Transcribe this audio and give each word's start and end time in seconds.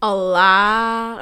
Olá! 0.00 1.20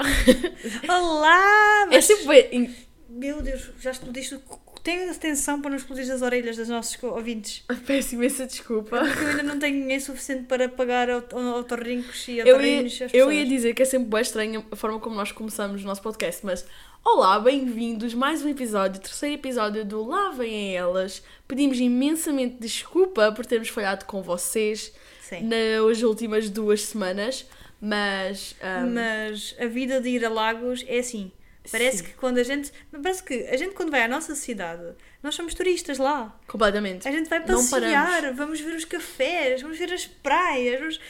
Olá! 0.89 1.89
É 1.91 1.95
Mas... 1.97 2.05
sempre. 2.05 2.71
Meu 3.09 3.41
Deus, 3.43 3.71
já 3.81 3.91
explodiste. 3.91 4.39
Tenha 4.85 5.11
atenção 5.11 5.61
para 5.61 5.71
não 5.71 5.77
explodir 5.77 6.11
as 6.13 6.23
orelhas 6.23 6.57
dos 6.57 6.69
nossos 6.69 7.03
ouvintes. 7.03 7.65
Peço 7.87 8.15
imensa 8.15 8.47
desculpa. 8.47 8.99
Porque 9.01 9.25
eu 9.25 9.29
ainda 9.29 9.43
não 9.43 9.59
tenho 9.59 9.81
dinheiro 9.81 10.03
suficiente 10.03 10.45
para 10.45 10.69
pagar 10.69 11.11
aut- 11.11 11.33
autorrincos 11.35 12.29
e 12.29 12.39
Eu 12.39 12.47
ia, 12.47 12.53
autorrinos 12.53 13.03
às 13.03 13.15
eu 13.15 13.33
ia 13.33 13.45
dizer 13.45 13.75
que 13.75 13.83
é 13.83 13.85
sempre 13.85 14.09
bem 14.09 14.21
estranho 14.21 14.65
a 14.71 14.77
forma 14.77 15.01
como 15.01 15.17
nós 15.17 15.33
começamos 15.33 15.83
o 15.83 15.87
nosso 15.87 16.03
podcast, 16.03 16.45
mas 16.47 16.65
olá, 17.05 17.41
bem-vindos 17.41 18.15
mais 18.15 18.43
um 18.45 18.49
episódio, 18.49 19.01
terceiro 19.01 19.35
episódio 19.35 19.85
do 19.85 20.07
Lá 20.07 20.31
Vêm 20.31 20.77
Elas. 20.77 21.23
Pedimos 21.49 21.81
imensamente 21.81 22.57
desculpa 22.61 23.33
por 23.33 23.45
termos 23.45 23.69
falhado 23.69 24.05
com 24.05 24.23
vocês 24.23 24.93
Sim. 25.23 25.43
nas 25.45 26.03
últimas 26.03 26.49
duas 26.49 26.83
semanas, 26.83 27.45
mas. 27.81 28.55
ahm, 28.63 28.93
Mas 28.95 29.55
a 29.59 29.67
vida 29.67 30.01
de 30.01 30.09
ir 30.11 30.25
a 30.25 30.29
Lagos 30.29 30.85
é 30.89 30.99
assim. 30.99 31.31
Parece 31.71 31.99
Sim. 31.99 32.05
que 32.05 32.13
quando 32.15 32.39
a 32.39 32.43
gente. 32.43 32.73
Parece 32.91 33.23
que 33.23 33.35
a 33.47 33.57
gente, 33.57 33.75
quando 33.75 33.91
vai 33.91 34.03
à 34.03 34.09
nossa 34.09 34.35
cidade, 34.35 34.95
nós 35.23 35.35
somos 35.35 35.53
turistas 35.55 35.99
lá. 35.99 36.35
completamente. 36.47 37.07
A 37.07 37.13
gente 37.13 37.29
vai 37.29 37.45
passear, 37.45 38.33
vamos 38.33 38.59
ver 38.61 38.75
os 38.75 38.85
cafés, 38.87 39.61
vamos 39.63 39.79
ver 39.79 39.93
as 39.93 40.07
praias. 40.07 40.79
Vamos... 40.81 41.01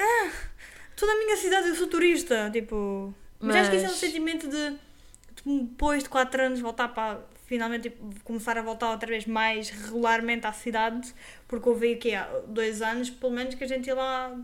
Ah, 0.00 0.30
toda 0.96 1.12
a 1.12 1.16
minha 1.18 1.36
cidade 1.36 1.68
eu 1.68 1.74
sou 1.76 1.86
turista. 1.86 2.50
Tipo. 2.50 3.14
Mas 3.40 3.56
acho 3.56 3.70
que 3.70 3.76
isso 3.76 3.84
é 3.84 3.88
um 3.88 3.90
Mas- 3.92 4.00
sentimento 4.00 4.48
de, 4.48 4.70
de 4.70 5.60
depois 5.64 6.02
de 6.02 6.08
4 6.08 6.42
anos 6.42 6.60
voltar 6.60 6.88
para. 6.88 7.20
Finalmente 7.46 7.84
tipo, 7.88 8.14
começar 8.24 8.58
a 8.58 8.62
voltar 8.62 8.90
outra 8.90 9.08
vez 9.08 9.24
mais 9.24 9.70
regularmente 9.70 10.46
à 10.46 10.52
cidade. 10.52 11.14
Porque 11.46 11.66
houve 11.68 11.94
aqui 11.94 12.14
há 12.14 12.24
dois 12.46 12.82
anos, 12.82 13.08
pelo 13.10 13.32
menos 13.32 13.54
que 13.54 13.64
a 13.64 13.66
gente 13.66 13.86
ia 13.86 13.94
lá 13.94 14.36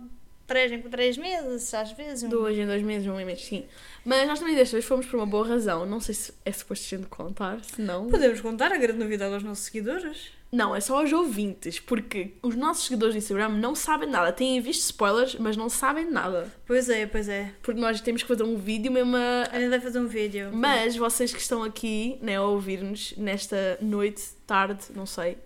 três 0.46 0.70
em 0.72 0.80
três 0.82 1.16
meses, 1.16 1.72
às 1.74 1.92
vezes. 1.92 2.22
um- 2.24 2.28
Dois 2.28 2.56
em 2.58 2.66
dois 2.66 2.82
meses, 2.82 3.06
um 3.08 3.18
em 3.18 3.24
mês, 3.24 3.42
sim. 3.44 3.64
Mas 4.04 4.26
nós 4.28 4.38
também 4.38 4.54
desta 4.54 4.72
vez 4.76 4.84
fomos 4.84 5.06
por 5.06 5.16
uma 5.16 5.26
boa 5.26 5.46
razão. 5.46 5.84
Não 5.86 6.00
sei 6.00 6.14
se 6.14 6.32
é 6.44 6.52
suposto 6.52 6.84
a 6.94 6.98
gente 6.98 7.08
contar, 7.08 7.62
se 7.64 7.80
não. 7.80 8.08
Podemos 8.08 8.40
contar 8.40 8.72
a 8.72 8.76
grande 8.76 8.98
novidade 8.98 9.32
aos 9.34 9.42
nossos 9.42 9.64
seguidores. 9.64 10.32
Não, 10.52 10.76
é 10.76 10.80
só 10.80 11.00
aos 11.00 11.12
ouvintes, 11.12 11.80
porque 11.80 12.34
os 12.40 12.54
nossos 12.54 12.84
seguidores 12.84 13.12
do 13.14 13.18
Instagram 13.18 13.48
não 13.48 13.74
sabem 13.74 14.08
nada. 14.08 14.30
Têm 14.32 14.60
visto 14.60 14.82
spoilers, 14.82 15.34
mas 15.34 15.56
não 15.56 15.68
sabem 15.68 16.08
nada. 16.08 16.48
Pois 16.64 16.88
é, 16.88 17.06
pois 17.06 17.28
é. 17.28 17.52
Porque 17.60 17.80
nós 17.80 18.00
temos 18.00 18.22
que 18.22 18.28
fazer 18.28 18.44
um 18.44 18.56
vídeo 18.56 18.92
mesmo 18.92 19.16
a... 19.16 19.48
A 19.50 19.58
gente 19.58 19.70
vai 19.70 19.80
fazer 19.80 19.98
um 19.98 20.06
vídeo. 20.06 20.50
Mas 20.52 20.94
vocês 20.94 21.32
que 21.32 21.40
estão 21.40 21.64
aqui, 21.64 22.18
né, 22.22 22.36
a 22.36 22.42
ouvir-nos 22.42 23.16
nesta 23.16 23.76
noite, 23.80 24.22
tarde, 24.46 24.84
não 24.94 25.06
sei, 25.06 25.38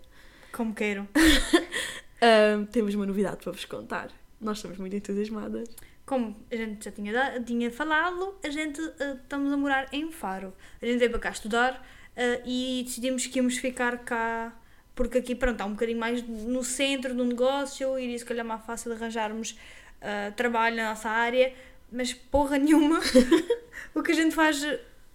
Como 0.53 0.75
queiram. 0.75 1.09
ahm, 2.21 2.65
temos 2.67 2.95
uma 2.95 3.07
novidade 3.07 3.39
para 3.43 3.53
vos 3.53 3.65
contar. 3.65 4.09
Nós 4.41 4.59
estamos 4.59 4.79
muito 4.79 4.95
entusiasmadas. 4.95 5.69
Como 6.07 6.37
a 6.51 6.57
gente 6.57 6.85
já 6.85 6.93
tinha, 6.93 7.43
tinha 7.45 7.71
falado, 7.71 8.37
a 8.43 8.49
gente 8.49 8.81
eh, 9.01 9.17
estamos 9.23 9.53
a 9.53 9.57
morar 9.57 9.89
em 9.93 10.11
Faro. 10.11 10.55
A 10.81 10.87
gente 10.87 10.99
veio 10.99 11.11
para 11.11 11.21
cá 11.21 11.31
estudar 11.31 11.87
eh, 12.17 12.41
e 12.47 12.83
decidimos 12.85 13.27
que 13.27 13.39
íamos 13.39 13.59
ficar 13.59 13.99
cá, 13.99 14.57
porque 14.95 15.19
aqui, 15.19 15.35
pronto, 15.35 15.55
está 15.55 15.67
um 15.67 15.73
bocadinho 15.73 15.99
mais 15.99 16.23
no 16.27 16.65
centro 16.65 17.15
do 17.15 17.25
negócio 17.25 17.99
e 17.99 18.19
se 18.19 18.25
calhar 18.25 18.45
mais 18.45 18.65
fácil 18.65 18.93
arranjarmos 18.93 19.59
eh, 20.01 20.31
trabalho 20.31 20.77
na 20.77 20.91
nossa 20.91 21.11
área, 21.11 21.53
mas 21.91 22.15
porra 22.15 22.59
nenhuma. 22.59 23.01
o 23.95 24.03
que 24.03 24.13
a 24.13 24.15
gente 24.15 24.35
faz, 24.35 24.65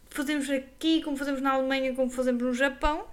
fazemos 0.09 0.49
aqui, 0.49 1.01
como 1.01 1.15
fazemos 1.15 1.41
na 1.41 1.51
Alemanha, 1.53 1.95
como 1.95 2.09
fazemos 2.09 2.43
no 2.43 2.53
Japão. 2.53 3.07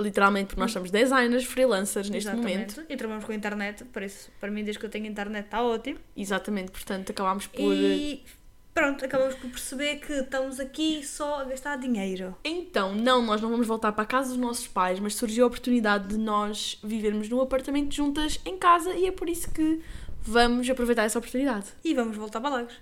Literalmente, 0.00 0.46
porque 0.48 0.60
nós 0.60 0.72
somos 0.72 0.90
designers, 0.90 1.44
freelancers 1.44 2.08
neste 2.08 2.28
Exatamente. 2.28 2.76
momento. 2.76 2.86
E 2.88 2.96
trabalhamos 2.96 3.24
com 3.26 3.32
a 3.32 3.34
internet, 3.34 3.84
por 3.84 4.02
isso, 4.02 4.30
para 4.40 4.50
mim, 4.50 4.64
desde 4.64 4.80
que 4.80 4.86
eu 4.86 4.90
tenho 4.90 5.06
internet, 5.06 5.44
está 5.44 5.62
ótimo. 5.62 5.98
Exatamente, 6.16 6.70
portanto, 6.70 7.10
acabámos 7.10 7.46
por... 7.46 7.74
E 7.74 8.24
pronto, 8.72 9.04
acabamos 9.04 9.34
por 9.34 9.50
perceber 9.50 9.96
que 9.96 10.12
estamos 10.12 10.58
aqui 10.58 11.04
só 11.06 11.40
a 11.40 11.44
gastar 11.44 11.76
dinheiro. 11.76 12.34
Então, 12.42 12.94
não, 12.94 13.22
nós 13.22 13.40
não 13.40 13.50
vamos 13.50 13.66
voltar 13.66 13.92
para 13.92 14.04
a 14.04 14.06
casa 14.06 14.30
dos 14.30 14.38
nossos 14.38 14.66
pais, 14.66 14.98
mas 14.98 15.14
surgiu 15.14 15.44
a 15.44 15.46
oportunidade 15.48 16.08
de 16.08 16.18
nós 16.18 16.78
vivermos 16.82 17.28
num 17.28 17.40
apartamento 17.40 17.94
juntas 17.94 18.40
em 18.44 18.56
casa 18.56 18.94
e 18.94 19.06
é 19.06 19.12
por 19.12 19.28
isso 19.28 19.50
que 19.50 19.82
vamos 20.22 20.68
aproveitar 20.70 21.04
essa 21.04 21.18
oportunidade. 21.18 21.66
E 21.84 21.94
vamos 21.94 22.16
voltar 22.16 22.40
para 22.40 22.50
Lagos. 22.50 22.74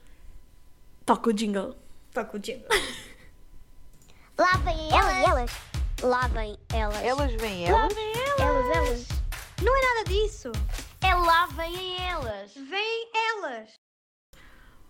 Toca 1.04 1.31
o 1.31 1.32
jingle. 1.32 1.75
Toca 2.12 2.37
o 2.37 2.41
jingle. 2.41 2.69
Lá 4.38 4.53
vem 4.59 4.88
elas. 5.26 5.68
Elas. 6.03 6.03
Lá 6.03 6.26
vem 6.28 6.56
elas. 6.72 7.03
Elas 7.03 7.32
vêm 7.34 7.66
elas? 7.66 7.94
Elas, 8.38 8.76
elas. 8.76 9.09
Não 9.62 9.76
é 9.76 9.94
nada 9.94 10.04
disso. 10.09 10.53
É 11.00 11.14
lá 11.14 11.47
vem 11.47 11.97
elas. 12.09 12.53
Vêm 12.54 13.09
elas. 13.14 13.70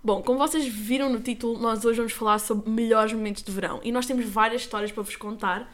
Bom, 0.02 0.22
como 0.22 0.38
vocês 0.38 0.66
viram 0.66 1.10
no 1.10 1.20
título, 1.20 1.58
nós 1.58 1.84
hoje 1.84 1.98
vamos 1.98 2.12
falar 2.12 2.38
sobre 2.38 2.70
melhores 2.70 3.12
momentos 3.12 3.42
de 3.42 3.50
verão 3.50 3.80
e 3.82 3.91
nós 3.91 4.06
temos 4.06 4.24
várias 4.26 4.62
histórias 4.62 4.92
para 4.92 5.02
vos 5.02 5.16
contar, 5.16 5.70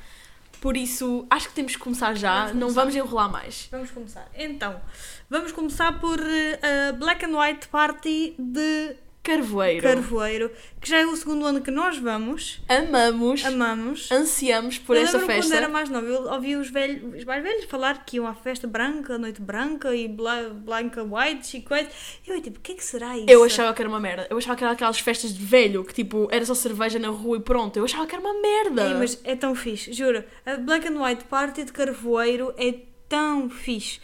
por 0.62 0.76
isso 0.78 1.26
acho 1.30 1.48
que 1.50 1.54
temos 1.54 1.72
que 1.76 1.78
começar 1.78 2.14
já, 2.14 2.46
Vamos 2.46 2.52
não 2.54 2.60
começar. 2.62 2.80
vamos 2.80 2.96
enrolar 2.96 3.30
mais. 3.30 3.68
Vamos 3.70 3.90
começar. 3.90 4.26
Então, 4.34 4.80
vamos 5.28 5.52
começar 5.52 6.00
por 6.00 6.18
a 6.18 6.92
Black 6.94 7.24
and 7.24 7.38
White 7.38 7.68
Party 7.68 8.34
de 8.38 8.96
Carvoeiro. 9.24 9.82
Carvoeiro, 9.82 10.50
que 10.78 10.86
já 10.86 10.98
é 10.98 11.06
o 11.06 11.16
segundo 11.16 11.46
ano 11.46 11.62
que 11.62 11.70
nós 11.70 11.96
vamos. 11.96 12.60
Amamos, 12.68 13.42
Amamos. 13.42 14.12
ansiamos 14.12 14.76
por 14.76 14.96
eu 14.96 15.02
esta 15.02 15.18
festa. 15.18 15.44
quando 15.44 15.54
era 15.54 15.68
mais 15.68 15.88
nova, 15.88 16.06
eu 16.06 16.30
ouvi 16.30 16.54
os, 16.56 16.68
velhos, 16.68 17.16
os 17.16 17.24
mais 17.24 17.42
velhos 17.42 17.64
falar 17.64 18.04
que 18.04 18.16
iam 18.16 18.26
à 18.26 18.34
festa 18.34 18.66
branca, 18.66 19.16
noite 19.16 19.40
branca 19.40 19.96
e 19.96 20.06
bla, 20.06 20.50
blanca 20.50 21.02
white 21.02 21.56
e 21.56 21.62
coisa. 21.62 21.88
Eu 22.26 22.38
tipo, 22.42 22.58
o 22.58 22.60
que 22.60 22.72
é 22.72 22.74
que 22.74 22.84
será 22.84 23.16
isso? 23.16 23.24
Eu 23.26 23.42
achava 23.42 23.72
que 23.72 23.80
era 23.80 23.88
uma 23.88 23.98
merda. 23.98 24.26
Eu 24.28 24.36
achava 24.36 24.56
que 24.56 24.62
era 24.62 24.74
aquelas 24.74 25.00
festas 25.00 25.32
de 25.32 25.42
velho, 25.42 25.82
que 25.84 25.94
tipo, 25.94 26.28
era 26.30 26.44
só 26.44 26.54
cerveja 26.54 26.98
na 26.98 27.08
rua 27.08 27.38
e 27.38 27.40
pronto. 27.40 27.78
Eu 27.78 27.84
achava 27.86 28.06
que 28.06 28.14
era 28.14 28.22
uma 28.22 28.38
merda. 28.42 28.86
Ei, 28.88 28.94
mas 28.94 29.18
é 29.24 29.34
tão 29.34 29.54
fixe, 29.54 29.90
juro. 29.94 30.22
A 30.44 30.56
Black 30.56 30.86
and 30.86 31.02
White 31.02 31.24
Party 31.24 31.64
de 31.64 31.72
Carvoeiro 31.72 32.52
é 32.58 32.74
tão 33.08 33.48
fixe. 33.48 34.00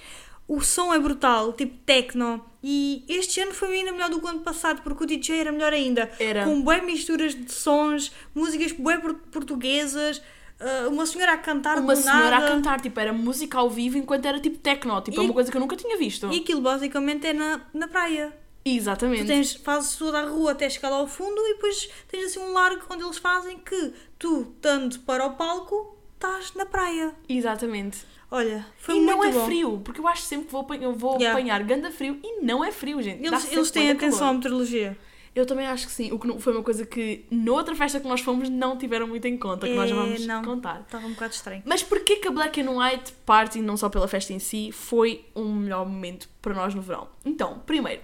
O 0.49 0.63
som 0.63 0.95
é 0.95 0.99
brutal, 0.99 1.53
tipo 1.53 1.77
techno. 1.85 2.50
E 2.63 3.05
este 3.09 3.41
ano 3.41 3.53
foi 3.53 3.75
ainda 3.79 3.93
melhor 3.93 4.11
do 4.11 4.19
que 4.21 4.27
o 4.27 4.29
ano 4.29 4.41
passado, 4.41 4.83
porque 4.83 5.05
o 5.05 5.07
DJ 5.07 5.41
era 5.41 5.53
melhor 5.53 5.73
ainda. 5.73 6.11
Era. 6.19 6.45
Com 6.45 6.61
bué 6.61 6.83
misturas 6.83 7.35
de 7.35 7.51
sons, 7.51 8.13
músicas 8.35 8.73
por- 8.73 9.15
portuguesas, 9.33 10.21
ah, 10.61 10.89
uma 10.89 11.07
senhora 11.07 11.33
a 11.33 11.39
cantar 11.39 11.79
Uma 11.79 11.97
senhora 11.97 12.31
nada. 12.31 12.47
a 12.47 12.49
cantar, 12.49 12.81
tipo, 12.81 12.99
era 13.01 13.13
música 13.13 13.59
ao 13.59 13.71
vivo 13.71 13.97
enquanto 13.99 14.27
era 14.27 14.39
tipo 14.41 14.59
techno. 14.59 15.01
Tipo, 15.01 15.21
é 15.21 15.25
E- 15.25 15.27
uma 15.27 15.35
coisa 15.35 15.51
que 15.51 15.57
eu 15.57 15.61
nunca 15.61 15.77
tinha 15.77 15.97
visto. 15.97 16.31
E 16.33 16.41
aquilo 16.41 16.61
basicamente 16.61 17.27
é 17.27 17.33
na, 17.33 17.61
na 17.73 17.89
praia. 17.89 18.31
Tu 18.63 18.71
Exatamente. 18.71 19.27
tens, 19.27 19.55
fazes 19.55 19.97
toda 19.97 20.19
a 20.21 20.27
rua 20.27 20.53
até 20.53 20.69
chegar 20.69 20.91
lá 20.91 20.97
ao 20.97 21.07
fundo 21.09 21.41
e 21.41 21.55
depois 21.55 21.89
tens 22.09 22.27
assim 22.27 22.41
um 22.41 22.53
largo 22.53 22.83
onde 22.91 23.03
eles 23.03 23.17
fazem 23.17 23.57
que 23.59 23.93
tu, 24.19 24.53
estando 24.55 24.99
para 25.01 25.25
o 25.25 25.31
palco, 25.35 25.97
estás 26.21 26.53
na 26.55 26.67
praia. 26.67 27.13
Exatamente. 27.29 27.99
Olha, 28.31 28.65
foi 28.79 28.97
e 28.97 29.01
muito 29.01 29.17
não 29.17 29.25
é 29.25 29.33
bom. 29.33 29.45
frio, 29.47 29.81
porque 29.85 30.01
eu 30.01 30.07
acho 30.07 30.23
sempre 30.23 30.47
que 30.47 30.53
vou, 30.53 30.67
eu 30.81 30.93
vou 30.95 31.15
Yeah. 31.19 31.33
apanhar 31.37 31.63
ganda 31.65 31.91
frio 31.91 32.19
e 32.23 32.41
não 32.43 32.65
é 32.65 32.71
frio, 32.71 33.03
gente. 33.03 33.25
Eles, 33.27 33.51
eles 33.53 33.71
têm 33.71 33.91
atenção 33.91 34.29
à 34.29 34.33
meteorologia. 34.33 34.97
Eu 35.35 35.47
também 35.47 35.67
acho 35.67 35.87
que 35.87 35.93
sim. 35.93 36.13
O 36.13 36.19
que 36.19 36.27
não- 36.27 36.39
foi 36.41 36.53
uma 36.53 36.63
coisa 36.63 36.85
que 36.85 37.25
noutra 37.31 37.75
festa 37.75 37.99
que 38.01 38.07
nós 38.07 38.21
fomos 38.21 38.49
não 38.49 38.77
tiveram 38.77 39.07
muito 39.07 39.25
em 39.27 39.37
conta, 39.37 39.67
que 39.67 39.75
nós 39.75 39.89
já 39.89 39.97
É, 39.97 39.99
vamos 39.99 40.27
não. 40.27 40.45
contar. 40.45 40.81
Estava 40.81 41.07
um 41.07 41.11
bocado 41.11 41.35
estranho. 41.35 41.63
Mas 41.65 41.83
porquê 41.83 42.17
que 42.17 42.29
a 42.29 42.31
Black 42.33 42.61
and 42.61 42.71
White 42.71 43.13
Party, 43.25 43.61
não 43.63 43.77
só 43.77 43.89
pela 43.89 44.07
festa 44.09 44.33
em 44.33 44.39
si, 44.41 44.71
foi 44.73 45.25
um 45.35 45.53
melhor 45.55 45.87
momento 45.87 46.29
para 46.43 46.53
nós 46.55 46.75
no 46.75 46.83
verão? 46.83 47.09
Então, 47.25 47.61
primeiro, 47.65 48.03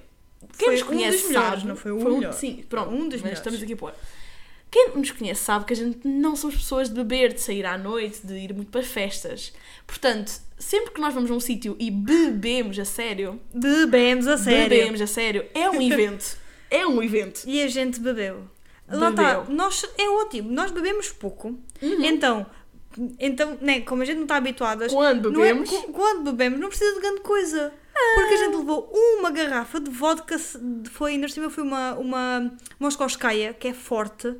quem 0.57 0.67
Foi 0.69 0.75
nos 0.77 0.83
um 0.83 0.87
conhece 0.87 1.19
dos 1.19 1.27
melhores, 1.29 1.51
sabe, 1.51 1.67
não 1.67 1.77
foi 1.77 1.91
o 1.93 1.97
melhor. 2.17 2.33
Sim, 2.33 2.65
pronto, 2.69 2.91
Um 2.91 2.97
dos 3.09 3.21
mas 3.21 3.23
melhores. 3.23 3.39
estamos 3.39 3.63
aqui 3.63 3.73
a 3.73 3.77
pôr. 3.77 3.93
Quem 4.71 4.91
nos 4.97 5.11
conhece 5.13 5.43
sabe 5.45 5.65
que 5.65 5.73
a 5.73 5.77
gente 5.77 6.07
não 6.07 6.35
somos 6.37 6.57
pessoas 6.57 6.89
de 6.89 6.95
beber, 6.95 7.33
de 7.33 7.41
sair 7.41 7.65
à 7.65 7.79
noite, 7.79 8.27
de 8.27 8.35
ir 8.35 8.53
muito 8.53 8.71
para 8.71 8.83
festas. 8.83 9.53
Portanto, 9.87 10.33
sempre 10.59 10.91
que 10.93 11.01
nós 11.01 11.15
vamos 11.15 11.31
a 11.31 11.35
um 11.35 11.41
sítio 11.41 11.77
e 11.79 11.91
bebemos 11.91 12.79
a 12.79 12.85
sério, 12.85 13.41
Bebemos 13.55 14.27
a 14.27 14.37
sério. 14.37 14.69
bebemos 14.69 15.01
a 15.01 15.07
sério, 15.07 15.47
é 15.55 15.71
um 15.71 15.81
evento. 15.81 16.37
é 16.71 16.87
um 16.87 17.03
evento. 17.03 17.43
E 17.47 17.63
a 17.63 17.69
gente 17.69 18.01
bebeu. 18.01 18.45
Lá 18.89 19.11
está, 19.11 19.23
Bebeu. 19.35 19.41
Uhum. 19.51 19.55
nós, 19.57 19.85
é 19.97 20.09
ótimo, 20.11 20.51
nós 20.53 20.71
bebemos 20.71 21.11
pouco. 21.11 21.59
Então, 21.83 22.47
então 23.19 23.57
né, 23.61 23.81
como 23.81 24.03
a 24.03 24.05
gente 24.05 24.17
não 24.17 24.23
está 24.25 24.37
habituadas. 24.37 24.93
Quando 24.93 25.29
é- 25.43 25.49
bebemos? 25.55 25.71
qu- 25.71 25.93
quando 25.93 26.25
bebemos, 26.33 26.61
não 26.61 26.69
precisa 26.69 26.93
de 26.95 27.01
grande 27.01 27.21
coisa. 27.21 27.73
Porque 28.15 28.35
a 28.35 28.37
gente 28.37 28.57
levou 28.57 28.91
uma 28.93 29.31
garrafa 29.31 29.81
de 29.81 29.91
vodka, 29.91 30.37
foi 30.91 31.13
ainda 31.13 31.27
por 31.29 31.33
cima 31.33 31.49
foi 31.51 31.65
uma, 31.65 31.95
uma 31.95 32.53
Moscowskaya, 32.79 33.55
que 33.55 33.69
é 33.69 33.73
forte. 33.73 34.35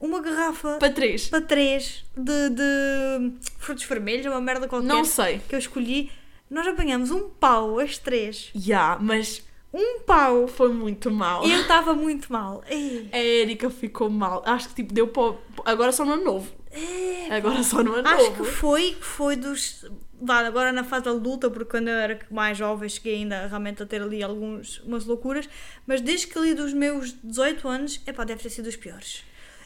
Uma 0.00 0.20
garrafa 0.20 0.76
Para 0.78 0.90
três. 0.92 1.28
para 1.28 1.40
três 1.42 2.04
de, 2.16 2.48
de 2.50 3.32
frutos 3.58 3.84
vermelhos, 3.84 4.26
uma 4.26 4.40
merda 4.40 4.66
qualquer. 4.66 4.86
Não 4.86 5.04
sei. 5.04 5.40
Que 5.48 5.54
eu 5.54 5.58
escolhi. 5.58 6.10
Nós 6.48 6.66
apanhamos 6.66 7.10
um 7.10 7.28
pau, 7.28 7.78
as 7.78 7.98
três. 7.98 8.50
Já, 8.54 8.96
mas 9.00 9.42
Um 9.72 10.00
pau. 10.00 10.48
foi 10.48 10.72
muito 10.72 11.10
mal. 11.10 11.46
E 11.46 11.52
eu 11.52 11.60
estava 11.60 11.92
muito 11.94 12.32
mal. 12.32 12.64
Ei. 12.68 13.08
A 13.12 13.18
Erika 13.18 13.68
ficou 13.70 14.08
mal. 14.10 14.42
Acho 14.46 14.70
que 14.70 14.76
tipo, 14.76 14.92
deu 14.94 15.06
para. 15.08 15.34
Agora 15.64 15.92
só 15.92 16.04
no 16.04 16.12
ano 16.14 16.24
novo. 16.24 16.50
É, 16.72 17.34
Agora 17.34 17.62
só 17.62 17.82
no 17.82 17.94
ano 17.94 18.08
Acho 18.08 18.30
novo. 18.30 18.44
que 18.44 18.50
foi, 18.50 18.96
foi 19.00 19.34
dos 19.36 19.84
vá, 20.22 20.38
agora 20.46 20.70
na 20.72 20.84
fase 20.84 21.08
adulta, 21.08 21.50
porque 21.50 21.70
quando 21.70 21.88
eu 21.88 21.96
era 21.96 22.18
mais 22.30 22.56
jovem 22.56 22.88
cheguei 22.88 23.16
ainda 23.16 23.46
realmente 23.48 23.82
a 23.82 23.86
ter 23.86 24.00
ali 24.02 24.22
algumas 24.22 24.78
umas 24.80 25.04
loucuras, 25.04 25.48
mas 25.86 26.00
desde 26.00 26.26
que 26.28 26.38
ali 26.38 26.54
dos 26.54 26.72
meus 26.72 27.12
18 27.24 27.66
anos, 27.66 28.00
epá, 28.06 28.22
deve 28.24 28.42
ter 28.42 28.50
sido 28.50 28.66
dos 28.66 28.76
piores. 28.76 29.24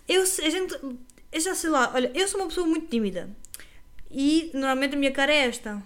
Eu, 0.09 0.23
a 0.23 0.51
gente, 0.51 0.75
eu 1.33 1.41
já 1.41 1.55
sei 1.55 1.71
lá, 1.71 1.91
olha, 1.95 2.11
eu 2.15 2.29
sou 2.29 2.41
uma 2.41 2.49
pessoa 2.49 2.67
muito 2.67 2.87
tímida 2.89 3.31
e 4.11 4.51
normalmente 4.55 4.95
a 4.95 4.99
minha 4.99 5.13
cara 5.13 5.33
é 5.33 5.47
esta. 5.47 5.83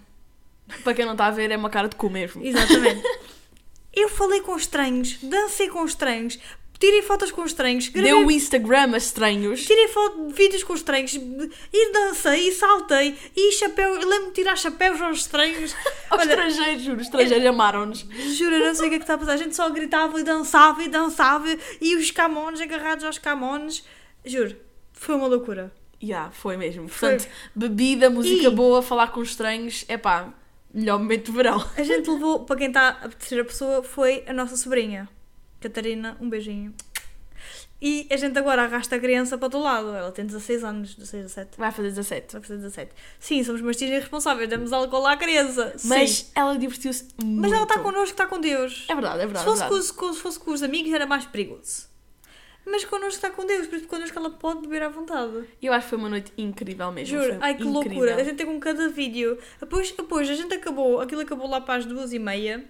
Para 0.83 0.93
quem 0.93 1.05
não 1.05 1.13
está 1.13 1.27
a 1.27 1.31
ver, 1.31 1.49
é 1.49 1.57
uma 1.57 1.69
cara 1.69 1.87
de 1.87 1.95
cu 1.95 2.09
mesmo. 2.09 2.45
Exatamente. 2.45 3.01
eu 3.93 4.07
falei 4.09 4.41
com 4.41 4.55
estranhos, 4.55 5.17
dancei 5.23 5.67
com 5.67 5.83
estranhos, 5.83 6.37
tirei 6.79 7.01
fotos 7.01 7.31
com 7.31 7.43
estranhos, 7.43 7.89
gravei 7.89 8.11
Deu 8.11 8.25
o 8.25 8.31
Instagram 8.31 8.93
a 8.93 8.97
estranhos. 8.97 9.65
Tirei 9.65 9.87
foto, 9.87 10.29
vídeos 10.29 10.63
com 10.63 10.75
estranhos, 10.75 11.13
e 11.15 11.91
dancei, 11.91 12.49
e 12.49 12.51
saltei, 12.51 13.17
e 13.35 13.51
chapéu, 13.53 13.95
eu 13.95 14.07
lembro 14.07 14.27
de 14.27 14.33
tirar 14.35 14.55
chapéus 14.55 15.01
aos 15.01 15.19
estranhos. 15.19 15.75
Aos 16.09 16.21
Olha, 16.21 16.29
estrangeiros, 16.31 16.83
juro, 16.83 16.97
os 16.97 17.03
estrangeiros 17.03 17.45
amaram-nos. 17.45 17.99
juro, 18.35 18.55
eu 18.55 18.65
não 18.65 18.73
sei 18.73 18.87
o 18.87 18.89
que 18.89 18.95
é 18.95 18.97
que 18.97 19.03
está 19.03 19.13
a 19.13 19.17
passar. 19.19 19.33
A 19.33 19.37
gente 19.37 19.55
só 19.55 19.69
gritava 19.69 20.19
e 20.19 20.23
dançava 20.23 20.81
e 20.81 20.87
dançava, 20.87 21.45
e 21.79 21.95
os 21.95 22.09
camões 22.09 22.59
agarrados 22.59 23.05
aos 23.05 23.19
camões. 23.19 23.83
Juro, 24.25 24.55
foi 24.93 25.15
uma 25.15 25.27
loucura. 25.27 25.71
Yeah, 26.01 26.31
foi 26.31 26.55
mesmo. 26.57 26.87
Foi. 26.87 27.09
Portanto, 27.11 27.29
bebida, 27.55 28.09
música 28.09 28.47
E- 28.47 28.49
boa, 28.49 28.81
falar 28.81 29.07
com 29.07 29.21
estranhos, 29.21 29.83
é 29.87 29.97
pá, 29.97 30.33
melhor 30.73 30.97
momento 30.99 31.25
do 31.31 31.33
verão. 31.33 31.63
A 31.77 31.83
gente 31.83 32.07
levou, 32.11 32.45
para 32.45 32.55
quem 32.55 32.67
está 32.67 32.89
a 32.89 33.09
terceira 33.09 33.43
pessoa, 33.43 33.83
foi 33.83 34.23
a 34.27 34.33
nossa 34.33 34.55
sobrinha, 34.55 35.09
Catarina, 35.59 36.17
um 36.21 36.29
beijinho. 36.29 36.73
E 37.81 38.07
a 38.11 38.17
gente 38.17 38.37
agora 38.37 38.63
arrasta 38.63 38.97
a 38.97 38.99
criança 38.99 39.37
para 39.37 39.55
o 39.57 39.61
lado. 39.61 39.95
Ela 39.95 40.11
tem 40.11 40.25
16 40.25 40.65
anos, 40.65 40.95
16, 40.95 41.23
17. 41.23 41.57
Vai 41.57 41.71
fazer 41.71 41.87
17. 41.89 42.33
Vai 42.33 42.41
fazer 42.41 42.55
17. 42.57 42.91
Sim, 43.21 43.41
somos 43.43 43.61
mastigos 43.61 43.93
irresponsáveis, 43.95 44.49
damos 44.49 44.73
álcool 44.73 45.07
à 45.07 45.15
criança. 45.15 45.73
Mas 45.85 46.09
Sim. 46.11 46.25
ela 46.35 46.57
divertiu-se 46.57 47.07
muito. 47.23 47.41
Mas 47.41 47.53
ela 47.53 47.63
está 47.63 47.79
connosco, 47.79 48.11
está 48.11 48.25
com 48.27 48.37
Deus. 48.41 48.85
É 48.89 48.93
verdade, 48.93 49.19
é 49.19 49.21
Se 49.21 49.25
verdade. 49.27 49.45
fosse, 49.45 49.63
é 49.63 49.69
verdade. 49.69 49.93
com- 49.93 50.13
se 50.13 50.19
fosse 50.19 50.39
com 50.39 50.51
os 50.51 50.61
amigos 50.61 50.91
era 50.91 51.05
mais 51.05 51.23
perigoso. 51.25 51.87
Mas 52.69 52.85
connosco 52.85 53.09
está 53.15 53.29
com 53.29 53.45
Deus, 53.45 53.67
por 53.67 53.77
isso 53.77 53.87
connosco 53.87 54.17
ela 54.19 54.29
pode 54.29 54.61
beber 54.61 54.83
à 54.83 54.89
vontade. 54.89 55.43
Eu 55.61 55.73
acho 55.73 55.85
que 55.85 55.89
foi 55.89 55.97
uma 55.97 56.09
noite 56.09 56.31
incrível 56.37 56.91
mesmo. 56.91 57.17
Juro, 57.19 57.37
ai 57.41 57.55
que 57.55 57.63
incrível. 57.63 57.73
loucura. 57.93 58.15
A 58.15 58.23
gente 58.23 58.35
tem 58.37 58.45
com 58.45 58.59
cada 58.59 58.87
vídeo. 58.89 59.37
Depois, 59.59 59.91
depois 59.91 60.29
a 60.29 60.33
gente 60.35 60.53
acabou, 60.53 60.99
aquilo 61.01 61.21
acabou 61.21 61.47
lá 61.49 61.61
para 61.61 61.75
as 61.75 61.85
duas 61.85 62.13
e 62.13 62.19
meia. 62.19 62.63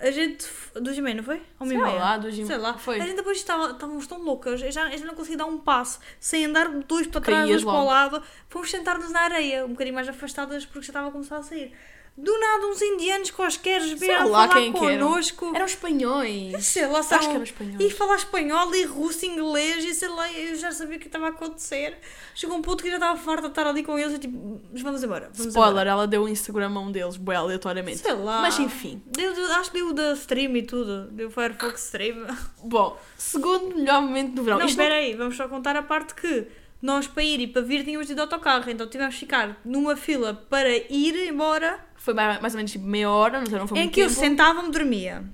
A 0.00 0.10
gente. 0.10 0.46
Duas 0.80 0.98
e 0.98 1.00
meia, 1.02 1.16
não 1.16 1.22
foi? 1.22 1.40
Uma 1.60 1.68
Sei 1.68 1.76
e 1.76 1.80
meia. 1.80 1.94
lá, 1.94 2.18
duas 2.18 2.36
e- 2.36 2.44
Sei 2.44 2.56
lá. 2.56 2.76
foi. 2.76 3.00
A 3.00 3.04
gente 3.06 3.16
depois 3.16 3.36
estava, 3.38 3.70
estávamos 3.72 4.06
tão 4.06 4.20
loucas, 4.22 4.60
eu 4.60 4.70
já, 4.72 4.90
eu 4.92 4.98
já 4.98 5.04
não 5.06 5.14
conseguia 5.14 5.38
dar 5.38 5.46
um 5.46 5.58
passo 5.58 6.00
sem 6.18 6.46
andar 6.46 6.68
dois 6.68 7.06
para 7.06 7.20
trás, 7.20 7.44
Caías 7.44 7.62
dois 7.62 7.74
para 7.74 7.82
o 7.82 7.86
lado. 7.86 8.22
Fomos 8.48 8.70
sentar-nos 8.70 9.10
na 9.12 9.20
areia, 9.20 9.64
um 9.64 9.68
bocadinho 9.70 9.94
mais 9.94 10.08
afastadas 10.08 10.64
porque 10.66 10.86
já 10.86 10.90
estava 10.90 11.08
a 11.08 11.12
começar 11.12 11.36
a 11.36 11.42
sair. 11.42 11.72
Do 12.16 12.38
nada, 12.38 12.66
uns 12.68 12.80
indianos 12.80 13.30
quaisquer 13.32 13.80
vieram 13.96 14.30
lá 14.30 14.46
falar 14.46 14.60
quem 14.60 14.72
que 14.72 14.84
eram. 14.84 15.08
connosco. 15.08 15.50
Eram 15.52 15.66
espanhóis. 15.66 16.64
Sei 16.64 16.86
lá, 16.86 17.00
Acho 17.00 17.08
são... 17.08 17.18
que 17.18 17.26
eram 17.26 17.42
espanhóis. 17.42 17.80
E 17.80 17.90
falar 17.90 18.14
espanhol 18.16 18.72
e 18.74 18.84
russo, 18.84 19.26
inglês, 19.26 19.84
e 19.84 19.92
sei 19.94 20.08
lá, 20.08 20.30
eu 20.32 20.54
já 20.54 20.70
sabia 20.70 20.96
o 20.96 21.00
que 21.00 21.06
estava 21.06 21.26
a 21.26 21.28
acontecer. 21.30 21.98
Chegou 22.32 22.56
um 22.56 22.62
ponto 22.62 22.84
que 22.84 22.88
já 22.88 22.96
estava 22.98 23.18
farta 23.18 23.42
de 23.42 23.48
estar 23.48 23.66
ali 23.66 23.82
com 23.82 23.98
eles 23.98 24.14
e 24.14 24.18
tipo, 24.18 24.60
mas 24.72 24.82
vamos 24.82 25.02
embora. 25.02 25.28
Vamos 25.34 25.46
Spoiler, 25.52 25.72
embora. 25.72 25.90
ela 25.90 26.06
deu 26.06 26.22
o 26.22 26.28
Instagram 26.28 26.72
a 26.76 26.80
um 26.80 26.92
deles, 26.92 27.16
bué, 27.16 27.34
aleatoriamente. 27.34 27.98
Sei 27.98 28.12
lá. 28.14 28.40
Mas 28.42 28.60
enfim. 28.60 29.02
Deu, 29.06 29.32
deu- 29.34 29.52
acho 29.52 29.72
que 29.72 29.78
deu 29.78 29.92
da 29.92 30.12
stream 30.12 30.56
e 30.56 30.62
tudo. 30.62 31.08
Deu 31.10 31.28
Firefox 31.30 31.84
Stream. 31.86 32.26
Bom, 32.62 32.96
segundo 33.18 33.74
melhor 33.76 34.00
momento 34.02 34.34
do 34.34 34.42
verão. 34.44 34.58
Não, 34.58 34.66
Isto 34.66 34.80
espera 34.80 34.94
aí, 34.94 35.14
vamos 35.14 35.36
só 35.36 35.48
contar 35.48 35.74
a 35.74 35.82
parte 35.82 36.14
que 36.14 36.46
nós 36.84 37.06
para 37.06 37.22
ir 37.22 37.40
e 37.40 37.46
para 37.46 37.62
vir 37.62 37.82
tínhamos 37.82 38.06
de 38.06 38.12
ir 38.12 38.14
de 38.14 38.20
autocarro, 38.20 38.68
então 38.70 38.86
tivemos 38.86 39.14
de 39.14 39.20
ficar 39.20 39.58
numa 39.64 39.96
fila 39.96 40.34
para 40.50 40.68
ir 40.70 41.28
embora, 41.28 41.80
foi 41.96 42.12
mais, 42.12 42.38
mais 42.42 42.52
ou 42.52 42.58
menos 42.58 42.72
tipo 42.72 42.84
meia 42.84 43.10
hora, 43.10 43.38
não 43.40 43.46
sei, 43.46 43.58
não 43.58 43.66
foi 43.66 43.78
em 43.78 43.88
que 43.88 44.00
eu 44.00 44.08
tempo. 44.08 44.20
sentava-me 44.20 44.70
dormia. 44.70 45.24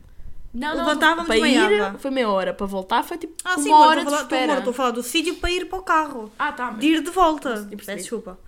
Não, 0.55 0.77
não, 0.77 0.87
levantava-me, 0.87 1.27
para 1.27 1.37
ir 1.39 1.99
foi 1.99 2.11
meia 2.13 2.29
hora, 2.29 2.55
para 2.55 2.67
voltar 2.67 3.03
foi 3.03 3.19
tipo 3.19 3.35
Ah, 3.45 3.55
uma 3.55 3.63
sim, 3.65 3.73
hora 3.73 4.01
estou 4.03 4.15
a 4.15 4.23
de 4.23 4.29
falar, 4.29 4.43
agora 4.45 4.59
estou 4.59 4.71
a 4.71 4.75
falar 4.75 4.91
do 4.93 5.03
sítio 5.03 5.35
para 5.37 5.51
ir 5.51 5.65
para 5.69 5.79
o 5.79 5.83
carro. 5.83 6.33
Ah, 6.39 6.53
tá, 6.53 6.71
mas... 6.71 6.81
de 6.81 6.87
ir 6.87 7.03
de 7.03 7.11
volta. 7.11 7.69
Eu. 7.69 7.77
Peço 7.77 7.97
desculpa. 7.97 8.39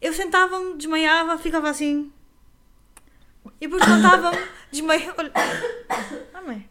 Eu 0.00 0.12
sentava-me, 0.12 0.74
desmaiava, 0.76 1.38
ficava 1.38 1.70
assim. 1.70 2.12
E 3.60 3.66
depois 3.66 3.80
levantava-me, 3.80 4.38
desmaiava. 4.70 5.14
Olha. 5.18 5.32
Ah, 6.34 6.42
mãe. 6.42 6.68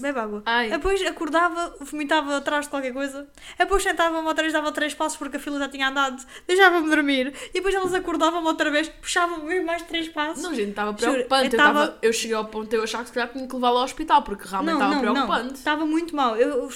Bebe 0.00 0.18
água. 0.18 0.42
Ai. 0.44 0.70
Depois 0.70 1.00
acordava, 1.06 1.76
vomitava 1.80 2.36
atrás 2.36 2.64
de 2.64 2.70
qualquer 2.70 2.92
coisa. 2.92 3.28
Depois 3.58 3.82
sentava-me 3.82 4.26
outra 4.26 4.42
vez, 4.42 4.52
dava 4.52 4.72
três 4.72 4.92
passos 4.94 5.16
porque 5.16 5.36
a 5.36 5.40
fila 5.40 5.58
já 5.58 5.68
tinha 5.68 5.88
andado. 5.88 6.24
Deixava-me 6.48 6.88
dormir. 6.90 7.32
E 7.50 7.52
depois 7.54 7.74
elas 7.74 7.94
acordavam-me 7.94 8.46
outra 8.48 8.70
vez, 8.70 8.88
puxavam-me 8.88 9.60
mais 9.60 9.82
três 9.82 10.08
passos. 10.08 10.42
Não, 10.42 10.54
gente, 10.54 10.70
estava 10.70 10.92
preocupante. 10.92 11.46
eu 11.46 11.52
Eu, 11.52 11.56
tava... 11.56 11.86
tava- 11.86 11.98
eu 12.02 12.12
cheguei 12.12 12.36
ao 12.36 12.44
ponto 12.46 12.68
de 12.70 12.76
eu 12.76 12.82
achar 12.82 13.00
que 13.02 13.06
se 13.08 13.12
calhar 13.12 13.30
tinha 13.32 13.46
que 13.46 13.54
levá-la 13.54 13.78
ao 13.78 13.84
hospital, 13.84 14.22
porque 14.22 14.48
realmente 14.48 14.74
estava 14.74 14.98
preocupante. 15.00 15.54
Estava 15.54 15.86
muito 15.86 16.16
mal. 16.16 16.36
Eu, 16.36 16.48
eu 16.64 16.70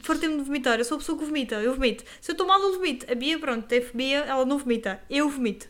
fartei-me 0.00 0.38
de 0.38 0.42
vomitar. 0.42 0.78
Eu 0.78 0.84
sou 0.84 0.96
a 0.96 0.98
pessoa 0.98 1.16
que 1.18 1.24
vomita. 1.24 1.54
Eu 1.56 1.74
vomito. 1.74 2.04
Se 2.20 2.30
eu 2.30 2.32
estou 2.32 2.46
mal, 2.46 2.60
eu 2.60 2.72
vomito. 2.74 3.10
A 3.10 3.14
Bia, 3.14 3.38
pronto, 3.38 3.66
teve 3.66 3.90
Bia, 3.94 4.18
ela 4.26 4.44
não 4.44 4.58
vomita. 4.58 5.00
Eu 5.08 5.28
vomito. 5.28 5.68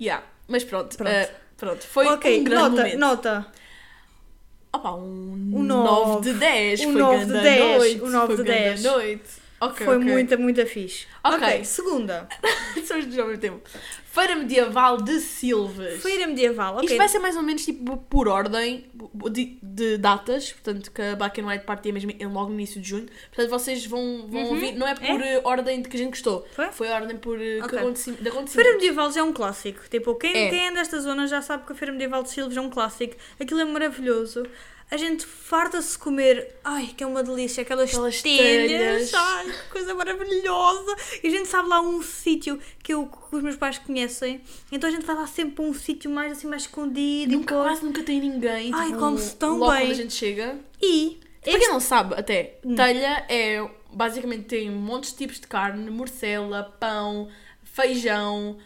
Yeah. 0.00 0.24
Mas 0.48 0.64
pronto, 0.64 0.96
Pronto. 0.96 1.10
eh, 1.12 1.34
pronto. 1.56 1.84
foi 1.86 2.06
ok, 2.06 2.40
um 2.40 2.44
grande 2.44 2.62
nota, 2.70 2.76
momento. 2.82 2.98
nota. 2.98 3.46
Opa, 4.72 4.92
um, 4.92 5.50
Um 5.52 5.62
9 5.64 5.84
nove. 5.84 6.32
de 6.32 6.38
10. 6.38 6.80
Um 6.80 6.92
foi 6.92 6.92
nove 7.02 7.18
de 7.18 7.24
grande 7.26 7.42
10, 7.44 7.76
noite. 7.78 8.02
um 8.02 8.10
nove 8.10 8.26
foi 8.26 8.36
de 8.36 8.42
grande 8.44 8.82
10. 8.82 8.82
noite. 8.84 9.22
Ok, 9.60 9.84
Foi 9.84 9.96
ok. 9.98 10.10
muita, 10.10 10.36
muita 10.38 10.64
fixe. 10.64 11.06
Ok. 11.22 11.36
ok, 11.36 11.64
segunda. 11.64 12.26
Somos 12.86 13.04
dois 13.04 13.18
ao 13.18 13.26
mesmo 13.26 13.40
tempo. 13.40 13.60
Feira 14.10 14.34
Medieval 14.34 14.96
de 15.02 15.20
Silves. 15.20 16.02
Feira 16.02 16.26
medieval. 16.26 16.74
ok. 16.76 16.84
Isto 16.86 16.96
vai 16.96 17.08
ser 17.08 17.18
mais 17.18 17.36
ou 17.36 17.42
menos 17.42 17.64
tipo 17.64 17.96
por 17.98 18.26
ordem 18.26 18.86
de, 19.30 19.58
de 19.62 19.98
datas, 19.98 20.50
portanto 20.52 20.90
que 20.90 21.00
a 21.02 21.14
Black 21.14 21.40
and 21.40 21.46
White 21.46 21.64
Party 21.64 21.90
é 21.90 21.92
mesmo 21.92 22.10
logo 22.32 22.48
no 22.48 22.54
início 22.54 22.80
de 22.80 22.88
junho. 22.88 23.06
Portanto 23.28 23.50
vocês 23.50 23.84
vão, 23.86 24.26
vão 24.28 24.46
ouvir, 24.46 24.72
não 24.72 24.88
é 24.88 24.94
por 24.94 25.20
eh, 25.20 25.40
ordem 25.44 25.82
de 25.82 25.88
que 25.88 25.96
a 25.96 25.98
gente 25.98 26.10
gostou, 26.10 26.44
Foi? 26.52 26.72
foi 26.72 26.88
ordem 26.88 27.16
por 27.18 27.38
eh, 27.40 27.58
que 27.58 27.62
Ok. 27.66 27.78
aconteci, 27.78 28.10
de 28.12 28.28
acontecimento. 28.28 28.50
Feira 28.52 28.72
medieval 28.72 29.12
já 29.12 29.20
é 29.20 29.22
um 29.22 29.32
clássico. 29.32 29.80
Tipo, 29.90 30.14
quem 30.16 30.34
É. 30.34 30.48
quem 30.50 30.66
é 30.68 30.72
desta 30.72 30.98
zona 31.00 31.26
já 31.26 31.40
sabe 31.42 31.66
que 31.66 31.72
a 31.72 31.74
Feira 31.76 31.92
medieval 31.92 32.22
de 32.22 32.30
Silves 32.30 32.56
é 32.56 32.60
um 32.60 32.70
clássico. 32.70 33.14
Aquilo 33.38 33.60
é 33.60 33.64
maravilhoso. 33.66 34.42
A 34.90 34.96
gente 34.96 35.24
farta-se 35.24 35.96
comer. 35.96 36.56
Ai, 36.64 36.92
que 36.96 37.04
é 37.04 37.06
uma 37.06 37.22
delícia. 37.22 37.62
Aquelas, 37.62 37.90
Aquelas 37.90 38.20
telhas. 38.20 38.70
telhas. 38.70 39.14
Ai, 39.14 39.46
que 39.46 39.70
coisa 39.70 39.94
maravilhosa. 39.94 40.96
E 41.22 41.28
a 41.28 41.30
gente 41.30 41.48
sabe 41.48 41.68
lá 41.68 41.80
um 41.80 42.02
sítio 42.02 42.58
que, 42.82 42.92
eu, 42.92 43.06
que 43.06 43.36
os 43.36 43.42
meus 43.42 43.56
pais 43.56 43.78
conhecem. 43.78 44.40
Então 44.72 44.88
a 44.88 44.92
gente 44.92 45.06
vai 45.06 45.14
lá 45.14 45.26
sempre 45.26 45.54
para 45.54 45.64
um 45.64 45.74
sítio 45.74 46.10
mais 46.10 46.32
assim, 46.32 46.48
mais 46.48 46.62
escondido. 46.62 47.32
Nunca, 47.32 47.54
quase 47.54 47.84
nunca 47.84 48.02
tem 48.02 48.20
ninguém. 48.20 48.72
Ai, 48.74 48.86
tipo, 48.88 48.98
come-se 48.98 49.36
tão 49.36 49.58
logo 49.58 49.72
bem. 49.72 49.82
quando 49.82 49.90
a 49.92 49.94
gente 49.94 50.12
chega. 50.14 50.58
E. 50.82 51.20
Para 51.42 51.58
quem 51.58 51.68
não 51.68 51.80
sabe, 51.80 52.14
até, 52.16 52.58
telha 52.76 53.24
é 53.28 53.66
basicamente 53.92 54.44
tem 54.44 54.70
montes 54.70 55.12
de 55.12 55.18
tipos 55.18 55.40
de 55.40 55.46
carne, 55.46 55.90
morcela, 55.90 56.62
pão, 56.78 57.28
feijão, 57.62 58.58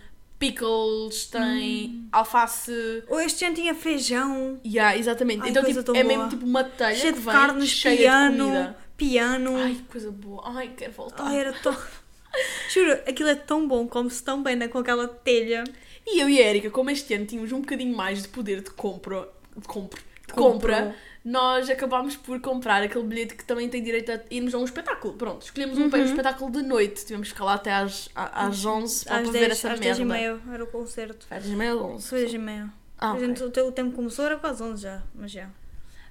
pickles, 0.48 1.26
tem 1.26 1.86
Hum. 1.88 2.08
alface. 2.12 3.02
Ou 3.08 3.20
este 3.20 3.44
ano 3.44 3.54
tinha 3.54 3.74
feijão. 3.74 4.60
Yeah, 4.64 4.96
exatamente. 4.98 5.42
Ai, 5.42 5.50
então 5.50 5.64
tipo, 5.64 5.80
é 5.80 5.82
boa. 5.82 6.04
mesmo 6.04 6.28
tipo 6.28 6.44
uma 6.46 6.64
telha 6.64 6.94
cheio 6.94 7.12
que 7.14 7.18
de 7.20 7.24
vem 7.24 7.34
carnes, 7.34 7.68
cheia 7.70 7.96
de 7.96 8.02
piano. 8.02 8.44
comida. 8.44 8.76
Piano. 8.96 9.56
Ai, 9.56 9.74
que 9.74 9.82
coisa 9.82 10.10
boa. 10.10 10.42
Ai, 10.46 10.70
quero 10.76 10.92
voltar. 10.92 11.24
Ai, 11.24 11.38
era 11.38 11.52
tão. 11.52 11.74
Juro, 12.72 12.92
aquilo 13.06 13.28
é 13.28 13.34
tão 13.34 13.66
bom, 13.66 13.86
come-se 13.86 14.22
tão 14.22 14.42
bem 14.42 14.56
né, 14.56 14.68
com 14.68 14.78
aquela 14.78 15.06
telha. 15.08 15.64
E 16.06 16.20
eu 16.20 16.28
e 16.28 16.38
a 16.42 16.46
Erika, 16.48 16.70
como 16.70 16.90
este 16.90 17.14
ano 17.14 17.24
tínhamos 17.26 17.50
um 17.52 17.60
bocadinho 17.60 17.96
mais 17.96 18.22
de 18.22 18.28
poder 18.28 18.60
de 18.60 18.70
compra, 18.70 19.28
de 19.56 19.66
compra, 19.66 20.00
de 20.28 20.34
Compra. 20.34 20.76
compra 20.76 20.96
nós 21.24 21.70
acabámos 21.70 22.16
por 22.16 22.38
comprar 22.40 22.82
aquele 22.82 23.04
bilhete 23.04 23.34
que 23.34 23.44
também 23.44 23.68
tem 23.68 23.82
direito 23.82 24.12
a 24.12 24.20
irmos 24.30 24.54
a 24.54 24.58
um 24.58 24.64
espetáculo. 24.64 25.14
Pronto, 25.14 25.42
escolhemos 25.42 25.78
um, 25.78 25.84
um 25.84 26.04
espetáculo 26.04 26.50
de 26.50 26.62
noite. 26.62 27.04
Tivemos 27.06 27.32
que 27.32 27.42
lá 27.42 27.54
até 27.54 27.72
às, 27.72 28.10
às 28.14 28.64
11 28.64 29.04
para 29.06 29.16
Às 29.18 29.28
ver 29.30 29.38
10, 29.40 29.52
essa 29.52 29.72
às 29.72 29.80
10 29.80 29.98
merda. 30.00 30.02
e 30.02 30.20
meia 30.20 30.40
era 30.52 30.64
o 30.64 30.66
concerto. 30.66 31.26
Às 31.30 31.42
10 31.44 31.54
e 31.54 31.56
meia, 31.56 31.76
11. 31.76 32.08
Foi 32.08 32.20
10 32.20 32.34
e 32.34 32.38
meia. 32.38 32.68
Ah, 32.98 33.12
A 33.12 33.18
gente, 33.18 33.42
ok. 33.42 33.62
o, 33.62 33.72
tempo 33.72 33.92
começou, 33.96 34.24
era 34.26 34.36
quase 34.36 34.62
11 34.62 34.82
já, 34.82 35.02
mas 35.14 35.30
já. 35.30 35.48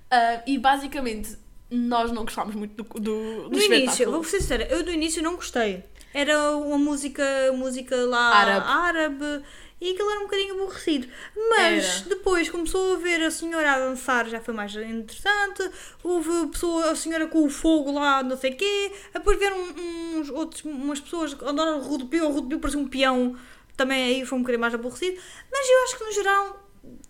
Ah, 0.09 0.41
e 0.47 0.57
basicamente, 0.57 1.37
nós 1.69 2.11
não 2.11 2.23
gostámos 2.23 2.55
muito 2.55 2.83
do, 2.83 2.99
do, 2.99 3.49
do 3.49 3.55
No 3.55 3.61
início, 3.63 4.09
vou 4.11 4.23
ser 4.23 4.41
sincera, 4.41 4.63
eu 4.65 4.83
do 4.83 4.91
início 4.91 5.21
não 5.21 5.35
gostei. 5.35 5.83
Era 6.13 6.55
uma 6.57 6.77
música, 6.77 7.23
música 7.55 7.95
lá 8.05 8.35
Árabe. 8.35 8.65
árabe 8.67 9.43
e 9.83 9.91
aquilo 9.91 10.09
era 10.09 10.19
um 10.21 10.23
bocadinho 10.23 10.53
aborrecido. 10.53 11.07
Mas 11.49 11.99
Era. 11.99 12.09
depois 12.09 12.49
começou 12.49 12.95
a 12.95 12.97
ver 12.97 13.21
a 13.21 13.29
senhora 13.29 13.73
a 13.73 13.79
dançar, 13.79 14.29
já 14.29 14.39
foi 14.39 14.53
mais 14.53 14.73
interessante. 14.73 15.69
Houve 16.01 16.29
a, 16.29 16.47
pessoa, 16.47 16.91
a 16.91 16.95
senhora 16.95 17.27
com 17.27 17.43
o 17.43 17.49
fogo 17.49 17.91
lá, 17.91 18.23
não 18.23 18.37
sei 18.37 18.53
o 18.53 18.55
quê. 18.55 18.93
Depois 19.13 19.37
vieram 19.37 19.57
uns, 19.61 20.29
outros, 20.29 20.63
umas 20.63 21.01
pessoas 21.01 21.33
que 21.33 21.43
andaram 21.43 21.81
rodopio, 21.81 22.29
o 22.29 22.31
rodopio 22.31 22.59
parecia 22.59 22.79
um 22.79 22.87
peão. 22.87 23.35
Também 23.75 24.03
aí 24.03 24.25
foi 24.25 24.37
um 24.37 24.41
bocadinho 24.41 24.61
mais 24.61 24.73
aborrecido. 24.73 25.21
Mas 25.51 25.69
eu 25.69 25.83
acho 25.83 25.97
que 25.97 26.03
no 26.05 26.11
geral 26.13 26.63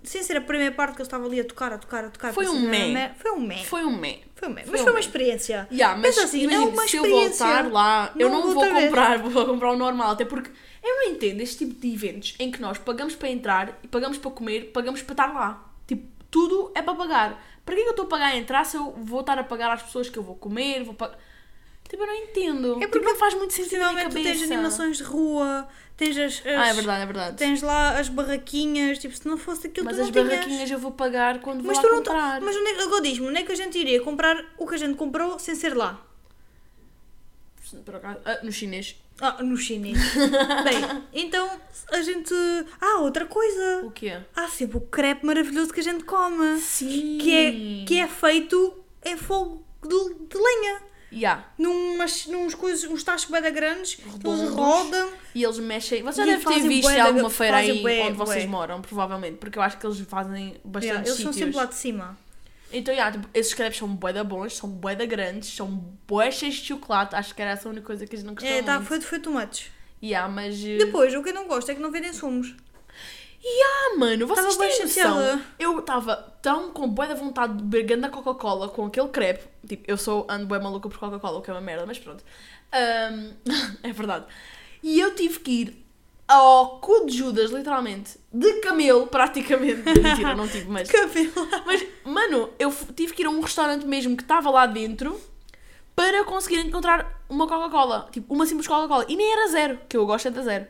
sem 0.03 0.21
ser 0.21 0.37
a 0.37 0.41
primeira 0.41 0.73
parte 0.75 0.95
que 0.95 1.01
eu 1.01 1.03
estava 1.03 1.25
ali 1.25 1.39
a 1.39 1.45
tocar, 1.45 1.73
a 1.73 1.77
tocar, 1.77 2.05
a 2.05 2.09
tocar. 2.09 2.33
Foi 2.33 2.47
um 2.47 2.59
meh. 2.69 2.87
me- 2.93 3.11
Foi 3.17 3.31
um 3.31 3.39
meh. 3.39 3.63
Foi 3.63 3.85
um 3.85 3.95
meh. 3.97 4.19
Foi 4.35 4.47
um 4.49 4.51
meh. 4.53 4.61
Foi 4.63 4.71
Mas 4.71 4.81
um 4.81 4.83
foi 4.83 4.93
uma 4.93 4.99
experiência. 4.99 5.67
Yeah, 5.71 5.95
mas 5.99 6.15
Pensa 6.15 6.25
assim, 6.25 6.41
imagina, 6.43 6.63
é 6.63 6.67
uma 6.67 6.87
se 6.87 6.97
eu 6.97 7.05
experiência. 7.05 7.45
voltar 7.45 7.71
lá, 7.71 8.13
eu 8.19 8.29
Não 8.29 8.41
não 8.41 8.47
vou 8.53 8.55
outra 8.57 8.73
vez. 8.73 8.85
comprar, 8.85 9.17
vou 9.19 9.45
comprar 9.45 9.71
o 9.71 9.77
normal, 9.77 10.11
até 10.11 10.25
porque 10.25 10.51
eu 10.83 10.95
não 10.95 11.03
entendo 11.11 11.41
este 11.41 11.65
tipo 11.65 11.79
de 11.79 11.93
eventos 11.93 12.35
em 12.39 12.51
que 12.51 12.61
nós 12.61 12.77
pagamos 12.77 13.15
para 13.15 13.29
entrar, 13.29 13.79
e 13.81 13.87
pagamos 13.87 14.17
para 14.17 14.31
comer, 14.31 14.71
pagamos 14.73 15.01
para 15.01 15.13
estar 15.13 15.33
lá. 15.33 15.63
Tipo, 15.87 16.05
tudo 16.29 16.71
é 16.75 16.81
para 16.81 16.93
pagar. 16.95 17.43
Para 17.65 17.75
que 17.75 17.81
é 17.81 17.83
que 17.83 17.89
eu 17.89 17.91
estou 17.91 18.05
a 18.05 18.09
pagar 18.09 18.25
a 18.33 18.35
entrar 18.37 18.65
se 18.65 18.75
eu 18.75 18.91
vou 18.97 19.21
estar 19.21 19.39
a 19.39 19.43
pagar 19.43 19.71
às 19.71 19.81
pessoas 19.81 20.09
que 20.09 20.19
eu 20.19 20.23
vou 20.23 20.35
comer, 20.35 20.83
vou 20.83 20.93
pagar... 20.93 21.17
Tipo, 21.93 22.01
eu 22.01 22.07
não 22.07 22.15
entendo. 22.15 22.67
É 22.67 22.69
É 22.71 22.73
porque 22.73 22.87
porque 22.87 23.05
não 23.11 23.15
faz 23.15 23.33
muito 23.35 23.53
sentido 23.53 23.77
na 23.81 23.93
minha 23.93 24.03
cabeça. 24.05 24.23
tens 24.39 24.41
animações 24.51 24.97
de 24.97 25.03
rua, 25.03 25.67
tens 25.95 26.17
as, 26.17 26.39
as- 26.39 26.45
Ah, 26.47 26.67
é 26.69 26.73
verdade, 26.73 27.03
é 27.03 27.05
verdade. 27.05 27.37
tens 27.37 27.61
lá 27.61 27.99
as 27.99 28.09
barraquinhas, 28.09 28.97
tipo, 28.97 29.15
se 29.15 29.27
não 29.27 29.37
fosse 29.37 29.67
aquilo 29.67 29.85
Mas 29.85 29.97
tu 29.97 30.01
as 30.01 30.07
não 30.07 30.11
tinhas. 30.13 30.27
barraquinhas 30.29 30.71
eu 30.71 30.79
vou 30.79 30.91
pagar 30.91 31.39
quando 31.41 31.57
vou 31.61 31.67
Mas 31.67 31.77
lá 31.77 31.83
tu 31.83 31.89
não 31.95 32.01
tá- 32.01 32.11
comprar. 32.13 32.41
Mas 32.41 32.55
onde 32.55 32.67
é, 32.71 32.81
agora 32.81 33.01
diz-me, 33.03 33.27
onde 33.27 33.37
é 33.37 33.43
que 33.43 33.51
a 33.51 33.55
gente 33.55 33.77
iria 33.77 34.01
comprar 34.01 34.43
o 34.57 34.65
que 34.65 34.73
a 34.73 34.77
gente 34.79 34.95
comprou 34.95 35.37
sem 35.37 35.53
ser 35.53 35.75
lá? 35.75 36.03
Por 37.85 37.95
acaso- 37.95 38.19
ah, 38.25 38.39
no 38.43 38.51
chinês. 38.51 38.95
Ah, 39.21 39.41
no 39.43 39.55
chinês. 39.55 39.97
Bem, 40.63 41.03
então 41.13 41.47
a 41.91 42.01
gente. 42.01 42.33
Ah, 42.81 42.99
outra 43.01 43.25
coisa. 43.25 43.81
O 43.85 43.91
quê? 43.91 44.17
Há 44.35 44.47
sempre 44.47 44.77
o 44.77 44.81
crepe 44.81 45.25
maravilhoso 45.25 45.71
que 45.73 45.79
a 45.79 45.83
gente 45.83 46.03
come. 46.03 46.57
Sim. 46.59 47.17
Que 47.19 47.31
é, 47.35 47.85
que 47.85 47.99
é 47.99 48.07
feito 48.07 48.83
em 49.05 49.15
fogo 49.17 49.63
de, 49.81 49.89
de 50.27 50.37
lenha. 50.37 50.81
Yeah. 51.13 51.45
Numas, 51.57 52.25
nos 52.27 52.55
coisas, 52.55 52.89
uns 52.89 53.03
tachos 53.03 53.29
bem 53.29 53.41
grandes, 53.53 53.97
eles 53.99 54.13
Redondos. 54.13 54.49
rodam. 54.55 55.09
E 55.35 55.43
eles 55.43 55.59
mexem. 55.59 56.01
Você 56.03 56.25
já 56.25 56.27
E 56.27 56.31
deve 56.37 56.45
ter 56.45 56.67
visto 56.67 56.83
bué 56.83 56.99
alguma 56.99 57.29
feira 57.29 57.57
aí 57.57 57.81
bué, 57.81 58.01
onde 58.03 58.17
vocês 58.17 58.43
bué. 58.45 58.49
moram, 58.51 58.81
provavelmente. 58.81 59.37
Porque 59.37 59.57
eu 59.57 59.61
acho 59.63 59.77
que 59.77 59.85
eles 59.85 59.99
fazem 60.01 60.55
bastante 60.63 60.85
Yeah, 60.85 61.07
eles 61.07 61.09
são 61.21 61.31
sítios. 61.33 61.35
sempre 61.35 61.55
lá 61.55 61.65
de 61.65 61.75
cima. 61.75 62.17
Então, 62.71 62.91
yeah, 62.93 63.11
tipo, 63.11 63.29
esses 63.33 63.53
crepes 63.53 63.77
são 63.77 63.87
bué 63.87 64.11
da 64.11 64.23
bons, 64.23 64.57
são 64.57 64.67
bué 64.67 64.95
da 64.95 65.05
grandes, 65.05 65.55
são 65.55 65.67
bué 66.07 66.31
cheios 66.31 66.55
de 66.55 66.65
chocolate. 66.69 67.15
Acho 67.15 67.35
que 67.35 67.41
era 67.41 67.51
essa 67.51 67.69
a 67.69 67.71
única 67.71 67.85
coisa 67.85 68.07
que 68.07 68.15
gente 68.17 68.25
não 68.25 68.33
gostava 68.33 68.55
É, 68.55 68.63
tá, 68.63 68.73
muito. 68.75 68.87
foi, 68.87 69.01
foi 69.01 69.19
tomates. 69.19 69.67
Yeah, 70.01 70.27
mas... 70.27 70.55
eh, 70.65 70.77
Depois, 70.77 71.13
o 71.15 71.21
que 71.21 71.29
eu 71.29 71.33
não 71.35 71.47
gosto 71.47 71.69
é 71.69 71.75
que 71.75 71.79
não 71.81 71.91
vendem 71.91 72.11
sumos. 72.11 72.55
Ah, 73.45 73.95
mano, 73.97 74.25
vocês 74.25 74.55
Tava 74.55 74.59
bem 74.59 74.77
têm 74.77 74.85
noção? 74.85 75.41
Eu 75.59 75.79
estava 75.79 76.15
tão 76.41 76.71
com 76.71 76.87
bué 76.87 77.07
da 77.07 77.15
vontade 77.15 77.57
de 77.57 77.63
beber 77.63 77.83
ganda 77.83 78.09
Coca-Cola 78.09 78.69
com 78.69 78.85
aquele 78.85 79.09
crepe. 79.09 79.45
Tipo, 79.67 79.83
eu 79.85 79.97
sou 79.97 80.25
ando 80.29 80.45
bué 80.45 80.59
maluca 80.59 80.87
por 80.87 80.97
Coca-Cola, 80.97 81.39
o 81.39 81.41
que 81.41 81.49
é 81.49 81.53
uma 81.53 81.61
merda, 81.61 81.85
mas 81.85 81.99
pronto. 81.99 82.23
Ahm, 82.71 83.33
é 83.83 83.91
verdade. 83.91 84.25
E 84.81 84.99
eu 84.99 85.13
tive 85.13 85.39
que 85.39 85.51
ir 85.51 85.85
ao 86.27 86.79
cu 86.79 87.05
de 87.05 87.17
Judas, 87.17 87.51
literalmente, 87.51 88.17
de 88.31 88.53
camelo, 88.61 89.07
praticamente. 89.07 89.81
Mentira, 90.01 90.35
não 90.35 90.47
tive, 90.47 90.69
mas... 90.69 90.89
Cabelo. 90.89 91.31
Mas, 91.65 91.85
mano, 92.05 92.49
eu 92.57 92.73
tive 92.95 93.13
que 93.13 93.23
ir 93.23 93.25
a 93.25 93.29
um 93.29 93.41
restaurante 93.41 93.85
mesmo 93.85 94.15
que 94.15 94.23
estava 94.23 94.49
lá 94.49 94.65
dentro 94.65 95.19
para 95.95 96.23
conseguir 96.23 96.59
encontrar 96.59 97.21
uma 97.29 97.47
Coca-Cola. 97.47 98.07
Tipo, 98.11 98.33
uma 98.33 98.45
simples 98.45 98.67
Coca-Cola. 98.67 99.05
E 99.09 99.15
nem 99.17 99.31
era 99.33 99.47
zero, 99.47 99.79
que 99.87 99.97
eu 99.97 100.05
gosto 100.05 100.29
é 100.29 100.31
da 100.31 100.41
zero. 100.41 100.65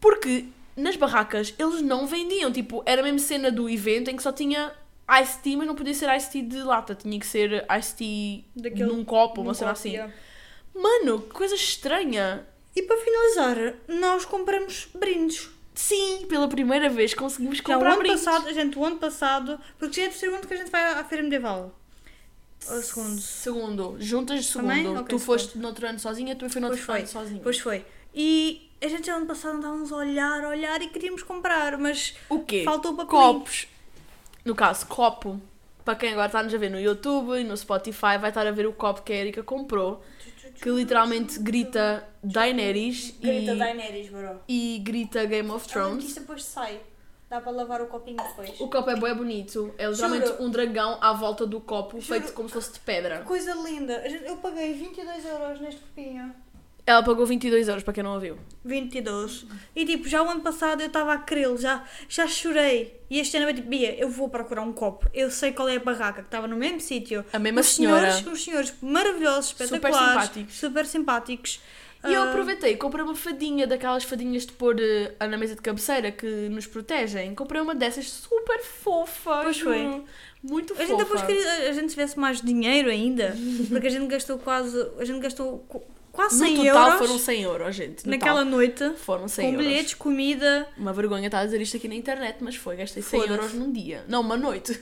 Porque 0.00 0.46
nas 0.76 0.96
barracas 0.96 1.54
eles 1.58 1.80
não 1.82 2.06
vendiam. 2.06 2.50
Tipo, 2.52 2.82
era 2.86 3.00
a 3.00 3.04
mesma 3.04 3.18
cena 3.18 3.50
do 3.50 3.68
evento 3.68 4.10
em 4.10 4.16
que 4.16 4.22
só 4.22 4.32
tinha 4.32 4.72
iced 5.20 5.42
tea, 5.42 5.56
mas 5.56 5.66
não 5.66 5.74
podia 5.74 5.94
ser 5.94 6.08
iced 6.16 6.30
tea 6.32 6.42
de 6.42 6.62
lata. 6.62 6.94
Tinha 6.94 7.18
que 7.18 7.26
ser 7.26 7.64
iced 7.78 7.96
tea 7.96 8.44
Daquele- 8.54 8.84
num 8.84 9.04
copo, 9.04 9.40
uma 9.42 9.54
cena 9.54 9.72
assim. 9.72 9.98
Mano, 10.74 11.20
que 11.22 11.30
coisa 11.30 11.54
estranha. 11.54 12.46
E 12.74 12.82
para 12.82 12.96
finalizar, 12.96 13.74
nós 13.88 14.24
compramos 14.24 14.88
brindes. 14.94 15.50
Sim, 15.74 16.24
pela 16.28 16.48
primeira 16.48 16.88
vez 16.88 17.12
conseguimos 17.14 17.58
Já 17.58 17.62
o 17.62 17.66
comprar 17.66 17.92
ano 17.92 17.98
brindes. 18.02 18.24
passado, 18.24 18.52
gente, 18.52 18.78
o 18.78 18.84
ano 18.84 18.96
passado, 18.96 19.58
porque 19.78 19.96
já 20.00 20.02
é 20.02 20.06
o 20.06 20.10
terceiro 20.10 20.34
ano 20.36 20.46
que 20.46 20.54
a 20.54 20.56
gente 20.56 20.70
vai 20.70 20.82
à 20.84 21.04
feira 21.04 21.22
medieval. 21.22 21.78
Ou 22.70 22.76
o 22.78 22.82
segundo. 22.82 23.20
Segundo, 23.20 23.96
juntas 23.98 24.40
de 24.44 24.50
segundo. 24.50 24.68
Também? 24.68 24.88
Ok, 24.88 25.08
tu 25.08 25.18
foste 25.18 25.58
no 25.58 25.68
outro 25.68 25.86
ano 25.86 25.98
sozinha, 25.98 26.34
tu 26.36 26.48
foi 26.48 26.60
no 26.60 26.68
outro 26.68 26.92
ano 26.92 27.06
sozinha. 27.06 27.40
pois 27.42 27.58
foi. 27.58 27.84
E 28.14 28.70
a 28.84 28.88
gente 28.88 29.06
já 29.06 29.16
ano 29.16 29.26
passado 29.26 29.56
andávamos 29.56 29.92
a 29.92 29.96
olhar, 29.96 30.44
a 30.44 30.48
olhar 30.48 30.80
e 30.82 30.88
queríamos 30.88 31.22
comprar, 31.22 31.76
mas 31.78 32.14
O 32.28 32.40
quê? 32.40 32.62
faltou 32.64 32.94
para 32.94 33.06
Copos. 33.06 33.66
No 34.44 34.54
caso, 34.54 34.86
copo. 34.86 35.40
Para 35.84 35.94
quem 35.96 36.10
agora 36.12 36.26
está-nos 36.26 36.54
a 36.54 36.58
ver 36.58 36.70
no 36.70 36.78
YouTube 36.80 37.40
e 37.40 37.44
no 37.44 37.56
Spotify, 37.56 38.16
vai 38.20 38.28
estar 38.28 38.46
a 38.46 38.50
ver 38.52 38.66
o 38.66 38.72
copo 38.72 39.02
que 39.02 39.12
a 39.12 39.16
Erika 39.16 39.42
comprou. 39.42 40.02
Que 40.60 40.70
literalmente 40.70 41.38
grita 41.40 42.06
Daenerys 42.22 43.14
Grita 43.20 43.52
e, 43.52 43.58
Daenerys, 43.58 44.10
bro. 44.10 44.40
e 44.46 44.78
grita 44.84 45.24
Game 45.24 45.50
of 45.50 45.66
que 45.66 45.72
Thrones. 45.72 46.04
isto 46.04 46.20
depois 46.20 46.44
sai. 46.44 46.78
Dá 47.28 47.40
para 47.40 47.50
lavar 47.50 47.80
o 47.80 47.86
copinho 47.86 48.18
depois. 48.18 48.60
O 48.60 48.68
copo 48.68 48.90
é 48.90 48.94
bem 49.00 49.14
bonito. 49.14 49.74
É 49.78 49.86
literalmente 49.88 50.26
Juro. 50.28 50.42
um 50.44 50.50
dragão 50.50 50.98
à 51.00 51.12
volta 51.14 51.46
do 51.46 51.60
copo, 51.60 52.00
feito 52.00 52.32
como 52.34 52.48
se 52.48 52.54
fosse 52.54 52.72
de 52.74 52.80
pedra. 52.80 53.20
Coisa 53.22 53.54
linda. 53.54 53.96
A 54.04 54.08
gente- 54.08 54.24
Eu 54.26 54.36
paguei 54.36 54.74
22 54.74 55.24
euros 55.24 55.58
neste 55.60 55.80
copinho. 55.80 56.32
Ela 56.84 57.02
pagou 57.02 57.24
22 57.24 57.68
euros, 57.68 57.84
para 57.84 57.92
quem 57.92 58.02
não 58.02 58.14
ouviu. 58.14 58.36
22. 58.64 59.46
E 59.74 59.84
tipo, 59.86 60.08
já 60.08 60.20
o 60.22 60.28
ano 60.28 60.40
passado 60.40 60.80
eu 60.80 60.88
estava 60.88 61.12
a 61.12 61.18
querê-lo, 61.18 61.56
já, 61.56 61.84
já 62.08 62.26
chorei. 62.26 63.00
E 63.08 63.20
este 63.20 63.36
ano 63.36 63.48
eu 63.48 63.54
tipo, 63.54 63.68
Bia, 63.68 63.94
eu 63.96 64.08
vou 64.08 64.28
procurar 64.28 64.62
um 64.62 64.72
copo. 64.72 65.06
Eu 65.14 65.30
sei 65.30 65.52
qual 65.52 65.68
é 65.68 65.76
a 65.76 65.80
barraca 65.80 66.22
que 66.22 66.26
estava 66.28 66.48
no 66.48 66.56
mesmo 66.56 66.80
sítio. 66.80 67.24
A 67.32 67.38
mesma 67.38 67.60
os 67.60 67.68
senhora. 67.68 68.10
Senhores, 68.12 68.26
os 68.32 68.44
senhores 68.44 68.74
maravilhosos, 68.82 69.50
Super 69.50 69.64
espetaculares. 69.64 70.22
simpáticos. 70.24 70.54
Super 70.58 70.86
simpáticos. 70.86 71.60
E 72.04 72.12
eu 72.12 72.22
Ah, 72.22 72.30
aproveitei, 72.30 72.76
comprei 72.76 73.04
uma 73.04 73.14
fadinha, 73.14 73.64
daquelas 73.64 74.02
fadinhas 74.02 74.44
de 74.44 74.50
pôr 74.52 74.74
eh, 74.80 75.14
na 75.28 75.38
mesa 75.38 75.54
de 75.54 75.60
cabeceira 75.62 76.10
que 76.10 76.26
nos 76.48 76.66
protegem. 76.66 77.32
Comprei 77.32 77.60
uma 77.62 77.76
dessas 77.76 78.10
super 78.10 78.60
fofa. 78.60 79.42
Pois 79.44 79.60
foi. 79.60 80.02
Muito 80.42 80.72
A 80.72 80.76
fofa. 80.76 80.88
gente 80.88 80.98
depois 80.98 81.22
queria, 81.22 81.68
a 81.70 81.72
gente 81.72 81.90
tivesse 81.90 82.18
mais 82.18 82.40
dinheiro 82.42 82.90
ainda, 82.90 83.36
porque 83.70 83.86
a 83.86 83.90
gente 83.90 84.08
gastou 84.08 84.36
quase, 84.36 84.84
a 84.98 85.04
gente 85.04 85.20
gastou 85.20 85.64
qu- 86.12 86.16
quase 86.16 86.38
No 86.38 86.46
100 86.46 86.56
total 86.56 86.84
euros 86.92 86.98
foram 86.98 87.18
100 87.18 87.42
euros, 87.42 87.74
gente. 87.76 88.04
No 88.04 88.10
naquela 88.12 88.44
noite, 88.44 88.90
foram 88.96 89.26
100 89.28 89.44
com 89.46 89.52
euros. 89.52 89.66
bilhetes, 89.66 89.94
comida. 89.94 90.68
Uma 90.76 90.92
vergonha 90.92 91.26
estar 91.26 91.40
a 91.40 91.44
dizer 91.44 91.60
isto 91.60 91.76
aqui 91.76 91.88
na 91.88 91.94
internet, 91.94 92.36
mas 92.40 92.54
foi. 92.56 92.76
Gastei 92.76 93.02
100 93.02 93.20
Foda-se. 93.20 93.38
euros 93.38 93.54
num 93.54 93.72
dia. 93.72 94.04
Não, 94.08 94.20
uma 94.20 94.36
noite. 94.36 94.78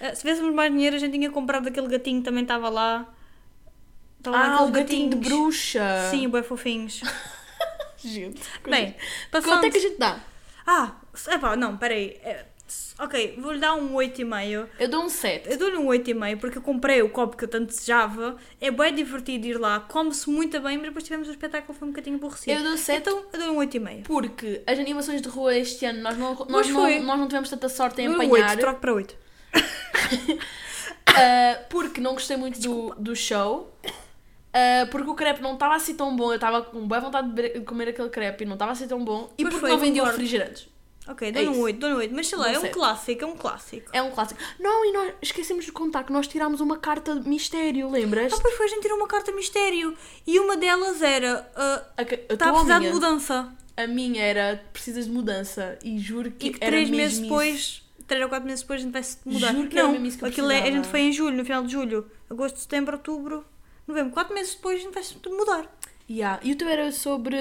Ah, 0.00 0.10
Se 0.14 0.20
tivéssemos 0.20 0.52
mais 0.54 0.70
dinheiro, 0.72 0.96
a 0.96 0.98
gente 0.98 1.12
tinha 1.12 1.30
comprado 1.30 1.68
aquele 1.68 1.86
gatinho 1.88 2.18
que 2.20 2.24
também 2.24 2.42
estava 2.42 2.68
lá. 2.68 3.08
Estava 4.18 4.36
ah, 4.36 4.62
o 4.64 4.70
gatinho 4.70 5.10
de 5.10 5.16
bruxa. 5.16 6.08
Sim, 6.10 6.28
bem 6.28 6.42
fofinhos. 6.42 7.00
Gente. 7.98 8.40
Bem, 8.68 8.96
quanto 9.30 9.44
passando... 9.46 9.64
é 9.64 9.70
que 9.70 9.78
a 9.78 9.80
gente 9.80 9.96
dá? 9.98 10.20
Ah, 10.66 10.92
epá, 11.28 11.56
não, 11.56 11.76
peraí. 11.76 12.18
É, 12.22 12.46
Ok, 13.02 13.34
vou-lhe 13.36 13.58
dar 13.58 13.74
um 13.74 13.94
8,5. 13.94 14.68
Eu 14.78 14.88
dou 14.88 15.02
um 15.02 15.08
7. 15.08 15.50
Eu 15.50 15.58
dou-lhe 15.58 15.76
um 15.76 15.86
8,5 15.88 16.38
porque 16.38 16.58
eu 16.58 16.62
comprei 16.62 17.02
o 17.02 17.10
copo 17.10 17.36
que 17.36 17.42
eu 17.42 17.48
tanto 17.48 17.66
desejava. 17.66 18.36
É 18.60 18.70
bem 18.70 18.94
divertido 18.94 19.44
ir 19.44 19.58
lá, 19.58 19.80
come-se 19.80 20.30
muito 20.30 20.60
bem, 20.60 20.76
mas 20.76 20.86
depois 20.86 21.02
tivemos 21.02 21.26
o 21.26 21.32
espetáculo 21.32 21.76
foi 21.76 21.88
um 21.88 21.90
bocadinho 21.90 22.14
aborrecido. 22.14 22.60
Eu 22.60 22.62
dou 22.62 22.76
7 22.76 23.00
Então, 23.00 23.24
eu 23.32 23.38
dou-lhe 23.40 23.56
um 23.56 23.58
8,5. 23.58 24.02
porque 24.04 24.62
as 24.64 24.78
animações 24.78 25.20
de 25.20 25.28
rua 25.28 25.56
este 25.56 25.84
ano 25.84 26.00
nós 26.00 26.16
não, 26.16 26.32
nós 26.48 26.68
não, 26.68 27.02
nós 27.02 27.18
não 27.18 27.26
tivemos 27.26 27.50
tanta 27.50 27.68
sorte 27.68 28.02
em 28.02 28.06
apanhar. 28.06 28.50
8, 28.50 28.60
troco 28.60 28.80
para 28.80 28.94
8. 28.94 29.12
Uh, 29.12 29.16
porque 31.68 32.00
não 32.00 32.12
gostei 32.12 32.36
muito 32.36 32.60
do, 32.60 32.94
do 32.94 33.16
show. 33.16 33.76
Uh, 33.84 34.86
porque 34.92 35.10
o 35.10 35.14
crepe 35.14 35.42
não 35.42 35.54
estava 35.54 35.74
assim 35.74 35.96
tão 35.96 36.14
bom. 36.14 36.30
Eu 36.30 36.36
estava 36.36 36.62
com 36.62 36.86
boa 36.86 37.00
vontade 37.00 37.32
de 37.32 37.62
comer 37.62 37.88
aquele 37.88 38.10
crepe 38.10 38.44
e 38.44 38.46
não 38.46 38.52
estava 38.52 38.70
assim 38.70 38.86
tão 38.86 39.04
bom. 39.04 39.32
E 39.36 39.42
Pois 39.42 39.54
porque 39.54 39.58
foi, 39.58 39.70
não 39.70 39.78
vendiam 39.78 40.06
refrigerantes. 40.06 40.70
Ok, 41.08 41.32
dou-lhe 41.32 41.48
um 41.48 41.50
É 41.50 41.54
isso. 41.54 41.62
8, 41.62 41.78
dou-lhe 41.80 41.94
um 41.94 41.98
8. 41.98 42.14
Mas 42.14 42.28
sei 42.28 42.38
lá, 42.38 42.52
é 42.52 42.58
um 42.58 42.68
clássico, 42.68 43.24
é 43.24 43.26
um 43.26 43.36
clássico. 43.36 43.90
É 43.92 44.02
um 44.02 44.10
clássico. 44.12 44.40
Não, 44.60 44.84
e 44.84 44.92
nós 44.92 45.12
esquecemos 45.20 45.64
de 45.64 45.72
contar 45.72 46.04
que 46.04 46.12
nós 46.12 46.28
tirámos 46.28 46.60
uma 46.60 46.78
carta 46.78 47.18
de 47.18 47.28
mistério, 47.28 47.90
lembras? 47.90 48.32
Ah, 48.32 48.38
pois 48.40 48.54
foi, 48.56 48.66
a 48.66 48.68
gente 48.68 48.82
tirou 48.82 48.96
uma 48.96 49.08
carta 49.08 49.32
mistério. 49.32 49.96
E 50.26 50.38
uma 50.38 50.56
delas 50.56 51.02
era. 51.02 51.50
ah, 51.56 51.82
A, 51.96 52.04
que- 52.04 52.14
a 52.28 52.32
Está 52.34 52.50
a 52.50 52.52
precisar 52.52 52.78
de 52.78 52.90
mudança. 52.90 53.52
A 53.76 53.86
minha 53.86 54.22
era 54.22 54.62
precisas 54.72 55.06
de 55.06 55.10
mudança. 55.10 55.76
E 55.82 55.98
juro 55.98 56.30
que, 56.30 56.48
E 56.48 56.50
que 56.52 56.58
era 56.62 56.70
três 56.70 56.88
meses 56.90 57.14
isso. 57.14 57.22
depois, 57.22 57.82
três 58.06 58.22
ou 58.22 58.28
quatro 58.28 58.46
meses 58.46 58.60
depois, 58.62 58.80
a 58.80 58.84
gente 58.84 58.92
vai 58.92 59.02
se 59.02 59.18
mudar. 59.24 59.52
Juro 59.54 59.68
que 59.68 59.78
era 59.78 59.88
não, 59.88 60.04
isso 60.06 60.18
que 60.18 60.24
aquilo 60.26 60.50
é, 60.52 60.62
a 60.62 60.70
gente 60.70 60.86
foi 60.88 61.00
em 61.00 61.12
julho, 61.12 61.36
no 61.36 61.44
final 61.44 61.64
de 61.64 61.72
julho. 61.72 62.08
Agosto, 62.30 62.58
setembro, 62.60 62.96
outubro, 62.96 63.44
novembro. 63.88 64.12
Quatro 64.12 64.32
meses 64.34 64.54
depois, 64.54 64.78
a 64.78 64.82
gente 64.84 64.94
vai 64.94 65.02
se 65.02 65.16
mudar. 65.26 65.66
Yeah. 66.10 66.40
E 66.42 66.52
o 66.52 66.56
teu 66.56 66.68
era 66.68 66.90
sobre 66.92 67.36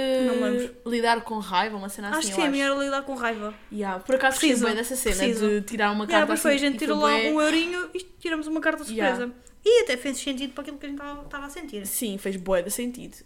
lidar 0.85 1.21
com 1.21 1.39
raiva, 1.39 1.75
uma 1.77 1.89
cena 1.89 2.09
assim, 2.09 2.17
acho 2.19 2.27
que 2.29 2.33
sim, 2.35 2.41
a 2.41 2.43
acho. 2.45 2.51
minha 2.51 2.65
era 2.65 2.75
lidar 2.75 3.01
com 3.03 3.15
raiva. 3.15 3.53
Yeah. 3.71 3.99
Por 3.99 4.15
acaso 4.15 4.37
Preciso, 4.39 4.65
bem 4.65 4.75
dessa 4.75 4.95
cena 4.95 5.15
preciso. 5.17 5.47
de 5.47 5.61
tirar 5.61 5.91
uma 5.91 6.05
Yeah, 6.05 6.11
carta 6.19 6.27
pois 6.27 6.39
foi, 6.41 6.51
a 6.51 6.55
assim, 6.55 6.65
gente 6.65 6.75
e 6.75 6.79
tirou 6.79 6.99
lá 6.99 7.09
bué- 7.11 7.31
um 7.31 7.41
eurinho 7.41 7.89
e 7.93 7.99
tiramos 8.19 8.47
uma 8.47 8.61
carta 8.61 8.83
surpresa. 8.83 9.23
Yeah. 9.23 9.33
E 9.63 9.83
até 9.83 9.97
fez 9.97 10.17
sentido 10.17 10.53
para 10.53 10.61
aquilo 10.63 10.77
que 10.77 10.85
a 10.85 10.89
gente 10.89 11.01
estava 11.25 11.45
a 11.45 11.49
sentir. 11.49 11.85
Sim, 11.85 12.17
fez 12.17 12.35
de 12.37 12.71
sentido. 12.71 13.17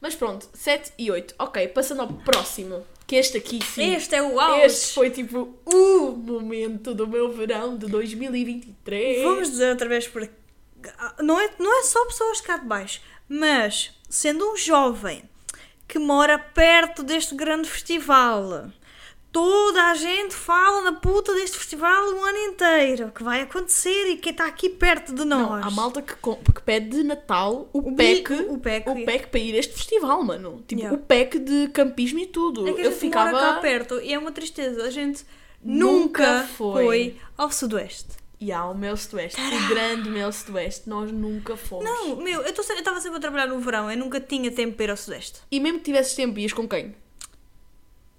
Mas 0.00 0.14
pronto, 0.14 0.48
7 0.52 0.92
e 0.98 1.10
8. 1.10 1.34
Ok, 1.38 1.68
passando 1.68 2.02
ao 2.02 2.08
próximo. 2.08 2.84
Que 3.06 3.16
este 3.16 3.36
aqui, 3.38 3.60
sim. 3.64 3.94
Este 3.94 4.14
é 4.14 4.22
o 4.22 4.40
auge. 4.40 4.66
Este 4.66 4.94
foi 4.94 5.10
tipo 5.10 5.56
o 5.64 6.10
momento 6.12 6.94
do 6.94 7.06
meu 7.06 7.30
verão 7.32 7.76
de 7.76 7.86
2023. 7.86 9.22
Vamos 9.22 9.50
dizer 9.50 9.70
outra 9.70 9.88
vez 9.88 10.08
por 10.08 10.28
não 11.20 11.40
é, 11.40 11.50
não 11.58 11.80
é 11.80 11.82
só 11.84 12.04
pessoas 12.06 12.38
de 12.38 12.42
cá 12.44 12.56
de 12.58 12.66
baixo, 12.66 13.00
mas 13.28 13.92
sendo 14.14 14.52
um 14.52 14.56
jovem 14.56 15.22
que 15.88 15.98
mora 15.98 16.38
perto 16.38 17.02
deste 17.02 17.34
grande 17.34 17.68
festival, 17.68 18.68
Toda 19.32 19.82
a 19.90 19.94
gente 19.96 20.32
fala 20.32 20.82
na 20.82 20.92
puta 20.92 21.34
deste 21.34 21.58
festival 21.58 22.04
o 22.12 22.22
ano 22.24 22.38
inteiro. 22.38 23.10
Que 23.12 23.24
vai 23.24 23.40
acontecer 23.40 24.06
e 24.12 24.16
que 24.16 24.30
está 24.30 24.46
aqui 24.46 24.68
perto 24.70 25.12
de 25.12 25.24
nós. 25.24 25.40
Não, 25.40 25.54
há 25.54 25.70
malta 25.72 26.00
que, 26.00 26.14
que 26.14 26.62
pede 26.64 26.90
de 26.90 27.02
Natal 27.02 27.68
o, 27.72 27.78
O 27.80 27.96
pack, 27.96 28.28
bi- 28.28 28.46
o 28.48 28.58
pack. 28.58 28.88
o 28.88 29.04
pack 29.04 29.26
para 29.26 29.40
ir 29.40 29.56
a 29.56 29.58
este 29.58 29.74
festival, 29.74 30.22
mano. 30.22 30.62
Tipo, 30.68 30.82
Yeah. 30.82 30.96
o 30.96 31.02
pack 31.02 31.40
de 31.40 31.66
campismo 31.72 32.20
e 32.20 32.26
tudo. 32.26 32.68
É 32.68 32.72
que 32.74 32.80
a 32.80 32.84
Eu 32.84 32.90
gente 32.92 33.00
ficava. 33.00 33.32
mora 33.32 33.54
cá 33.54 33.60
perto 33.60 34.00
e 34.00 34.12
é 34.12 34.18
uma 34.20 34.30
tristeza. 34.30 34.84
A 34.84 34.90
gente 34.90 35.24
Nunca 35.60 36.22
nunca, 36.44 36.48
foi. 36.56 36.84
foi. 36.84 37.16
ao 37.36 37.50
Sudoeste. 37.50 38.10
E 38.40 38.50
há 38.52 38.64
o 38.66 38.74
meu 38.76 38.96
Sudoeste, 38.96 39.40
o 39.40 39.68
grande 39.68 40.10
meu 40.10 40.30
Sudoeste, 40.32 40.88
nós 40.88 41.10
nunca 41.10 41.56
fomos. 41.56 41.84
Não, 41.84 42.16
meu, 42.16 42.42
eu 42.42 42.50
estava 42.50 43.00
sempre 43.00 43.18
a 43.18 43.20
trabalhar 43.20 43.46
no 43.46 43.58
verão. 43.60 43.90
Eu 43.90 43.96
nunca 43.96 44.20
tinha 44.20 44.50
tempo 44.50 44.74
para 44.76 44.84
ir 44.84 44.90
ao 44.90 44.96
Sudoeste. 44.96 45.40
E 45.50 45.60
mesmo 45.60 45.78
que 45.78 45.84
tivesses 45.84 46.14
tempo, 46.14 46.38
ias 46.38 46.52
com 46.52 46.68
quem? 46.68 46.94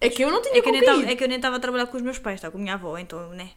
É 0.01 0.09
que 0.09 0.23
eu 0.23 0.31
não 0.31 0.41
tinha 0.41 0.57
É 0.57 0.61
que, 0.61 0.81
tava, 0.85 1.01
ir. 1.03 1.09
é 1.09 1.15
que 1.15 1.23
eu 1.23 1.27
nem 1.27 1.37
estava 1.37 1.55
a 1.55 1.59
trabalhar 1.59 1.85
com 1.87 1.97
os 1.97 2.03
meus 2.03 2.17
pais, 2.19 2.35
estava 2.37 2.51
com 2.51 2.57
a 2.57 2.61
minha 2.61 2.73
avó, 2.75 2.97
então, 2.97 3.29
né? 3.29 3.51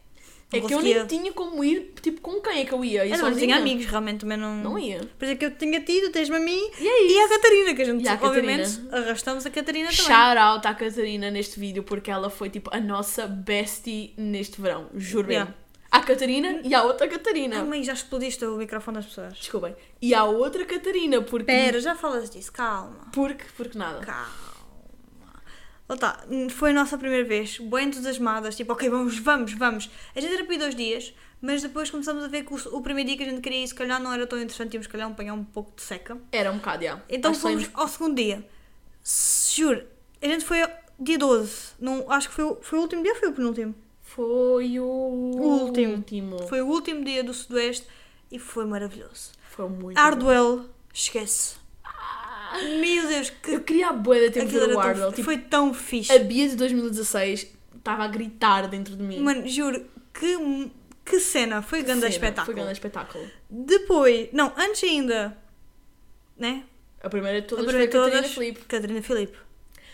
É 0.51 0.59
Não 0.59 0.67
que 0.67 0.73
eu 0.73 0.77
conseguia- 0.79 0.97
nem 0.97 1.07
tinha 1.07 1.31
como 1.31 1.63
ir, 1.63 1.93
tipo, 2.01 2.21
com 2.21 2.41
quem 2.41 2.61
é 2.61 2.65
que 2.65 2.73
eu 2.73 2.83
ia? 2.83 3.05
Eu 3.05 3.11
não 3.11 3.17
sozinha? 3.29 3.39
tinha 3.39 3.57
amigos, 3.57 3.85
realmente 3.85 4.21
também 4.21 4.35
não. 4.37 4.55
Não 4.55 4.79
ia. 4.79 4.99
Por 5.17 5.25
isso 5.25 5.33
é 5.33 5.35
que 5.35 5.45
eu 5.45 5.51
tinha 5.55 5.79
tido, 5.81 6.11
tens-me 6.11 6.37
a 6.37 6.39
mim 6.39 6.71
E 6.79 6.87
é 6.87 7.07
e 7.11 7.19
a 7.21 7.29
Catarina, 7.29 7.73
que 7.75 7.81
a 7.83 7.85
gente, 7.85 8.03
E 8.03 8.09
obviamente, 8.09 8.63
Catarina. 8.77 8.97
arrastamos 8.97 9.45
a 9.45 9.49
Catarina 9.51 9.89
também. 9.89 10.05
Shout 10.05 10.37
out 10.39 10.67
à 10.67 10.73
Catarina 10.73 11.29
neste 11.29 11.59
vídeo, 11.59 11.83
porque 11.83 12.09
ela 12.09 12.31
foi, 12.31 12.49
tipo, 12.49 12.69
a 12.73 12.79
nossa 12.79 13.27
bestie 13.27 14.13
neste 14.17 14.59
verão. 14.59 14.87
Juro. 14.95 15.29
Yeah. 15.31 15.53
Há 15.91 16.01
Catarina 16.01 16.61
e 16.63 16.73
há 16.73 16.83
outra 16.83 17.07
Catarina. 17.07 17.63
mãe, 17.63 17.83
já 17.83 17.93
explodiste 17.93 18.45
o 18.45 18.57
microfone 18.57 18.97
das 18.97 19.07
pessoas. 19.07 19.33
Desculpem. 19.33 19.75
E 20.01 20.13
há 20.13 20.23
outra 20.23 20.63
Catarina, 20.65 21.21
porque... 21.21 21.45
Pera, 21.45 21.79
já 21.79 21.95
falas 21.95 22.29
disso, 22.29 22.51
calma. 22.51 23.07
Porque, 23.11 23.45
porque 23.57 23.77
nada. 23.77 24.05
Calma. 24.05 24.49
Lá 25.89 25.97
tá, 25.97 26.23
foi 26.51 26.69
a 26.69 26.73
nossa 26.73 26.95
primeira 26.99 27.27
vez, 27.27 27.57
bem 27.57 27.87
entusiasmadas, 27.87 28.55
tipo, 28.55 28.71
ok, 28.71 28.87
vamos, 28.87 29.17
vamos, 29.17 29.53
vamos. 29.53 29.89
A 30.15 30.21
gente 30.21 30.31
era 30.31 30.43
para 30.43 30.53
ir 30.53 30.59
dois 30.59 30.75
dias, 30.75 31.11
mas 31.41 31.63
depois 31.63 31.89
começamos 31.89 32.23
a 32.23 32.27
ver 32.27 32.43
que 32.43 32.53
o, 32.53 32.77
o 32.77 32.81
primeiro 32.83 33.07
dia 33.07 33.17
que 33.17 33.23
a 33.23 33.25
gente 33.25 33.41
queria 33.41 33.63
ir, 33.63 33.67
se 33.67 33.73
calhar 33.73 33.99
não 33.99 34.13
era 34.13 34.27
tão 34.27 34.37
interessante, 34.37 34.75
íamos, 34.75 34.85
se 34.85 34.91
calhar, 34.91 35.09
apanhar 35.09 35.33
um 35.33 35.43
pouco 35.43 35.75
de 35.75 35.81
seca. 35.81 36.15
Era 36.31 36.51
um 36.51 36.57
bocado, 36.57 36.83
já. 36.83 37.01
Então 37.09 37.31
Acho 37.31 37.39
fomos 37.39 37.67
ao 37.73 37.87
segundo 37.87 38.15
dia. 38.15 38.47
Juro, 39.51 39.83
a 40.21 40.27
gente 40.27 40.45
foi 40.45 40.59
dia 40.99 41.17
12. 41.17 41.71
Não, 41.79 42.05
acho 42.11 42.29
que 42.29 42.35
foi, 42.35 42.57
foi 42.61 42.77
o 42.77 42.81
último 42.83 43.01
dia 43.01 43.13
ou 43.13 43.17
foi 43.19 43.29
o 43.29 43.33
penúltimo? 43.33 43.73
Foi 44.19 44.77
o... 44.77 44.83
O 44.83 45.63
último. 45.63 45.93
último. 45.93 46.39
Foi 46.49 46.61
o 46.61 46.67
último 46.67 47.05
dia 47.05 47.23
do 47.23 47.33
Sudoeste 47.33 47.87
e 48.29 48.37
foi 48.37 48.65
maravilhoso. 48.65 49.31
Foi 49.49 49.69
muito 49.69 49.95
bom. 49.95 50.01
Hardwell, 50.01 50.65
esquece. 50.93 51.55
Meu 52.81 53.07
Deus, 53.07 53.29
que 53.29 53.51
Eu 53.53 53.61
queria 53.61 53.87
a 53.87 53.93
boia 53.93 54.29
de 54.29 54.41
tempo 54.41 54.51
do 54.51 54.77
Hardwell. 54.77 55.11
Tipo, 55.13 55.23
foi 55.23 55.37
tão 55.37 55.73
fixe. 55.73 56.11
a 56.11 56.19
Bia 56.19 56.49
de 56.49 56.57
2016 56.57 57.47
estava 57.77 58.03
a 58.03 58.07
gritar 58.09 58.67
dentro 58.67 58.97
de 58.97 59.03
mim. 59.03 59.21
Mano, 59.21 59.47
juro, 59.47 59.85
que, 60.13 60.69
que 61.05 61.17
cena. 61.21 61.61
Foi 61.61 61.81
grande 61.81 62.01
Cena, 62.01 62.11
espetáculo. 62.11 62.45
Foi 62.45 62.55
grande 62.55 62.73
espetáculo. 62.73 63.25
Depois, 63.49 64.27
não, 64.33 64.51
antes 64.57 64.83
ainda, 64.83 65.37
né? 66.35 66.65
A 67.01 67.09
primeira 67.09 67.39
de 67.39 67.47
todas 67.47 67.63
a 67.63 67.67
primeira 67.69 67.89
foi 67.89 68.01
a 68.01 68.03
Catarina 68.03 68.27
Filipe. 68.27 68.65
Catarina 68.65 69.01
Filipe. 69.01 69.37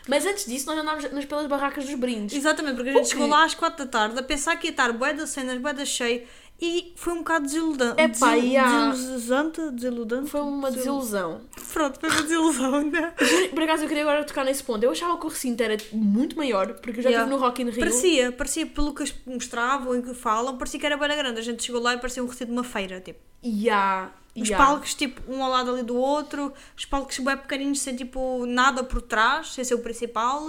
Mas 0.08 0.26
antes 0.26 0.46
disso, 0.46 0.68
nós 0.68 0.78
andámos 0.78 1.12
nas 1.12 1.26
pelas 1.26 1.48
barracas 1.48 1.86
dos 1.86 1.96
brindes. 1.96 2.36
Exatamente, 2.38 2.76
porque 2.76 2.90
a 2.90 2.94
gente 2.94 3.10
chegou 3.10 3.28
lá 3.28 3.44
às 3.46 3.56
4 3.56 3.86
da 3.86 3.92
tarde 3.92 4.20
a 4.20 4.24
pensar 4.24 4.56
que 4.58 4.68
ia 4.68 4.72
estar 4.72 4.92
bué 4.94 5.14
das 5.14 5.30
cenas, 5.32 5.58
bué 5.60 5.74
das 5.74 5.88
cheio 5.88 6.22
e 6.62 6.94
foi 6.96 7.12
um 7.14 7.18
bocado 7.18 7.46
desiludante. 7.46 8.00
E 8.44 8.56
há- 8.56 8.92
Desiludante? 8.92 9.72
Desiludante? 9.72 10.30
Foi 10.30 10.40
uma 10.42 10.72
desilusão. 10.72 11.42
Pronto, 11.74 12.00
foi 12.00 12.10
uma 12.10 12.22
desilusão, 12.22 12.82
né? 12.90 13.14
Por 13.54 13.64
acaso, 13.64 13.84
eu 13.84 13.88
queria 13.90 14.04
agora 14.04 14.24
tocar 14.24 14.46
nesse 14.46 14.64
ponto. 14.64 14.82
Eu 14.84 14.92
achava 14.92 15.18
que 15.18 15.26
o 15.26 15.30
recinto 15.30 15.62
era 15.62 15.76
muito 15.92 16.38
maior, 16.38 16.74
porque 16.76 17.00
eu 17.00 17.04
já 17.04 17.10
Yeah. 17.10 17.26
estive 17.26 17.30
no 17.42 17.46
Rock 17.46 17.62
in 17.62 17.66
Rio. 17.72 17.80
Parecia, 17.80 18.32
parecia 18.32 18.66
pelo 18.68 18.94
que 18.94 19.04
mostravam 19.26 19.96
e 19.98 20.02
que 20.02 20.14
falam, 20.14 20.58
parecia 20.58 20.80
que 20.80 20.86
era 20.86 20.96
bem 20.96 21.10
grande. 21.18 21.40
A 21.40 21.44
gente 21.44 21.62
chegou 21.64 21.82
lá 21.82 21.94
e 21.94 21.98
parecia 21.98 22.24
um 22.24 22.28
recinto 22.28 22.46
de 22.46 22.52
uma 22.52 22.64
feira, 22.64 23.02
tipo. 23.02 23.20
Yeah, 23.44 24.12
Os 24.36 24.50
yeah. 24.50 24.66
palcos, 24.66 24.94
tipo, 24.94 25.22
um 25.32 25.44
ao 25.44 25.50
lado 25.50 25.72
ali 25.72 25.82
do 25.84 25.96
outro, 25.96 26.52
os 26.76 26.84
palcos 26.86 27.18
bem 27.20 27.38
pequeninos, 27.38 27.80
sem 27.80 27.96
tipo 27.96 28.46
nada 28.46 28.84
por 28.84 29.02
trás, 29.02 29.54
sem 29.54 29.64
ser 29.64 29.76
o 29.76 29.80
principal. 29.80 30.42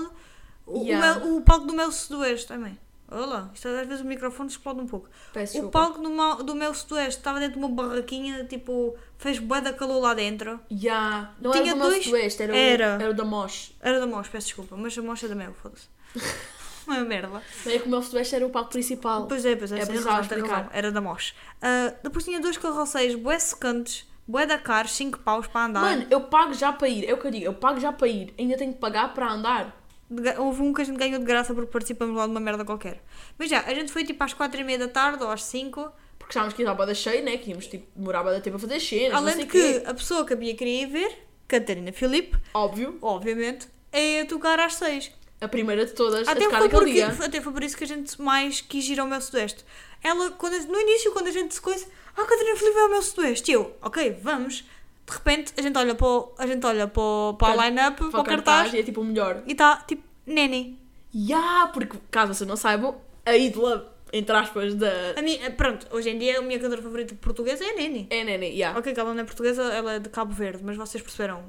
O, 0.67 0.81
o 0.81 0.85
Yeah. 0.85 1.21
Mel- 1.21 1.37
o 1.37 1.41
palco 1.43 1.67
do 1.67 1.73
Mel 1.73 1.93
Sudoeste 1.93 2.49
também. 2.49 2.77
Olha, 3.09 3.49
isto 3.55 3.69
às 3.69 3.87
vezes 3.87 4.03
o 4.03 4.05
microfone 4.05 4.49
explode 4.51 4.81
um 4.81 4.87
pouco. 4.89 5.09
Peço 5.33 5.53
o 5.53 5.61
desculpa. 5.63 5.79
palco 5.79 6.03
do, 6.03 6.11
Mal- 6.11 6.43
do 6.43 6.57
Mel 6.57 6.75
Sudoeste 6.75 7.19
estava 7.21 7.39
dentro 7.39 7.61
de 7.61 7.65
uma 7.65 7.69
barraquinha, 7.69 8.45
tipo, 8.47 8.97
fez 9.17 9.39
bué 9.39 9.61
da 9.61 9.73
calor 9.73 10.01
lá 10.01 10.13
dentro. 10.15 10.59
Yeah. 10.69 11.33
Não 11.41 11.53
Tinha 11.53 11.71
era 11.71 11.75
do 11.81 11.89
dois- 11.89 12.03
Sudoeste, 12.05 12.43
era, 12.43 12.57
Era. 12.57 12.99
O, 12.99 13.03
era 13.03 13.11
o 13.11 13.15
da 13.15 13.25
Mosh. 13.25 13.73
Era 13.81 14.01
da 14.01 14.07
Mos, 14.09 14.27
peço 14.27 14.49
desculpa, 14.49 14.77
mas 14.77 14.99
a 14.99 15.03
Mos 15.03 15.23
é 15.23 15.29
da 15.29 15.37
Mel, 15.37 15.55
foda-se. 15.55 15.87
Uma 16.97 17.01
merda. 17.05 17.29
Não 17.65 17.73
é 17.73 17.79
que 17.79 17.87
o 17.87 17.89
meu 17.91 18.03
Sudoeste 18.03 18.35
era 18.37 18.47
o 18.47 18.51
palco 18.51 18.71
principal. 18.71 19.27
Pois 19.27 19.45
é, 19.45 19.57
pois 19.57 19.73
é, 19.73 19.81
É 19.81 19.87
tens 19.87 20.05
razão, 20.05 20.27
tens 20.29 20.49
razão. 20.49 20.71
Era 20.73 20.93
da 20.93 21.01
Mos. 21.01 21.35
Ah, 21.61 21.93
depois 22.03 22.25
tinha 22.25 22.41
dois 22.41 22.57
carroceiros, 22.57 23.17
bué 23.17 23.39
secantes, 23.39 24.07
bué 24.27 24.47
da 24.47 24.59
car, 24.59 24.89
5 24.89 25.19
paus 25.21 25.47
para 25.47 25.67
andar. 25.67 25.81
Mano, 25.81 26.07
eu 26.11 26.23
pago 26.23 26.55
já 26.55 26.73
para 26.73 26.89
ir. 26.89 27.09
É 27.09 27.15
o 27.15 27.19
que 27.19 27.27
eu 27.27 27.31
digo. 27.31 27.45
Eu 27.45 27.55
pago 27.55 27.81
já 27.81 27.93
para 27.93 28.09
ir. 28.09 28.33
Ainda 28.39 28.57
tenho 28.57 28.73
que 28.73 28.79
pagar 28.79 29.13
para 29.15 29.31
andar. 29.31 29.83
De 30.09 30.39
Houve 30.39 30.63
um 30.63 30.73
que 30.73 30.83
a 30.83 30.85
gente 30.85 30.97
ganhou 30.99 31.19
de 31.19 31.25
graça 31.25 31.53
porque 31.53 31.71
participamos 31.71 32.17
lá 32.17 32.27
de 32.27 32.31
uma 32.31 32.41
merda 32.41 32.65
qualquer. 32.65 33.03
Mas 33.37 33.51
já, 33.51 33.61
a 33.63 33.75
gente 33.75 33.91
foi 33.91 34.05
tipo 34.05 34.23
às 34.23 34.33
4 34.33 34.61
e 34.61 34.65
meia 34.65 34.79
da 34.79 34.89
tarde 34.89 35.23
ou 35.23 35.31
às 35.31 35.43
5. 35.43 35.91
Porque 36.19 36.33
sabemos 36.33 36.55
que 36.55 36.63
ia 36.63 36.73
dar 36.75 36.95
cheia, 36.95 37.23
né? 37.23 37.37
Que 37.37 37.51
íamos 37.51 37.67
tipo, 37.67 37.87
demorar 37.95 38.23
bada 38.23 38.41
tempo 38.41 38.57
a 38.57 38.61
fazer 38.61 38.81
cenas. 38.81 39.13
não 39.13 39.19
Além 39.19 39.39
de 39.39 39.47
quê. 39.47 39.81
que 39.81 39.87
a 39.87 39.95
pessoa 39.95 40.25
que 40.25 40.33
a 40.33 40.37
Bia 40.37 40.55
queria 40.55 40.83
ir 40.83 40.87
ver, 40.87 41.19
Catarina 41.49 41.93
Filipe, 41.93 42.37
Óbvio. 42.55 42.99
obviamente, 43.03 43.69
é 43.93 44.21
a 44.23 44.27
tocar 44.27 44.59
às 44.61 44.75
6. 44.75 45.13
A 45.41 45.49
primeira 45.49 45.85
de 45.85 45.93
todas 45.93 46.27
a 46.27 46.33
Até 46.33 46.45
tocar 46.45 46.59
foi, 46.59 46.69
naquele 46.69 46.93
dia. 46.93 47.09
até 47.09 47.41
foi 47.41 47.53
por 47.53 47.63
isso 47.63 47.77
que 47.77 47.85
a 47.85 47.87
gente 47.87 48.21
mais 48.21 48.61
quis 48.61 48.89
ir 48.89 48.99
ao 48.99 49.07
meu 49.07 49.21
Sudoeste. 49.21 49.65
Ela, 50.03 50.31
quando, 50.33 50.55
a- 50.55 50.61
no 50.73 50.81
início, 50.81 51.13
quando 51.13 51.27
a 51.29 51.31
gente 51.33 51.55
se 51.55 51.61
coisa, 51.61 51.87
ah, 52.17 52.25
Catarina 52.25 52.57
Filipe 52.57 52.77
é 52.79 52.83
ao 52.83 52.89
meu 52.89 53.03
Sudoeste. 53.03 53.51
E 53.51 53.55
eu, 53.55 53.77
ok, 53.83 54.19
vamos. 54.23 54.65
De 55.07 55.13
repente, 55.13 55.53
a 55.57 55.63
gente 55.63 55.77
olha 55.79 55.95
para, 55.95 56.07
o- 56.07 56.33
a 56.39 56.47
gente 56.47 56.65
olha 56.65 56.89
para, 56.89 57.03
o- 57.03 57.35
para 57.39 57.53
a 57.63 57.67
line-up, 57.69 57.97
para, 57.99 58.11
Para 58.11 58.21
o 58.21 58.25
cartaz, 58.25 58.73
e 58.73 58.79
é 58.79 58.83
tipo 58.83 59.01
o 59.01 59.05
melhor. 59.05 59.43
e 59.47 59.53
está 59.53 59.77
tipo, 59.87 60.03
Neni. 60.27 60.79
Ya, 61.15 61.71
porque 61.73 61.97
caso 62.11 62.35
vocês 62.35 62.49
não 62.49 62.57
saibam, 62.57 62.97
a 63.25 63.37
ídola, 63.37 63.96
entre 64.13 64.37
aspas, 64.37 64.75
da. 64.75 65.15
A 65.17 65.23
minha, 65.23 65.51
pronto, 65.51 65.87
hoje 65.91 66.11
em 66.11 66.19
dia 66.19 66.39
a 66.39 66.43
minha 66.43 66.59
cantora 66.59 66.81
favorita 66.81 67.15
portuguesa 67.17 67.65
é 67.65 67.71
a 67.71 67.75
Neni. 67.75 68.07
É 68.11 68.25
Nene, 68.25 68.57
ya. 68.57 68.77
Ok, 68.79 68.93
que 68.93 69.01
ela 69.01 69.13
não 69.13 69.21
é 69.21 69.25
portuguesa, 69.25 69.63
ela 69.65 69.95
é 69.95 69.99
de 69.99 70.09
Cabo 70.09 70.33
Verde, 70.33 70.63
mas 70.65 70.77
vocês 70.77 71.03
perceberam. 71.03 71.45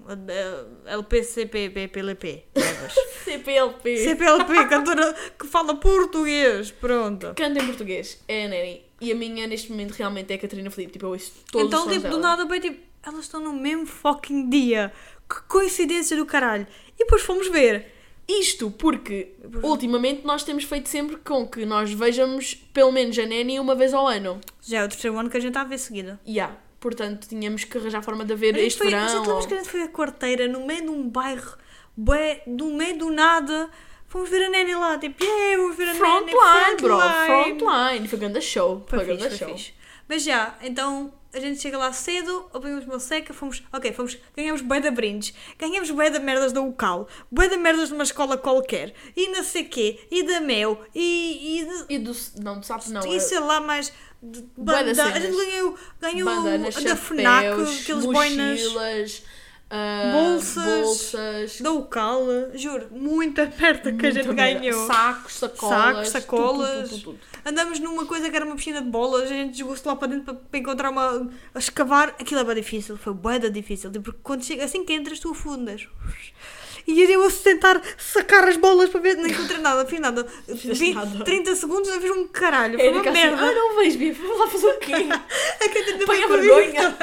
LPCPPLP. 0.86 2.46
CPLP. 3.24 3.98
CPLP, 3.98 4.66
cantora 4.68 5.16
que 5.40 5.48
fala 5.48 5.76
português. 5.76 6.72
Pronto. 6.72 7.34
Canta 7.36 7.64
em 7.64 7.68
português. 7.68 8.24
É 8.28 8.46
a 8.46 8.48
Nene. 8.48 8.86
E 9.00 9.12
a 9.12 9.16
minha 9.16 9.46
neste 9.46 9.72
momento 9.72 9.92
realmente 9.92 10.32
é 10.32 10.36
a 10.36 10.40
Catarina 10.40 10.72
Felipe. 10.72 10.94
Tipo, 10.94 11.06
eu 11.06 11.10
ouço 11.12 11.32
todos 11.52 11.68
então, 11.68 11.86
os 11.86 11.94
tipo, 11.94 12.08
do 12.08 12.18
dela. 12.18 12.22
nada, 12.22 12.46
bem, 12.46 12.60
tipo, 12.60 12.80
elas 13.06 13.26
estão 13.26 13.40
no 13.40 13.54
mesmo 13.54 13.86
fucking 13.86 14.50
dia. 14.50 14.92
Que 15.30 15.42
coincidência 15.48 16.18
do 16.18 16.26
caralho. 16.26 16.66
E 16.96 17.00
depois 17.00 17.22
fomos 17.22 17.48
ver. 17.50 17.97
Isto 18.28 18.70
porque, 18.72 19.34
ultimamente, 19.64 20.26
nós 20.26 20.44
temos 20.44 20.66
feito 20.66 20.90
sempre 20.90 21.16
com 21.18 21.48
que 21.48 21.66
nós 21.66 21.92
vejamos 21.94 22.56
pelo 22.74 22.92
menos 22.92 23.18
a 23.18 23.26
Nene 23.26 23.60
uma 23.60 23.74
vez 23.74 23.94
ao 23.94 24.06
ano. 24.06 24.42
Já 24.62 24.80
é 24.80 24.84
o 24.86 24.90
terceiro 24.90 25.18
ano 25.18 25.30
que 25.30 25.38
a 25.38 25.40
gente 25.40 25.50
está 25.52 25.62
a 25.62 25.66
ver 25.66 25.78
seguida. 25.78 26.20
Ya. 26.28 26.56
Portanto, 26.80 27.28
tínhamos 27.28 27.64
que 27.64 27.78
arranjar 27.78 28.04
forma 28.04 28.26
de 28.26 28.36
ver 28.36 28.56
este 28.58 28.78
foi, 28.80 28.88
verão. 28.88 29.08
já 29.08 29.14
lembras 29.20 29.44
ou- 29.44 29.48
que 29.48 29.54
a 29.54 29.58
gente 29.58 29.70
foi 29.70 29.82
a 29.84 29.88
quarteira 29.88 30.48
no 30.48 30.66
meio 30.66 30.82
de 30.84 30.90
um 30.90 31.08
bairro, 31.10 31.58
bué, 31.96 32.44
do 32.46 32.66
meio 32.74 32.98
do 32.98 33.10
nada. 33.10 33.70
Fomos 34.10 34.30
ver 34.30 34.44
a 34.46 34.50
Nene 34.50 34.76
lá, 34.76 34.98
tipo, 34.98 35.24
yeah, 35.24 35.58
vamos 35.62 35.76
ver 35.78 35.84
a 35.84 35.94
Nene. 35.94 36.00
Frontline, 36.00 36.82
bro. 36.82 36.98
frontline. 37.26 38.08
Foi 38.08 38.20
grande 38.20 38.42
show. 38.42 38.86
Foi 38.88 39.00
Foi 39.06 39.18
grande 39.18 39.38
show. 39.38 39.48
fixe. 39.50 39.74
Mas 40.08 40.24
já, 40.24 40.56
então 40.62 41.12
a 41.34 41.40
gente 41.40 41.60
chega 41.62 41.78
lá 41.78 41.92
cedo, 41.94 42.50
apanhamos 42.54 42.86
uma 42.86 43.00
seca, 43.00 43.34
fomos, 43.34 43.64
ok, 43.72 43.92
fomos, 43.94 44.18
ganhamos 44.36 44.62
bué 44.62 44.80
de 44.80 44.90
brindes, 44.92 45.34
ganhamos 45.60 45.90
bué 45.92 46.10
de 46.10 46.20
merdas 46.20 46.52
da 46.52 46.62
UCAL, 46.62 47.08
bué 47.32 47.48
de 47.48 47.58
merdas 47.58 47.90
de 47.90 47.94
uma 47.96 48.04
escola 48.04 48.38
qualquer, 48.38 48.94
e 49.16 49.30
não 49.30 49.44
sei 49.44 49.66
quê, 49.66 50.00
e 50.10 50.24
da 50.24 50.40
Mel, 50.42 50.82
e, 50.96 51.60
e, 51.62 51.66
de- 51.66 51.86
E 51.96 52.00
do... 52.00 52.16
Não, 52.42 52.60
do 52.60 52.66
sapo 52.66 52.90
não. 52.90 53.06
e 53.06 53.20
sei 53.20 53.40
lá 53.40 53.60
mais, 53.62 53.92
banda, 54.58 55.04
a 55.04 55.20
gente 55.20 55.36
ganhou, 55.36 55.76
ganhou 56.02 56.26
bandanas, 56.30 56.76
da 56.84 56.96
FNAC, 56.96 57.46
aqueles 57.82 58.06
boinas 58.06 58.62
ah, 59.70 60.12
Bolsas. 60.14 60.66
bolsas 60.66 61.62
da 61.62 61.72
UCAL, 61.74 62.26
juro, 62.56 62.88
muita 62.92 63.48
perto 63.48 63.96
que 63.98 64.06
a 64.06 64.12
gente 64.12 64.28
merda. 64.30 64.60
ganhou. 64.60 64.88
Sacos, 64.88 65.34
sacolas. 65.34 65.78
Sacos, 65.78 66.10
sacolas. 66.10 66.90
tudo, 66.90 67.02
tudo, 67.02 67.04
tudo. 67.04 67.20
Andamos 67.46 67.80
numa 67.80 68.06
coisa 68.06 68.30
que 68.30 68.36
era 68.36 68.46
uma 68.46 68.56
piscina 68.56 68.82
de 68.82 68.90
bolas, 68.90 69.24
a 69.24 69.28
gente 69.34 69.58
jogou-se 69.58 69.86
lá 69.88 69.96
para 69.96 70.08
dentro 70.08 70.26
para, 70.26 70.36
para 70.36 70.60
encontrar 70.60 70.90
uma. 70.90 71.30
a 71.54 71.60
escavar. 71.60 72.10
Aquilo 72.20 72.40
é 72.40 72.44
bem 72.44 72.56
difícil, 72.56 72.98
foi 72.98 73.14
da 73.40 73.50
difícil. 73.50 73.92
tipo, 73.92 74.06
Porque 74.06 74.20
quando 74.24 74.44
chega, 74.44 74.64
assim 74.64 74.86
que 74.86 74.94
entras, 74.94 75.20
tu 75.20 75.32
afundas. 75.32 75.88
E 76.88 77.04
eu 77.04 77.22
a 77.28 77.30
tentar 77.30 77.82
sacar 77.98 78.48
as 78.48 78.56
bolas 78.56 78.90
para 78.90 79.02
ver, 79.02 79.18
não 79.18 79.28
encontrei 79.28 79.60
nada, 79.60 79.86
fiz 79.86 80.00
nada. 80.00 80.26
Vi 80.48 80.94
nada. 80.94 81.24
30 81.26 81.56
segundos, 81.56 81.90
não 81.90 82.00
fiz 82.00 82.12
um 82.12 82.28
caralho. 82.30 82.78
Foi 82.78 82.88
Era 82.88 82.96
uma 82.96 83.02
assim, 83.02 83.12
merda. 83.12 83.42
ah 83.44 83.52
não 83.52 83.76
vejo, 83.76 83.98
Bia, 83.98 84.14
vamos 84.14 84.40
lá 84.40 84.48
fazer 84.48 84.68
o 84.68 84.80
quê? 84.80 84.94
A 85.14 85.70
Catarina 85.70 86.06
Põe 86.06 86.24
a 86.24 86.28
foi 86.28 86.38
para 86.38 86.38
vergonha. 86.38 86.98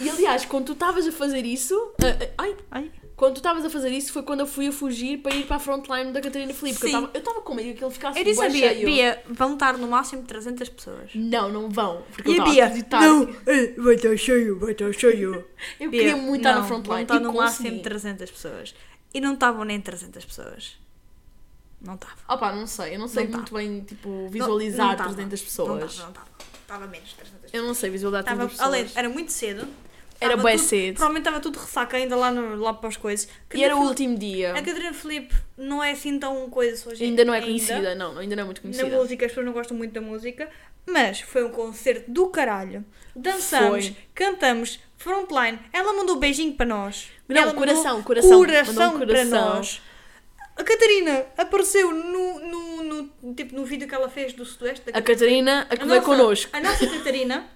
e 0.00 0.10
aliás, 0.10 0.44
quando 0.44 0.66
tu 0.66 0.72
estavas 0.72 1.06
a 1.06 1.12
fazer 1.12 1.44
isso, 1.46 1.92
ah, 2.02 2.16
ah, 2.20 2.28
ai, 2.38 2.56
Ai, 2.72 2.90
quando 3.20 3.34
tu 3.34 3.36
estavas 3.36 3.62
a 3.66 3.68
fazer 3.68 3.90
isso 3.90 4.14
foi 4.14 4.22
quando 4.22 4.40
eu 4.40 4.46
fui 4.46 4.68
a 4.68 4.72
fugir 4.72 5.18
para 5.18 5.34
ir 5.36 5.44
para 5.46 5.56
a 5.56 5.58
frontline 5.58 6.10
da 6.10 6.22
Catarina 6.22 6.54
porque 6.54 6.72
Sim. 6.72 6.94
Eu 7.12 7.18
estava 7.20 7.42
com 7.42 7.54
medo 7.54 7.76
que 7.76 7.84
ele 7.84 7.92
ficasse 7.92 8.18
Eu 8.18 8.24
disse 8.24 8.36
bué 8.40 8.46
a 8.46 8.50
Bia, 8.50 8.68
cheio. 8.70 8.86
Bia, 8.86 9.22
vão 9.28 9.52
estar 9.52 9.76
no 9.76 9.86
máximo 9.88 10.22
300 10.22 10.68
pessoas. 10.70 11.10
Não, 11.14 11.52
não 11.52 11.68
vão. 11.68 12.02
Porque 12.14 12.30
E 12.30 12.36
eu 12.38 12.42
a 12.42 12.48
estava 12.48 12.50
Bia, 12.50 12.64
acreditar. 12.64 13.00
não, 13.02 13.28
eh, 13.46 13.74
vai 13.76 13.94
estar 13.96 14.16
cheio, 14.16 14.58
vai 14.58 14.72
estar 14.72 14.90
cheio. 14.94 15.44
Eu 15.78 15.90
queria 15.90 16.16
muito 16.16 16.40
estar 16.40 16.54
na 16.54 16.60
não, 16.60 16.66
frontline. 16.66 17.02
Estar 17.02 17.16
e 17.16 17.20
no 17.20 17.32
consegui. 17.32 17.64
máximo 17.68 17.82
300 17.82 18.30
pessoas. 18.30 18.74
E 19.12 19.20
não 19.20 19.34
estavam 19.34 19.64
nem 19.64 19.78
300 19.78 20.24
pessoas. 20.24 20.78
Não 21.78 21.96
estavam. 21.96 22.16
Opa, 22.26 22.52
não 22.52 22.66
sei. 22.66 22.94
Eu 22.94 23.00
não 23.00 23.08
sei 23.08 23.24
Não 23.26 23.32
muito 23.36 23.52
bem, 23.54 23.80
tipo, 23.82 24.08
Não- 24.08 24.28
visualizar 24.30 24.88
não 24.88 24.96
tava. 24.96 25.08
300 25.14 25.40
Não 25.40 25.46
pessoas. 25.46 25.90
estava, 25.92 26.02
não 26.04 26.10
estava. 26.10 26.28
Estava 26.62 26.86
menos 26.86 27.08
de 27.10 27.14
300 27.16 27.40
pessoas. 27.42 27.54
Eu 27.54 27.66
não 27.66 27.74
sei 27.74 27.90
visualizar 27.90 28.24
Tava, 28.24 28.36
300 28.48 28.56
pessoas. 28.58 28.74
além, 28.80 28.90
era 28.94 29.08
muito 29.10 29.30
cedo. 29.30 29.68
Era 30.20 30.36
bué 30.36 30.52
tudo- 30.56 30.64
cedo. 30.64 30.94
Provavelmente 30.96 31.22
estava 31.26 31.40
tudo 31.40 31.58
ressaca 31.58 31.96
ainda 31.96 32.14
lá, 32.16 32.30
no, 32.30 32.56
lá 32.56 32.74
para 32.74 32.88
as 32.88 32.96
coisas. 32.96 33.26
E 33.54 33.64
era 33.64 33.74
o 33.74 33.78
Catarina 33.78 33.88
último 33.88 34.18
dia. 34.18 34.48
Filipe- 34.54 34.58
A 34.60 34.72
Catarina 34.72 34.92
Felipe 34.94 35.34
não 35.56 35.82
é 35.82 35.90
assim 35.92 36.18
tão 36.18 36.50
coisa 36.50 36.88
hoje 36.90 37.02
Ainda 37.04 37.24
não 37.24 37.32
é 37.34 37.40
conhecida. 37.40 37.94
Não, 37.94 38.18
ainda 38.18 38.36
não 38.36 38.42
é 38.42 38.44
muito 38.44 38.58
Na 38.58 38.62
conhecida. 38.62 38.96
música, 38.96 39.24
as 39.26 39.30
pessoas 39.32 39.46
não 39.46 39.52
gostam 39.52 39.76
muito 39.76 39.92
da 39.92 40.00
música, 40.00 40.48
mas 40.86 41.20
foi 41.20 41.44
um 41.44 41.50
concerto 41.50 42.10
do 42.10 42.28
caralho. 42.28 42.84
Dançamos, 43.16 43.86
Foi. 43.88 43.96
cantamos, 44.14 44.78
frontline. 44.96 45.58
Ela 45.72 45.92
mandou 45.94 46.16
um 46.16 46.18
beijinho 46.18 46.52
para 46.54 46.66
nós. 46.66 47.08
Não, 47.28 47.40
Ela 47.42 47.54
coração, 47.54 48.02
coração. 48.02 48.38
coração 48.38 48.94
um 48.94 48.98
para 48.98 49.06
coração. 49.06 49.54
nós. 49.56 49.80
A 50.56 50.62
Catarina 50.64 51.24
apareceu 51.38 51.90
no, 51.90 52.40
no, 52.40 52.82
no, 53.22 53.34
tipo, 53.34 53.54
no 53.54 53.64
vídeo 53.64 53.88
que 53.88 53.94
ela 53.94 54.10
fez 54.10 54.32
do 54.34 54.44
Sudoeste. 54.44 54.90
da 54.92 54.98
A 54.98 55.00
Catarina, 55.02 55.66
a 55.70 55.76
que 55.76 55.86
veio 55.86 56.02
connosco. 56.02 56.50
A 56.54 56.60
nossa 56.60 56.86
Catarina 56.86 57.48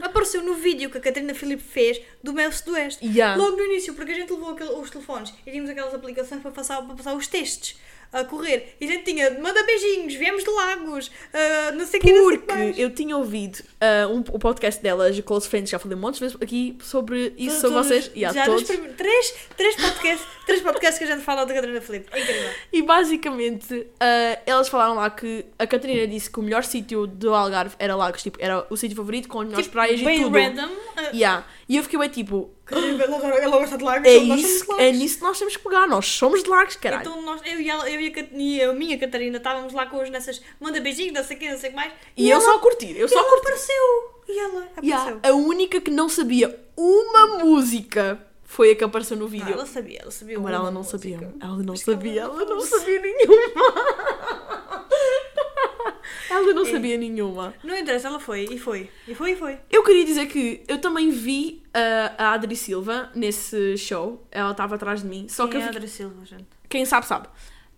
apareceu 0.00 0.42
no 0.42 0.54
vídeo 0.54 0.90
que 0.90 0.98
a 0.98 1.00
Catarina 1.00 1.34
Filipe 1.34 1.62
fez 1.62 2.00
do 2.22 2.32
Mel 2.32 2.50
Sudoeste. 2.52 3.04
Yeah. 3.04 3.40
Logo 3.42 3.56
no 3.56 3.64
início, 3.64 3.94
porque 3.94 4.12
a 4.12 4.14
gente 4.14 4.32
levou 4.32 4.50
aquele- 4.50 4.70
os 4.70 4.90
telefones 4.90 5.32
e 5.46 5.50
tínhamos 5.50 5.70
aquelas 5.70 5.94
aplicações 5.94 6.40
para 6.42 6.50
passar, 6.50 6.82
para 6.82 6.94
passar 6.94 7.14
os 7.14 7.26
testes 7.26 7.78
a 8.12 8.24
correr. 8.24 8.74
E 8.80 8.84
a 8.86 8.88
gente 8.88 9.04
tinha, 9.04 9.30
manda 9.38 9.62
beijinhos, 9.64 10.14
viemos 10.14 10.42
de 10.44 10.50
Lagos, 10.50 11.10
ah, 11.32 11.72
não 11.72 11.86
sei 11.86 12.00
o 12.00 12.02
que, 12.02 12.12
Porque 12.38 12.74
eu 12.82 12.90
tinha 12.94 13.16
ouvido 13.16 13.58
ah, 13.80 14.08
um, 14.08 14.20
o 14.32 14.38
podcast 14.38 14.82
delas, 14.82 15.18
Close 15.20 15.48
Friends, 15.48 15.70
já 15.70 15.78
falei 15.78 15.96
um 15.96 16.00
monte 16.00 16.14
de 16.14 16.20
vezes 16.20 16.36
aqui 16.40 16.76
sobre 16.82 17.34
isso, 17.36 17.60
sobre 17.60 17.76
vocês. 17.78 18.10
Yeah, 18.16 18.38
já 18.38 18.44
todos. 18.46 18.62
dos 18.62 18.70
primeiros- 18.70 18.96
três, 18.96 19.34
três, 19.56 19.76
podcasts, 19.76 20.26
três 20.46 20.60
podcasts 20.62 20.98
que 20.98 21.04
a 21.04 21.06
gente 21.14 21.22
fala 21.24 21.44
da 21.44 21.54
Catarina 21.54 21.80
Filipe. 21.80 22.06
É 22.12 22.20
incrível. 22.20 22.50
E 22.72 22.82
basicamente, 22.82 23.86
ah, 24.00 24.38
elas 24.46 24.68
falaram 24.68 24.94
lá 24.94 25.10
que 25.10 25.44
a 25.58 25.66
Catarina 25.66 26.06
disse 26.06 26.30
que 26.30 26.38
o 26.38 26.42
melhor 26.42 26.64
sítio 26.64 27.06
do 27.06 27.34
Algarve 27.34 27.74
era 27.78 27.94
Lagos, 27.96 28.22
tipo, 28.22 28.38
era 28.40 28.66
o 28.70 28.76
sítio 28.76 28.96
favorito 28.96 29.28
com 29.28 29.40
as 29.40 29.46
melhores 29.46 29.66
Tipo, 29.66 29.72
praias 29.74 30.00
bem 30.00 30.20
e 30.20 30.22
tudo. 30.24 30.38
random. 30.38 30.68
ah, 30.96 31.10
Yeah. 31.12 31.44
E 31.68 31.76
eu 31.76 31.82
fiquei 31.82 31.98
bem 31.98 32.08
tipo, 32.08 32.50
ela, 32.70 33.58
gosta 33.58 33.76
de 33.76 33.84
Lagos, 33.84 34.08
é 34.08 34.18
somos 34.18 34.40
isso, 34.40 34.62
de 34.64 34.70
Lagos. 34.70 34.84
é 34.84 34.90
nisso 34.92 35.18
que 35.18 35.22
nós 35.22 35.38
temos 35.38 35.56
que 35.56 35.62
pegar, 35.62 35.86
nós 35.86 36.06
somos 36.06 36.42
de 36.42 36.48
Lagos, 36.48 36.76
caralho. 36.76 37.02
Então 37.02 37.20
nós, 37.22 37.42
eu 37.44 37.60
e, 37.60 37.68
ela, 37.68 37.90
eu 37.90 38.00
e 38.00 38.08
a, 38.08 38.26
e 38.38 38.62
a 38.62 38.72
minha 38.72 38.98
Catarina 38.98 39.36
estávamos 39.36 39.74
lá 39.74 39.84
com 39.84 40.02
os 40.02 40.08
nessas 40.08 40.40
manda 40.58 40.80
beijinhos, 40.80 41.12
não 41.12 41.22
sei 41.24 41.36
o 41.36 41.40
que, 41.40 41.50
não 41.50 41.58
sei 41.58 41.68
o 41.68 41.72
que 41.72 41.76
mais. 41.76 41.92
e 42.16 42.30
eu 42.30 42.36
ela, 42.36 42.44
só 42.44 42.56
a 42.56 42.58
curtir, 42.58 42.96
eu 42.96 43.04
e 43.04 43.08
só 43.10 43.18
ela 43.18 43.28
curtir. 43.28 43.42
apareceu. 43.48 44.14
E 44.28 44.38
ela 44.38 44.62
apareceu. 44.64 44.82
Yeah, 44.82 45.20
A 45.28 45.32
única 45.32 45.80
que 45.80 45.90
não 45.90 46.08
sabia 46.08 46.58
uma 46.74 47.38
música 47.44 48.18
foi 48.44 48.70
a 48.70 48.74
que 48.74 48.82
apareceu 48.84 49.14
no 49.16 49.24
Não, 49.24 49.28
vídeo. 49.30 49.52
ela 49.52 49.66
sabia, 49.66 49.98
ela 50.00 50.10
sabia. 50.10 50.40
Mas 50.40 50.54
ela 50.54 50.70
não 50.70 50.80
música. 50.80 50.98
sabia. 50.98 51.34
Ela 51.38 51.62
não 51.62 51.76
sabia, 51.76 52.20
ela 52.22 52.44
não 52.46 52.60
sabia 52.64 52.98
nenhuma. 53.00 54.17
Ela 56.38 56.54
não 56.54 56.64
sabia 56.64 56.96
nenhuma. 56.96 57.54
Não 57.62 57.76
interessa, 57.76 58.08
ela 58.08 58.20
foi, 58.20 58.44
e 58.50 58.58
foi, 58.58 58.88
e 59.06 59.14
foi, 59.14 59.32
e 59.32 59.36
foi. 59.36 59.58
Eu 59.70 59.82
queria 59.84 60.04
dizer 60.04 60.26
que 60.26 60.62
eu 60.68 60.78
também 60.78 61.10
vi 61.10 61.62
uh, 61.68 62.14
a 62.18 62.32
Adri 62.32 62.56
Silva 62.56 63.10
nesse 63.14 63.76
show. 63.76 64.26
Ela 64.30 64.50
estava 64.52 64.74
atrás 64.76 65.02
de 65.02 65.08
mim. 65.08 65.26
Só 65.28 65.46
que 65.46 65.52
Quem 65.52 65.60
eu 65.60 65.66
é 65.66 65.68
a 65.68 65.72
fiquei- 65.72 65.78
Adri 65.86 65.90
Silva, 65.90 66.24
gente? 66.24 66.46
quem 66.68 66.84
sabe, 66.84 67.06
sabe. 67.06 67.28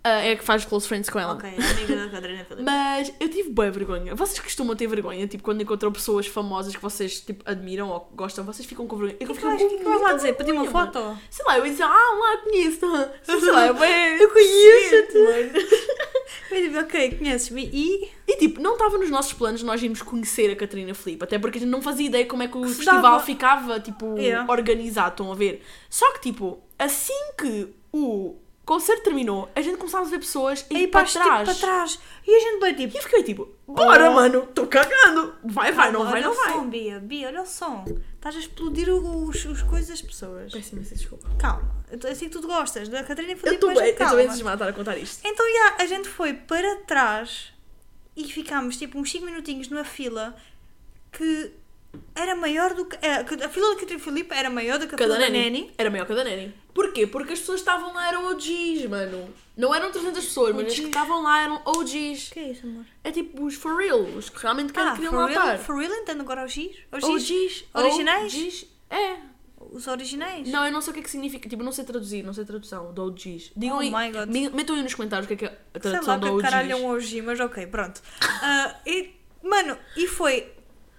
Uh, 0.03 0.09
é 0.09 0.35
que 0.37 0.43
faz 0.43 0.65
close 0.65 0.89
friends 0.89 1.11
com 1.11 1.19
ela. 1.19 1.35
Ok, 1.35 1.47
é 1.51 1.53
amiga 1.63 1.97
da 1.97 2.09
Catarina 2.09 2.43
Filipe. 2.45 2.63
Mas 2.65 3.13
eu 3.21 3.29
tive 3.29 3.51
boa 3.51 3.71
vergonha. 3.71 4.15
Vocês 4.15 4.41
costumam 4.41 4.75
ter 4.75 4.87
vergonha, 4.87 5.27
tipo, 5.27 5.43
quando 5.45 5.61
encontram 5.61 5.93
pessoas 5.93 6.27
famosas 6.27 6.75
que 6.75 6.81
vocês 6.81 7.21
tipo, 7.21 7.43
admiram 7.45 7.91
ou 7.91 8.11
gostam, 8.15 8.43
vocês 8.43 8.67
ficam 8.67 8.87
com 8.87 8.97
vergonha. 8.97 9.19
Eu 9.21 9.27
que 9.29 9.35
ficava 9.35 9.55
vais- 9.57 9.63
o 9.63 9.69
que 9.69 9.75
é 9.75 9.79
que 9.79 9.85
vais 9.85 10.01
lá 10.01 10.13
dizer? 10.15 10.33
Pedir 10.37 10.53
uma 10.53 10.65
foto? 10.65 11.19
Sei 11.29 11.45
lá, 11.45 11.59
eu 11.59 11.67
ia 11.67 11.71
dizer, 11.73 11.83
ah, 11.83 11.89
lá, 12.19 12.37
conheço. 12.39 12.81
Sei 13.41 13.53
lá, 13.53 13.67
eu, 13.67 13.75
Eu 13.77 14.31
conheço-te. 14.31 15.19
mano. 15.19 15.69
Eu 16.51 16.63
digo, 16.63 16.79
ok, 16.81 17.13
conheces-me 17.17 17.71
e... 17.73 18.09
E 18.27 18.37
tipo, 18.37 18.61
não 18.61 18.73
estava 18.73 18.99
nos 18.99 19.09
nossos 19.11 19.33
planos 19.33 19.63
nós 19.63 19.81
irmos 19.83 20.03
conhecer 20.03 20.51
a 20.51 20.57
Catarina 20.57 20.95
Filipe, 20.95 21.23
até 21.25 21.39
porque 21.39 21.59
a 21.59 21.61
gente 21.61 21.71
não 21.71 21.81
fazia 21.83 22.07
ideia 22.07 22.27
como 22.27 22.43
é 22.43 22.49
que 22.49 22.57
o 22.57 22.67
se 22.69 22.77
festival 22.77 23.03
dava. 23.03 23.21
ficava, 23.21 23.79
tipo, 23.81 24.17
Yeah. 24.19 24.51
organizado, 24.51 25.11
estão 25.11 25.31
a 25.31 25.35
ver? 25.35 25.63
Só 25.89 26.13
que, 26.15 26.21
tipo, 26.21 26.61
assim 26.79 27.13
que 27.39 27.69
o 27.93 28.37
concerto 28.71 29.03
terminou, 29.03 29.51
a 29.57 29.61
gente 29.61 29.79
começava 29.79 30.07
a 30.07 30.09
ver 30.09 30.21
pessoas 30.21 30.65
a 30.71 30.75
ir 30.75 30.77
Aí 30.77 30.87
para 30.87 31.03
para 31.03 31.13
trás. 31.13 31.49
Tipo, 31.49 31.61
para 31.61 31.69
trás. 31.69 31.99
E 32.25 32.37
a 32.37 32.39
gente 32.39 32.61
vai 32.61 32.73
tipo... 32.73 32.95
E 32.95 32.99
eu 32.99 33.03
fiquei 33.03 33.25
tipo, 33.25 33.49
bora, 33.67 34.09
Oh. 34.09 34.15
mano, 34.15 34.45
estou 34.45 34.65
cagando. 34.69 35.35
Vai, 35.43 35.73
vai, 35.73 35.91
não 35.91 36.03
Calma, 36.05 36.11
vai, 36.13 36.21
olha 36.21 36.29
não 36.29 36.33
o 36.33 36.37
vai. 36.37 36.53
som, 36.53 36.69
Bia, 36.69 37.01
Bia, 37.01 37.27
olha 37.27 37.43
o 37.43 37.47
som. 37.47 37.85
Estás 38.15 38.37
a 38.37 38.39
explodir 38.39 38.89
os, 38.89 39.45
os 39.45 39.63
coisas 39.65 39.89
das 39.89 40.03
pessoas. 40.03 40.53
Peço 40.53 40.77
imensa 40.77 40.95
desculpa. 40.95 41.29
Calma, 41.37 41.69
eu 41.91 41.99
eu 41.99 42.15
sei 42.15 42.29
que 42.29 42.39
tu 42.39 42.47
gostas 42.47 42.89
da 42.89 43.03
Catarina 43.03 43.33
Eu 43.33 43.39
Filipe, 43.39 43.55
estou 43.57 43.71
mas 43.71 43.79
bem, 43.81 43.89
eu 43.89 43.93
estou 43.93 44.07
bem 44.17 44.27
entusiasmada 44.27 44.65
a 44.65 44.69
estar 44.69 44.69
a 44.69 44.73
contar 44.73 44.97
isto. 44.99 45.21
Então, 45.27 45.45
já, 45.53 45.83
a 45.83 45.87
gente 45.87 46.09
foi 46.09 46.33
para 46.35 46.77
trás 46.87 47.53
e 48.17 48.23
ficámos 48.23 48.77
tipo 48.77 49.01
uns 49.01 49.11
5 49.11 49.25
minutinhos 49.27 49.69
numa 49.69 49.85
fila 49.85 50.37
que 51.11 51.51
era 52.14 52.35
maior 52.37 52.74
do 52.74 52.85
que. 52.87 52.96
é, 53.05 53.22
que 53.24 53.35
A 53.42 53.48
fila 53.48 53.68
da 53.70 53.74
Catarina 53.76 54.00
Filipe 54.00 54.35
era 54.35 54.48
maior 54.50 54.79
do 54.79 54.87
que 54.87 54.94
a 54.94 54.98
fila 54.98 55.18
da 55.18 55.29
Neni. 55.29 55.38
Neni. 55.61 55.74
Era 55.79 55.90
maior 55.90 56.07
que 56.07 56.12
a 56.12 56.16
da 56.16 56.24
Neni. 56.24 56.55
Porquê? 56.74 57.07
Porque 57.07 57.33
as 57.33 57.38
pessoas 57.40 57.61
que 57.62 57.68
estavam 57.68 57.92
lá 57.92 58.09
eram 58.09 58.31
OGs, 58.33 58.87
mano. 58.88 59.29
Não 59.57 59.74
eram 59.74 59.90
300 59.90 60.24
pessoas, 60.24 60.55
mas 60.55 60.66
as 60.68 60.72
que 60.74 60.81
OGs. 60.83 60.88
estavam 60.88 61.22
lá 61.22 61.42
eram 61.42 61.61
OGs. 61.64 62.31
que 62.33 62.38
é 62.38 62.50
isso, 62.53 62.66
amor? 62.66 62.85
É 63.03 63.11
tipo 63.11 63.44
os 63.44 63.55
for 63.55 63.76
real, 63.76 64.00
os 64.00 64.29
que 64.31 64.40
realmente 64.40 64.72
queriam, 64.72 64.92
Ah, 64.92 64.94
queriam 64.94 65.12
for 65.12 65.18
lá 65.20 65.26
real? 65.26 65.42
estar. 65.44 65.59
For 65.59 65.76
real, 65.76 65.92
entendo 65.92 66.20
agora? 66.22 66.44
Os 66.44 66.53
X? 66.53 66.76
OGs. 66.92 67.64
Originais? 67.74 68.33
OGs. 68.35 68.66
É. 68.88 69.16
Os 69.72 69.87
originais? 69.87 70.48
Não, 70.48 70.64
eu 70.64 70.72
não 70.72 70.81
sei 70.81 70.90
o 70.90 70.94
que 70.94 71.00
é 71.00 71.03
que 71.03 71.11
significa. 71.11 71.48
Tipo, 71.48 71.62
não 71.62 71.70
sei 71.72 71.85
traduzir, 71.85 72.22
não 72.24 72.33
sei 72.33 72.44
tradução 72.44 72.92
do 72.94 73.05
OGs. 73.05 73.53
Digam 73.57 73.76
Oh 73.76 73.81
aí, 73.81 73.90
my 73.90 74.11
God. 74.12 74.29
me- 74.29 74.48
metam 74.50 74.74
aí 74.76 74.83
nos 74.83 74.94
comentários 74.94 75.26
o 75.26 75.29
que 75.29 75.35
é, 75.35 75.37
que 75.37 75.44
é 75.44 75.48
a 75.48 75.53
Sei 75.72 75.81
tradução 75.81 76.14
lá 76.14 76.16
do 76.16 76.26
que 76.26 76.33
OGs. 76.33 76.42
caralho 76.50 76.72
é 76.72 76.76
um 76.76 76.87
OG, 76.87 77.22
mas 77.22 77.40
ok, 77.40 77.66
pronto. 77.66 78.00
Ah, 78.22 78.76
e, 78.87 79.11
mano, 79.42 79.76
e 79.96 80.07
foi. 80.07 80.50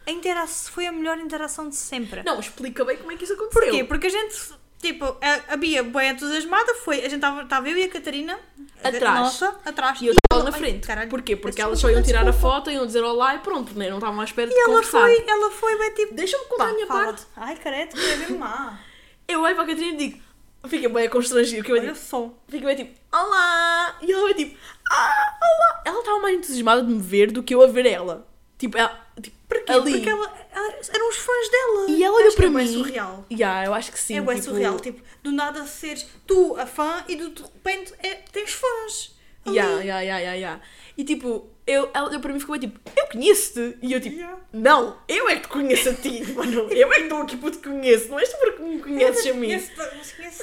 A 0.07 0.11
intera 0.11 0.47
foi 0.47 0.87
a 0.87 0.91
melhor 0.91 1.17
interação 1.19 1.69
de 1.69 1.75
sempre. 1.75 2.23
Não, 2.23 2.39
explica 2.39 2.83
bem 2.83 2.97
como 2.97 3.11
é 3.11 3.15
que 3.17 3.23
isso 3.23 3.33
aconteceu. 3.33 3.61
Porquê? 3.61 3.83
Porque 3.83 4.07
a 4.07 4.09
gente, 4.09 4.35
tipo, 4.81 5.05
a, 5.05 5.53
a 5.53 5.57
Bia 5.57 5.83
bem 5.83 6.09
entusiasmada 6.09 6.73
foi, 6.75 6.99
a 7.05 7.09
gente 7.09 7.23
estava 7.23 7.69
eu 7.69 7.77
e 7.77 7.83
a 7.83 7.89
Catarina 7.89 8.39
a- 8.83 8.87
Atrás. 8.89 9.19
Nossa, 9.19 9.55
atrás. 9.63 10.01
E 10.01 10.07
eu 10.07 10.13
estava 10.13 10.43
na 10.49 10.51
frente. 10.51 10.87
caralho, 10.87 11.09
Porquê? 11.09 11.35
Porque 11.35 11.61
elas 11.61 11.79
só 11.79 11.89
iam 11.89 12.01
tirar 12.01 12.21
a 12.21 12.31
desculpa. 12.31 12.55
foto, 12.55 12.71
iam 12.71 12.85
dizer 12.85 13.03
olá 13.03 13.35
e 13.35 13.39
pronto, 13.39 13.77
né? 13.77 13.89
não 13.89 13.97
estavam 13.99 14.19
à 14.19 14.23
espera 14.23 14.47
de 14.49 14.55
E 14.55 14.57
ela 14.59 14.67
conversar. 14.69 15.01
foi, 15.01 15.23
ela 15.27 15.51
foi 15.51 15.77
bem 15.77 15.93
tipo. 15.93 16.13
Deixa-me 16.15 16.45
contar 16.45 16.69
a 16.69 16.73
minha 16.73 16.87
fala. 16.87 17.05
parte. 17.05 17.23
Ai, 17.35 17.55
careto, 17.57 17.95
que 17.95 18.01
é 18.09 18.15
mesmo 18.17 18.39
má. 18.39 18.79
Eu 19.27 19.41
olho 19.41 19.53
para 19.55 19.63
a 19.63 19.67
Catarina 19.67 19.93
e 19.93 19.97
digo, 19.97 20.19
fiquei 20.67 20.89
bem 20.89 21.07
constrangido, 21.09 21.63
que 21.63 21.71
eu 21.71 21.75
Olha 21.75 21.85
digo, 21.93 21.95
som. 21.95 22.35
fiquei 22.49 22.65
bem 22.75 22.75
tipo, 22.85 22.99
olá! 23.15 23.95
E 24.01 24.11
ela 24.11 24.23
vai 24.23 24.33
tipo, 24.33 24.57
ah, 24.91 25.37
olá! 25.41 25.81
Ela 25.85 25.99
estava 25.99 26.19
mais 26.19 26.35
entusiasmada 26.37 26.81
de 26.83 26.91
me 26.91 26.99
ver 27.01 27.31
do 27.31 27.41
que 27.43 27.53
eu 27.55 27.61
a 27.63 27.67
ver 27.67 27.85
ela. 27.85 28.27
Tipo, 28.61 28.77
ela, 28.77 29.07
tipo 29.21 29.35
Porquê? 29.49 29.71
ali. 29.71 29.91
Porque 29.93 30.09
ela, 30.09 30.47
ela- 30.53 30.73
eram 30.93 31.09
os 31.09 31.17
fãs 31.17 31.49
dela. 31.49 31.85
E 31.89 32.03
ela 32.03 32.15
olhou 32.15 32.33
para 32.33 32.45
é 32.45 32.49
bué 32.49 32.63
mim. 32.63 32.73
surreal. 32.73 33.25
Yeah, 33.31 33.65
eu 33.65 33.73
acho 33.73 33.91
que 33.91 33.99
sim. 33.99 34.15
é 34.17 34.21
tipo, 34.21 34.41
surreal. 34.43 34.79
Tipo, 34.79 35.01
do 35.23 35.31
nada 35.31 35.65
seres 35.65 36.05
tu 36.27 36.55
a 36.57 36.65
fã 36.67 37.03
e 37.09 37.15
do 37.15 37.31
de 37.31 37.41
repente 37.41 37.91
é, 38.03 38.15
tens 38.31 38.51
fãs. 38.53 39.15
Ali. 39.45 39.55
Yeah, 39.57 39.73
yeah, 39.81 40.01
yeah, 40.01 40.19
yeah, 40.19 40.33
yeah. 40.37 40.61
E 40.95 41.03
tipo, 41.03 41.49
eu, 41.65 41.89
ela 41.93 42.07
olhou 42.09 42.19
para 42.21 42.31
mim 42.31 42.37
e 42.37 42.39
ficou 42.41 42.59
tipo, 42.59 42.79
eu 42.95 43.07
conheço-te. 43.07 43.77
E 43.81 43.91
eu 43.93 43.99
tipo, 43.99 44.15
Yeah. 44.15 44.37
não, 44.53 44.97
eu 45.07 45.27
é 45.27 45.35
que 45.37 45.41
te 45.41 45.47
conheço 45.47 45.89
a 45.89 45.93
ti, 45.95 46.23
mano. 46.33 46.67
Eu 46.71 46.91
é 46.93 46.95
que 46.97 47.01
estou 47.03 47.21
aqui 47.23 47.37
porque 47.37 47.57
te 47.57 47.67
conheço. 47.67 48.09
Não 48.09 48.19
és 48.19 48.29
tu 48.29 48.37
porque 48.37 48.61
me 48.61 48.79
conheces 48.79 49.25
a 49.25 49.33
mim. 49.33 49.47
Conheço- 49.47 49.71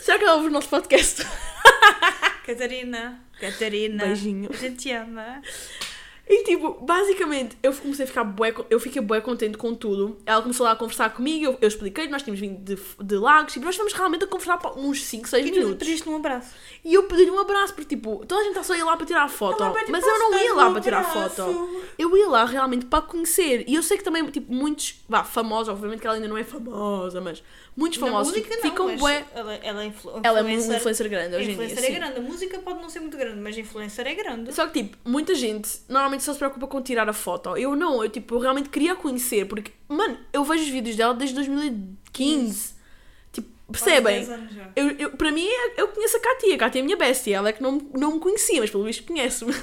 Será 0.02 0.18
que 0.18 0.24
ela 0.24 0.34
ouve 0.34 0.48
o 0.48 0.50
nosso 0.50 0.68
podcast? 0.68 1.24
Catarina. 2.44 3.20
Catarina. 3.40 4.06
Beijinho. 4.06 4.50
A 4.52 4.56
gente 4.56 4.76
te 4.76 4.90
ama. 4.92 5.40
E 6.28 6.44
tipo, 6.44 6.72
basicamente, 6.84 7.56
eu 7.62 7.72
comecei 7.72 8.04
a 8.04 8.08
ficar 8.08 8.24
bué, 8.24 8.54
eu 8.68 8.78
fiquei 8.78 9.00
bué 9.00 9.20
contente 9.20 9.56
com 9.56 9.74
tudo. 9.74 10.18
Ela 10.26 10.42
começou 10.42 10.64
lá 10.64 10.72
a 10.72 10.76
conversar 10.76 11.08
comigo, 11.14 11.44
eu, 11.46 11.58
eu 11.60 11.68
expliquei, 11.68 12.06
nós 12.08 12.22
tínhamos 12.22 12.38
vindo 12.40 12.58
de, 12.62 12.78
de 13.02 13.16
Lagos 13.16 13.56
e 13.56 13.60
nós 13.60 13.74
fomos 13.76 13.92
realmente 13.94 14.24
a 14.24 14.26
conversar 14.26 14.58
por 14.58 14.78
uns 14.78 15.02
5, 15.04 15.26
6 15.28 15.46
E 15.46 15.50
tu 15.50 15.54
minutos. 15.56 15.78
pediste-me 15.78 16.12
um 16.14 16.18
abraço. 16.18 16.50
E 16.84 16.92
eu 16.92 17.04
pedi-lhe 17.04 17.30
um 17.30 17.38
abraço, 17.38 17.72
porque 17.74 17.96
tipo, 17.96 18.24
toda 18.26 18.42
a 18.42 18.44
gente 18.44 18.62
só 18.64 18.74
ia 18.76 18.84
lá 18.84 18.96
para 18.96 19.06
tirar 19.06 19.22
a 19.24 19.28
foto. 19.28 19.62
Ela 19.62 19.72
mas 19.88 20.04
"Posso 20.04 20.16
eu 20.16 20.30
não 20.30 20.38
ia 20.38 20.54
lá 20.54 20.68
um 20.68 20.72
para 20.72 20.82
tirar 20.82 20.98
a 20.98 21.10
abraço?" 21.10 21.36
foto. 21.36 21.82
Eu 21.98 22.16
ia 22.16 22.28
lá 22.28 22.44
realmente 22.44 22.84
para 22.86 23.00
conhecer. 23.02 23.64
E 23.66 23.74
eu 23.74 23.82
sei 23.82 23.96
que 23.96 24.04
também, 24.04 24.24
tipo, 24.26 24.52
muitos, 24.52 25.02
vá, 25.08 25.24
famosos, 25.24 25.68
obviamente 25.72 26.00
que 26.00 26.06
ela 26.06 26.16
ainda 26.16 26.28
não 26.28 26.36
é 26.36 26.44
famosa, 26.44 27.20
mas 27.20 27.42
muitos 27.76 27.98
famosos 27.98 28.34
música 28.34 28.54
não, 28.54 28.62
ficam 28.62 28.96
bué. 28.96 29.24
Ela, 29.34 29.54
ela 29.62 29.82
é 29.82 29.86
influ 29.86 30.20
Ela 30.22 30.38
é 30.40 30.42
uma 30.42 30.50
influencer- 30.52 31.08
grande 31.08 31.36
hoje 31.36 31.50
em 31.50 31.54
dia. 31.56 31.64
Influencer 31.64 31.84
é 31.84 31.98
grande. 31.98 32.18
A 32.18 32.22
música 32.22 32.58
pode 32.58 32.82
não 32.82 32.90
ser 32.90 33.00
muito 33.00 33.16
grande, 33.16 33.40
mas 33.40 33.56
influencer 33.56 34.06
é 34.06 34.14
grande. 34.14 34.52
Só 34.54 34.66
que, 34.66 34.82
tipo, 34.82 34.96
muita 35.08 35.34
gente 35.34 35.68
normalmente 35.88 36.17
só 36.22 36.32
se 36.32 36.38
preocupa 36.38 36.66
com 36.66 36.80
tirar 36.82 37.08
a 37.08 37.12
foto. 37.12 37.56
Eu 37.56 37.74
não, 37.76 38.02
eu, 38.02 38.08
tipo, 38.10 38.34
eu 38.34 38.38
realmente 38.38 38.68
queria 38.68 38.94
conhecer, 38.94 39.46
porque, 39.46 39.72
mano, 39.88 40.18
eu 40.32 40.44
vejo 40.44 40.62
os 40.64 40.68
vídeos 40.68 40.96
dela 40.96 41.14
desde 41.14 41.34
2015. 41.36 42.74
Tipo, 43.32 43.48
Percebem? 43.70 44.24
Quase 44.24 44.28
10 44.28 44.40
anos 44.40 44.54
já. 44.54 44.70
Eu, 44.76 44.90
eu, 44.98 45.10
para 45.16 45.30
mim, 45.30 45.46
é- 45.46 45.80
eu 45.80 45.88
conheço 45.88 46.16
a 46.16 46.20
Katia. 46.20 46.54
A 46.54 46.58
Katia 46.58 46.80
é 46.80 46.82
a 46.82 46.84
minha 46.84 46.96
bestia. 46.96 47.36
Ela 47.36 47.48
é 47.50 47.52
que 47.52 47.62
não, 47.62 47.72
não 47.94 48.14
me 48.14 48.20
conhecia, 48.20 48.60
mas 48.60 48.70
pelo 48.70 48.84
visto 48.84 49.04
conhece-me. 49.04 49.54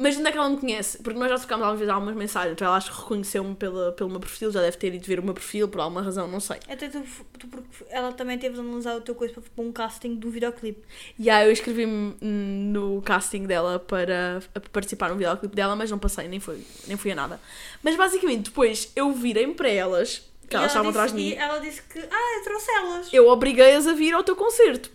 Mas 0.00 0.16
onde 0.16 0.28
é 0.28 0.32
que 0.32 0.38
ela 0.38 0.48
me 0.48 0.56
conhece? 0.58 0.98
Porque 1.02 1.18
nós 1.18 1.28
já 1.28 1.36
trocámos 1.38 1.64
algumas 1.64 1.80
vezes 1.80 1.92
algumas 1.92 2.14
mensagens. 2.14 2.52
Então 2.52 2.68
ela 2.68 2.76
acho 2.76 2.92
que 2.92 2.98
reconheceu-me 3.00 3.54
pela- 3.56 3.90
pelo 3.92 4.08
meu 4.08 4.20
perfil. 4.20 4.50
Já 4.52 4.60
deve 4.60 4.76
ter 4.76 4.94
ido 4.94 5.04
ver 5.04 5.18
o 5.18 5.22
meu 5.24 5.34
perfil 5.34 5.66
por 5.68 5.80
alguma 5.80 6.00
razão, 6.00 6.28
não 6.28 6.38
sei. 6.38 6.58
Até 6.68 6.88
tu, 6.88 7.02
tu- 7.36 7.48
porque 7.48 7.68
ela 7.90 8.12
também 8.12 8.38
teve 8.38 8.54
de 8.54 8.60
analisar 8.60 8.96
o 8.96 9.00
teu 9.00 9.14
coisa 9.16 9.34
para, 9.34 9.42
um 9.64 9.72
casting 9.72 10.14
do 10.14 10.30
videoclipe. 10.30 10.80
E 11.18 11.28
aí 11.28 11.46
eu 11.46 11.52
inscrevi-me 11.52 12.14
no 12.22 13.02
casting 13.02 13.44
dela 13.44 13.78
para 13.80 14.40
participar 14.72 15.08
no 15.08 15.16
videoclipe 15.16 15.54
dela, 15.56 15.74
mas 15.74 15.90
não 15.90 15.98
passei, 15.98 16.28
nem, 16.28 16.38
foi, 16.38 16.62
nem 16.86 16.96
fui 16.96 17.10
a 17.10 17.14
nada. 17.16 17.40
Mas 17.82 17.96
basicamente, 17.96 18.44
depois 18.50 18.92
eu 18.94 19.12
virei-me 19.12 19.54
para 19.54 19.68
elas, 19.68 20.22
que 20.48 20.54
elas 20.54 20.64
ela 20.64 20.66
estavam 20.66 20.90
atrás 20.90 21.10
de 21.10 21.16
mim. 21.16 21.28
E 21.30 21.34
ela 21.34 21.58
disse 21.58 21.82
que, 21.82 21.98
ah, 21.98 22.36
eu 22.38 22.44
trouxe 22.44 22.70
elas. 22.70 23.08
Eu 23.12 23.28
obriguei-as 23.28 23.86
a 23.88 23.92
vir 23.94 24.14
ao 24.14 24.22
teu 24.22 24.36
concerto. 24.36 24.90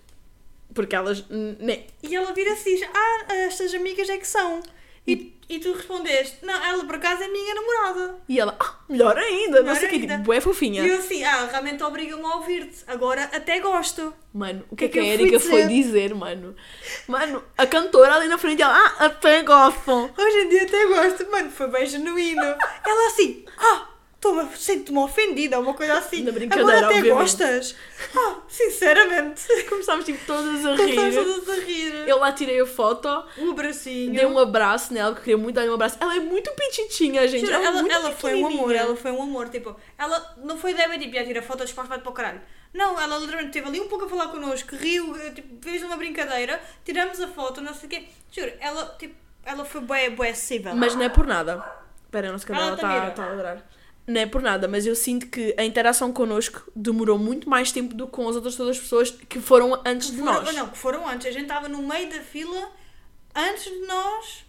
Porque 0.73 0.95
elas. 0.95 1.23
Nem. 1.59 1.85
E 2.01 2.15
ela 2.15 2.31
vira-se 2.33 2.69
e 2.69 2.75
diz, 2.79 2.89
ah, 2.93 3.33
estas 3.35 3.73
amigas 3.73 4.09
é 4.09 4.17
que 4.17 4.25
são. 4.25 4.61
E, 5.05 5.33
e 5.49 5.59
tu 5.59 5.73
respondeste, 5.73 6.37
não, 6.43 6.65
ela 6.65 6.85
por 6.85 6.95
acaso 6.95 7.23
é 7.23 7.27
minha 7.27 7.55
namorada. 7.55 8.15
E 8.27 8.39
ela, 8.39 8.55
ah, 8.59 8.75
melhor 8.87 9.17
ainda, 9.17 9.57
não 9.57 9.73
Melhor 9.73 9.75
sei 9.75 9.87
o 9.87 9.91
que, 9.91 10.07
tipo, 10.07 10.33
é 10.33 10.39
fofinha. 10.39 10.83
E 10.83 10.89
eu 10.89 10.99
assim, 10.99 11.23
ah, 11.23 11.47
realmente 11.51 11.83
obriga-me 11.83 12.23
a 12.23 12.35
ouvir-te. 12.35 12.83
Agora 12.87 13.23
até 13.25 13.59
gosto. 13.59 14.13
Mano, 14.33 14.63
o 14.69 14.75
que 14.75 14.85
é 14.85 14.87
que 14.87 14.99
é 14.99 15.03
que 15.03 15.09
a 15.09 15.13
eu 15.13 15.17
fui 15.17 15.23
Erika 15.25 15.39
foi 15.39 15.67
dizer? 15.67 16.15
mano? 16.15 16.55
Mano, 17.07 17.43
a 17.57 17.67
cantora 17.67 18.15
ali 18.15 18.27
na 18.27 18.37
frente, 18.37 18.61
ela, 18.61 18.73
ah, 18.73 19.05
até 19.05 19.43
gostam. 19.43 20.09
Hoje 20.17 20.37
em 20.37 20.49
dia 20.49 20.63
até 20.63 20.85
gosto. 20.85 21.29
Mano, 21.29 21.51
foi 21.51 21.67
bem 21.67 21.85
genuíno. 21.85 22.41
ela 22.41 23.07
assim, 23.07 23.43
ah, 23.57 23.89
sinto-me 24.55 24.99
ofendida, 24.99 25.59
uma 25.59 25.73
coisa 25.73 25.95
assim. 25.97 26.23
Na 26.23 26.31
brincadeira, 26.31 26.71
Agora 26.71 26.87
até 26.87 26.97
obviamente. 26.97 27.21
gostas. 27.21 27.75
Ah, 28.15 28.35
sinceramente. 28.47 29.41
Começámos, 29.69 30.05
tipo, 30.05 30.25
todas 30.25 30.65
a 30.65 30.75
Começámos 30.77 31.15
rir. 31.15 31.23
todas 31.23 31.49
a 31.49 31.61
rir. 31.61 31.93
Eu 32.07 32.19
lá 32.19 32.31
tirei 32.31 32.59
a 32.61 32.65
foto, 32.65 33.07
Um 33.37 33.51
abracinho. 33.51 34.13
dei 34.13 34.25
um 34.25 34.37
abraço 34.37 34.93
nela, 34.93 35.11
eu 35.11 35.15
queria 35.15 35.37
muito 35.37 35.55
dar 35.55 35.65
um 35.65 35.73
abraço. 35.73 35.97
Ela 35.99 36.15
é 36.15 36.19
muito 36.19 36.51
pititinha, 36.51 37.27
gente. 37.27 37.51
Ela, 37.51 37.63
é 37.63 37.67
ela, 37.67 37.93
ela 37.93 38.11
foi 38.11 38.35
um 38.35 38.47
amor, 38.47 38.75
ela 38.75 38.95
foi 38.95 39.11
um 39.11 39.21
amor, 39.21 39.49
tipo, 39.49 39.75
ela 39.97 40.35
não 40.37 40.57
foi 40.57 40.73
Débora 40.73 40.99
tipo, 40.99 41.13
já 41.15 41.23
tira 41.23 41.41
fotos 41.41 41.71
para 41.71 41.83
vai 41.83 41.99
para 41.99 42.09
o 42.09 42.13
caralho. 42.13 42.41
Não, 42.73 42.99
ela 42.99 43.17
literalmente 43.17 43.49
esteve 43.49 43.67
ali 43.67 43.79
um 43.79 43.87
pouco 43.87 44.05
a 44.05 44.09
falar 44.09 44.29
connosco, 44.29 44.75
riu, 44.75 45.15
eh, 45.15 45.29
tipo, 45.29 45.63
fez 45.63 45.83
uma 45.83 45.95
brincadeira, 45.95 46.59
tiramos 46.83 47.21
a 47.21 47.27
foto, 47.27 47.61
não 47.61 47.73
sei 47.73 47.85
o 47.85 47.89
quê. 47.89 48.05
Juro, 48.31 48.51
ela, 48.59 48.95
tipo, 48.97 49.15
ela 49.45 49.63
foi 49.63 49.81
bué, 49.81 50.09
bué 50.09 50.31
acessível. 50.31 50.75
Mas 50.75 50.95
não 50.95 51.03
é 51.03 51.09
por 51.09 51.27
nada. 51.27 51.63
Espera, 52.03 52.29
a 52.29 52.31
nossa 52.31 52.47
Ela 52.51 52.57
cadela 52.57 52.77
também 52.77 53.09
está 53.09 53.11
tá 53.11 53.23
a 53.23 53.29
ladrar. 53.29 53.63
Não 54.05 54.19
é 54.19 54.25
por 54.25 54.41
nada, 54.41 54.67
mas 54.67 54.85
eu 54.85 54.95
sinto 54.95 55.27
que 55.27 55.55
a 55.57 55.63
interação 55.63 56.11
connosco 56.11 56.69
demorou 56.75 57.17
muito 57.17 57.49
mais 57.49 57.71
tempo 57.71 57.93
do 57.95 58.05
que 58.05 58.11
com 58.11 58.27
as 58.27 58.35
outras 58.35 58.55
todas 58.55 58.75
as 58.75 58.81
pessoas 58.83 59.11
que 59.11 59.39
foram 59.39 59.81
antes 59.85 60.11
de 60.11 60.17
foram, 60.17 60.33
nós. 60.43 60.55
Não, 60.55 60.69
que 60.69 60.77
foram 60.77 61.07
antes. 61.07 61.25
A 61.27 61.31
gente 61.31 61.43
estava 61.43 61.69
no 61.69 61.81
meio 61.81 62.09
da 62.09 62.19
fila, 62.19 62.69
antes 63.33 63.63
de 63.63 63.79
nós, 63.87 64.45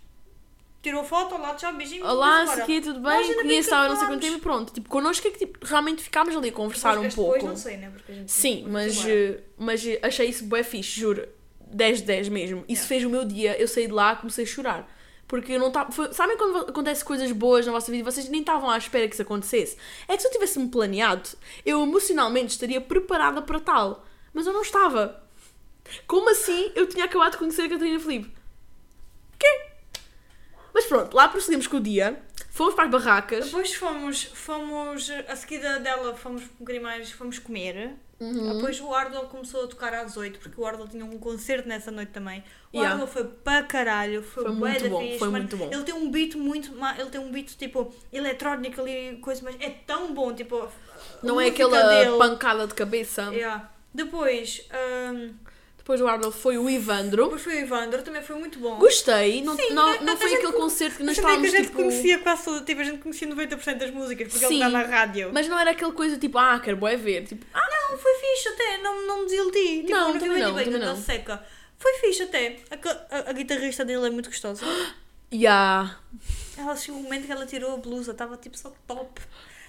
tirou 0.82 1.04
foto, 1.04 1.36
olá, 1.36 1.54
tchau, 1.54 1.72
beijinho. 1.74 2.04
Olá, 2.04 2.42
aqui, 2.52 2.80
tudo 2.80 2.98
bem? 2.98 3.12
Conheço, 3.12 3.36
bem 3.36 3.48
que 3.48 3.54
estava 3.60 3.88
não 3.88 3.96
sei 3.96 4.06
quanto 4.08 4.20
tempo 4.22 4.36
e 4.36 4.40
pronto. 4.40 4.72
Tipo, 4.72 4.88
connosco 4.88 5.28
é 5.28 5.30
que 5.30 5.38
tipo, 5.38 5.64
realmente 5.64 6.02
ficámos 6.02 6.34
ali 6.36 6.48
a 6.48 6.52
conversar 6.52 6.98
um 6.98 7.02
Depois- 7.02 7.14
pouco. 7.14 7.32
Depois 7.34 7.50
não 7.52 7.56
sei, 7.56 7.76
né? 7.76 7.90
Porque 7.90 8.10
a 8.10 8.14
gente 8.16 8.32
Sim, 8.32 8.66
mas, 8.68 9.06
eh, 9.06 9.40
mas 9.56 9.82
achei 10.02 10.28
isso 10.28 10.44
bué 10.46 10.64
fixe, 10.64 10.98
juro. 11.00 11.28
10 11.70 11.98
de 12.00 12.04
10 12.06 12.28
mesmo. 12.28 12.58
Isso 12.68 12.82
Yeah. 12.82 12.88
fez 12.88 13.04
o 13.04 13.10
meu 13.10 13.24
dia. 13.24 13.56
Eu 13.60 13.66
saí 13.68 13.86
de 13.86 13.92
lá 13.92 14.12
e 14.12 14.16
comecei 14.16 14.44
a 14.44 14.46
chorar. 14.48 14.93
Porque 15.26 15.58
não 15.58 15.68
estava. 15.68 16.12
Sabem 16.12 16.36
quando 16.36 16.68
acontecem 16.68 17.04
coisas 17.04 17.32
boas 17.32 17.64
na 17.66 17.72
vossa 17.72 17.90
vida 17.90 18.02
e 18.02 18.12
vocês 18.12 18.28
nem 18.28 18.40
estavam 18.40 18.68
à 18.70 18.76
espera 18.76 19.08
que 19.08 19.14
isso 19.14 19.22
acontecesse? 19.22 19.76
É 20.06 20.16
que 20.16 20.22
se 20.22 20.28
eu 20.28 20.32
tivesse-me 20.32 20.68
planeado, 20.68 21.28
eu 21.64 21.82
emocionalmente 21.82 22.52
estaria 22.52 22.80
preparada 22.80 23.40
para 23.40 23.58
tal. 23.60 24.04
Mas 24.32 24.46
eu 24.46 24.52
não 24.52 24.62
estava. 24.62 25.22
Como 26.06 26.30
assim 26.30 26.72
eu 26.74 26.86
tinha 26.86 27.04
acabado 27.04 27.32
de 27.32 27.38
conhecer 27.38 27.62
a 27.62 27.68
Catarina 27.68 28.00
Felipe? 28.00 28.32
Quê? 29.38 29.66
Mas 30.72 30.86
pronto, 30.86 31.14
lá 31.14 31.28
prosseguimos 31.28 31.66
com 31.66 31.76
o 31.76 31.80
dia. 31.80 32.20
Fomos 32.50 32.74
para 32.74 32.84
as 32.84 32.90
barracas. 32.90 33.46
Depois 33.46 33.74
fomos, 33.74 34.24
fomos, 34.24 35.10
a 35.28 35.34
seguida 35.34 35.80
dela, 35.80 36.14
fomos 36.14 36.42
um 36.42 36.48
bocadinho 36.60 36.84
mais, 36.84 37.10
fomos 37.10 37.38
comer. 37.38 37.94
Uhum. 38.24 38.54
Depois 38.56 38.80
o 38.80 38.92
Ardel 38.94 39.22
começou 39.24 39.64
a 39.64 39.66
tocar 39.66 39.92
às 39.94 40.16
8, 40.16 40.38
porque 40.38 40.60
o 40.60 40.64
Ardel 40.66 40.88
tinha 40.88 41.04
um 41.04 41.18
concerto 41.18 41.68
nessa 41.68 41.90
noite 41.90 42.10
também. 42.12 42.42
O 42.72 42.76
Yeah. 42.78 42.92
Ardel 42.94 43.06
foi 43.06 43.24
para 43.24 43.62
caralho, 43.64 44.22
foi, 44.22 44.42
Foi 44.44 44.52
muito 44.52 44.88
bom, 44.88 45.00
fixe, 45.00 45.18
foi 45.18 45.28
mano. 45.28 45.38
muito 45.44 45.56
bom. 45.56 45.68
Ele 45.72 45.82
tem 45.84 45.94
um 45.94 46.10
beat 46.10 46.34
muito, 46.34 46.72
ele 46.98 47.10
tem 47.10 47.20
um 47.20 47.30
beat 47.30 47.56
tipo 47.56 47.94
eletrónico 48.12 48.80
ali, 48.80 49.18
coisa, 49.22 49.40
mas 49.44 49.56
é 49.60 49.70
tão 49.86 50.12
bom, 50.14 50.32
tipo, 50.34 50.68
Não 51.22 51.40
é 51.40 51.48
aquela 51.48 51.82
dele. 51.88 52.16
pancada 52.18 52.66
de 52.66 52.74
cabeça. 52.74 53.22
Yeah. 53.32 53.70
Depois, 53.92 54.66
hum, 55.12 55.34
Depois 55.78 56.00
do 56.00 56.08
Arnold 56.08 56.34
foi 56.34 56.56
o 56.56 56.68
Ivandro. 56.68 57.24
depois 57.24 57.42
foi 57.42 57.56
o 57.56 57.58
Evandro, 57.60 58.02
também 58.02 58.22
foi 58.22 58.36
muito 58.36 58.58
bom. 58.58 58.76
Gostei, 58.78 59.42
não, 59.42 59.54
Sim, 59.54 59.70
não, 59.70 60.00
não 60.02 60.16
foi 60.16 60.34
aquele 60.34 60.52
con- 60.52 60.60
concerto 60.62 60.96
que 60.96 61.02
nós 61.04 61.14
estávamos 61.16 61.42
que 61.50 61.54
a 61.54 61.58
gente 61.58 61.66
tipo. 61.68 61.76
conhecia 61.82 62.18
quase 62.20 62.42
tudo, 62.44 62.64
tipo, 62.64 62.80
a 62.80 62.84
gente 62.84 62.98
conhecia 63.02 63.28
90% 63.28 63.74
das 63.78 63.90
músicas, 63.90 64.28
porque 64.32 64.46
Sim. 64.46 64.54
ele 64.54 64.64
está 64.64 64.70
na 64.70 64.82
rádio. 64.82 65.30
Mas 65.32 65.46
não 65.46 65.58
era 65.58 65.72
aquela 65.72 65.92
coisa 65.92 66.16
tipo, 66.18 66.38
ah, 66.38 66.58
quero 66.58 66.78
bué 66.78 66.96
ver. 66.96 67.26
Tipo, 67.26 67.44
ah, 67.52 67.60
Não, 67.94 67.98
foi 68.02 68.14
fixe 68.14 68.48
até, 68.48 68.78
não, 68.78 69.06
não 69.06 69.18
me 69.20 69.24
desiludi. 69.26 69.76
Tipo, 69.82 69.90
Não, 69.90 70.12
vi 70.12 70.18
também 70.18 70.42
não, 70.42 70.54
bem, 70.54 70.64
também 70.64 70.80
não. 70.80 70.96
seca. 70.96 71.42
Foi 71.78 71.92
fixe 71.94 72.22
até. 72.24 72.56
A, 72.70 73.16
a- 73.16 73.30
a 73.30 73.32
guitarrista 73.32 73.84
dele 73.84 74.06
é 74.06 74.10
muito 74.10 74.28
gostosa. 74.28 74.64
yeah. 75.32 75.98
Ela 76.56 76.76
chegou 76.76 77.00
o 77.00 77.02
momento 77.04 77.26
que 77.26 77.32
ela 77.32 77.46
tirou 77.46 77.74
a 77.74 77.76
blusa, 77.76 78.12
estava 78.12 78.36
tipo 78.36 78.56
só 78.58 78.72
top. 78.86 79.20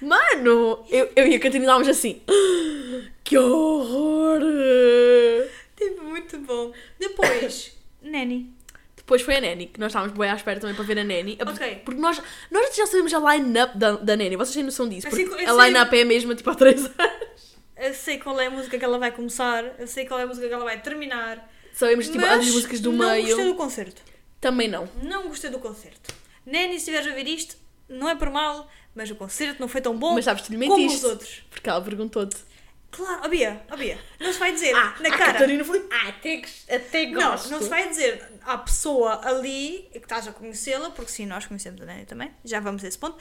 Mano, 0.02 0.86
eu, 0.90 1.10
eu 1.16 1.28
e 1.28 1.36
a 1.36 1.40
Catarina 1.40 1.66
estávamos 1.66 1.88
assim. 1.88 2.22
Que 3.24 3.38
horror! 3.38 4.42
Tipo, 5.76 6.04
muito 6.04 6.38
bom. 6.40 6.72
Depois, 7.00 7.76
Neni. 8.02 8.54
Depois 8.96 9.22
foi 9.22 9.36
a 9.38 9.42
Neni, 9.42 9.68
que 9.68 9.80
nós 9.80 9.92
estávamos 9.92 10.18
bem 10.18 10.30
à 10.30 10.36
espera 10.36 10.60
também 10.60 10.76
para 10.76 10.84
ver 10.86 10.98
a 11.00 11.04
Neni. 11.04 11.38
Ok. 11.42 11.82
Porque 11.86 12.00
nós, 12.00 12.22
nós 12.52 12.76
já 12.76 12.86
sabemos 12.88 13.14
a 13.14 13.20
line-up 13.36 13.78
da, 13.78 13.92
da 13.94 14.16
Neni, 14.16 14.36
vocês 14.36 14.56
têm 14.56 14.64
noção 14.64 14.88
disso? 14.90 15.08
Assim, 15.08 15.28
Porque 15.28 15.44
eu 15.44 15.60
a 15.60 15.66
line-up 15.66 15.96
é 15.98 16.02
a 16.02 16.06
mesma 16.06 16.34
tipo 16.36 16.50
há 16.50 16.56
3 16.56 16.86
anos. 16.98 17.25
Eu 17.78 17.94
sei 17.94 18.18
qual 18.20 18.40
é 18.40 18.48
a 18.48 18.50
música 18.50 18.78
que 18.80 18.86
ela 18.86 18.98
vai 18.98 19.12
começar, 19.12 19.64
eu 19.80 19.88
sei 19.88 20.06
qual 20.06 20.20
é 20.20 20.24
a 20.24 20.28
música 20.28 20.48
que 20.48 20.54
ela 20.54 20.64
vai 20.64 20.82
terminar. 20.82 21.50
Sabemos 21.74 22.08
tipo 22.08 22.26
as 22.26 22.46
músicas 22.46 22.80
do 22.80 22.92
não 22.94 23.10
meio. 23.10 23.26
gostei 23.28 23.46
do 23.46 23.56
concerto. 23.56 24.02
Também 24.40 24.68
não. 24.68 24.88
Não 25.04 25.28
gostei 25.28 25.50
do 25.50 25.60
concerto. 25.60 26.14
Neni, 26.46 26.74
se 26.74 26.78
estiveres 26.78 27.08
a 27.08 27.10
ouvir 27.10 27.28
isto, 27.28 27.58
não 27.90 28.10
é 28.10 28.16
por 28.16 28.30
mal, 28.30 28.70
mas 28.94 29.10
o 29.12 29.16
concerto 29.16 29.60
não 29.60 29.68
foi 29.68 29.82
tão 29.82 29.98
bom 29.98 30.14
Mas 30.14 30.26
sabes, 30.26 30.48
lhe 30.48 30.58
como 30.58 30.78
mentiste. 30.78 31.04
os 31.06 31.12
outros. 31.12 31.44
Porque 31.50 31.70
ela 31.70 31.82
perguntou-te. 31.82 32.38
Claro, 32.92 33.24
ó 33.26 33.28
Bia, 33.28 33.62
ó 33.70 33.76
Bia, 33.76 34.00
não 34.22 34.32
se 34.32 34.40
vai 34.40 34.54
dizer 34.54 34.74
Ah, 34.74 34.96
na 35.02 35.10
a 35.10 35.18
cara. 35.18 35.34
Catarina 35.34 35.66
foi. 35.66 35.86
Ah, 35.92 36.08
até, 36.10 36.42
até 36.74 37.06
Não, 37.08 37.32
gosto. 37.32 37.50
não 37.50 37.62
se 37.62 37.68
vai 37.68 37.90
dizer 37.90 38.24
à 38.46 38.58
pessoa 38.58 39.20
ali, 39.28 39.90
que 39.92 39.98
estás 39.98 40.26
a 40.30 40.32
conhecê-la, 40.32 40.92
porque 40.92 41.12
sim, 41.12 41.26
nós 41.26 41.46
conhecemos 41.46 41.82
a 41.82 41.86
Nani 41.86 42.06
também, 42.06 42.32
já 42.46 42.62
vamos 42.62 42.86
a 42.86 42.88
esse 42.88 42.98
ponto, 42.98 43.18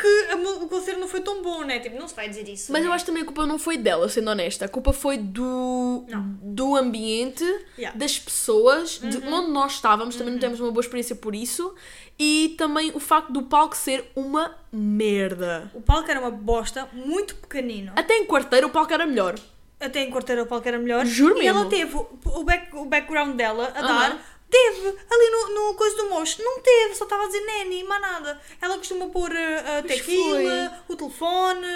que 0.00 0.34
o 0.64 0.68
concerto 0.68 1.00
não 1.00 1.08
foi 1.08 1.20
tão 1.20 1.42
bom, 1.42 1.64
né? 1.64 1.80
Tipo, 1.80 1.98
não 1.98 2.06
se 2.06 2.14
vai 2.14 2.28
dizer 2.28 2.48
isso. 2.48 2.70
Mas 2.72 2.82
né? 2.82 2.88
eu 2.88 2.92
acho 2.92 3.04
que 3.04 3.10
também 3.10 3.22
a 3.22 3.26
culpa 3.26 3.44
não 3.44 3.58
foi 3.58 3.76
dela, 3.76 4.08
sendo 4.08 4.30
honesta. 4.30 4.64
A 4.64 4.68
culpa 4.68 4.92
foi 4.92 5.18
do, 5.18 6.04
Não. 6.08 6.38
do 6.42 6.76
ambiente, 6.76 7.44
Yeah. 7.76 7.94
Uhum. 7.94 7.98
das 7.98 8.18
pessoas, 8.18 8.98
de 8.98 9.18
onde 9.18 9.50
nós 9.50 9.72
estávamos. 9.72 10.16
Também 10.16 10.32
não 10.34 10.40
temos 10.40 10.60
uma 10.60 10.70
boa 10.70 10.80
experiência 10.82 11.16
por 11.16 11.34
isso. 11.34 11.74
E 12.18 12.54
também 12.58 12.90
o 12.94 13.00
facto 13.00 13.32
do 13.32 13.42
palco 13.42 13.76
ser 13.76 14.10
uma 14.16 14.56
merda. 14.72 15.70
O 15.74 15.80
palco 15.80 16.10
era 16.10 16.20
uma 16.20 16.30
bosta, 16.30 16.88
muito 16.92 17.36
pequenino. 17.36 17.92
Até 17.96 18.16
em 18.16 18.24
quarteiro 18.26 18.66
o 18.66 18.70
palco 18.70 18.92
era 18.92 19.06
melhor. 19.06 19.34
Até 19.80 20.02
em 20.02 20.10
quarteira 20.10 20.42
o 20.42 20.46
palco 20.46 20.66
era 20.66 20.78
melhor. 20.78 21.06
Juro 21.06 21.40
e 21.40 21.46
ela 21.46 21.64
mesmo. 21.64 21.70
teve 21.70 21.96
o, 21.96 22.44
back, 22.44 22.74
o 22.76 22.84
background 22.84 23.36
dela 23.36 23.72
a 23.74 23.82
dar. 23.82 24.37
Teve 24.50 24.88
ali 24.88 25.30
no, 25.30 25.54
no 25.54 25.74
coisa 25.74 25.96
do 25.96 26.08
mocho, 26.08 26.42
não 26.42 26.60
teve, 26.60 26.94
só 26.94 27.04
estava 27.04 27.24
a 27.24 27.26
dizer 27.26 27.40
Neni, 27.40 27.84
mais 27.84 28.00
nada. 28.00 28.40
Ela 28.60 28.78
costuma 28.78 29.08
pôr 29.08 29.30
uh, 29.30 29.78
a 29.78 29.82
tequila, 29.82 30.84
o 30.88 30.96
telefone, 30.96 31.66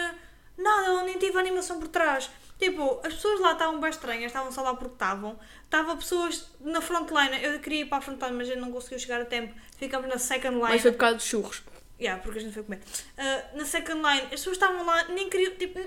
nada, 0.56 0.86
ela 0.86 1.02
nem 1.04 1.18
teve 1.18 1.38
animação 1.38 1.78
por 1.78 1.88
trás. 1.88 2.30
Tipo, 2.58 3.00
as 3.04 3.14
pessoas 3.14 3.40
lá 3.40 3.52
estavam 3.52 3.80
bem 3.80 3.90
estranhas, 3.90 4.26
estavam 4.26 4.52
só 4.52 4.62
lá 4.62 4.74
porque 4.74 4.94
estavam. 4.94 5.38
Estava 5.64 5.96
pessoas 5.96 6.48
na 6.60 6.80
frontline, 6.80 7.42
eu 7.42 7.58
queria 7.58 7.80
ir 7.80 7.86
para 7.86 7.98
a 7.98 8.00
frontline, 8.00 8.36
mas 8.36 8.48
a 8.48 8.52
gente 8.52 8.60
não 8.60 8.70
conseguiu 8.70 9.00
chegar 9.00 9.20
a 9.20 9.24
tempo. 9.24 9.52
Ficamos 9.76 10.08
na 10.08 10.16
second 10.16 10.54
line. 10.54 10.68
Mas 10.68 10.82
foi 10.82 10.92
por 10.92 10.98
causa 10.98 11.16
dos 11.16 11.24
churros. 11.24 11.62
Yeah, 12.00 12.22
porque 12.22 12.38
a 12.38 12.42
gente 12.42 12.54
foi 12.54 12.62
comer. 12.62 12.80
Uh, 13.18 13.58
na 13.58 13.64
second 13.64 14.00
line, 14.00 14.22
as 14.22 14.30
pessoas 14.30 14.56
estavam 14.56 14.84
lá, 14.86 15.04
nem 15.08 15.28
queriam, 15.28 15.54
tipo, 15.56 15.78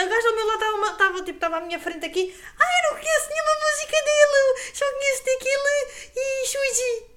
a 0.00 0.06
gaja 0.06 0.28
ao 0.28 0.34
meu 0.34 0.46
lado 0.46 0.92
estava, 0.92 1.16
tipo, 1.18 1.30
estava 1.32 1.56
à 1.58 1.60
minha 1.60 1.78
frente 1.78 2.06
aqui. 2.06 2.34
Ah, 2.58 2.64
eu 2.64 2.90
não 2.90 3.00
conheço 3.00 3.28
nenhuma 3.28 3.54
música 3.64 3.96
dele, 4.04 4.72
só 4.74 4.84
conheço 4.92 5.24
tequila 5.24 5.70
e 6.16 6.46
Shuji. 6.46 7.10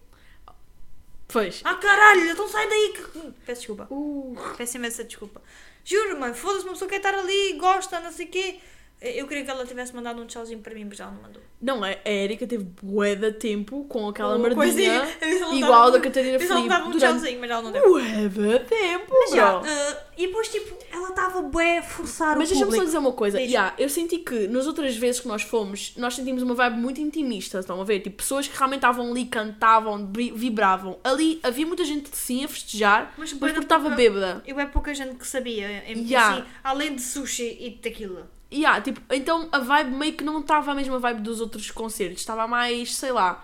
Pois. 1.27 1.61
Ah, 1.63 1.75
caralho, 1.75 2.29
então 2.29 2.47
sai 2.47 2.67
daí 2.67 2.93
que... 2.93 3.31
Peço 3.45 3.61
desculpa. 3.61 3.87
Uh. 3.89 4.35
Peço 4.57 4.77
imensa 4.77 5.03
desculpa. 5.03 5.41
Juro, 5.85 6.19
mano, 6.19 6.35
foda-se, 6.35 6.65
uma 6.65 6.73
pessoa 6.73 6.89
quer 6.89 6.97
estar 6.97 7.13
ali, 7.13 7.53
gosta, 7.53 7.99
não 7.99 8.11
sei 8.11 8.25
o 8.25 8.29
quê. 8.29 8.59
Eu 9.03 9.27
queria 9.27 9.43
que 9.43 9.51
ela 9.51 9.65
tivesse 9.65 9.93
mandado 9.95 10.21
um 10.21 10.25
tchauzinho 10.25 10.59
para 10.59 10.73
mim, 10.73 10.85
mas 10.85 10.99
ela 10.99 11.11
não 11.11 11.21
mandou. 11.21 11.41
Não, 11.61 11.85
é, 11.85 11.99
a 12.03 12.09
Erika 12.09 12.45
teve 12.45 12.65
bué 12.81 13.15
de 13.15 13.31
tempo 13.31 13.85
com 13.87 14.07
aquela 14.09 14.37
disse, 14.37 14.87
ela 15.41 15.55
igual 15.55 15.91
da 15.91 15.99
Catarina 15.99 16.37
disse, 16.37 16.51
ela 16.51 16.67
dava 16.67 16.87
um 16.87 16.91
durante 16.91 16.99
tchauzinho, 17.11 17.39
mas 17.39 17.49
ela 17.51 17.61
não 17.61 17.71
deu. 17.71 17.89
bué 17.93 18.29
de 18.29 18.59
tempo, 18.65 19.05
Mas 19.09 19.31
já, 19.31 19.59
bro. 19.59 19.69
uh, 19.69 19.95
e 20.17 20.27
depois, 20.27 20.47
tipo, 20.49 20.77
ela 20.91 21.09
estava 21.09 21.41
bué 21.41 21.77
a 21.77 21.83
forçar 21.83 22.37
Mas 22.37 22.49
o 22.49 22.53
deixa-me 22.53 22.75
só 22.75 22.83
dizer 22.83 22.97
uma 22.97 23.13
coisa. 23.13 23.39
Yeah, 23.39 23.73
eu 23.77 23.87
senti 23.89 24.17
que 24.19 24.47
nas 24.47 24.67
outras 24.67 24.95
vezes 24.95 25.21
que 25.21 25.27
nós 25.27 25.41
fomos, 25.41 25.93
nós 25.97 26.15
sentimos 26.15 26.43
uma 26.43 26.53
vibe 26.53 26.77
muito 26.77 26.99
intimista, 26.99 27.59
estão 27.59 27.79
a 27.79 27.83
ver? 27.85 28.01
Tipo, 28.01 28.17
pessoas 28.17 28.47
que 28.47 28.55
realmente 28.57 28.79
estavam 28.79 29.09
ali, 29.11 29.25
cantavam, 29.25 30.11
vi- 30.13 30.31
vibravam. 30.31 30.97
Ali 31.03 31.39
havia 31.43 31.65
muita 31.65 31.83
gente 31.85 32.09
sim 32.15 32.43
a 32.43 32.47
festejar, 32.47 33.13
mas, 33.17 33.31
Mas 33.33 33.51
porque 33.51 33.59
estava 33.65 33.89
bêbada. 33.91 34.43
Eu 34.45 34.59
é 34.59 34.65
pouca 34.65 34.93
gente 34.93 35.15
que 35.15 35.25
sabia, 35.27 35.83
em, 35.89 36.03
Yeah. 36.03 36.33
assim, 36.39 36.43
além 36.63 36.95
de 36.95 37.01
sushi 37.01 37.57
e 37.59 37.69
de 37.69 37.77
tequila. 37.77 38.29
Yeah, 38.53 38.81
tipo, 38.81 39.01
então 39.09 39.49
a 39.51 39.57
vibe 39.59 39.91
meio 39.95 40.13
que 40.13 40.23
não 40.23 40.39
estava 40.39 40.71
a 40.71 40.75
mesma 40.75 40.99
vibe 40.99 41.21
dos 41.21 41.41
outros 41.41 41.71
concertos, 41.71 42.19
estava 42.19 42.47
mais, 42.47 42.95
sei 42.95 43.11
lá. 43.11 43.43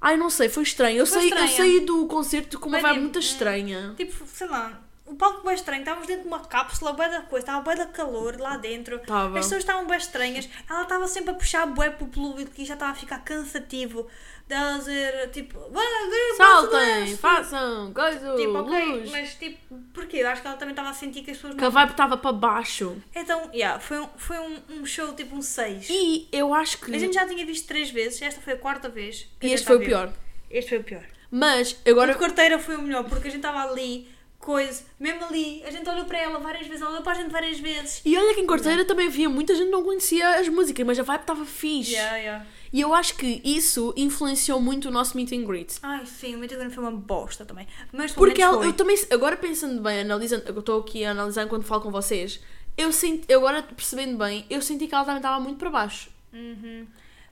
Ai, 0.00 0.16
não 0.16 0.30
sei, 0.30 0.48
foi 0.48 0.62
estranho. 0.62 0.98
Eu, 0.98 1.06
Foi 1.06 1.20
sei, 1.28 1.32
eu 1.32 1.48
saí 1.48 1.80
do 1.80 2.06
concerto 2.06 2.58
com 2.58 2.68
uma 2.68 2.76
Bem, 2.76 2.82
vibe 2.82 2.94
tipo, 2.94 3.02
muito 3.02 3.16
hum, 3.16 3.20
estranha. 3.20 3.94
Tipo, 3.96 4.26
sei 4.26 4.46
lá, 4.48 4.80
o 5.10 5.14
palco 5.16 5.44
bem 5.44 5.54
estranho, 5.54 5.80
estávamos 5.80 6.06
dentro 6.06 6.22
de 6.22 6.28
uma 6.28 6.40
cápsula, 6.40 6.92
bué 6.92 7.08
da 7.10 7.22
coisa, 7.22 7.42
estava 7.42 7.62
bué 7.62 7.74
da 7.74 7.86
calor 7.86 8.38
lá 8.38 8.56
dentro. 8.56 8.98
Tava. 9.00 9.38
As 9.38 9.44
pessoas 9.44 9.62
estavam 9.62 9.86
bem 9.86 9.98
estranhas, 9.98 10.48
ela 10.68 10.82
estava 10.82 11.06
sempre 11.08 11.32
a 11.32 11.34
puxar 11.34 11.66
bué 11.66 11.90
para 11.90 12.04
o 12.04 12.08
público 12.08 12.52
e 12.56 12.64
já 12.64 12.74
estava 12.74 12.92
a 12.92 12.94
ficar 12.94 13.18
cansativo. 13.18 14.06
Dela 14.50 14.78
dizer, 14.78 15.30
tipo, 15.30 15.60
"Vai, 15.70 15.86
vai, 15.86 16.36
Saltem, 16.36 17.16
façam, 17.16 17.92
coisa, 17.94 18.34
Tipo, 18.36 18.58
ok, 18.58 18.84
luz. 18.86 19.10
mas 19.10 19.34
tipo, 19.36 19.78
porquê? 19.94 20.16
Eu 20.18 20.28
acho 20.28 20.42
que 20.42 20.48
ela 20.48 20.56
também 20.56 20.72
estava 20.72 20.90
a 20.90 20.92
sentir 20.92 21.22
que 21.22 21.30
as 21.30 21.36
pessoas 21.36 21.54
Que 21.54 21.60
a 21.60 21.66
não... 21.66 21.70
vibe 21.70 21.90
estava 21.92 22.16
para 22.16 22.32
baixo. 22.32 23.00
Então, 23.14 23.48
yeah, 23.54 23.78
foi, 23.78 24.00
um, 24.00 24.08
foi 24.16 24.38
um, 24.40 24.58
um 24.70 24.84
show 24.84 25.14
tipo 25.14 25.36
um 25.36 25.40
6. 25.40 25.86
E 25.88 26.28
eu 26.32 26.52
acho 26.52 26.78
que. 26.78 26.92
A 26.92 26.98
gente 26.98 27.14
já 27.14 27.24
tinha 27.28 27.46
visto 27.46 27.68
três 27.68 27.90
vezes, 27.90 28.20
esta 28.20 28.40
foi 28.40 28.54
a 28.54 28.56
quarta 28.56 28.88
vez. 28.88 29.28
a 29.40 29.46
E 29.46 29.52
este 29.52 29.66
foi 29.68 29.76
o 29.76 29.82
a 29.82 29.84
pior. 29.84 30.12
Este 30.50 30.68
foi 30.70 30.78
o 30.78 30.84
pior. 30.84 31.04
Mas 31.30 31.76
agora. 31.86 32.12
de 32.12 32.18
carteira 32.18 32.58
foi 32.58 32.74
o 32.74 32.82
melhor, 32.82 33.04
porque 33.04 33.28
a 33.28 33.30
gente 33.30 33.46
estava 33.46 33.70
ali, 33.70 34.08
coisa, 34.40 34.82
mesmo 34.98 35.24
ali, 35.26 35.62
a 35.64 35.70
gente 35.70 35.88
olhou 35.88 36.06
para 36.06 36.18
ela 36.18 36.38
várias 36.40 36.66
vezes, 36.66 36.80
ela 36.80 36.90
olhou 36.90 37.02
para 37.02 37.12
a 37.12 37.14
gente 37.14 37.30
várias 37.30 37.60
vezes. 37.60 38.00
E 38.04 38.16
olha 38.16 38.34
que 38.34 38.40
em 38.40 38.46
Corteira 38.46 38.84
também 38.86 39.06
havia 39.06 39.28
muita 39.28 39.54
gente 39.54 39.66
que 39.66 39.70
não 39.70 39.84
conhecia 39.84 40.40
as 40.40 40.48
músicas, 40.48 40.84
mas 40.84 40.98
a 40.98 41.02
vibe 41.02 41.20
estava 41.20 41.44
fixe. 41.44 41.92
Yeah, 41.92 42.16
yeah. 42.16 42.46
E 42.72 42.80
eu 42.80 42.94
acho 42.94 43.16
que 43.16 43.42
isso 43.44 43.92
influenciou 43.96 44.60
muito 44.60 44.88
o 44.88 44.90
nosso 44.90 45.16
meet 45.16 45.32
and 45.32 45.44
greet. 45.44 45.74
Ai, 45.82 46.06
sim, 46.06 46.34
o 46.34 46.38
meu 46.38 46.46
Instagram 46.46 46.70
foi 46.70 46.82
uma 46.82 46.92
bosta 46.92 47.44
também. 47.44 47.66
Mas 47.92 48.12
Porque 48.12 48.40
ela, 48.40 48.56
foi. 48.56 48.68
eu 48.68 48.72
também, 48.72 48.96
agora 49.10 49.36
pensando 49.36 49.82
bem, 49.82 50.00
analisando, 50.00 50.44
eu 50.46 50.58
estou 50.58 50.80
aqui 50.80 51.04
a 51.04 51.10
analisar 51.10 51.44
enquanto 51.44 51.64
falo 51.64 51.82
com 51.82 51.90
vocês, 51.90 52.40
eu 52.78 52.90
senti, 52.92 53.30
agora 53.32 53.62
percebendo 53.62 54.16
bem, 54.16 54.46
eu 54.48 54.62
senti 54.62 54.86
que 54.86 54.94
ela 54.94 55.04
também 55.04 55.18
estava 55.18 55.38
muito 55.38 55.58
para 55.58 55.68
baixo. 55.68 56.10
Uhum. 56.32 56.86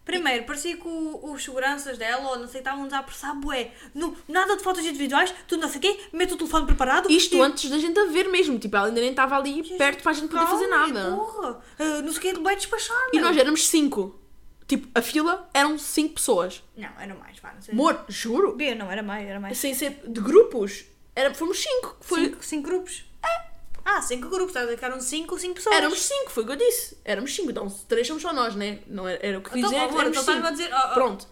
Primeiro, 0.09 0.45
parecia 0.45 0.75
que 0.77 0.89
o- 0.89 1.33
os 1.33 1.45
seguranças 1.45 1.99
dela, 1.99 2.31
ou 2.31 2.39
não 2.39 2.49
sei, 2.49 2.61
estavam-nos 2.61 2.93
a 2.95 2.99
apressar, 3.01 3.37
bué. 3.37 3.73
No, 3.95 4.17
nada 4.27 4.57
de 4.57 4.63
fotos 4.63 4.83
individuais, 4.85 5.35
tudo 5.47 5.61
não 5.61 5.69
sei 5.69 5.79
o 5.79 5.81
quê, 5.83 6.01
mete 6.13 6.33
o 6.33 6.37
telefone 6.37 6.65
preparado. 6.65 7.11
Isto 7.11 7.37
e- 7.37 7.41
antes 7.41 7.69
da 7.69 7.79
gente 7.79 7.99
a 8.01 8.07
ver 8.07 8.27
mesmo, 8.29 8.59
tipo, 8.59 8.75
ela 8.75 8.87
ainda 8.87 9.01
nem 9.03 9.11
estava 9.11 9.37
ali 9.37 9.63
perto 9.77 10.03
para 10.03 10.13
a 10.13 10.15
gente 10.15 10.29
poder 10.31 10.47
fazer 10.47 10.67
Calma, 10.69 10.89
nada. 10.89 11.15
Porra, 11.15 11.61
ah, 11.79 12.03
não 12.03 12.11
sei 12.13 12.19
o 12.19 12.21
quê, 12.35 12.41
vai 12.41 12.57
despachar. 12.57 12.97
E 13.13 13.21
nós 13.21 13.37
éramos 13.37 13.69
cinco. 13.69 14.19
Tipo, 14.67 14.89
a 14.95 15.03
fila 15.03 15.49
eram 15.53 15.79
cinco 15.79 16.15
pessoas. 16.15 16.63
Não, 16.77 16.89
era 16.99 17.15
mais, 17.15 17.39
vá, 17.39 17.53
não 17.55 17.61
sei. 17.63 17.75
Amor, 17.75 18.05
juro. 18.09 18.55
Bia, 18.55 18.75
não, 18.75 18.91
era 18.91 19.03
mais, 19.03 19.29
era 19.29 19.39
mais. 19.39 19.57
Sem 19.59 19.75
ser 19.75 20.01
de 20.07 20.21
grupos. 20.21 20.85
Era, 21.15 21.35
fomos 21.35 21.59
cinco. 21.63 21.97
Foi, 22.01 22.25
Cinco, 22.27 22.45
cinco 22.45 22.69
grupos. 22.69 23.05
Ah, 23.91 24.03
cinco 24.03 24.29
grupos, 24.29 24.49
estás 24.49 24.65
a 24.65 24.67
dizer 24.67 24.79
que 24.79 24.85
eram 24.85 25.01
cinco, 25.01 25.39
cinco 25.39 25.55
pessoas. 25.55 25.75
Éramos 25.77 26.01
cinco, 26.03 26.31
foi 26.31 26.43
o 26.43 26.47
que 26.47 26.53
eu 26.53 26.57
disse. 26.57 26.99
Éramos 27.05 27.35
cinco, 27.35 27.51
então 27.51 27.69
três 27.89 28.07
somos 28.07 28.23
só 28.23 28.33
nós, 28.35 28.55
né? 28.55 28.81
Não 28.87 29.09
era, 29.09 29.27
era 29.27 29.39
o 29.39 29.43
que 29.43 29.59
Então, 29.59 29.71
dizer. 29.71 29.83
amor, 29.83 30.01
éramos 30.01 30.19
então 30.19 30.35
cinco. 30.35 30.37
estás-me 30.37 30.47
a 30.49 30.51
dizer. 30.51 30.73
ah, 30.75 30.79
ah, 30.91 30.95
Pronto. 30.95 31.27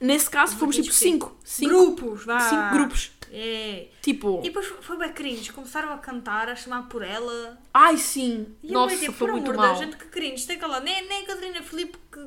Nesse 0.00 0.30
caso 0.30 0.56
fomos 0.56 0.76
tipo 0.76 0.92
cinco. 0.92 1.36
cinco 1.44 1.68
Grupos, 1.74 2.24
vá. 2.24 2.40
Cinco 2.40 2.70
grupos. 2.72 3.10
É. 3.30 3.88
Tipo, 4.00 4.38
E 4.40 4.44
depois 4.44 4.66
foi- 4.80 4.96
bem 4.96 5.12
cringe, 5.12 5.52
começaram 5.52 5.92
a 5.92 5.98
cantar, 5.98 6.48
a 6.48 6.56
chamar 6.56 6.88
por 6.88 7.02
ela. 7.02 7.58
ai 7.74 7.98
sim. 7.98 8.56
E 8.62 8.68
eu 8.68 8.72
Nossa, 8.72 8.94
bem, 8.94 8.98
tipo, 9.00 9.12
foi 9.12 9.26
por 9.28 9.32
muito 9.34 9.50
amor 9.50 9.60
mal. 9.66 9.74
da 9.74 9.84
gente, 9.84 9.96
que 9.98 10.06
cringe. 10.06 10.46
Tem 10.46 10.58
lá, 10.60 10.80
nem, 10.80 11.06
nem 11.06 11.24
a 11.24 11.26
Catarina 11.26 11.62
Filipe 11.62 11.98
que 12.10 12.26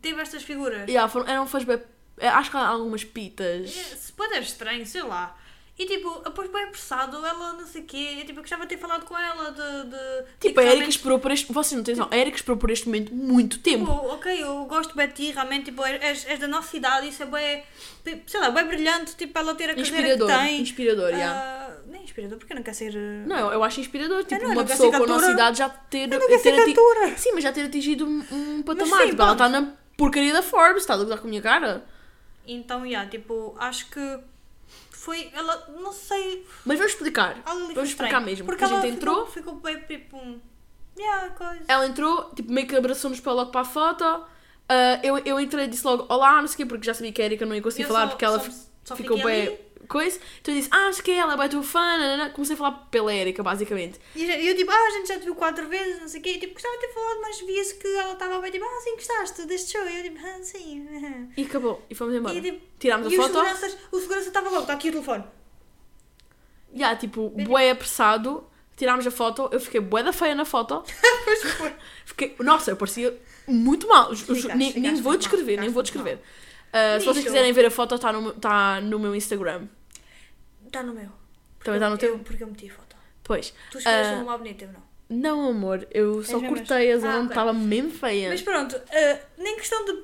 teve 0.00 0.20
estas 0.22 0.42
figuras. 0.44 0.86
Yeah, 0.88 1.08
foram, 1.08 1.26
eram 1.26 1.46
fãs 1.48 1.64
bem. 1.64 1.80
eh, 2.18 2.28
Acho 2.28 2.50
que 2.50 2.56
há 2.56 2.66
algumas 2.68 3.02
pitas. 3.02 3.76
É, 3.76 3.96
Se 3.96 4.12
pode 4.12 4.34
é 4.34 4.38
estranho, 4.40 4.86
sei 4.86 5.02
lá. 5.02 5.36
E 5.76 5.86
tipo, 5.86 6.20
depois 6.24 6.48
bem 6.52 6.62
apressado, 6.64 7.16
ela 7.26 7.52
não 7.54 7.66
sei 7.66 7.82
o 7.82 7.84
quê. 7.84 8.16
Eu, 8.20 8.24
tipo, 8.24 8.38
eu 8.38 8.42
gostava 8.42 8.62
de 8.62 8.68
ter 8.68 8.78
falado 8.78 9.04
com 9.04 9.18
ela 9.18 9.50
de. 9.50 9.90
de 9.90 10.24
Tipo, 10.38 10.60
a 10.60 10.62
Erika 10.62 10.76
realmente- 10.76 10.90
esperou 10.90 11.18
por 11.18 11.32
este. 11.32 11.52
Vocês 11.52 11.76
não 11.76 11.82
têm 11.82 11.96
noção, 11.96 12.12
a 12.12 12.16
Erika 12.16 12.36
esperou 12.36 12.56
por 12.56 12.70
este 12.70 12.86
momento 12.86 13.12
muito 13.12 13.58
tempo. 13.58 13.84
Tipo, 13.84 14.06
ok, 14.14 14.40
eu 14.40 14.64
gosto 14.66 14.94
bem 14.94 15.08
de 15.08 15.14
ti, 15.14 15.30
realmente, 15.32 15.64
tipo, 15.64 15.84
és, 15.84 16.24
és 16.26 16.38
da 16.38 16.46
nossa 16.46 16.76
idade, 16.76 17.08
isso 17.08 17.24
é 17.24 17.26
bem, 17.26 17.64
sei 18.24 18.38
lá, 18.40 18.50
bem 18.50 18.64
brilhante, 18.68 19.16
tipo, 19.16 19.36
ela 19.36 19.52
ter 19.56 19.64
a 19.64 19.74
carreira 19.74 19.88
Inspirador. 19.98 20.28
que 20.28 20.34
tem. 20.38 20.60
Inspirador, 20.60 21.08
yeah. 21.10 21.40
Ah, 21.40 21.76
nem 21.88 22.04
inspirador, 22.04 22.38
porque 22.38 22.54
não 22.54 22.62
quer 22.62 22.74
ser... 22.74 22.94
uh, 22.94 23.26
Não, 23.28 23.36
eu, 23.38 23.52
eu 23.54 23.64
acho 23.64 23.80
inspirador. 23.80 24.22
Tipo, 24.24 24.34
não, 24.34 24.40
eu 24.42 24.46
uma 24.50 24.54
não 24.54 24.64
quero 24.66 24.78
pessoa 24.78 24.96
com 24.96 25.02
a 25.04 25.06
nossa 25.08 25.30
idade 25.32 25.58
já 25.58 25.68
ter. 25.68 26.06
não 26.06 26.20
quero 26.20 26.40
ser 26.40 26.52
ter 26.52 26.60
ati-. 27.10 27.20
Sim, 27.20 27.32
mas 27.34 27.42
já 27.42 27.50
ter 27.52 27.62
atingido 27.62 28.06
um, 28.06 28.24
um 28.30 28.62
patamar. 28.62 29.00
sim, 29.02 29.08
tipo, 29.10 29.22
ela 29.22 29.32
está 29.32 29.48
na 29.48 29.72
porcaria 29.96 30.32
da 30.32 30.40
Forbes, 30.42 30.82
está 30.82 30.94
a 30.94 30.98
gozar 30.98 31.18
com 31.18 31.26
a 31.26 31.30
minha 31.30 31.42
cara. 31.42 31.84
Então, 32.46 32.86
yeah, 32.86 33.08
tipo, 33.10 33.56
acho 33.58 33.90
que 33.90 34.18
foi, 35.04 35.30
ela, 35.34 35.66
não 35.80 35.92
sei, 35.92 36.46
Mas 36.64 36.78
vamos 36.78 36.92
explicar. 36.92 37.36
Vamos 37.44 37.88
explicar 37.90 38.20
mesmo. 38.20 38.46
Porque 38.46 38.60
Porque 38.60 38.64
a 38.64 38.76
ela 38.78 38.86
gente 38.86 38.96
entrou, 38.96 39.26
ficou, 39.26 39.54
ficou 39.56 39.60
bem, 39.60 39.80
tipo, 39.86 40.16
um, 40.16 40.40
yeah, 40.98 41.28
coisa. 41.30 41.62
ela 41.68 41.86
entrou, 41.86 42.30
tipo, 42.34 42.50
meio 42.52 42.66
que 42.66 42.74
abraçou-nos 42.76 43.20
para 43.20 43.32
logo 43.32 43.50
para 43.50 43.60
a 43.62 43.64
foto. 43.64 44.04
Ah, 44.68 44.98
eu, 45.02 45.18
eu 45.18 45.38
entrei 45.38 45.66
e 45.66 45.68
disse 45.68 45.84
logo 45.86 46.06
olá, 46.08 46.40
não 46.40 46.48
sei 46.48 46.54
o 46.54 46.56
quê, 46.58 46.66
porque 46.66 46.86
já 46.86 46.94
sabia 46.94 47.12
que 47.12 47.20
a 47.20 47.24
Erika 47.26 47.44
não 47.44 47.54
ia 47.54 47.60
conseguir 47.62 47.82
Eu 47.82 47.88
falar 47.88 48.02
só- 48.04 48.08
porque 48.08 48.24
ela 48.24 48.40
só- 48.40 48.50
só 48.84 48.96
ficou 48.96 49.22
bem 49.22 49.58
coisa. 49.86 50.18
Então 50.40 50.54
eu 50.54 50.58
disse, 50.60 50.70
ah, 50.72 50.86
não 50.86 50.92
sei 50.92 51.00
o 51.00 51.04
quê, 51.04 51.10
ela 51.12 51.44
é 51.44 51.48
tua 51.48 51.62
fã. 51.62 51.80
nanana. 51.80 52.30
Comecei 52.30 52.54
a 52.54 52.56
falar 52.56 52.72
pela 52.90 53.14
Erika, 53.14 53.42
basicamente. 53.42 53.98
E 54.14 54.24
eu, 54.24 54.36
eu, 54.40 54.56
tipo, 54.56 54.70
ah, 54.70 54.86
a 54.86 54.90
gente 54.90 55.08
já 55.08 55.18
te 55.18 55.24
viu 55.24 55.34
quatro 55.34 55.68
vezes, 55.68 56.00
não 56.00 56.08
sei 56.08 56.20
o 56.20 56.22
quê, 56.22 56.30
e, 56.34 56.38
tipo, 56.38 56.52
gostava 56.54 56.74
de 56.76 56.80
ter 56.80 56.92
falado, 56.94 57.20
mas 57.22 57.40
via-se 57.40 57.74
que 57.76 57.86
ela 57.88 58.12
estava 58.12 58.40
bem, 58.40 58.50
tipo, 58.50 58.64
ah, 58.64 58.80
sim, 58.82 58.94
gostaste 58.94 59.46
deste 59.46 59.72
show? 59.72 59.86
E 59.88 59.96
eu, 59.98 60.02
tipo, 60.04 60.18
ah, 60.26 60.38
sim. 60.42 60.86
E 61.36 61.42
acabou. 61.42 61.82
E 61.90 61.94
fomos 61.94 62.14
embora. 62.14 62.34
E, 62.34 62.40
tipo, 62.42 62.60
Tirámos 62.78 63.12
e 63.12 63.16
a 63.16 63.18
os 63.20 63.26
foto. 63.26 63.32
seguranças, 63.38 63.76
o 63.92 64.00
segurança 64.00 64.28
estava 64.28 64.48
logo, 64.50 64.62
está 64.62 64.72
aqui 64.74 64.88
o 64.88 64.92
telefone. 64.92 65.24
Já, 66.74 66.96
tipo, 66.96 67.30
bué 67.30 67.70
apressado. 67.70 68.44
Tirámos 68.76 69.06
a 69.06 69.10
foto. 69.10 69.48
Eu 69.52 69.60
fiquei 69.60 69.80
bué 69.80 70.02
da 70.02 70.12
feia 70.12 70.34
na 70.34 70.44
foto. 70.44 70.82
Pois 71.24 71.42
foi. 71.54 71.72
Fiquei, 72.04 72.34
nossa, 72.40 72.70
eu 72.72 72.76
parecia 72.76 73.16
muito 73.46 73.88
mal. 73.88 74.14
Ju- 74.14 74.26
Ficaste, 74.26 74.48
nem, 74.48 74.58
nem 74.58 74.72
ficaste 74.74 75.00
vou 75.02 75.12
muito 75.12 75.20
descrever, 75.22 75.56
mal, 75.56 75.60
nem 75.64 75.70
vou 75.72 75.82
ficaste 75.84 76.04
muito 76.04 76.16
descrever. 76.18 76.43
Ah, 76.76 76.98
se 76.98 77.06
vocês 77.06 77.24
quiserem 77.24 77.52
ver 77.52 77.66
a 77.66 77.70
foto, 77.70 77.94
está 77.94 78.12
no, 78.12 78.20
meu- 78.22 78.32
tá 78.34 78.80
no 78.80 78.98
meu 78.98 79.14
Instagram. 79.14 79.66
Está 80.66 80.82
no 80.82 80.92
meu. 80.92 81.08
Também 81.62 81.78
está 81.78 81.88
no 81.88 81.94
Eu- 81.94 81.98
teu? 81.98 82.18
Porque 82.18 82.42
eu 82.42 82.46
meti 82.48 82.68
a 82.68 82.72
foto. 82.74 82.96
Pois. 83.22 83.54
Tu 83.70 83.78
escolheste 83.78 84.14
Ah, 84.14 84.22
uma 84.22 84.36
bonita, 84.36 84.64
eu 84.64 84.70
não. 84.72 84.82
não, 85.08 85.48
amor, 85.50 85.86
eu 85.90 86.22
só 86.24 86.38
mesmo 86.40 86.56
cortei 86.56 86.92
a 86.92 86.98
zona 86.98 87.14
Ah, 87.14 87.18
onde 87.20 87.28
estava 87.28 87.52
mesmo 87.52 87.90
feia. 87.90 88.28
Mas 88.28 88.42
pronto, 88.42 88.76
ah, 88.76 89.18
nem 89.38 89.56
questão 89.56 89.84
de 89.84 89.96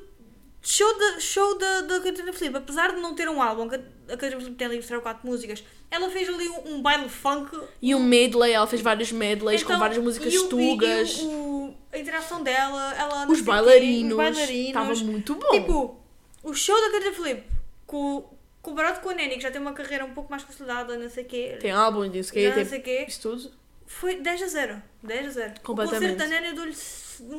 show 0.62 0.98
da 0.98 1.20
show 1.20 1.59
da, 1.59 1.80
da 1.83 2.00
Catarina 2.00 2.33
Filipe, 2.33 2.56
apesar 2.56 2.94
de 2.94 3.00
não 3.00 3.14
ter 3.14 3.28
um 3.28 3.42
álbum, 3.42 3.64
a 3.64 3.68
Catarina 4.09 4.38
Filipe 4.40 4.56
tem 4.56 4.66
ali 4.68 4.78
os 4.78 4.87
3 4.87 4.96
ou 4.98 5.02
4 5.02 5.26
músicas, 5.26 5.62
ela 5.90 6.09
fez 6.09 6.28
ali 6.28 6.48
um, 6.48 6.74
um 6.76 6.83
baile 6.83 7.09
funk. 7.11 7.59
E 7.83 7.94
um 7.94 8.02
medley, 8.02 8.52
ela 8.52 8.66
fez 8.66 8.80
vários 8.80 9.11
medleys 9.12 9.62
com 9.62 9.70
Então, 9.72 9.80
várias 9.80 9.98
músicas 10.02 10.33
e 10.33 10.38
o- 10.38 10.48
tugas. 10.48 11.18
e 11.18 11.24
o- 11.24 11.28
o- 11.30 11.74
a 11.92 11.98
interação 11.98 12.42
dela, 12.42 12.94
ela 12.96 13.26
os 13.28 13.40
bailarinos. 13.42 14.18
Estava 14.48 14.94
muito 14.94 15.35
bom. 15.35 15.50
Tipo, 15.50 15.99
o 16.42 16.55
show 16.55 16.74
da 16.81 16.90
Catarina 16.90 17.12
Filipe, 17.16 17.44
com, 17.87 18.24
comparado 18.62 19.00
com 19.00 19.11
a 19.11 19.14
Neni, 19.14 19.37
que 19.37 19.40
já 19.42 19.50
tem 19.50 19.61
uma 19.61 19.72
carreira 19.72 20.05
um 20.05 20.14
pouco 20.14 20.31
mais 20.31 20.42
consolidada, 20.44 20.96
não 20.96 21.09
sei 21.11 21.24
o 21.24 21.26
quê, 21.26 21.59
Tem 21.61 21.70
álbum, 21.70 22.09
disse 22.09 22.33
que 22.33 22.46
não 22.48 22.55
tem 22.55 22.64
sei 22.64 22.79
o 22.79 22.83
quê, 22.83 23.05
isso 23.09 23.20
tudo. 23.22 23.50
foi 23.87 24.16
10 24.16 24.42
a 24.42 24.46
0. 24.46 24.83
10 25.03 25.26
a 25.26 25.31
0. 25.31 25.61
Completamente. 25.62 26.12
O 26.12 26.12
concerto 26.12 26.18
da 26.18 26.26
Neni 26.40 26.46
eu 26.48 26.55
dou-lhe 26.55 26.76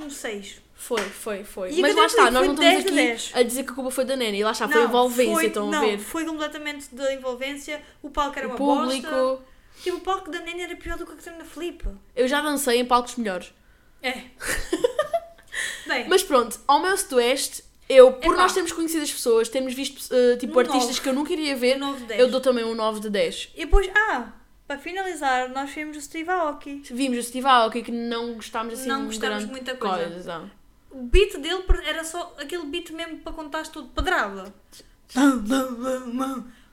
um 0.05 0.09
6. 0.09 0.61
Foi, 0.73 1.01
foi, 1.01 1.43
foi. 1.43 1.71
E 1.73 1.81
Mas 1.81 1.95
lá 1.95 2.05
está, 2.07 2.31
nós 2.31 2.39
foi 2.45 2.47
não 2.47 2.53
estamos 2.55 2.59
10 2.59 2.83
de 2.83 2.87
aqui 2.89 2.95
10. 2.95 3.31
a 3.35 3.43
dizer 3.43 3.63
que 3.63 3.71
a 3.71 3.75
culpa 3.75 3.91
foi 3.91 4.03
da 4.05 4.15
Neni. 4.15 4.43
Lá 4.43 4.51
está, 4.51 4.67
foi 4.67 4.81
a 4.81 4.85
envolvência, 4.85 5.33
foi, 5.35 5.45
estão 5.45 5.69
não, 5.69 5.77
a 5.77 5.85
ver. 5.85 5.99
foi 5.99 6.25
completamente 6.25 6.95
da 6.95 7.13
envolvência. 7.13 7.81
O 8.01 8.09
palco 8.09 8.37
era 8.39 8.47
O 8.47 8.51
uma 8.51 8.57
público. 8.57 9.07
bosta. 9.07 9.43
Tipo, 9.83 9.97
o 9.97 10.01
palco 10.01 10.31
da 10.31 10.39
Neni 10.39 10.61
era 10.63 10.75
pior 10.75 10.97
do 10.97 11.05
que 11.05 11.13
a 11.13 11.15
Catarina 11.15 11.45
Filipe. 11.45 11.87
Eu 12.15 12.27
já 12.27 12.41
dancei 12.41 12.79
em 12.79 12.85
palcos 12.85 13.15
melhores. 13.15 13.53
É. 14.01 14.23
Bem, 15.87 16.07
Mas 16.07 16.23
pronto, 16.23 16.59
ao 16.67 16.81
meu 16.81 16.95
sudoeste, 16.97 17.63
eu, 17.89 18.13
por 18.13 18.33
Epá. 18.33 18.43
nós 18.43 18.53
termos 18.53 18.71
conhecido 18.71 19.03
as 19.03 19.11
pessoas, 19.11 19.49
termos 19.49 19.73
visto 19.73 20.13
eh, 20.13 20.37
tipo 20.37 20.55
Um 20.55 20.59
artistas 20.59 20.87
nove. 20.87 21.01
que 21.01 21.09
eu 21.09 21.13
nunca 21.13 21.33
iria 21.33 21.55
ver, 21.55 21.75
Um 21.77 21.79
nove 21.79 21.99
de 21.99 22.05
dez. 22.05 22.19
eu 22.21 22.29
dou 22.29 22.39
também 22.41 22.63
um 22.63 22.73
9 22.75 22.99
de 23.01 23.09
10. 23.09 23.49
e 23.55 23.65
depois, 23.65 23.89
ah, 23.95 24.31
para 24.67 24.77
finalizar, 24.79 25.49
nós 25.49 25.69
vimos 25.71 25.97
o 25.97 26.01
Steve 26.01 26.29
Aoki. 26.29 26.81
Vimos 26.91 27.17
o 27.17 27.23
Steve 27.23 27.45
Aoki 27.47 27.81
que 27.83 27.91
não 27.91 28.33
gostámos 28.35 28.73
assim 28.75 28.87
Não 28.87 29.05
gostámos 29.05 29.19
grande 29.45 29.51
muita 29.51 29.75
coisa. 29.75 30.39
não. 30.39 30.51
O 30.91 31.03
beat 31.03 31.37
dele 31.37 31.63
era 31.85 32.03
só 32.03 32.33
aquele 32.37 32.65
beat 32.65 32.89
mesmo 32.91 33.17
para 33.19 33.31
contar 33.33 33.65
tudo 33.67 33.87
pedrada. 33.89 34.53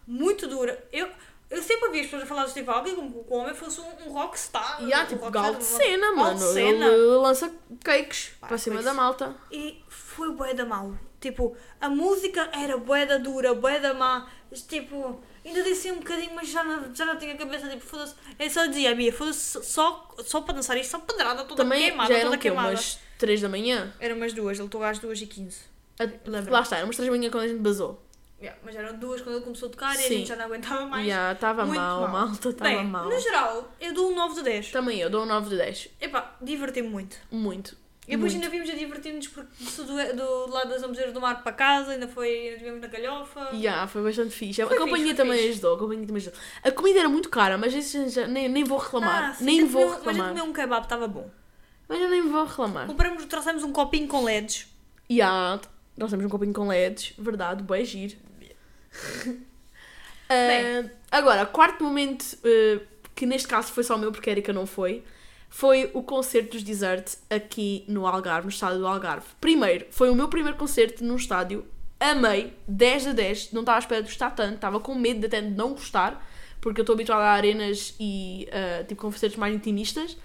Muito 0.06 0.46
dura. 0.48 0.82
Eu, 0.92 1.08
eu 1.50 1.62
sempre 1.62 1.86
ouvi 1.86 2.00
as 2.00 2.06
pessoas 2.06 2.22
a 2.22 2.26
falar 2.26 2.44
do 2.44 2.50
Steve 2.50 2.68
Aoki 2.70 2.92
como 2.94 3.10
que 3.12 3.32
o 3.32 3.36
homem 3.36 3.54
fosse 3.54 3.80
um, 3.80 4.06
um 4.06 4.12
rockstar. 4.12 4.82
E 4.82 4.92
há 4.92 5.02
um 5.02 5.06
tipo 5.06 5.24
rockstar, 5.24 5.30
gal 5.42 5.52
de 5.54 5.58
um- 5.58 5.60
cena, 5.60 6.12
mano. 6.14 6.38
de 6.38 6.44
cena. 6.52 6.86
Ele 6.86 7.16
lança 7.16 7.52
cakes 7.84 8.32
para 8.40 8.58
cima 8.58 8.82
da 8.82 8.94
malta. 8.94 9.36
E 9.52 9.82
foi 9.88 10.32
bué 10.32 10.54
da 10.54 10.64
mal. 10.64 10.92
Tipo, 11.20 11.56
a 11.80 11.88
música 11.88 12.48
era 12.52 12.76
bué 12.76 13.04
da 13.06 13.18
dura, 13.18 13.54
bué 13.54 13.80
da 13.80 13.92
má. 13.94 14.28
Tipo, 14.68 15.20
Ainda 15.44 15.62
disse 15.62 15.90
um 15.90 15.96
bocadinho, 15.96 16.34
mas 16.34 16.50
já 16.50 16.62
não, 16.62 16.94
já 16.94 17.06
não 17.06 17.16
tinha 17.16 17.32
a 17.32 17.36
cabeça, 17.38 17.68
tipo, 17.70 17.80
foda-se. 17.82 18.14
Eu 18.38 18.50
só 18.50 18.66
dizia, 18.66 18.94
Bia, 18.94 19.10
foda-se, 19.12 19.62
só, 19.64 20.14
só 20.18 20.42
para 20.42 20.54
dançar 20.54 20.76
isto, 20.76 20.90
só 20.90 20.98
pedrada, 20.98 21.42
toda 21.44 21.62
Também 21.62 21.84
queimada, 21.84 22.08
já 22.12 22.14
eram 22.18 22.24
toda 22.26 22.36
o 22.36 22.38
quê? 22.40 22.48
queimada. 22.48 22.68
Umas 22.70 22.98
3 23.18 23.40
da 23.40 23.48
manhã? 23.48 23.90
Eram 23.98 24.16
umas 24.16 24.32
duas, 24.34 24.58
ele 24.58 24.66
estou 24.66 24.82
às 24.82 24.98
duas 24.98 25.18
e 25.22 25.26
quinze. 25.26 25.60
A- 25.98 26.04
Lembro. 26.28 26.52
Lá 26.52 26.60
está, 26.60 26.76
eram 26.76 26.88
umas 26.88 26.96
3 26.96 27.10
da 27.10 27.16
manhã 27.16 27.30
quando 27.30 27.44
a 27.44 27.48
gente 27.48 27.60
basou. 27.60 28.04
Yeah, 28.42 28.58
mas 28.62 28.76
eram 28.76 28.98
duas 28.98 29.22
quando 29.22 29.36
ele 29.36 29.44
começou 29.44 29.68
a 29.68 29.72
tocar 29.72 29.94
e 29.94 29.98
a 29.98 30.02
Sim. 30.02 30.18
gente 30.18 30.28
já 30.28 30.36
não 30.36 30.44
aguentava 30.44 30.84
mais. 30.86 31.06
Já, 31.06 31.32
estava 31.32 31.64
Muito 31.64 31.80
mal, 31.80 32.00
mal. 32.02 32.10
malta, 32.10 32.48
estava 32.50 32.70
Bem, 32.70 32.84
mal. 32.86 33.08
no 33.08 33.18
geral, 33.18 33.72
eu 33.80 33.94
dou 33.94 34.12
um 34.12 34.14
9 34.14 34.34
de 34.34 34.42
10. 34.42 34.70
Também 34.70 35.00
eu 35.00 35.08
dou 35.08 35.22
um 35.22 35.26
9 35.26 35.48
de 35.48 35.56
10. 35.56 35.88
Epá, 36.00 36.36
diverti-me 36.42 36.88
muito. 36.88 37.16
Muito. 37.30 37.74
E 38.08 38.12
depois 38.12 38.32
muito. 38.32 38.44
ainda 38.44 38.48
vimos 38.48 38.70
a 38.70 38.74
divertir-nos 38.74 39.28
porque 39.28 39.50
do, 39.76 40.16
do 40.16 40.50
lado 40.50 40.70
das 40.70 40.82
Amoreiras 40.82 41.12
do 41.12 41.20
Mar 41.20 41.42
para 41.42 41.52
casa, 41.52 41.92
ainda 41.92 42.08
foi, 42.08 42.30
ainda 42.30 42.52
estivemos 42.52 42.80
na 42.80 42.86
galhofa. 42.88 43.50
Já, 43.52 43.86
foi 43.86 44.02
bastante 44.02 44.30
fixe. 44.30 44.64
Foi 44.64 44.76
a 44.76 44.80
companhia 44.80 45.08
fixe, 45.08 45.14
também 45.16 45.36
fixe. 45.36 45.50
ajudou. 45.50 45.74
A, 45.74 45.78
companhia 45.78 46.06
também 46.06 46.22
ajudou. 46.22 46.40
a 46.64 46.72
comida 46.72 46.98
era 47.00 47.08
muito 47.08 47.28
cara, 47.28 47.58
mas 47.58 47.74
isso 47.74 48.08
já, 48.08 48.26
nem, 48.26 48.48
nem 48.48 48.64
vou 48.64 48.78
reclamar. 48.78 49.30
Ah, 49.30 49.34
sim, 49.34 49.44
nem 49.44 49.66
vou 49.66 49.82
comeu- 49.82 49.88
Mas 49.88 49.92
a 49.92 49.98
reclamar. 49.98 50.26
gente 50.28 50.38
comeu 50.38 50.44
um 50.50 50.52
kebab, 50.54 50.82
estava 50.84 51.06
bom. 51.06 51.30
Mas 51.86 52.00
eu 52.00 52.08
nem 52.08 52.22
vou 52.22 52.44
reclamar. 52.44 52.86
Compramos, 52.86 53.24
trouxemos 53.26 53.62
um 53.62 53.72
copinho 53.72 54.08
com 54.08 54.24
LEDs. 54.24 54.66
Nós 55.96 56.10
temos 56.10 56.24
um 56.24 56.28
copinho 56.30 56.54
com 56.54 56.66
LEDs, 56.68 57.12
verdade, 57.18 57.62
bué 57.62 57.84
giro. 57.84 58.16
Bem. 60.28 60.90
Ah, 61.10 61.18
agora, 61.18 61.46
quarto 61.46 61.82
momento, 61.82 62.24
ah, 62.44 62.80
que 63.14 63.26
neste 63.26 63.48
caso 63.48 63.72
foi 63.72 63.82
só 63.84 63.96
o 63.96 63.98
meu, 63.98 64.12
porque 64.12 64.30
a 64.30 64.32
Erika 64.32 64.52
não 64.52 64.66
foi, 64.66 65.02
foi 65.48 65.90
o 65.94 66.02
concerto 66.02 66.52
dos 66.52 66.62
Desert 66.62 67.16
aqui 67.30 67.84
no 67.88 68.06
Algarve, 68.06 68.46
no 68.46 68.50
estádio 68.50 68.78
do 68.78 68.86
Algarve. 68.86 69.26
Primeiro, 69.40 69.86
foi 69.90 70.10
o 70.10 70.14
meu 70.14 70.28
primeiro 70.28 70.56
concerto 70.58 71.02
num 71.02 71.16
estádio, 71.16 71.64
amei, 71.98 72.52
10 72.66 73.08
a 73.08 73.12
10, 73.12 73.52
não 73.52 73.60
estava 73.60 73.78
à 73.78 73.80
espera 73.80 74.02
de 74.02 74.08
gostar 74.08 74.30
tanto, 74.30 74.56
estava 74.56 74.78
com 74.80 74.94
medo 74.94 75.20
de 75.20 75.26
até 75.26 75.40
de 75.40 75.50
não 75.50 75.70
gostar, 75.70 76.24
porque 76.60 76.80
eu 76.80 76.82
estou 76.82 76.94
habituada 76.94 77.24
a 77.24 77.32
arenas 77.32 77.94
e 77.98 78.48
ah, 78.52 78.84
tipo 78.84 79.00
concertos 79.00 79.38
mais 79.38 79.54
intimistas, 79.54 80.16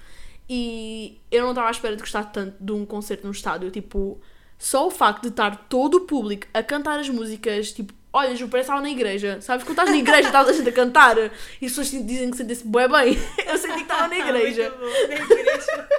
e 0.49 1.21
eu 1.31 1.43
não 1.43 1.51
estava 1.51 1.69
à 1.69 1.71
espera 1.71 1.95
de 1.95 2.01
gostar 2.01 2.25
tanto 2.25 2.61
de 2.61 2.71
um 2.71 2.85
concerto 2.85 3.25
num 3.25 3.31
estádio, 3.31 3.71
tipo, 3.71 4.19
só 4.57 4.87
o 4.87 4.91
facto 4.91 5.23
de 5.23 5.29
estar 5.29 5.67
todo 5.69 5.95
o 5.95 6.01
público 6.01 6.47
a 6.53 6.61
cantar 6.61 6.99
as 6.99 7.09
músicas, 7.09 7.71
tipo, 7.71 7.93
olha, 8.13 8.35
Ju, 8.35 8.47
parece 8.47 8.67
que 8.67 8.71
estava 8.71 8.81
na 8.81 8.89
igreja, 8.89 9.41
sabes? 9.41 9.63
Quando 9.65 9.71
estás 9.79 9.89
na 9.89 9.97
igreja, 9.97 10.27
estás 10.29 10.47
a 10.47 10.53
gente 10.53 10.69
a 10.69 10.71
cantar 10.71 11.17
e 11.17 11.25
as 11.25 11.31
pessoas 11.59 11.89
dizem 11.91 12.29
que 12.31 12.37
sentem-se 12.37 12.65
bué 12.65 12.87
bem, 12.87 13.17
eu 13.45 13.57
senti 13.57 13.73
que 13.75 13.81
estava 13.81 14.07
na 14.07 14.17
igreja. 14.17 14.69
Muito 14.69 14.79
bom, 14.79 15.07
na 15.25 15.39
igreja. 15.39 15.89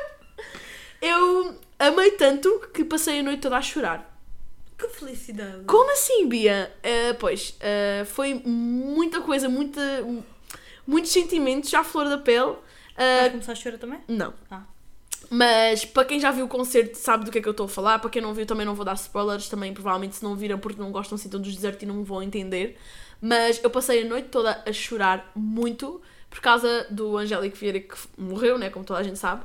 Eu 1.03 1.59
amei 1.79 2.13
tanto 2.13 2.61
que 2.73 2.85
passei 2.85 3.21
a 3.21 3.23
noite 3.23 3.41
toda 3.41 3.57
a 3.59 3.63
chorar. 3.63 4.11
que 4.79 4.89
felicidade. 4.89 5.65
Como 5.67 5.91
assim, 5.93 6.27
Bia? 6.29 6.73
Ah, 6.83 7.15
pois, 7.19 7.57
ah, 7.61 8.05
foi 8.07 8.35
muita 8.45 9.21
coisa, 9.21 9.49
muita, 9.49 9.81
muitos 10.87 11.13
sentimentos 11.13 11.73
à 11.75 11.85
flor 11.85 12.09
da 12.09 12.19
pele. 12.19 12.57
Ah, 12.97 13.19
Vais 13.21 13.33
começar 13.33 13.53
a 13.53 13.55
chorar 13.55 13.79
também? 13.79 14.01
não. 14.09 14.33
Ah. 14.51 14.63
Mas 15.37 15.85
para 15.85 16.05
quem 16.05 16.21
já 16.21 16.31
viu 16.31 16.45
o 16.45 16.49
concerto 16.49 16.97
sabe 16.97 17.25
do 17.25 17.31
que 17.33 17.39
é 17.39 17.43
que 17.43 17.49
eu 17.49 17.51
estou 17.51 17.67
a 17.67 17.69
falar. 17.69 17.99
Para 17.99 18.09
quem 18.09 18.23
não 18.23 18.33
viu, 18.33 18.47
também 18.47 18.65
não 18.65 18.75
vou 18.77 18.85
dar 18.85 18.95
spoilers. 18.95 19.49
Também, 19.49 19.75
provavelmente, 19.75 20.15
se 20.15 20.23
não 20.23 20.37
viram 20.37 20.61
porque 20.61 20.81
não 20.81 20.93
gostam 20.93 21.17
assim 21.17 21.29
tanto 21.29 21.43
dos 21.43 21.57
desertos 21.57 21.83
e 21.83 21.87
não 21.87 22.05
vão 22.05 22.23
entender. 22.23 22.79
Mas 23.21 23.61
eu 23.65 23.69
passei 23.69 24.05
a 24.05 24.09
noite 24.09 24.29
toda 24.29 24.63
a 24.65 24.73
chorar 24.73 25.33
muito 25.35 26.01
por 26.31 26.41
causa 26.41 26.87
do 26.89 27.17
Angélico 27.17 27.57
Vieira 27.57 27.81
que 27.81 27.97
morreu, 28.17 28.57
né? 28.57 28.71
Como 28.71 28.85
toda 28.85 29.01
a 29.01 29.03
gente 29.03 29.19
sabe. 29.19 29.45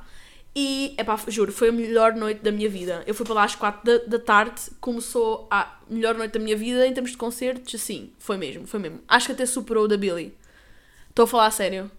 E, 0.55 0.93
epá, 0.95 1.17
juro, 1.27 1.51
foi 1.51 1.69
a 1.69 1.71
melhor 1.71 2.13
noite 2.13 2.41
da 2.41 2.51
minha 2.51 2.69
vida. 2.69 3.03
Eu 3.07 3.15
fui 3.15 3.25
para 3.25 3.33
lá 3.35 3.43
às 3.45 3.55
4 3.55 3.81
da, 3.83 4.05
da 4.05 4.19
tarde, 4.19 4.61
começou 4.79 5.47
a 5.49 5.75
melhor 5.89 6.13
noite 6.13 6.33
da 6.33 6.39
minha 6.39 6.55
vida 6.55 6.85
em 6.85 6.93
termos 6.93 7.11
de 7.11 7.17
concertos, 7.17 7.73
assim, 7.73 8.11
foi 8.19 8.37
mesmo, 8.37 8.67
foi 8.67 8.79
mesmo. 8.79 8.99
Acho 9.07 9.27
que 9.27 9.31
até 9.31 9.45
superou 9.45 9.85
o 9.85 9.87
da 9.87 9.97
Billy. 9.97 10.35
Estou 11.09 11.23
a 11.23 11.27
falar 11.27 11.45
a 11.47 11.51
sério. 11.51 11.89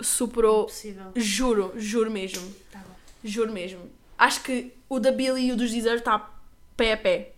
Superou, 0.00 0.64
Possível. 0.64 1.12
juro, 1.14 1.72
juro 1.76 2.10
mesmo. 2.10 2.52
Tá 2.70 2.78
bom. 2.78 2.91
Juro 3.24 3.52
mesmo. 3.52 3.90
Acho 4.18 4.42
que 4.42 4.72
o 4.88 4.98
da 5.00 5.10
Billy 5.12 5.46
e 5.48 5.52
o 5.52 5.56
dos 5.56 5.70
Deezer 5.70 5.94
está 5.94 6.30
pé 6.76 6.92
a 6.92 6.96
pé. 6.96 7.32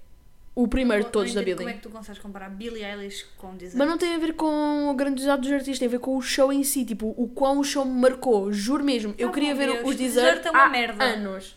O 0.55 0.68
primeiro 0.68 1.05
de 1.05 1.11
todos 1.11 1.35
da 1.35 1.43
Billy. 1.43 1.57
Como 1.57 1.68
é 1.68 1.72
que 1.72 1.80
tu 1.80 1.91
consegues 1.91 2.20
comparar 2.22 2.49
Billie 2.49 2.85
Eilish 2.85 3.24
com 3.37 3.57
Disney? 3.57 3.76
Mas 3.76 3.89
não 3.89 3.99
tem 3.99 4.14
a 4.14 4.18
ver 4.18 4.35
com 4.35 4.89
a 4.89 4.95
grandiosidade 4.95 5.43
dos 5.43 5.51
artistas, 5.51 5.78
tem 5.80 5.89
a 5.89 5.91
ver 5.91 5.99
com 5.99 6.16
o 6.16 6.22
show 6.22 6.53
em 6.53 6.62
si, 6.62 6.85
tipo, 6.85 7.12
o 7.16 7.26
quão 7.28 7.59
o 7.59 7.64
show 7.64 7.85
me 7.85 8.01
marcou, 8.01 8.53
juro 8.53 8.85
mesmo. 8.85 9.14
Eu 9.18 9.30
Ah, 9.30 9.32
queria 9.32 9.53
ver 9.55 9.66
Deus, 9.82 9.97
os 10.01 10.16
é 10.16 10.51
uma 10.51 10.62
há 10.62 10.68
merda. 10.68 11.03
anos. 11.05 11.57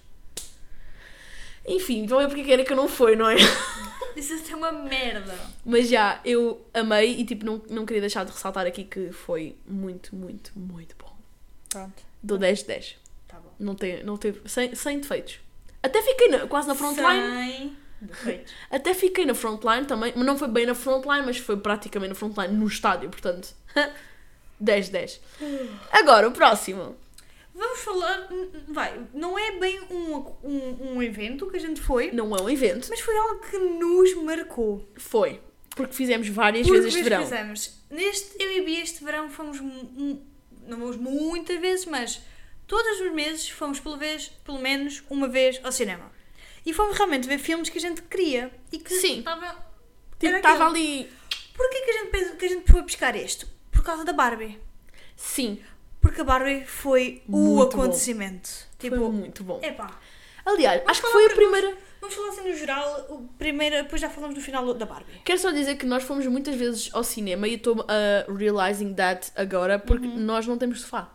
Enfim, 1.67 2.07
vão 2.07 2.19
ver 2.19 2.27
porque 2.27 2.41
é 2.41 2.43
que 2.45 2.51
era 2.53 2.63
que 2.65 2.73
não 2.73 2.87
foi, 2.87 3.15
não 3.15 3.29
é? 3.29 3.35
Isso 4.15 4.33
é 4.51 4.55
uma 4.55 4.71
merda. 4.71 5.35
Mas 5.63 5.89
já, 5.89 6.19
eu 6.25 6.65
amei 6.73 7.19
e 7.19 7.23
tipo, 7.25 7.45
não, 7.45 7.61
não 7.69 7.85
queria 7.85 8.01
deixar 8.01 8.25
de 8.25 8.31
ressaltar 8.31 8.65
aqui 8.65 8.83
que 8.83 9.11
foi 9.11 9.55
muito, 9.67 10.15
muito, 10.15 10.51
muito 10.55 10.95
bom. 10.97 11.15
Pronto, 11.69 12.01
Do 12.23 12.37
10 12.39 12.59
de 12.59 12.65
10. 12.65 12.95
Tá 13.37 13.43
bom. 13.43 13.53
Não, 13.59 13.75
tem, 13.75 14.03
não 14.03 14.17
teve, 14.17 14.41
sem, 14.47 14.73
sem 14.75 14.99
defeitos. 14.99 15.39
Até 15.81 16.01
fiquei 16.01 16.27
na- 16.29 16.47
quase 16.47 16.67
na 16.67 16.75
frontline. 16.75 17.51
Sem 17.51 17.77
defeitos. 18.01 18.53
Até 18.69 18.93
fiquei 18.93 19.25
na 19.25 19.33
frontline 19.35 19.85
também, 19.85 20.13
mas 20.15 20.25
não 20.25 20.37
foi 20.37 20.47
bem 20.47 20.65
na 20.65 20.75
frontline, 20.75 21.25
mas 21.25 21.37
foi 21.37 21.57
praticamente 21.57 22.09
na 22.09 22.15
frontline 22.15 22.53
no 22.53 22.67
estádio, 22.67 23.09
portanto. 23.09 23.53
10 24.59 24.89
10. 24.89 25.21
Agora, 25.91 26.27
o 26.27 26.31
próximo. 26.31 26.95
Vamos 27.53 27.79
falar. 27.79 28.27
Vai, 28.67 28.99
não 29.13 29.37
é 29.37 29.51
bem 29.59 29.79
um, 29.89 30.15
um, 30.43 30.93
um 30.95 31.03
evento 31.03 31.47
que 31.49 31.57
a 31.57 31.59
gente 31.59 31.81
foi, 31.81 32.11
Não 32.11 32.35
é 32.35 32.41
um 32.41 32.49
evento. 32.49 32.87
mas 32.89 32.99
foi 32.99 33.15
algo 33.17 33.39
que 33.41 33.57
nos 33.57 34.13
marcou. 34.15 34.87
Foi. 34.95 35.39
Porque 35.75 35.93
fizemos 35.93 36.27
várias 36.27 36.65
Porque 36.67 36.79
vezes 36.81 36.95
este 36.95 37.03
verão. 37.03 37.23
fizemos. 37.23 37.79
Neste, 37.89 38.35
eu 38.43 38.51
e 38.57 38.61
Bia, 38.63 38.81
este 38.81 39.03
verão 39.03 39.29
fomos. 39.29 39.59
Não 39.61 40.77
vamos 40.79 40.97
muitas 40.97 41.59
vezes, 41.59 41.85
mas 41.85 42.19
todos 42.67 42.99
os 43.01 43.11
meses 43.13 43.49
fomos 43.49 43.79
pelo, 43.79 43.97
vez, 43.97 44.27
pelo 44.43 44.59
menos 44.59 45.03
uma 45.09 45.27
vez 45.27 45.59
ao 45.63 45.71
cinema. 45.71 46.11
E 46.65 46.73
fomos 46.73 46.97
realmente 46.97 47.27
ver 47.27 47.37
filmes 47.39 47.69
que 47.69 47.77
a 47.77 47.81
gente 47.81 48.01
queria 48.03 48.51
e 48.71 48.77
que 48.77 48.93
Sim. 48.93 49.19
estava. 49.19 49.55
Tipo, 50.19 50.35
estava 50.35 50.67
ali. 50.67 51.09
Porquê 51.55 51.81
que 51.81 51.91
a 51.91 51.93
gente 52.03 52.35
que 52.37 52.45
a 52.45 52.49
gente 52.49 52.71
foi 52.71 52.81
buscar 52.81 53.15
este? 53.15 53.45
Por 53.71 53.83
causa 53.83 54.03
da 54.03 54.11
Barbie. 54.13 54.59
Sim. 55.15 55.59
Porque 56.01 56.21
a 56.21 56.23
Barbie 56.23 56.65
foi 56.65 57.23
o 57.27 57.37
Muito 57.37 57.75
bom. 57.75 57.81
acontecimento. 57.83 58.49
Foi 58.79 58.89
Tipo, 58.89 59.11
muito 59.11 59.43
bom. 59.43 59.59
epá. 59.63 59.99
Aliás, 60.45 60.81
acho 60.85 61.01
que 61.01 61.07
foi 61.07 61.25
a 61.25 61.29
primeira. 61.35 61.77
Vamos 61.99 62.15
falar 62.15 62.29
assim 62.29 62.47
no 62.49 62.55
geral, 62.55 63.05
o 63.09 63.27
primeiro, 63.39 63.75
depois 63.77 63.99
já 63.99 64.09
falamos 64.09 64.35
no 64.37 64.41
final 64.41 64.71
da 64.73 64.85
Barbie. 64.85 65.19
Quero 65.25 65.39
só 65.39 65.49
dizer 65.51 65.75
que 65.77 65.85
nós 65.85 66.03
fomos 66.03 66.25
muitas 66.27 66.55
vezes 66.55 66.89
ao 66.93 67.03
cinema 67.03 67.47
e 67.47 67.53
eu 67.53 67.57
estou 67.57 67.85
a 67.87 68.31
realizing 68.31 68.93
that 68.93 69.31
agora 69.35 69.79
porque 69.79 70.05
Uhum. 70.07 70.17
nós 70.19 70.45
não 70.45 70.57
temos 70.57 70.81
sofá. 70.81 71.11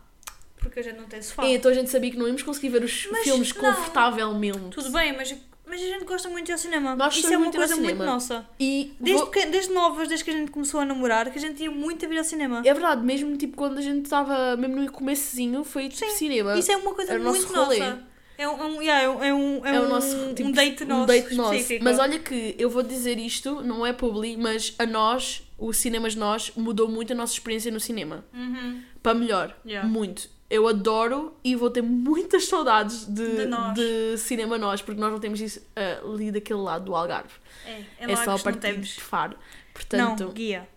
Porque 0.63 0.79
a 0.79 0.83
gente 0.83 0.97
não 0.97 1.05
tem 1.05 1.21
sofá. 1.21 1.45
E 1.45 1.53
então 1.55 1.69
a 1.69 1.73
gente 1.75 1.89
sabia 1.91 2.09
que 2.09 2.17
não 2.17 2.25
íamos 2.25 2.41
conseguir 2.41 2.69
ver 2.69 2.83
os 2.83 3.07
Mas 3.11 3.23
filmes 3.23 3.53
não. 3.53 3.61
confortavelmente. 3.61 4.69
Tudo 4.71 4.89
bem, 4.91 5.15
mas, 5.15 5.35
mas 5.67 5.81
a 5.81 5.85
gente 5.85 6.05
gosta 6.05 6.29
muito 6.29 6.45
de 6.45 6.51
ir 6.51 6.53
ao 6.53 6.57
cinema. 6.57 6.95
Nós 6.95 7.15
Isso 7.15 7.31
é 7.31 7.37
uma 7.37 7.51
coisa 7.51 7.75
muito 7.75 8.03
nossa. 8.03 8.45
E 8.59 8.93
Desde, 8.99 9.21
vou- 9.21 9.31
que- 9.31 9.45
desde 9.45 9.71
novas, 9.73 10.07
desde 10.07 10.23
que 10.23 10.31
a 10.31 10.33
gente 10.33 10.49
começou 10.51 10.79
a 10.79 10.85
namorar, 10.85 11.29
que 11.31 11.37
a 11.37 11.41
gente 11.41 11.61
ia 11.61 11.69
muito 11.69 12.05
a 12.05 12.09
vir 12.09 12.17
ao 12.17 12.23
cinema. 12.23 12.61
É 12.65 12.73
verdade, 12.73 13.03
mesmo 13.05 13.35
tipo 13.37 13.55
quando 13.55 13.77
a 13.77 13.81
gente 13.81 14.05
estava, 14.05 14.55
mesmo 14.57 14.77
no 14.77 14.91
começozinho, 14.91 15.63
foi 15.63 15.89
tipo 15.89 16.09
Sim, 16.09 16.15
cinema. 16.17 16.57
Isso 16.57 16.71
é 16.71 16.77
uma 16.77 16.93
coisa 16.93 17.13
Era 17.13 17.21
muito 17.23 17.51
nossa. 17.53 18.13
É 18.35 18.49
um, 18.49 18.59
é 18.59 18.65
um, 18.65 18.81
yeah, 18.81 19.03
é 19.03 19.09
um, 19.09 19.23
é 19.23 19.33
um, 19.33 19.65
É 19.65 19.79
o 19.79 19.87
nosso 19.87 20.33
tipo, 20.33 20.49
um 20.49 20.51
date 20.51 20.83
nosso. 20.85 21.03
um 21.03 21.05
date 21.05 21.35
nosso. 21.35 21.59
Mas 21.81 21.99
olha 21.99 22.17
que 22.17 22.55
eu 22.57 22.67
vou 22.67 22.81
dizer 22.81 23.19
isto, 23.19 23.61
não 23.61 23.85
é 23.85 23.93
publi, 23.93 24.35
mas 24.35 24.73
a 24.79 24.87
nós, 24.87 25.43
o 25.55 25.71
Cinemas 25.71 26.15
Nós, 26.15 26.51
mudou 26.55 26.89
muito 26.89 27.13
a 27.13 27.15
nossa 27.15 27.33
experiência 27.33 27.71
no 27.71 27.79
cinema. 27.79 28.25
Uhum. 28.33 28.81
Para 29.03 29.13
melhor. 29.13 29.55
Yeah. 29.63 29.87
Muito. 29.87 30.29
Eu 30.53 30.67
adoro 30.67 31.33
e 31.43 31.55
vou 31.55 31.69
ter 31.69 31.81
muitas 31.81 32.45
saudades 32.47 33.05
de, 33.05 33.37
De 33.37 33.45
nós. 33.45 33.73
de 33.73 34.17
cinema 34.17 34.57
nós, 34.57 34.81
porque 34.81 34.99
nós 35.01 35.11
não 35.11 35.19
temos 35.19 35.41
isso 35.41 35.61
ah, 35.75 35.99
ali 36.05 36.31
daquele 36.31 36.59
lado 36.59 36.85
do 36.85 36.95
Algarve. 36.95 37.33
É, 37.65 37.81
é, 37.99 38.11
É, 38.11 38.15
só 38.17 38.35
a 38.35 38.39
partir 38.39 38.77
de 38.79 39.01
Faro. 39.01 39.35
Portanto, 39.73 40.25
Não, 40.25 40.31
guia. 40.31 40.67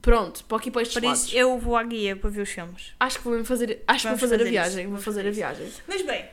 pronto, 0.00 0.44
para 0.44 0.56
aqui 0.58 0.70
para 0.70 0.82
estes 0.82 0.98
Por 0.98 1.06
lados. 1.06 1.26
isso 1.26 1.36
eu 1.36 1.58
vou 1.58 1.76
à 1.76 1.82
guia 1.84 2.16
para 2.16 2.28
ver 2.30 2.42
os 2.42 2.50
filmes. 2.50 2.92
Acho 2.98 3.18
que 3.18 3.24
vou 3.24 3.44
fazer, 3.44 3.82
acho 3.86 4.02
que 4.02 4.08
vou 4.08 4.18
Vamos 4.18 4.20
fazer, 4.20 4.34
a 4.34 4.38
fazer 4.38 4.50
viagem. 4.50 4.70
isso, 4.70 4.76
Vou 4.82 4.90
vamos 4.90 5.04
fazer 5.04 5.20
fazer 5.24 5.28
a 5.28 5.32
viagem. 5.32 5.72
Mas 5.86 6.02
bem, 6.02 6.24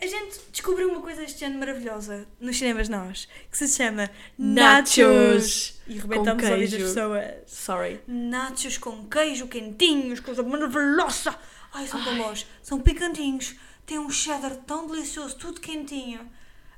a 0.00 0.06
gente 0.06 0.40
descobriu 0.52 0.88
uma 0.88 1.02
coisa 1.02 1.22
este 1.24 1.44
ano 1.44 1.58
maravilhosa 1.58 2.26
nos 2.40 2.56
cinemas 2.56 2.88
nós, 2.88 3.28
que 3.50 3.58
se 3.58 3.68
chama 3.68 4.08
Nachos. 4.38 4.96
Nachos. 4.96 5.80
E 5.86 5.98
rebentamos 5.98 6.44
a 6.44 6.56
das 6.56 6.70
pessoas. 6.70 7.24
Sorry. 7.46 8.00
Nachos 8.06 8.78
com 8.78 9.06
queijo 9.08 9.46
quentinhos, 9.48 10.20
coisa 10.20 10.42
maravilhosa. 10.42 11.34
Ai, 11.72 11.86
são 11.86 12.02
bons. 12.16 12.46
São 12.62 12.80
picantinhos. 12.80 13.54
Tem 13.86 13.98
um 13.98 14.10
cheddar 14.10 14.54
tão 14.66 14.86
delicioso, 14.86 15.36
tudo 15.36 15.60
quentinho. 15.60 16.20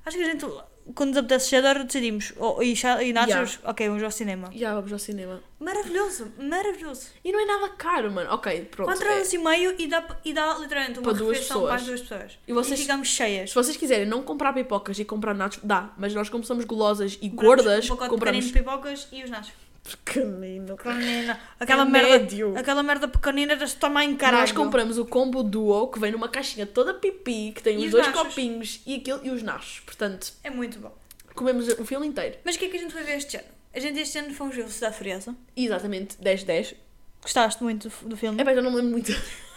Acho 0.07 0.17
que 0.17 0.23
a 0.23 0.27
gente, 0.27 0.47
quando 0.95 1.09
nos 1.11 1.19
apetece 1.19 1.49
cheddar, 1.51 1.85
decidimos. 1.85 2.33
Oh, 2.39 2.63
e, 2.63 2.75
cha- 2.77 3.03
e 3.03 3.13
nachos, 3.13 3.59
ok, 3.65 3.89
vamos 3.89 4.03
ao 4.03 4.11
cinema. 4.11 4.51
Já 4.55 4.75
vamos 4.75 4.93
ao 4.93 4.99
cinema. 4.99 5.43
Maravilhoso, 5.59 6.33
maravilhoso. 6.39 7.09
E 7.25 7.31
não 7.33 7.41
é 7.41 7.45
nada 7.47 7.69
caro, 7.71 8.11
mano. 8.11 8.33
Ok, 8.33 8.63
pronto. 8.71 8.87
4 8.89 9.07
é- 9.09 9.13
euros 9.17 9.33
e 9.33 9.39
meio 9.39 9.75
e 9.79 9.87
dá, 9.89 10.07
e 10.25 10.33
dá 10.33 10.57
literalmente 10.59 10.99
uma 11.01 11.05
Para 11.11 11.19
duas 11.19 11.33
refeição 11.39 11.63
para 11.63 11.75
as 11.75 11.85
duas 11.85 12.01
pessoas. 12.01 12.39
E 12.47 12.53
vocês- 12.53 12.81
ficamos 12.81 13.09
cheias. 13.09 13.51
Se 13.51 13.55
vocês 13.57 13.77
quiserem 13.77 14.07
não 14.07 14.23
comprar 14.23 14.53
pipocas 14.53 14.99
e 14.99 15.05
comprar 15.05 15.35
nachos, 15.35 15.61
dá. 15.63 15.93
Mas 15.99 16.15
nós, 16.15 16.29
como 16.31 16.45
somos 16.45 16.65
gulosas 16.65 17.19
e 17.21 17.29
Compramos 17.29 17.65
gordas, 17.65 17.85
um 17.87 17.89
pacote 17.89 18.11
compramos 18.11 18.45
de 18.47 18.53
pipocas 18.53 19.09
e 19.13 19.23
os 19.25 19.31
nachos. 19.31 19.53
Pequenino. 19.83 20.77
Pequenina. 20.77 21.41
Aquela 21.59 21.83
É 21.83 21.85
merda. 21.85 22.09
médio. 22.19 22.57
Aquela 22.57 22.83
merda 22.83 23.09
pequenina 23.09 23.57
deste 23.57 23.79
tamanho, 23.79 24.17
caralho. 24.17 24.41
Nós 24.43 24.53
compramos 24.53 24.99
o 24.99 25.05
combo 25.07 25.43
duo 25.43 25.89
que 25.89 25.99
vem 25.99 26.13
numa 26.13 26.29
caixinha 26.29 26.67
toda 26.67 26.95
pipi, 26.95 27.53
que 27.55 27.63
tem 27.63 27.75
E 27.77 27.79
os 27.79 27.85
os 27.87 27.91
dois 27.93 28.07
nachos. 28.07 28.23
copinhos 28.23 28.81
e 28.87 28.97
aquilo 28.97 29.21
e 29.25 29.31
os 29.31 29.43
nachos. 29.43 29.81
Portanto, 29.81 30.33
É 30.45 30.51
muito 30.51 30.79
bom. 30.79 30.95
comemos 31.35 31.67
o 31.69 31.85
filme 31.85 32.07
inteiro. 32.07 32.37
Mas 32.45 32.57
o 32.57 32.59
que 32.59 32.67
é 32.67 32.69
que 32.69 32.77
a 32.77 32.81
gente 32.81 32.93
foi 32.93 33.03
ver 33.03 33.17
este 33.17 33.37
ano? 33.37 33.47
A 33.75 33.81
gente 33.81 33.99
este 34.01 34.19
ano 34.19 34.35
fomos 34.35 34.55
ver 34.55 34.63
Velocidade 34.63 34.97
Furiosa. 34.97 35.35
Exatamente, 35.57 36.17
10-10. 36.19 36.75
Gostaste 37.23 37.63
muito 37.63 37.89
do, 37.89 38.09
do 38.11 38.17
filme? 38.17 38.41
É 38.41 38.45
bem, 38.45 38.55
já 38.55 38.63
não 38.63 38.71
me 38.71 38.77
lembro 38.77 38.93
muito. 38.93 39.13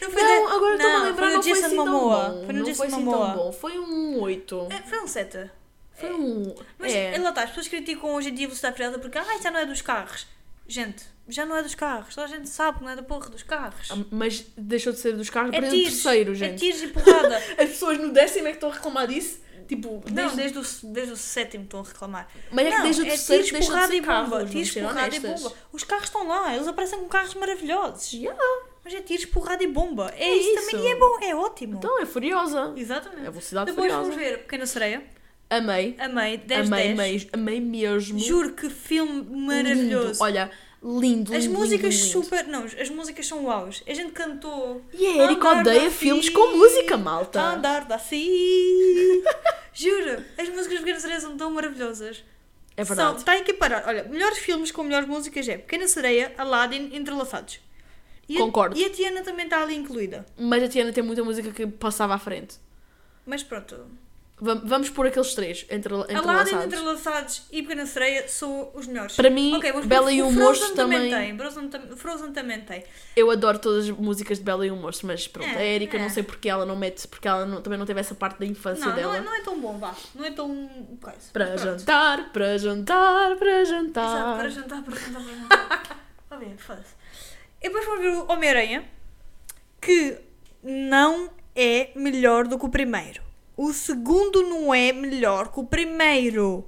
Não, 0.00 0.10
Não, 0.10 0.14
da- 0.14 0.54
agora 0.54 0.74
estou-me 0.74 0.94
a 0.94 0.98
não, 0.98 1.04
lembrar, 1.06 1.16
foi 1.16 1.28
não 1.30 1.36
no 1.36 1.42
foi 1.42 1.52
Jason 1.52 1.66
assim. 1.66 1.76
Foi 1.76 2.52
no 2.52 2.58
não 2.58 2.64
Jason 2.66 2.74
foi 2.76 2.86
assim 2.88 2.96
Momoa. 3.04 3.26
tão 3.26 3.36
bom. 3.36 3.52
Foi 3.52 3.78
um 3.78 4.20
8. 4.20 4.68
É, 4.70 4.82
foi 4.82 5.00
um 5.00 5.06
7. 5.08 5.50
Foi 5.96 6.12
um... 6.12 6.54
Mas 6.78 6.92
é. 6.94 7.16
lá 7.18 7.30
está, 7.30 7.42
as 7.42 7.48
pessoas 7.50 7.68
criticam 7.68 8.14
hoje 8.14 8.28
em 8.28 8.34
dia 8.34 8.46
a 8.46 8.48
velocidade 8.48 8.76
furiosa 8.76 8.98
porque 8.98 9.18
ah, 9.18 9.24
já 9.42 9.50
não 9.50 9.60
é 9.60 9.66
dos 9.66 9.82
carros. 9.82 10.26
Gente, 10.68 11.04
já 11.28 11.46
não 11.46 11.56
é 11.56 11.62
dos 11.62 11.74
carros. 11.74 12.14
Toda 12.14 12.26
a 12.26 12.30
gente 12.30 12.48
sabe 12.48 12.78
que 12.78 12.84
não 12.84 12.90
é 12.90 12.96
da 12.96 13.02
porra 13.02 13.28
dos 13.30 13.42
carros. 13.42 13.88
Ah, 13.90 13.96
Mas 14.10 14.44
deixou 14.56 14.92
de 14.92 14.98
ser 14.98 15.16
dos 15.16 15.30
carros 15.30 15.52
É 15.54 15.58
para 15.60 15.68
o 15.68 15.70
tiros. 15.70 15.92
terceiro, 16.02 16.32
É 16.32 16.34
gente. 16.34 16.58
tiros 16.58 16.82
e 16.82 16.88
porrada. 16.88 17.36
As 17.58 17.68
pessoas 17.70 17.98
no 17.98 18.12
décimo 18.12 18.46
é 18.48 18.50
que 18.50 18.56
estão 18.56 18.70
a 18.70 18.74
reclamar 18.74 19.06
disso. 19.06 19.44
Tipo, 19.68 20.00
não, 20.12 20.34
desde... 20.34 20.36
desde 20.36 20.58
o, 20.58 20.92
desde 20.92 21.12
o 21.12 21.16
sétimo 21.16 21.64
estão 21.64 21.80
a 21.80 21.82
reclamar. 21.82 22.28
Mas 22.52 22.66
é 22.66 22.70
que 22.70 22.76
não, 22.76 22.82
desde 22.84 23.02
o 23.02 23.04
terceiro 23.04 23.44
tiros, 23.44 23.58
deixou 23.58 23.74
de 23.74 23.74
porrada 23.74 23.92
ser 23.92 23.96
e 23.96 24.00
bomba. 24.00 24.44
Tiros, 24.46 24.70
porrada 24.70 25.16
e 25.16 25.20
bomba. 25.20 25.52
Os 25.72 25.84
carros 25.84 26.04
estão 26.04 26.28
lá, 26.28 26.54
eles 26.54 26.68
aparecem 26.68 26.98
com 27.00 27.08
carros 27.08 27.34
maravilhosos. 27.34 28.12
Yeah. 28.12 28.40
Mas 28.84 28.94
é 28.94 29.00
tiros, 29.00 29.24
porrada 29.24 29.64
e 29.64 29.66
bomba. 29.66 30.12
É, 30.16 30.22
É 30.24 30.36
isso, 30.36 30.50
isso. 30.60 30.70
também. 30.70 30.86
E 30.86 30.92
é 30.92 30.96
bom, 30.96 31.18
é 31.20 31.34
ótimo. 31.34 31.76
Então 31.78 32.00
é 32.00 32.06
furiosa. 32.06 32.72
Exatamente. 32.76 33.26
É 33.26 33.30
velocidade 33.30 33.66
Depois 33.72 33.90
furiosa. 33.92 34.02
vamos 34.10 34.16
ver 34.16 34.38
Pequena 34.42 34.66
Sereia. 34.66 35.02
Amei. 35.48 35.94
Amei, 35.98 36.38
10 36.38 36.66
amei, 36.66 36.82
10. 36.94 36.98
amei, 36.98 37.28
amei 37.32 37.60
mesmo. 37.60 38.18
Juro 38.18 38.52
que 38.52 38.68
filme 38.68 39.20
Lindo. 39.22 39.36
maravilhoso. 39.38 40.22
Olha, 40.22 40.50
lindo, 40.82 41.34
As 41.34 41.44
lindo, 41.44 41.58
músicas 41.58 41.94
lindo, 41.94 42.06
lindo. 42.06 42.24
super. 42.24 42.46
Não, 42.48 42.64
as 42.64 42.90
músicas 42.90 43.26
são 43.26 43.44
uaus. 43.44 43.82
A 43.86 43.94
gente 43.94 44.10
cantou. 44.12 44.82
E 44.92 45.06
a 45.06 45.24
Erika 45.24 45.60
odeia 45.60 45.90
filmes 45.90 46.26
Fi- 46.26 46.32
com 46.32 46.56
música, 46.56 46.96
malta. 46.96 47.40
Andar 47.40 47.84
da 47.84 47.98
Si. 47.98 49.22
Juro, 49.72 50.24
as 50.38 50.48
músicas 50.48 50.70
de 50.72 50.78
Pequena 50.78 50.98
Sereia 51.00 51.20
são 51.20 51.36
tão 51.36 51.50
maravilhosas. 51.50 52.24
É 52.76 52.82
verdade. 52.84 53.08
São, 53.10 53.16
está 53.18 53.32
a 53.32 53.38
equiparar. 53.38 53.84
Olha, 53.86 54.04
melhores 54.04 54.38
filmes 54.38 54.70
com 54.72 54.82
melhores 54.82 55.08
músicas 55.08 55.48
é 55.48 55.56
Pequena 55.58 55.86
Sereia, 55.86 56.34
Aladdin, 56.36 56.90
Entrelaçados. 56.94 57.60
E 58.28 58.36
a- 58.36 58.40
Concordo. 58.40 58.76
e 58.76 58.84
a 58.84 58.90
Tiana 58.90 59.22
também 59.22 59.44
está 59.44 59.62
ali 59.62 59.76
incluída. 59.76 60.26
Mas 60.36 60.62
a 60.62 60.68
Tiana 60.68 60.92
tem 60.92 61.04
muita 61.04 61.22
música 61.22 61.52
que 61.52 61.66
passava 61.66 62.14
à 62.14 62.18
frente. 62.18 62.56
Mas 63.24 63.42
pronto. 63.42 63.86
Va- 64.38 64.60
Vamos 64.62 64.90
pôr 64.90 65.06
aqueles 65.06 65.34
três 65.34 65.64
entre, 65.70 65.94
Aladdin, 65.94 66.12
entrelaçados. 66.14 66.64
Entrelaçados 66.66 67.42
e 67.50 67.62
Pequena 67.62 67.86
Sereia 67.86 68.28
são 68.28 68.70
os 68.74 68.86
melhores. 68.86 69.16
Para 69.16 69.30
mim, 69.30 69.54
Ok, 69.56 69.72
vamos 69.72 69.86
Bela 69.86 70.12
e 70.12 70.20
o 70.20 70.26
Frozen 70.26 70.42
Monstro 70.44 70.74
também 70.74 71.10
também- 71.10 71.28
tem. 71.28 71.38
Frozen, 71.38 71.96
Frozen 71.96 72.32
também 72.32 72.60
tem. 72.60 72.84
Eu 73.16 73.30
adoro 73.30 73.58
todas 73.58 73.84
as 73.88 73.90
músicas 73.96 74.36
de 74.38 74.44
Bela 74.44 74.66
e 74.66 74.70
o 74.70 74.76
Monstro, 74.76 75.06
mas 75.06 75.26
pronto, 75.26 75.48
É, 75.48 75.56
a 75.56 75.64
Erika 75.64 75.96
é. 75.96 76.00
não 76.02 76.10
sei 76.10 76.22
porque 76.22 76.50
ela 76.50 76.66
não 76.66 76.76
mete, 76.76 77.08
porque 77.08 77.26
ela 77.26 77.46
não- 77.46 77.62
também 77.62 77.78
não 77.78 77.86
teve 77.86 77.98
essa 77.98 78.14
parte 78.14 78.38
da 78.38 78.44
infância 78.44 78.84
Não, 78.84 78.94
dela. 78.94 79.12
não 79.14 79.20
é, 79.20 79.24
não 79.24 79.34
é 79.34 79.40
tão 79.40 79.58
bom, 79.58 79.78
vá. 79.78 79.94
Não 80.14 80.24
é 80.24 80.30
tão. 80.30 80.68
coisa. 81.00 81.18
Para 81.32 81.56
jantar, 81.56 82.30
para 82.30 82.58
jantar, 82.58 83.36
para 83.36 83.60
Exato, 83.62 83.84
jantar. 83.86 84.36
para 84.36 84.48
jantar, 84.50 84.82
para 84.82 84.94
jantar, 84.96 85.22
para 85.22 85.32
jantar. 85.34 85.96
Está 86.24 86.36
bem, 86.38 86.56
foda-se. 86.58 86.94
E 87.62 87.68
depois 87.68 87.86
vamos 87.86 88.02
ver 88.02 88.10
o 88.10 88.30
Homem-Aranha, 88.30 88.84
que 89.80 90.18
não 90.62 91.30
é 91.54 91.90
melhor 91.96 92.46
do 92.46 92.58
que 92.58 92.66
o 92.66 92.68
primeiro. 92.68 93.24
O 93.56 93.72
segundo 93.72 94.42
não 94.42 94.72
é 94.74 94.92
melhor 94.92 95.50
que 95.52 95.60
o 95.60 95.64
primeiro. 95.64 96.66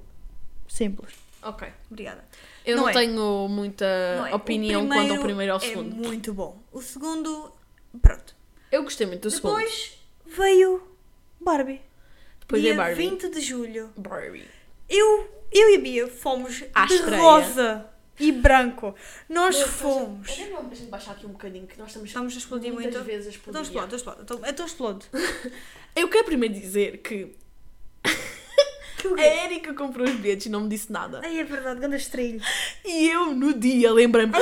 Simples. 0.67 1.13
Ok. 1.43 1.67
Obrigada. 1.89 2.23
Eu 2.65 2.75
Não 2.77 2.83
não, 2.83 2.89
é. 2.89 2.93
tenho 2.93 3.47
muita 3.47 3.85
Não 4.17 4.27
é. 4.27 4.35
Opinião 4.35 4.87
quanto 4.87 5.13
ao 5.13 5.19
primeiro 5.19 5.49
e 5.51 5.53
ao 5.53 5.57
é 5.57 5.59
segundo. 5.61 5.95
muito 5.95 6.33
bom. 6.33 6.57
O 6.71 6.81
segundo, 6.81 7.51
pronto. 8.01 8.35
Eu 8.71 8.83
gostei 8.83 9.07
muito 9.07 9.21
do 9.23 9.31
segundo. 9.31 9.55
Depois 9.57 9.97
veio 10.25 10.87
Barbie. 11.39 11.81
Depois 12.39 12.61
dia 12.61 12.73
é 12.73 12.75
Barbie. 12.75 13.09
20 13.09 13.29
de 13.29 13.41
julho. 13.41 13.91
Barbie. 13.97 14.45
Eu, 14.87 15.29
eu 15.51 15.69
e 15.69 15.75
a 15.75 15.79
Bia 15.79 16.07
fomos 16.07 16.63
À 16.73 16.85
de 16.85 16.95
estreia. 16.95 17.21
rosa 17.21 17.89
e 18.19 18.31
branco. 18.31 18.95
Nós 19.27 19.61
fomos. 19.61 20.29
A 20.29 20.31
gente 20.33 20.89
baixar 20.89 21.11
aqui 21.11 21.25
um 21.25 21.29
bocadinho, 21.29 21.65
que 21.67 21.77
nós 21.77 21.87
estamos, 21.87 22.09
Estamos 22.09 22.33
a 22.33 22.37
explodir 22.37 22.73
muitas 22.73 22.93
muito. 22.93 23.07
vezes 23.07 23.27
a 23.27 23.29
explodir. 23.29 23.49
Então 23.49 23.61
explode, 23.61 23.85
então 23.87 23.97
explode. 23.97 24.21
Então, 24.21 24.41
então 24.45 24.65
explode. 24.65 25.05
Eu 25.95 26.07
quero 26.07 26.25
primeiro 26.25 26.53
dizer 26.53 26.97
que 26.97 27.35
a 29.17 29.45
Erika 29.45 29.73
comprou 29.73 30.05
os 30.05 30.13
bilhetes 30.13 30.45
e 30.45 30.49
não 30.49 30.61
me 30.61 30.69
disse 30.69 30.91
nada. 30.91 31.21
Ai, 31.23 31.39
é 31.39 31.43
verdade, 31.43 31.79
grande 31.79 31.95
estrilho. 31.95 32.41
E 32.85 33.09
eu, 33.09 33.33
no 33.33 33.53
dia, 33.53 33.91
lembrei-me, 33.91 34.33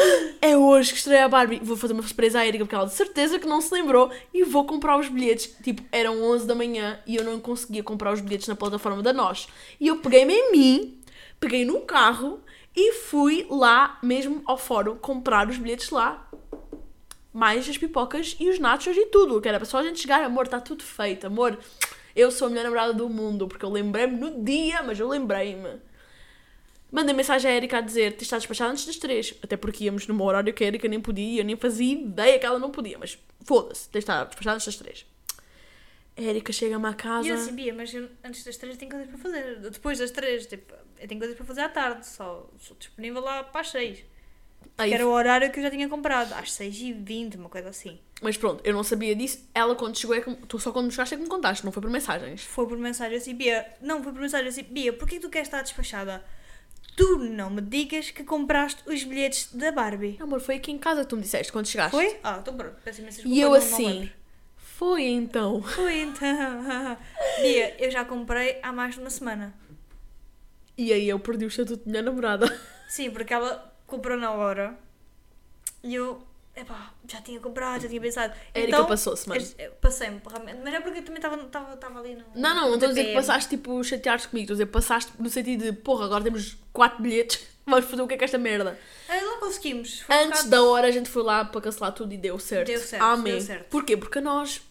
é 0.41 0.57
hoje 0.57 0.91
que 0.91 0.97
estreia 0.97 1.25
a 1.25 1.29
Barbie. 1.29 1.59
Vou 1.61 1.77
fazer 1.77 1.93
uma 1.93 2.01
surpresa 2.01 2.39
à 2.39 2.47
Erika, 2.47 2.65
porque 2.65 2.75
ela 2.75 2.87
de 2.87 2.93
certeza 2.93 3.39
que 3.39 3.47
não 3.47 3.61
se 3.61 3.73
lembrou 3.73 4.11
e 4.33 4.43
vou 4.43 4.65
comprar 4.65 4.97
os 4.97 5.07
bilhetes. 5.07 5.55
Tipo, 5.63 5.83
eram 5.91 6.21
11 6.23 6.47
da 6.47 6.55
manhã 6.55 6.99
e 7.05 7.15
eu 7.15 7.23
não 7.23 7.39
conseguia 7.39 7.83
comprar 7.83 8.11
os 8.13 8.21
bilhetes 8.21 8.47
na 8.47 8.55
plataforma 8.55 9.03
da 9.03 9.13
Nós. 9.13 9.47
E 9.79 9.87
eu 9.87 9.97
peguei-me 9.97 10.33
em 10.33 10.51
mim, 10.51 11.01
peguei 11.39 11.63
num 11.63 11.81
carro 11.81 12.39
e 12.79 12.93
fui 12.93 13.47
lá 13.49 13.97
mesmo 14.03 14.43
ao 14.45 14.55
fórum 14.55 14.95
comprar 14.95 15.49
os 15.49 15.57
bilhetes 15.57 15.89
lá. 15.89 16.29
Mais 17.33 17.67
as 17.67 17.75
pipocas 17.75 18.37
e 18.39 18.47
os 18.49 18.59
nachos 18.59 18.95
e 18.95 19.07
tudo. 19.07 19.41
Que 19.41 19.49
era 19.49 19.65
só 19.65 19.79
a 19.79 19.83
gente 19.83 19.99
chegar, 19.99 20.23
amor, 20.23 20.45
está 20.45 20.61
tudo 20.61 20.83
feito, 20.83 21.25
amor. 21.25 21.57
Eu 22.15 22.29
sou 22.29 22.45
a 22.45 22.49
melhor 22.49 22.65
namorada 22.65 22.93
do 22.93 23.09
mundo, 23.09 23.47
porque 23.47 23.65
eu 23.65 23.69
lembrei-me 23.69 24.17
no 24.17 24.43
dia, 24.43 24.83
mas 24.83 24.99
eu 24.99 25.07
lembrei-me. 25.07 25.81
Mandei 26.91 27.15
mensagem 27.15 27.49
à 27.49 27.55
Erika 27.55 27.79
a 27.79 27.81
dizer: 27.81 28.11
Tens 28.11 28.23
estado 28.23 28.41
despachada 28.41 28.71
antes 28.71 28.85
das 28.85 28.97
três. 28.97 29.33
Até 29.41 29.57
porque 29.57 29.85
íamos 29.85 30.05
num 30.07 30.21
horário 30.21 30.53
que 30.53 30.63
a 30.63 30.67
Erika 30.67 30.87
nem 30.87 31.01
podia 31.01 31.41
eu 31.41 31.45
nem 31.45 31.55
fazia 31.55 31.93
ideia 31.93 32.37
que 32.37 32.45
ela 32.45 32.59
não 32.59 32.69
podia. 32.69 32.97
Mas 32.99 33.17
foda-se, 33.43 33.89
tens 33.89 34.01
estado 34.01 34.27
despachada 34.27 34.55
antes 34.55 34.67
das 34.67 34.75
três. 34.75 35.05
A 36.17 36.21
Erika 36.21 36.51
chega-me 36.51 36.87
à 36.87 36.93
casa. 36.93 37.27
E 37.27 37.31
eu 37.31 37.35
assim, 37.35 37.53
Bia, 37.53 37.73
mas 37.73 37.93
eu, 37.93 38.09
antes 38.23 38.43
das 38.43 38.57
três 38.57 38.75
tenho 38.77 38.89
coisas 38.91 39.07
para 39.07 39.17
fazer. 39.19 39.59
Depois 39.59 39.99
das 39.99 40.09
três, 40.11 40.47
tipo, 40.47 40.73
eu 40.99 41.07
tenho 41.07 41.19
coisas 41.19 41.37
para 41.37 41.45
fazer 41.45 41.61
à 41.61 41.69
tarde. 41.69 42.07
Só 42.07 42.49
sou 42.59 42.75
disponível 42.77 43.21
lá 43.21 43.43
para 43.43 43.61
as 43.61 43.69
seis. 43.69 43.99
Aí- 44.77 44.89
Que 44.89 44.95
era 44.95 45.07
o 45.07 45.11
horário 45.11 45.51
que 45.51 45.59
eu 45.59 45.63
já 45.63 45.69
tinha 45.69 45.87
comprado. 45.87 46.33
Às 46.33 46.51
seis 46.51 46.75
e 46.81 46.91
vinte, 46.91 47.37
uma 47.37 47.49
coisa 47.49 47.69
assim. 47.69 47.99
Mas 48.21 48.35
pronto, 48.35 48.61
eu 48.65 48.73
não 48.73 48.81
sabia 48.83 49.15
disso. 49.15 49.47
Ela, 49.53 49.75
quando 49.75 49.95
chegou, 49.97 50.15
é 50.15 50.21
que... 50.21 50.35
tu 50.47 50.57
só 50.59 50.71
quando 50.71 50.85
me 50.87 50.91
chegaste 50.91 51.13
é 51.13 51.17
que 51.17 51.23
me 51.23 51.29
contaste, 51.29 51.63
não 51.63 51.71
foi 51.71 51.81
por 51.83 51.91
mensagens. 51.91 52.41
Foi 52.43 52.67
por 52.67 52.77
mensagem 52.79 53.15
assim, 53.17 53.35
Bia. 53.35 53.71
Não, 53.79 54.03
foi 54.03 54.11
por 54.11 54.19
mensagem 54.21 54.47
assim, 54.47 54.63
Bia, 54.63 54.91
porquê 54.93 55.15
que 55.17 55.21
tu 55.21 55.29
queres 55.29 55.47
estar 55.47 55.61
despachada? 55.61 56.23
Tu 56.95 57.17
não 57.19 57.51
me 57.51 57.61
digas 57.61 58.09
que 58.09 58.23
compraste 58.23 58.81
os 58.89 59.03
bilhetes 59.03 59.53
da 59.53 59.71
Barbie. 59.71 60.15
Não, 60.17 60.25
amor, 60.25 60.41
foi 60.41 60.55
aqui 60.55 60.71
em 60.71 60.79
casa 60.79 61.01
que 61.03 61.07
tu 61.09 61.15
me 61.15 61.21
disseste 61.21 61.51
quando 61.51 61.67
chegaste. 61.67 61.91
Foi? 61.91 62.17
Ah, 62.23 62.39
então 62.41 62.57
pronto. 62.57 62.75
Peço 62.83 63.01
imensa 63.01 63.17
desculpa, 63.17 63.37
E 63.37 63.39
eu 63.39 63.49
não- 63.51 63.55
não 63.59 63.63
assim, 63.63 63.85
lembro. 63.85 64.09
Foi 64.77 65.03
então. 65.05 65.61
Foi 65.61 66.01
então. 66.01 66.97
Bia, 67.41 67.75
eu 67.83 67.89
já 67.91 68.05
comprei 68.05 68.59
há 68.61 68.71
mais 68.71 68.93
de 68.95 69.01
uma 69.01 69.09
semana. 69.09 69.53
E 70.77 70.93
aí 70.93 71.09
eu 71.09 71.19
perdi 71.19 71.45
o 71.45 71.47
estatuto 71.47 71.83
de 71.83 71.89
minha 71.89 72.03
namorada. 72.03 72.45
Sim, 72.87 73.09
porque 73.11 73.33
ela 73.33 73.73
comprou 73.87 74.17
na 74.17 74.31
hora 74.31 74.77
e 75.83 75.95
eu, 75.95 76.21
epá, 76.55 76.93
já 77.07 77.21
tinha 77.21 77.39
comprado, 77.39 77.81
já 77.81 77.87
tinha 77.89 77.99
pensado. 77.99 78.33
A 78.53 78.59
Erika 78.59 78.83
passou-se, 78.85 79.27
mano. 79.27 79.41
Passei-me, 79.81 80.21
realmente. 80.29 80.59
Mas 80.63 80.73
é 80.73 80.79
porque 80.79 80.99
eu 80.99 81.03
também 81.03 81.17
estava- 81.19 81.99
ali 81.99 82.15
no. 82.15 82.23
Não, 82.35 82.53
não, 82.55 82.67
não 82.67 82.73
estou 82.75 82.87
a 82.87 82.91
dizer 82.91 83.05
que 83.05 83.13
passaste 83.13 83.49
tipo 83.49 83.83
chateares 83.83 84.25
comigo, 84.27 84.43
estou 84.45 84.53
a 84.53 84.57
dizer 84.57 84.65
passaste 84.67 85.11
no 85.19 85.29
sentido 85.29 85.63
de 85.63 85.73
porra, 85.73 86.05
agora 86.05 86.23
temos 86.23 86.55
quatro 86.71 87.01
bilhetes, 87.01 87.45
vamos 87.65 87.85
fazer 87.85 88.01
o 88.03 88.07
que 88.07 88.13
é 88.13 88.17
que 88.17 88.23
é 88.23 88.25
esta 88.25 88.37
merda. 88.37 88.77
Ah, 89.09 89.15
lá 89.15 89.37
conseguimos. 89.39 90.01
Foi 90.01 90.15
um 90.15 90.19
Antes 90.19 90.29
bocado- 90.43 90.49
da 90.49 90.63
hora 90.63 90.87
a 90.87 90.91
gente 90.91 91.09
foi 91.09 91.23
lá 91.23 91.43
para 91.45 91.61
cancelar 91.61 91.91
tudo 91.93 92.13
e 92.13 92.17
deu 92.17 92.37
certo. 92.37 92.67
Deu 92.67 92.79
certo, 92.79 93.01
Amém. 93.03 93.33
deu 93.33 93.41
certo. 93.41 93.69
Porquê? 93.69 93.97
Porque 93.97 94.21
nós. 94.21 94.61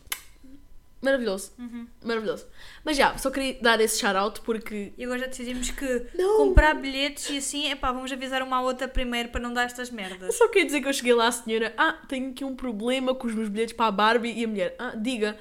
Maravilhoso. 1.07 1.53
Uhum. 1.59 1.87
Maravilhoso. 2.05 2.47
Mas 2.85 2.97
já, 2.97 3.17
só 3.17 3.31
queria 3.31 3.57
dar 3.63 3.81
esse 3.81 3.99
shout-out 4.01 4.41
porque. 4.43 4.93
E 4.99 5.05
agora 5.05 5.21
já 5.21 5.27
decidimos 5.27 5.71
que 5.71 6.07
Não. 6.15 6.37
comprar 6.39 6.75
bilhetes 6.75 7.31
e 7.31 7.39
assim, 7.39 7.71
epá, 7.71 7.93
vamos 7.93 8.11
avisar 8.13 8.43
uma 8.43 8.57
à 8.57 8.61
outra 8.63 8.89
primeiro 8.89 9.29
para 9.29 9.41
não 9.41 9.53
dar 9.53 9.65
estas 9.65 9.89
Eu 9.91 9.95
merdas. 9.95 10.35
só 10.37 10.49
queria 10.49 10.67
dizer 10.67 10.81
que 10.81 10.89
eu 10.89 10.93
cheguei 10.93 11.15
lá 11.15 11.29
à 11.29 11.33
senhora. 11.33 11.73
Ah, 11.79 11.93
tenho 12.09 12.31
aqui 12.31 12.45
um 12.45 12.55
problema 12.57 13.15
com 13.15 13.27
os 13.27 13.35
meus 13.35 13.49
bilhetes 13.49 13.75
para 13.75 13.87
a 13.87 13.91
Barbie. 13.93 14.33
E 14.39 14.45
a 14.45 14.49
mulher, 14.49 14.75
ah, 14.79 14.93
diga. 14.97 15.39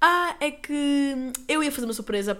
Ah, 0.00 0.36
é 0.40 0.50
que 0.50 1.14
eu 1.48 1.62
ia 1.62 1.72
fazer 1.72 1.86
uma 1.86 1.94
surpresa 1.94 2.34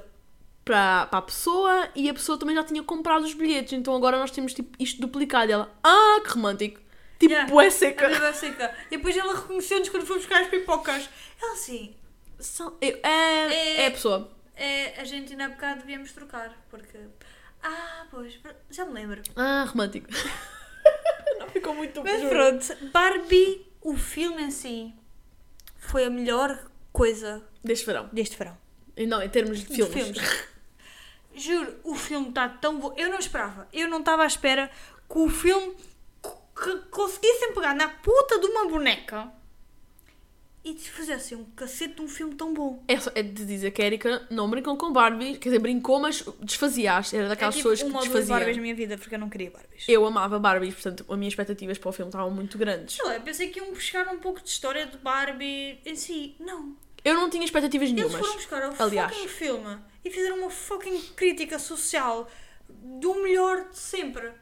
para, 0.64 1.06
para 1.06 1.18
a 1.18 1.22
pessoa 1.22 1.88
e 1.94 2.08
a 2.10 2.14
pessoa 2.14 2.36
também 2.38 2.54
já 2.54 2.64
tinha 2.64 2.82
comprado 2.82 3.24
os 3.24 3.32
bilhetes. 3.34 3.72
Então 3.72 3.94
agora 3.94 4.18
nós 4.18 4.30
temos 4.30 4.52
tipo 4.52 4.76
isto 4.78 5.00
duplicado. 5.00 5.50
E 5.50 5.52
ela, 5.52 5.72
ah, 5.82 6.20
que 6.22 6.30
romântico. 6.30 6.80
Tipo, 7.18 7.32
Yeah. 7.32 7.64
é 7.64 7.70
seca. 7.70 8.06
A 8.06 8.10
minha 8.10 8.32
seca. 8.34 8.74
E 8.90 8.96
depois 8.98 9.16
ela 9.16 9.34
reconheceu-nos 9.34 9.88
quando 9.88 10.04
fomos 10.04 10.22
buscar 10.26 10.42
as 10.42 10.48
pipocas. 10.48 11.08
Ela 11.40 11.52
assim, 11.54 11.94
São- 12.38 12.76
eu- 12.80 12.98
é, 13.02 13.52
É- 13.52 13.80
é 13.82 13.86
a 13.86 13.90
pessoa. 13.90 14.30
é, 14.54 15.00
a 15.00 15.04
gente 15.04 15.32
ainda 15.32 15.46
há 15.46 15.48
bocado 15.48 15.80
devíamos 15.80 16.12
trocar, 16.12 16.54
porque. 16.70 16.98
Ah, 17.62 18.06
pois, 18.10 18.38
já 18.70 18.84
me 18.84 18.92
lembro. 18.92 19.22
Ah, 19.34 19.64
romântico. 19.68 20.08
Não 21.38 21.48
ficou 21.48 21.74
muito 21.74 22.02
Mas 22.02 22.20
juro. 22.20 22.30
pronto, 22.34 22.90
Barbie, 22.92 23.66
o 23.80 23.96
filme 23.96 24.42
em 24.42 24.50
si, 24.50 24.94
foi 25.78 26.04
a 26.04 26.10
melhor 26.10 26.70
coisa 26.92 27.42
Deste 27.64 27.84
verão. 27.86 28.08
deste 28.12 28.36
verão. 28.36 28.56
Não, 29.08 29.22
em 29.22 29.28
termos 29.28 29.58
de 29.60 29.66
De 29.66 29.74
filmes. 29.74 29.94
filmes. 29.94 30.44
Juro, 31.34 31.78
o 31.84 31.94
filme 31.94 32.28
está 32.30 32.48
tão 32.48 32.78
bom. 32.80 32.94
Eu 32.96 33.10
não 33.10 33.18
esperava. 33.18 33.68
Eu 33.72 33.88
não 33.88 33.98
estava 33.98 34.22
à 34.22 34.26
espera 34.26 34.70
que 35.08 35.18
o 35.18 35.28
filme 35.28 35.76
que 36.22 36.76
conseguissem 36.90 37.52
pegar 37.52 37.74
na 37.74 37.88
puta 37.88 38.38
de 38.40 38.46
uma 38.46 38.66
boneca 38.68 39.30
e 40.66 40.74
desfizessem 40.74 41.38
um 41.38 41.44
cacete 41.54 41.94
de 41.94 42.02
um 42.02 42.08
filme 42.08 42.34
tão 42.34 42.52
bom. 42.52 42.82
É, 42.88 42.94
é 43.20 43.22
de 43.22 43.46
dizer 43.46 43.70
que 43.70 43.80
a 43.80 43.86
Erika 43.86 44.26
não 44.28 44.50
brincou 44.50 44.76
com 44.76 44.92
Barbie, 44.92 45.34
quer 45.38 45.50
dizer, 45.50 45.60
brincou, 45.60 46.00
mas 46.00 46.24
desfazia-as. 46.40 47.14
Era 47.14 47.28
daquelas 47.28 47.54
é 47.54 47.58
tipo 47.58 47.70
pessoas 47.70 47.92
que 47.92 47.98
desfaziam. 48.00 48.36
Barbies 48.36 48.56
na 48.56 48.62
minha 48.62 48.74
vida 48.74 48.98
porque 48.98 49.14
eu 49.14 49.18
não 49.20 49.30
queria 49.30 49.48
Barbies. 49.48 49.84
Eu 49.86 50.04
amava 50.04 50.40
Barbies, 50.40 50.74
portanto, 50.74 51.06
as 51.08 51.16
minhas 51.16 51.30
expectativas 51.30 51.78
para 51.78 51.88
o 51.88 51.92
filme 51.92 52.08
estavam 52.08 52.32
muito 52.32 52.58
grandes. 52.58 52.96
Sei 52.96 53.04
lá, 53.04 53.14
eu 53.14 53.20
pensei 53.20 53.48
que 53.48 53.60
iam 53.60 53.70
buscar 53.70 54.08
um 54.08 54.18
pouco 54.18 54.42
de 54.42 54.48
história 54.48 54.86
de 54.86 54.98
Barbie 54.98 55.78
em 55.86 55.94
si. 55.94 56.34
Não. 56.40 56.76
Eu 57.04 57.14
não 57.14 57.30
tinha 57.30 57.44
expectativas 57.44 57.88
Eles 57.88 58.02
nenhumas. 58.02 58.20
foram 58.20 58.34
buscar 58.34 58.68
o 58.68 58.82
Aliás. 58.82 59.14
fucking 59.14 59.28
filme 59.28 59.78
e 60.04 60.10
fizeram 60.10 60.38
uma 60.38 60.50
fucking 60.50 61.00
crítica 61.14 61.60
social 61.60 62.28
do 62.68 63.14
melhor 63.22 63.68
de 63.70 63.78
sempre. 63.78 64.32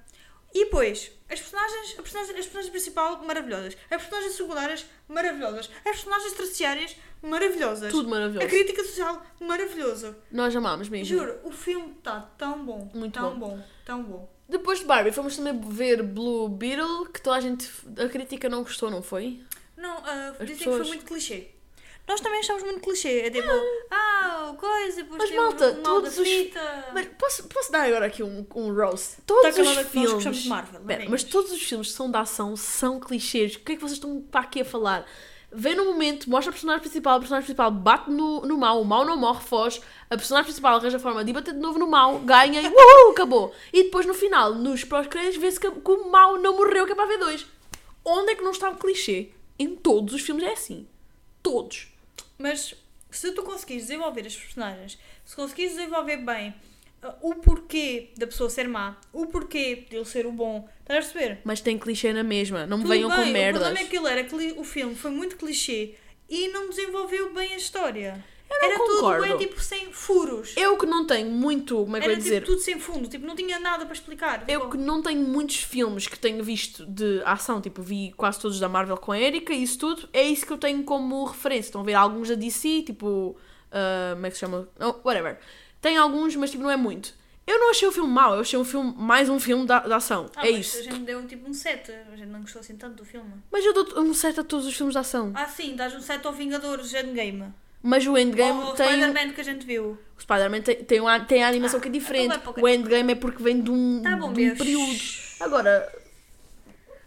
E 0.55 0.67
depois, 0.67 1.11
as 1.29 1.41
personagens, 1.41 1.93
personagem, 1.95 2.31
as 2.31 2.45
personagens 2.45 2.71
principal, 2.71 3.25
maravilhosas. 3.25 3.77
As 3.91 4.01
personagens 4.03 4.35
secundárias, 4.37 4.87
maravilhosas. 5.09 5.69
As 5.85 5.97
personagens 5.97 6.33
terciárias, 6.33 6.97
maravilhosas. 7.21 7.91
Tudo 7.91 8.09
maravilhoso. 8.09 8.47
A 8.47 8.49
crítica 8.49 8.85
social, 8.85 9.21
maravilhoso. 9.41 10.15
Nós 10.31 10.55
amámos 10.55 10.89
mesmo. 10.89 11.07
Juro, 11.07 11.41
o 11.43 11.51
filme 11.51 11.95
está 11.99 12.21
tão 12.39 12.65
bom. 12.65 12.89
Muito 12.95 13.15
tão 13.15 13.37
bom. 13.39 13.61
Tão 13.85 14.03
bom. 14.05 14.33
Depois 14.49 14.79
de 14.79 14.85
Barbie, 14.85 15.11
fomos 15.11 15.37
também 15.37 15.59
ver 15.71 16.03
Blue 16.03 16.49
Beetle, 16.49 17.07
que 17.13 17.21
toda 17.21 17.37
a 17.37 17.41
gente. 17.41 17.69
A 17.99 18.09
crítica 18.09 18.49
não 18.49 18.63
gostou, 18.63 18.91
não 18.91 19.03
foi? 19.03 19.43
Não, 19.77 19.97
As 19.99 20.33
dizem 20.39 20.47
que 20.47 20.65
pessoas- 20.65 20.77
foi 20.79 20.87
muito 20.89 21.05
clichê. 21.05 21.49
Nós 22.07 22.21
também 22.21 22.41
achamos 22.41 22.63
muito 22.63 22.81
clichê. 22.81 23.21
É 23.21 23.31
tipo, 23.31 23.49
ah, 23.91 24.55
coisa, 24.59 25.03
depois 25.03 25.23
Mas, 25.23 25.31
malta, 25.37 25.73
todos 25.83 26.17
da 26.17 26.23
os-. 26.23 26.51
Mas 26.93 27.07
posso, 27.19 27.45
posso 27.49 27.73
dar 27.73 27.87
agora 27.87 28.07
aqui 28.07 28.23
um, 28.23 28.47
um 28.55 28.75
roast? 28.75 29.23
Todos 29.27 29.57
os 29.59 29.75
nós 29.75 29.89
filmes. 29.89 30.13
gostamos 30.13 30.39
de 30.43 30.49
Marvel, 30.49 30.81
Espera, 30.81 30.99
maninhos. 31.01 31.11
mas 31.11 31.25
todos 31.25 31.51
os 31.51 31.63
filmes 31.63 31.89
que 31.89 31.95
são 31.95 32.11
de 32.11 32.17
ação 32.19 32.57
são 32.57 33.01
clichês. 33.01 33.55
O 33.57 33.61
que 33.61 33.73
é 33.73 33.75
que 33.77 33.81
vocês 33.81 33.93
estão 33.93 34.21
para 34.21 34.43
aqui 34.43 34.61
a 34.61 34.65
falar? 34.65 35.07
Vem 35.57 35.77
no 35.77 35.85
momento, 35.85 36.29
mostra 36.29 36.51
a 36.51 36.53
personagem 36.53 36.81
principal, 36.83 37.15
a 37.17 37.21
personagem 37.21 37.45
principal 37.47 37.71
bate 37.71 38.11
no, 38.11 38.41
no 38.45 38.59
mal, 38.59 38.83
o 38.83 38.85
mal 38.85 39.05
não 39.05 39.17
morre, 39.17 39.41
foge, 39.41 39.81
a 40.11 40.17
personagem 40.17 40.47
principal 40.47 40.77
arranja 40.77 40.97
a 40.97 41.01
forma 41.01 41.25
de 41.25 41.33
bater 41.33 41.55
de 41.55 41.61
novo 41.61 41.79
no 41.79 41.87
mal, 41.87 42.19
ganha 42.19 42.61
e 42.61 42.67
uhul, 42.67 43.13
acabou. 43.13 43.55
E 43.73 43.85
depois 43.85 44.05
no 44.05 44.15
final, 44.15 44.53
nos 44.57 44.83
pós-créditos, 44.83 45.37
vê-se 45.37 45.61
que, 45.61 45.71
que 45.71 45.91
o 45.93 46.11
mal 46.11 46.37
não 46.39 46.57
morreu, 46.57 46.85
que 46.87 46.93
é 46.93 46.95
para 46.97 47.07
ver 47.07 47.19
dois. 47.19 47.47
Onde 48.05 48.33
é 48.33 48.35
que 48.35 48.43
não 48.43 48.51
está 48.51 48.69
o 48.69 48.77
clichê? 48.77 49.29
Em 49.57 49.77
todos 49.77 50.13
os 50.13 50.23
filmes 50.23 50.43
é 50.45 50.53
assim. 50.53 50.89
Todos. 51.41 51.94
Mas 52.39 52.75
se 53.11 53.33
tu 53.33 53.43
conseguires 53.43 53.85
desenvolver 53.87 54.27
as 54.27 54.37
personagens, 54.37 54.99
se 55.25 55.37
conseguires 55.37 55.75
desenvolver 55.77 56.17
bem 56.19 56.55
uh, 57.03 57.13
o 57.31 57.35
porquê 57.37 58.11
da 58.17 58.27
pessoa 58.27 58.51
ser 58.51 58.69
má, 58.69 58.97
o 59.13 59.27
porquê 59.27 59.87
de 59.89 59.97
ele 59.97 60.05
ser 60.05 60.27
o 60.27 60.33
bom, 60.33 60.69
estás 60.81 61.07
a 61.07 61.11
perceber? 61.13 61.39
Mas 61.45 61.61
tem 61.61 61.79
clichê 61.79 62.13
na 62.13 62.23
mesma, 62.25 62.67
não 62.67 62.79
me 62.79 62.83
Tudo 62.85 62.93
venham 62.93 63.09
bem, 63.09 63.19
com 63.19 63.25
O 63.25 63.33
merdas. 63.33 63.63
problema 63.63 63.87
é 63.87 63.89
que 63.91 63.97
ele 63.97 64.09
era, 64.09 64.25
cli- 64.25 64.55
o 64.59 64.65
filme 64.65 64.95
foi 64.95 65.11
muito 65.11 65.37
clichê 65.37 65.95
e 66.29 66.49
não 66.49 66.69
desenvolveu 66.71 67.33
bem 67.33 67.55
a 67.55 67.57
história. 67.57 68.25
Eu 68.63 68.69
era 68.71 68.79
concordo. 68.79 69.23
tudo 69.27 69.39
bem 69.39 69.47
tipo 69.49 69.61
sem 69.61 69.93
furos. 69.93 70.55
Eu 70.57 70.77
que 70.77 70.87
não 70.87 71.07
tenho 71.07 71.31
muito, 71.31 71.77
como 71.77 71.97
é 71.97 72.01
que 72.01 72.07
eu 72.07 72.11
era 72.13 72.19
ia 72.21 72.23
tipo 72.25 72.35
dizer? 72.41 72.45
tudo 72.45 72.61
sem 72.61 72.79
fundo, 72.81 73.09
tipo, 73.09 73.27
não 73.27 73.35
tinha 73.37 73.59
nada 73.59 73.85
para 73.85 73.95
explicar. 73.95 74.45
Eu 74.49 74.61
Tipo, 74.61 74.73
que 74.73 74.79
não 74.79 75.03
tenho 75.03 75.21
muitos 75.23 75.57
filmes 75.63 76.07
que 76.07 76.19
tenho 76.19 76.43
visto 76.43 76.85
de 76.87 77.21
ação, 77.25 77.61
tipo, 77.61 77.83
vi 77.83 78.13
quase 78.17 78.39
todos 78.41 78.59
da 78.61 78.69
Marvel 78.69 78.97
com 78.97 79.13
a 79.13 79.19
Erika 79.19 79.53
e 79.53 79.63
isso 79.63 79.79
tudo, 79.79 80.09
é 80.13 80.23
isso 80.23 80.47
que 80.47 80.53
eu 80.53 80.59
tenho 80.59 80.83
como 80.85 81.25
referência. 81.25 81.69
Estão 81.69 81.81
a 81.81 81.85
ver 81.85 81.95
alguns 81.95 82.29
da 82.29 82.35
DC, 82.35 82.83
tipo, 82.83 83.37
ah, 83.73 84.13
como 84.15 84.27
é 84.27 84.31
que 84.31 84.35
se 84.37 84.41
chama? 84.41 84.69
Oh, 84.81 84.95
whatever. 85.07 85.39
Tem 85.81 85.97
alguns, 85.97 86.35
mas 86.37 86.51
tipo, 86.51 86.63
não 86.63 86.71
é 86.71 86.77
muito. 86.77 87.13
Eu 87.47 87.59
não 87.59 87.71
achei 87.71 87.87
o 87.87 87.93
filme 87.93 88.11
mau, 88.11 88.35
eu 88.35 88.41
achei 88.41 88.59
um 88.59 88.65
filme, 88.65 88.95
mais 88.97 89.29
um 89.29 89.39
filme 89.39 89.67
da, 89.67 89.81
da 89.81 89.97
ação. 89.97 90.31
ah, 90.35 90.49
é 90.49 90.53
mas 90.53 90.67
isso. 90.67 90.79
A 90.79 90.83
gente 90.83 91.01
deu 91.01 91.27
tipo 91.27 91.47
um 91.47 91.53
7, 91.53 91.93
a 92.11 92.17
gente 92.17 92.29
não 92.31 92.41
gostou 92.41 92.61
assim 92.61 92.75
tanto 92.75 92.95
do 92.97 93.05
filme. 93.05 93.31
Mas 93.53 93.63
eu 93.67 93.75
dou 93.75 94.01
um 94.03 94.15
certo 94.15 94.41
a 94.41 94.45
todos 94.45 94.65
os 94.65 94.75
filmes 94.75 94.95
de 94.95 94.99
ação. 94.99 95.31
Ah, 95.35 95.47
sim, 95.47 95.77
dás 95.77 95.95
um 95.95 96.01
7 96.01 96.27
ao 96.27 96.33
Vingadores 96.33 96.95
Endgame. 96.95 97.53
Mas 97.87 98.07
o 98.07 98.17
Endgame 98.17 98.63
ao 98.63 98.73
tem. 98.75 98.87
Spider-Man 98.87 99.33
que 99.35 99.41
a 99.43 99.45
gente 99.45 99.67
viu. 99.67 99.99
O 100.17 100.21
Spider-Man 100.21 100.63
tem, 100.63 100.77
tem, 100.85 101.01
uma- 101.01 101.21
tem 101.21 101.45
a 101.45 101.49
animação 101.49 101.79
Ah, 101.79 101.83
que 101.83 101.89
é 101.89 101.91
diferente. 101.91 102.25
então 102.27 102.39
vai 102.41 102.53
para 102.55 102.61
o 102.63 102.65
O 102.65 102.69
Endgame 102.69 103.13
é 103.13 103.15
porque 103.15 103.43
vem 103.43 103.61
de 103.61 103.71
um, 103.71 104.01
Tá 104.03 104.17
bom, 104.17 104.33
de 104.33 104.51
um 104.51 104.57
período. 104.57 104.99
Agora, 105.41 105.93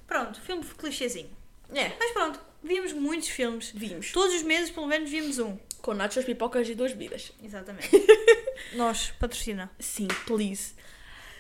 Pronto, 0.06 0.40
filme 0.42 0.64
clichêzinho. 0.64 1.30
é, 1.74 1.92
Mas 2.00 2.12
pronto, 2.12 2.40
vimos 2.64 2.94
muitos 2.94 3.28
filmes. 3.30 3.72
vimos. 3.74 4.12
Todos 4.12 4.36
os 4.36 4.44
meses, 4.44 4.70
pelo 4.70 4.86
menos, 4.88 5.10
vimos 5.10 5.40
um. 5.40 5.58
Com 5.82 5.94
nachos, 5.94 6.24
pipocas 6.26 6.68
e 6.70 6.76
duas 6.76 6.92
bebidas. 6.94 7.32
Exatamente. 7.44 7.90
Nós, 8.74 9.12
patrocina. 9.20 9.70
Sim, 9.80 10.08
please. 10.26 10.74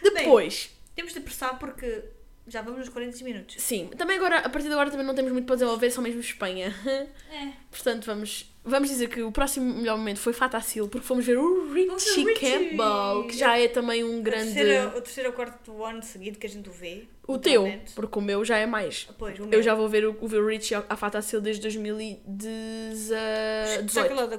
Depois, 0.02 0.70
Temos 0.96 1.14
de 1.14 1.20
apressar 1.20 1.60
porque 1.60 2.04
já 2.48 2.62
vamos 2.62 2.80
nos 2.80 2.90
40 2.90 3.24
minutos. 3.24 3.56
sim, 3.60 3.90
também 3.98 4.18
agora, 4.18 4.40
a 4.40 4.50
partir 4.50 4.68
de 4.68 4.74
agora 4.74 4.90
também 4.90 5.06
não 5.06 5.14
temos 5.14 5.32
muito 5.32 5.46
para 5.46 5.56
desenvolver, 5.56 5.92
só 5.92 6.02
mesmo 6.02 6.22
Espanha. 6.22 6.74
É. 7.30 7.52
Portanto, 7.70 8.06
vamos, 8.06 8.50
vamos 8.64 8.90
dizer 8.90 9.10
que 9.10 9.22
o 9.22 9.32
próximo 9.32 9.76
melhor 9.76 9.98
momento 9.98 10.20
foi 10.20 10.32
Fatacil, 10.32 10.88
porque 10.88 11.06
fomos 11.06 11.26
ver 11.26 11.38
o 11.38 11.72
Richie 11.74 12.24
Richie. 12.24 12.36
Campbell, 12.36 13.28
que 13.28 13.38
já 13.38 13.60
é 13.60 13.68
também 13.68 14.04
um 14.04 14.20
O 14.20 14.24
grande... 14.24 14.54
terceiro, 14.54 14.98
o 14.98 15.02
terceiro 15.02 15.30
ou 15.30 15.36
quarto 15.36 15.84
ano 15.84 16.02
seguido 16.02 16.40
que 16.40 16.48
a 16.48 16.50
gente 16.50 16.70
o 16.70 16.72
vê. 16.72 17.04
O 17.28 17.38
teu, 17.38 17.66
porque 17.94 18.18
o 18.18 18.22
meu 18.22 18.46
já 18.46 18.58
é 18.58 18.66
mais. 18.66 19.10
Pois, 19.20 19.38
Eu 19.52 19.62
já 19.62 19.76
vou 19.76 19.90
ver 19.90 20.08
o, 20.08 20.14
o 20.14 20.26
o 20.26 20.48
Richie 20.48 20.76
a 20.76 20.96
Fatacil 20.96 21.42
desde 21.42 21.62
2018. 21.64 23.90
Só 23.90 24.08
que 24.08 24.14
lá, 24.14 24.30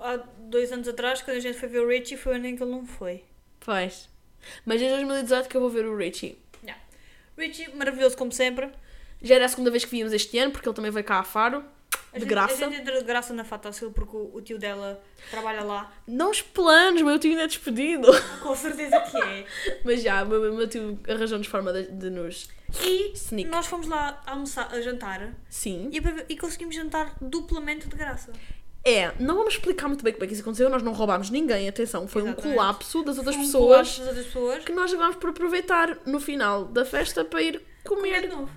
há 0.00 0.16
dois 0.38 0.72
anos 0.72 0.88
atrás, 0.88 1.20
quando 1.20 1.36
a 1.36 1.40
gente 1.40 1.58
foi 1.58 1.68
ver 1.68 1.80
o 1.80 1.88
Richie, 1.88 2.16
foi 2.16 2.32
o 2.32 2.36
ano 2.36 2.46
em 2.46 2.56
que 2.56 2.62
ele 2.62 2.72
não 2.72 2.86
foi. 2.86 3.22
Faz. 3.60 4.08
Mas 4.64 4.80
desde 4.80 4.96
2018 4.96 5.48
que 5.48 5.56
eu 5.56 5.60
vou 5.60 5.70
ver 5.70 5.84
o 5.84 5.96
Richie. 5.96 6.41
Richie, 7.36 7.68
maravilhoso 7.74 8.16
como 8.16 8.32
sempre. 8.32 8.70
Já 9.22 9.36
era 9.36 9.44
a 9.44 9.48
segunda 9.48 9.70
vez 9.70 9.84
que 9.84 9.90
víamos 9.90 10.12
este 10.12 10.38
ano, 10.38 10.50
porque 10.52 10.68
ele 10.68 10.74
também 10.74 10.90
veio 10.90 11.04
cá 11.04 11.18
a 11.20 11.24
Faro. 11.24 11.64
A 12.12 12.16
De 12.16 12.20
gente, 12.20 12.28
graça. 12.28 12.66
A 12.66 12.68
gente 12.70 12.80
entra 12.80 12.98
de 12.98 13.04
graça 13.04 13.32
na 13.32 13.44
Fatacil 13.44 13.90
porque 13.92 14.16
o, 14.16 14.30
o 14.34 14.40
tio 14.42 14.58
dela 14.58 15.02
trabalha 15.30 15.62
lá. 15.62 15.92
Não 16.06 16.30
os 16.30 16.42
planos, 16.42 17.00
meu 17.02 17.18
tio 17.18 17.30
ainda 17.30 17.44
é 17.44 17.46
despedido. 17.46 18.08
Com 18.42 18.54
certeza 18.54 19.00
que 19.00 19.16
é. 19.16 19.46
Mas 19.84 20.02
já, 20.02 20.22
o 20.22 20.26
meu, 20.26 20.52
meu 20.54 20.68
tio 20.68 20.98
arranjou-nos 21.08 21.46
forma 21.46 21.72
de, 21.72 21.84
de 21.90 22.10
nos. 22.10 22.48
E 22.82 23.12
Sneak. 23.14 23.48
nós 23.50 23.66
fomos 23.66 23.86
lá 23.86 24.22
almoçar, 24.26 24.72
a 24.72 24.80
jantar 24.80 25.34
Sim. 25.48 25.90
e, 25.92 26.32
e 26.32 26.36
conseguimos 26.36 26.74
jantar 26.74 27.14
duplamente 27.20 27.86
de 27.88 27.96
graça. 27.96 28.32
É, 28.84 29.12
não 29.20 29.36
vamos 29.36 29.54
explicar 29.54 29.86
muito 29.88 30.02
bem 30.02 30.12
como 30.12 30.24
é 30.24 30.26
que 30.26 30.32
isso 30.32 30.42
aconteceu. 30.42 30.68
Nós 30.68 30.82
não 30.82 30.92
roubámos 30.92 31.30
ninguém, 31.30 31.68
atenção. 31.68 32.08
Foi 32.08 32.22
um 32.22 32.28
Exatamente. 32.28 32.54
colapso 32.56 33.02
das 33.04 33.16
outras 33.18 33.36
Foi 33.36 33.44
um 33.44 33.46
pessoas 33.46 33.66
colapso 33.68 33.98
das 34.00 34.08
outras 34.08 34.26
pessoas. 34.26 34.64
que 34.64 34.72
nós 34.72 34.92
acabámos 34.92 35.16
por 35.16 35.30
aproveitar 35.30 35.98
no 36.06 36.18
final 36.18 36.64
da 36.64 36.84
festa 36.84 37.24
para 37.24 37.40
ir 37.42 37.62
Comer 37.84 38.00
comer 38.16 38.20
de 38.22 38.28
novo. 38.28 38.50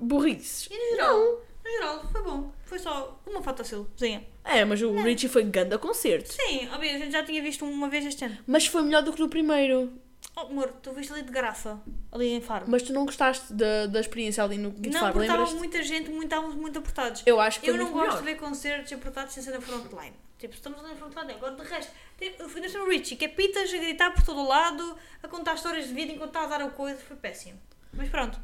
burrices. 0.00 0.68
E 0.70 0.74
no 0.76 0.96
geral, 0.96 1.18
no 1.64 1.70
geral, 1.70 2.04
foi 2.10 2.22
bom. 2.22 2.52
Foi 2.64 2.78
só 2.78 3.20
uma 3.26 3.42
Fatacilzinha. 3.42 4.24
É, 4.44 4.64
mas 4.64 4.80
o 4.82 4.92
Richie 5.02 5.28
foi 5.28 5.42
ganda 5.44 5.78
concerto. 5.78 6.32
Sim, 6.32 6.68
ó, 6.72 6.78
bem, 6.78 6.94
a 6.94 6.98
gente 6.98 7.12
já 7.12 7.22
tinha 7.22 7.42
visto 7.42 7.64
uma 7.64 7.88
vez 7.88 8.04
este 8.06 8.24
ano. 8.24 8.38
Mas 8.46 8.66
foi 8.66 8.82
melhor 8.82 9.02
do 9.02 9.12
que 9.12 9.20
no 9.20 9.28
primeiro. 9.28 9.92
Oh, 10.36 10.40
amor, 10.40 10.68
tu 10.82 10.92
viste 10.92 11.12
ali 11.12 11.22
de 11.22 11.30
graça, 11.32 11.78
ali 12.12 12.28
em 12.32 12.40
Faro. 12.40 12.64
Mas 12.68 12.82
tu 12.82 12.92
não 12.92 13.04
gostaste 13.04 13.52
da, 13.52 13.86
da 13.86 14.00
experiência 14.00 14.42
ali 14.44 14.56
no 14.56 14.70
não, 14.70 15.00
Faro, 15.00 15.12
porque 15.12 15.26
estava 15.28 15.50
muita 15.52 15.82
gente, 15.82 16.08
muito, 16.08 16.24
estávamos 16.24 16.54
muito 16.54 16.78
apertados. 16.78 17.22
Eu 17.26 17.40
acho 17.40 17.60
que 17.60 17.66
foi 17.66 17.74
Eu 17.74 17.78
não 17.78 17.90
muito 17.90 17.94
gosto 17.98 18.22
melhor. 18.22 18.34
de 18.36 18.40
ver 18.40 18.46
concertos 18.48 18.92
apertados 18.92 19.34
sem 19.34 19.42
ser 19.42 19.50
na 19.50 19.60
frontline. 19.60 20.14
Tipo, 20.38 20.54
estamos 20.54 20.78
ali 20.78 20.88
na 20.88 20.96
frontline. 20.96 21.32
Agora, 21.34 21.54
de 21.56 21.62
resto, 21.64 21.92
tem- 22.16 22.34
eu 22.38 22.48
fui 22.48 22.60
no 22.62 22.88
Richie, 22.88 23.16
que 23.16 23.24
é 23.26 23.28
pitas 23.28 23.72
a 23.74 23.76
gritar 23.76 24.14
por 24.14 24.22
todo 24.24 24.40
o 24.40 24.48
lado, 24.48 24.96
a 25.22 25.28
contar 25.28 25.54
histórias 25.54 25.86
de 25.88 25.92
vida 25.94 26.12
enquanto 26.12 26.28
está 26.30 26.44
a 26.44 26.46
dar 26.46 26.62
a 26.62 26.70
coisa. 26.70 26.98
Foi 27.00 27.16
péssimo. 27.16 27.60
Mas 27.92 28.08
pronto. 28.08 28.40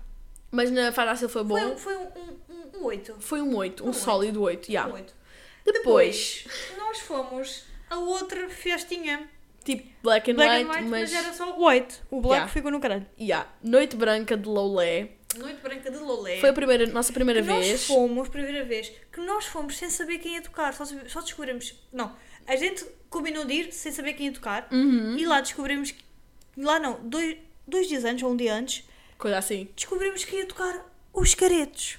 Mas 0.50 0.70
na 0.70 0.92
Fadacil 0.92 1.28
foi 1.28 1.44
bom. 1.44 1.56
Foi, 1.56 1.66
um- 1.72 1.76
foi 1.78 1.96
um, 1.96 2.02
um, 2.02 2.38
um, 2.50 2.78
um 2.80 2.84
8. 2.84 3.16
Foi 3.20 3.40
um 3.40 3.56
8, 3.56 3.82
um, 3.82 3.86
Um 3.86 3.88
oito. 3.90 3.98
sólido 3.98 4.42
8, 4.42 4.70
já. 4.72 4.86
Um 4.86 4.92
8. 4.92 5.14
Depois, 5.64 6.46
nós 6.76 7.00
fomos 7.00 7.64
a 7.90 7.96
outra 7.96 8.48
festinha. 8.48 9.28
Tipo 9.66 9.86
Black 10.02 10.30
and 10.30 10.34
Black 10.36 10.50
White, 10.50 10.64
and 10.64 10.72
White, 10.72 10.88
mas, 10.88 11.12
mas 11.12 11.12
era 11.24 11.32
só 11.34 11.54
white. 11.58 11.96
O 12.10 12.20
black 12.20 12.34
Yeah. 12.36 12.52
ficou 12.52 12.70
no 12.70 12.80
caralho. 12.80 13.06
yeah. 13.20 13.50
Noite 13.62 13.96
Branca 13.96 14.36
de 14.36 14.48
Loulé. 14.48 15.10
Noite 15.36 15.60
Branca 15.60 15.90
de 15.90 15.98
Lolé. 15.98 16.38
Foi 16.40 16.48
a 16.48 16.52
primeira, 16.52 16.86
nossa 16.86 17.12
primeira 17.12 17.42
que 17.42 17.48
nós 17.48 17.66
vez. 17.66 17.86
fomos, 17.86 18.28
primeira 18.28 18.64
vez, 18.64 18.90
que 19.12 19.20
nós 19.20 19.44
fomos 19.44 19.76
sem 19.76 19.90
saber 19.90 20.18
quem 20.18 20.34
ia 20.36 20.40
tocar. 20.40 20.72
Só, 20.72 20.84
só 20.86 21.20
descobrimos. 21.20 21.74
Não, 21.92 22.16
a 22.46 22.56
gente 22.56 22.86
combinou 23.10 23.44
de 23.44 23.52
ir 23.52 23.72
sem 23.72 23.92
saber 23.92 24.14
quem 24.14 24.26
ia 24.28 24.32
tocar. 24.32 24.66
Uhum. 24.72 25.16
E 25.18 25.26
lá 25.26 25.40
descobrimos. 25.42 25.92
Lá 26.56 26.78
não, 26.78 27.00
dois, 27.02 27.36
dois 27.68 27.86
dias 27.86 28.04
antes 28.04 28.22
ou 28.22 28.30
um 28.32 28.36
dia 28.36 28.54
antes, 28.54 28.84
Coisa 29.18 29.36
assim. 29.36 29.68
descobrimos 29.76 30.24
que 30.24 30.36
ia 30.36 30.46
tocar 30.46 30.86
os 31.12 31.34
caretos. 31.34 31.98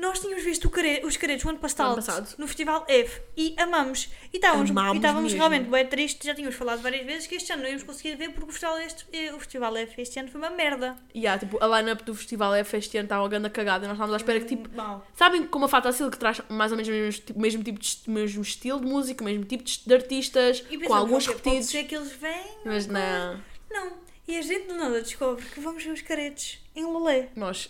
Nós 0.00 0.20
tínhamos 0.20 0.44
visto 0.44 0.66
o 0.66 0.70
care- 0.70 1.00
os 1.04 1.16
caretos 1.16 1.44
o 1.44 1.48
ano 1.48 1.58
passado, 1.58 1.96
passado. 1.96 2.32
no 2.38 2.46
Festival 2.46 2.84
F 2.88 3.20
e 3.36 3.52
amamos. 3.58 4.08
E 4.32 4.36
estávamos, 4.36 4.70
e 4.70 4.96
estávamos 4.96 5.32
realmente 5.32 5.68
bem 5.68 5.84
tristes. 5.86 6.24
Já 6.24 6.36
tínhamos 6.36 6.54
falado 6.54 6.80
várias 6.80 7.04
vezes 7.04 7.26
que 7.26 7.34
este 7.34 7.52
ano 7.52 7.62
não 7.62 7.68
íamos 7.68 7.82
conseguir 7.82 8.14
ver 8.14 8.28
porque 8.30 8.48
o 8.48 8.52
Festival, 8.52 8.78
este, 8.78 9.04
eh, 9.12 9.34
o 9.34 9.40
Festival 9.40 9.76
F 9.76 10.00
este 10.00 10.20
ano 10.20 10.28
foi 10.30 10.40
uma 10.40 10.50
merda. 10.50 10.96
Yeah, 11.12 11.40
tipo, 11.44 11.58
a 11.60 11.66
line-up 11.80 12.04
do 12.04 12.14
festival 12.14 12.54
F 12.54 12.76
este 12.76 12.96
ano 12.96 13.06
estava 13.06 13.28
grande 13.28 13.50
cagada. 13.50 13.86
e 13.86 13.88
Nós 13.88 13.96
estávamos 13.96 14.14
à 14.14 14.16
espera 14.18 14.38
que, 14.38 14.46
tipo, 14.46 14.74
Mal. 14.76 15.04
sabem 15.16 15.44
como 15.48 15.64
a 15.64 15.68
Fatacil 15.68 16.08
que 16.12 16.16
traz 16.16 16.40
mais 16.48 16.70
ou 16.70 16.76
menos 16.76 16.88
o 16.88 16.92
mesmo, 16.92 17.22
tipo, 17.24 17.40
mesmo 17.40 17.64
tipo 17.64 17.80
de 17.80 17.98
mesmo 18.06 18.42
estilo 18.42 18.80
de 18.80 18.86
música, 18.86 19.24
mesmo 19.24 19.44
tipo 19.46 19.64
de, 19.64 19.80
de 19.84 19.94
artistas, 19.94 20.64
E 20.70 20.78
com 20.78 20.94
alguns 20.94 21.24
ok, 21.26 21.34
Pode 21.34 21.48
repetidos. 21.48 21.70
ser 21.72 21.84
que 21.84 21.96
eles 21.96 22.12
venham. 22.12 22.44
Mas 22.64 22.86
não. 22.86 23.40
Não. 23.68 23.92
E 24.28 24.36
a 24.38 24.42
gente 24.42 24.68
do 24.68 24.74
nada 24.76 25.02
descobre 25.02 25.44
que 25.44 25.58
vamos 25.58 25.82
ver 25.82 25.90
os 25.90 26.02
caretos 26.02 26.58
em 26.76 26.84
Lolé. 26.84 27.30
Nós, 27.34 27.68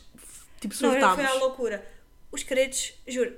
tipo, 0.60 0.74
Não, 0.82 0.90
foi 0.90 1.00
surtámos. 1.00 1.24
à 1.24 1.32
loucura. 1.34 1.96
Os 2.30 2.42
caretos, 2.42 2.92
juro, 3.06 3.34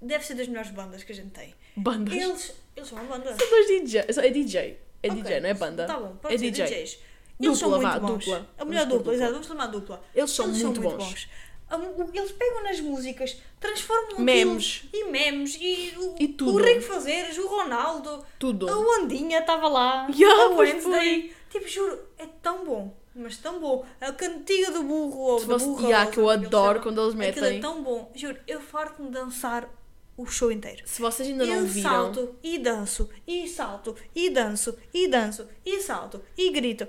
deve 0.00 0.24
ser 0.24 0.34
das 0.34 0.48
melhores 0.48 0.70
bandas 0.70 1.04
que 1.04 1.12
a 1.12 1.14
gente 1.14 1.30
tem. 1.30 1.54
Bandas. 1.76 2.14
Eles, 2.14 2.54
eles 2.76 2.88
são 2.88 2.98
uma 2.98 3.06
banda. 3.16 3.36
São 3.36 3.48
dois 3.50 3.66
DJ. 3.66 4.00
É 4.00 4.30
DJ. 4.30 4.78
É 5.02 5.08
Ok. 5.10 5.22
DJ, 5.22 5.40
não 5.40 5.48
é 5.48 5.54
banda. 5.54 5.86
Tá 5.86 5.98
bom, 5.98 6.16
pode 6.16 6.34
é 6.34 6.38
ser 6.38 6.50
DJ. 6.50 6.64
DJs. 6.66 6.98
Eles 7.40 7.58
são 7.58 7.70
Dupla, 7.70 7.88
muito 7.90 8.00
vá, 8.02 8.08
bons. 8.08 8.24
dupla. 8.24 8.50
A 8.58 8.64
melhor 8.64 8.82
dupla, 8.84 8.98
dupla. 8.98 9.14
exato, 9.14 9.32
vamos 9.32 9.46
chamar 9.46 9.66
dupla. 9.66 10.04
Eles 10.14 10.30
são 10.30 10.48
muito 10.48 10.80
bons. 10.80 11.28
A 11.68 11.78
mu- 11.78 12.10
Eles 12.12 12.30
pegam 12.32 12.62
nas 12.64 12.78
músicas, 12.80 13.36
transformam 13.58 14.20
Memes. 14.20 14.82
e 14.92 15.04
memes 15.06 15.56
e 15.58 15.94
o, 15.96 16.14
E 16.20 16.28
tudo. 16.28 16.54
o 16.54 16.62
Rico 16.62 16.82
Fazeres, 16.82 17.38
o 17.38 17.48
Ronaldo, 17.48 18.24
Tudo. 18.38 18.68
a 18.68 18.76
Wandinha 18.78 19.38
estava 19.40 19.66
lá, 19.68 20.06
Yeah, 20.14 20.44
a 20.44 20.48
Wednesday. 20.50 21.32
Tipo, 21.50 21.66
juro, 21.66 21.98
é 22.18 22.26
tão 22.42 22.64
bom, 22.66 22.94
mas 23.14 23.36
tão 23.36 23.60
bom. 23.60 23.84
A 24.00 24.12
cantiga 24.12 24.70
do 24.70 24.82
burro 24.82 25.18
ou 25.18 25.38
Se 25.40 25.46
da 25.46 25.54
fosse- 25.54 25.66
burra, 25.66 25.82
yeah, 25.88 26.06
ou 26.06 26.12
que 26.12 26.18
eu 26.18 26.30
adoro 26.30 26.50
chamam, 26.78 26.82
quando 26.82 27.00
eles 27.02 27.28
Aquilo 27.28 27.46
é 27.46 27.48
metem. 27.50 27.60
tão 27.60 27.82
bom, 27.82 28.10
juro, 28.14 28.38
eu 28.46 28.60
farto-me 28.60 29.10
dançar 29.10 29.68
o 30.16 30.26
show 30.26 30.52
inteiro. 30.52 30.82
Se 30.84 31.00
vocês 31.00 31.28
ainda 31.28 31.46
não 31.46 31.54
eu 31.56 31.64
viram. 31.66 31.90
salto 31.90 32.34
e 32.42 32.58
danço, 32.58 33.08
e 33.26 33.48
salto, 33.48 33.96
e 34.14 34.30
danço, 34.30 34.76
e 34.92 35.08
danço, 35.08 35.46
e 35.64 35.80
salto, 35.80 36.22
e 36.36 36.50
grito. 36.50 36.86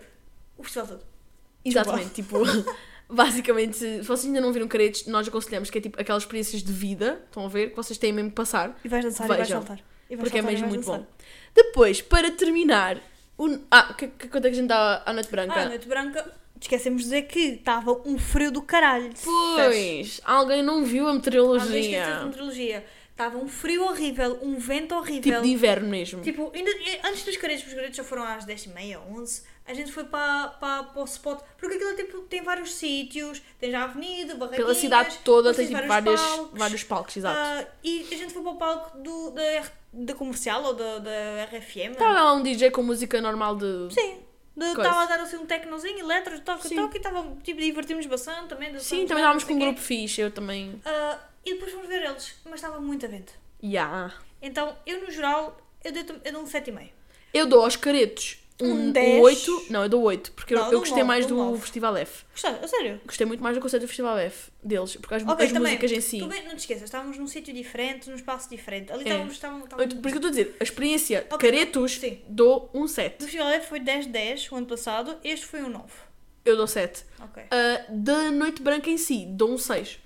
O 0.58 0.64
festival 0.64 0.88
todo. 0.88 1.06
Exatamente, 1.66 2.10
tipo, 2.14 2.38
basicamente, 3.10 3.78
se 3.78 4.02
vocês 4.02 4.26
ainda 4.26 4.42
não 4.42 4.52
viram 4.52 4.68
caretos, 4.68 5.06
nós 5.08 5.28
aconselhamos 5.28 5.70
que 5.70 5.78
é 5.78 5.82
tipo 5.82 6.00
aquelas 6.00 6.24
experiências 6.24 6.62
de 6.64 6.72
vida, 6.74 7.22
estão 7.26 7.46
a 7.46 7.50
ver, 7.50 7.70
que 7.72 7.76
vocês 7.76 7.98
têm 7.98 8.12
mesmo 8.12 8.30
que 8.30 8.36
passar, 8.36 8.78
E 8.84 8.88
vais 8.88 9.04
dançar 9.04 9.26
e 9.26 9.28
vais 9.30 9.40
Vejam, 9.42 9.62
saltar. 9.62 9.80
E 10.10 10.16
vais 10.16 10.20
porque 10.30 10.38
é 10.38 10.42
saltar 10.42 10.52
e 10.52 10.56
mesmo 10.62 10.68
muito 10.70 10.86
dançar. 10.86 11.00
bom. 11.00 11.08
Depois, 11.56 12.02
para 12.02 12.32
terminar, 12.32 13.02
o... 13.38 13.60
ah, 13.72 13.94
que, 13.94 14.08
que 14.08 14.26
é 14.26 14.42
que 14.42 14.48
a 14.48 14.54
gente 14.54 14.68
dá 14.68 15.02
à 15.06 15.14
Noite 15.14 15.30
Branca? 15.30 15.54
Ah, 15.56 15.64
a 15.64 15.70
Noite 15.70 15.88
Branca, 15.88 16.32
esquecemos 16.60 17.02
de 17.02 17.06
dizer 17.06 17.22
que 17.24 17.40
estava 17.40 17.92
um 18.06 18.18
frio 18.18 18.52
do 18.52 18.62
caralho. 18.62 19.12
Pois, 19.24 20.22
alguém 20.24 20.62
não 20.64 20.84
viu 20.84 21.08
a 21.08 21.14
Alguém 21.64 21.92
esqueceu 21.92 22.20
de 22.20 22.26
meteorologia. 22.26 22.86
Estava 23.14 23.38
um 23.38 23.48
frio 23.48 23.86
horrível, 23.86 24.40
um 24.42 24.58
vento 24.58 24.96
horrível. 24.96 25.22
Tipo 25.22 25.42
de 25.42 25.50
inverno 25.50 25.88
mesmo. 25.88 26.22
Tipo, 26.22 26.52
ainda, 26.54 26.72
antes 27.06 27.24
dos 27.24 27.38
caretos, 27.38 27.66
os 27.66 27.74
caretos 27.74 27.96
já 27.96 28.04
foram 28.04 28.24
às 28.24 28.46
10h30, 28.46 29.00
11 29.08 29.44
a 29.66 29.74
gente 29.74 29.92
foi 29.92 30.04
para, 30.04 30.50
para, 30.50 30.84
para 30.84 31.02
o 31.02 31.06
spot, 31.06 31.40
porque 31.58 31.76
aquilo 31.76 31.96
tipo, 31.96 32.20
tem 32.24 32.42
vários 32.42 32.74
sítios, 32.74 33.42
tem 33.60 33.72
já 33.72 33.82
a 33.82 33.84
avenida, 33.86 34.36
barraquinhas... 34.36 34.66
Pela 34.66 34.76
cidade 34.76 35.20
toda 35.24 35.54
tem 35.54 35.68
tipo 35.68 35.88
vários, 35.88 36.22
palcos. 36.22 36.60
vários 36.60 36.84
palcos, 36.84 37.18
exato. 37.18 37.40
Ah, 37.40 37.66
e 37.82 38.06
a 38.12 38.16
gente 38.18 38.34
foi 38.34 38.42
para 38.42 38.52
o 38.52 38.58
palco 38.58 38.98
do, 38.98 39.32
da, 39.32 39.64
da 39.94 40.14
comercial 40.16 40.64
ou 40.64 40.74
da, 40.74 41.00
da 41.00 41.46
RFM. 41.46 41.94
Estava 41.94 42.12
lá 42.12 42.34
um 42.34 42.44
DJ 42.44 42.72
com 42.72 42.84
música 42.84 43.22
normal 43.22 43.56
de. 43.56 43.94
Sim. 43.94 44.20
Estava 44.56 45.04
a 45.04 45.06
dar 45.06 45.20
assim 45.22 45.38
um 45.38 45.46
tecnozinho, 45.48 45.98
eletro, 45.98 46.40
toque, 46.42 46.68
Sim. 46.68 46.76
toque, 46.76 46.98
e 46.98 47.00
estava, 47.00 47.26
tipo, 47.42 47.60
divertimos 47.60 48.06
bastante 48.06 48.50
também. 48.50 48.78
Sim, 48.80 49.08
também 49.08 49.24
estávamos 49.24 49.44
com 49.46 49.54
um 49.54 49.60
grupo 49.60 49.80
fixe, 49.80 50.22
eu 50.22 50.30
também. 50.30 50.80
Ah, 50.86 51.18
e 51.46 51.54
depois 51.54 51.72
fomos 51.72 51.88
ver 51.88 52.02
eles, 52.04 52.34
mas 52.46 52.56
estava 52.56 52.80
muito 52.80 53.06
a 53.06 53.10
vento. 53.10 53.34
Yeah. 53.64 54.14
Então, 54.42 54.76
eu 54.86 55.02
no 55.02 55.12
geral, 55.12 55.58
eu 55.84 55.92
dei, 55.92 56.06
eu 56.26 56.32
dou 56.34 56.42
um 56.42 56.46
7,5. 56.46 56.90
Eu 57.34 57.46
dou 57.48 57.64
aos 57.64 57.76
caretos 57.76 58.38
um, 58.62 58.68
Um 58.68 58.88
um 58.90 58.92
10. 58.92 59.24
8. 59.24 59.66
Não, 59.72 59.84
eu 59.84 59.90
dou 59.90 60.02
8, 60.04 60.32
porque 60.34 60.54
eu- 60.54 60.60
Não, 60.60 60.66
eu 60.68 60.74
eu, 60.74 60.80
gostei 60.80 60.98
nove, 60.98 61.08
mais 61.08 61.26
dou 61.26 61.38
do 61.38 61.44
nove. 61.46 61.62
Festival 61.62 61.98
F. 61.98 62.24
Gostaste? 62.32 62.64
A 62.64 62.68
sério? 62.68 63.02
Gostei 63.06 63.26
muito 63.26 63.42
mais 63.42 63.56
do 63.58 63.62
conceito 63.62 63.82
do 63.82 63.88
Festival 63.88 64.18
F 64.20 64.52
deles, 64.64 64.96
porque 64.98 65.16
as, 65.16 65.24
Ok, 65.24 65.46
as 65.46 65.52
também. 65.52 65.62
músicas 65.74 65.92
em 65.92 66.02
si. 66.02 66.20
Tu 66.20 66.28
bem, 66.28 66.44
não 66.44 66.52
te 66.56 66.60
esqueças, 66.60 66.84
estávamos 66.84 67.18
num 67.18 67.26
sítio 67.28 67.52
diferente, 67.54 68.10
num 68.10 68.16
espaço 68.16 68.50
diferente. 68.50 68.92
Ali 68.94 69.02
É. 69.02 69.08
estávamos, 69.08 69.34
estávamos, 69.34 69.64
estávamos... 69.66 69.94
Por 69.96 70.08
isso 70.08 70.20
que 70.20 70.26
eu 70.26 70.28
estou 70.28 70.28
a 70.28 70.32
dizer, 70.32 70.56
a 70.60 70.64
experiência 70.64 71.22
de 71.28 71.34
Ok, 71.34 71.50
caretos 71.52 71.94
sim. 72.00 72.22
dou 72.28 72.70
um 72.74 72.82
Do 72.84 72.88
7. 72.88 73.24
Festival 73.24 73.48
F 73.50 73.68
foi 73.70 73.80
10-10 73.80 74.52
o 74.52 74.56
ano 74.56 74.68
passado, 74.68 75.18
este 75.24 75.46
foi 75.48 75.64
um 75.64 75.70
9. 75.70 75.86
Eu 76.46 76.56
dou 76.56 76.68
7. 76.68 77.04
Ok. 77.22 77.44
Ah, 77.50 77.86
da 77.90 78.30
Noite 78.30 78.62
Branca 78.62 78.90
em 78.90 78.98
si, 78.98 79.26
dou 79.30 79.50
um 79.52 79.58
6. 79.58 79.98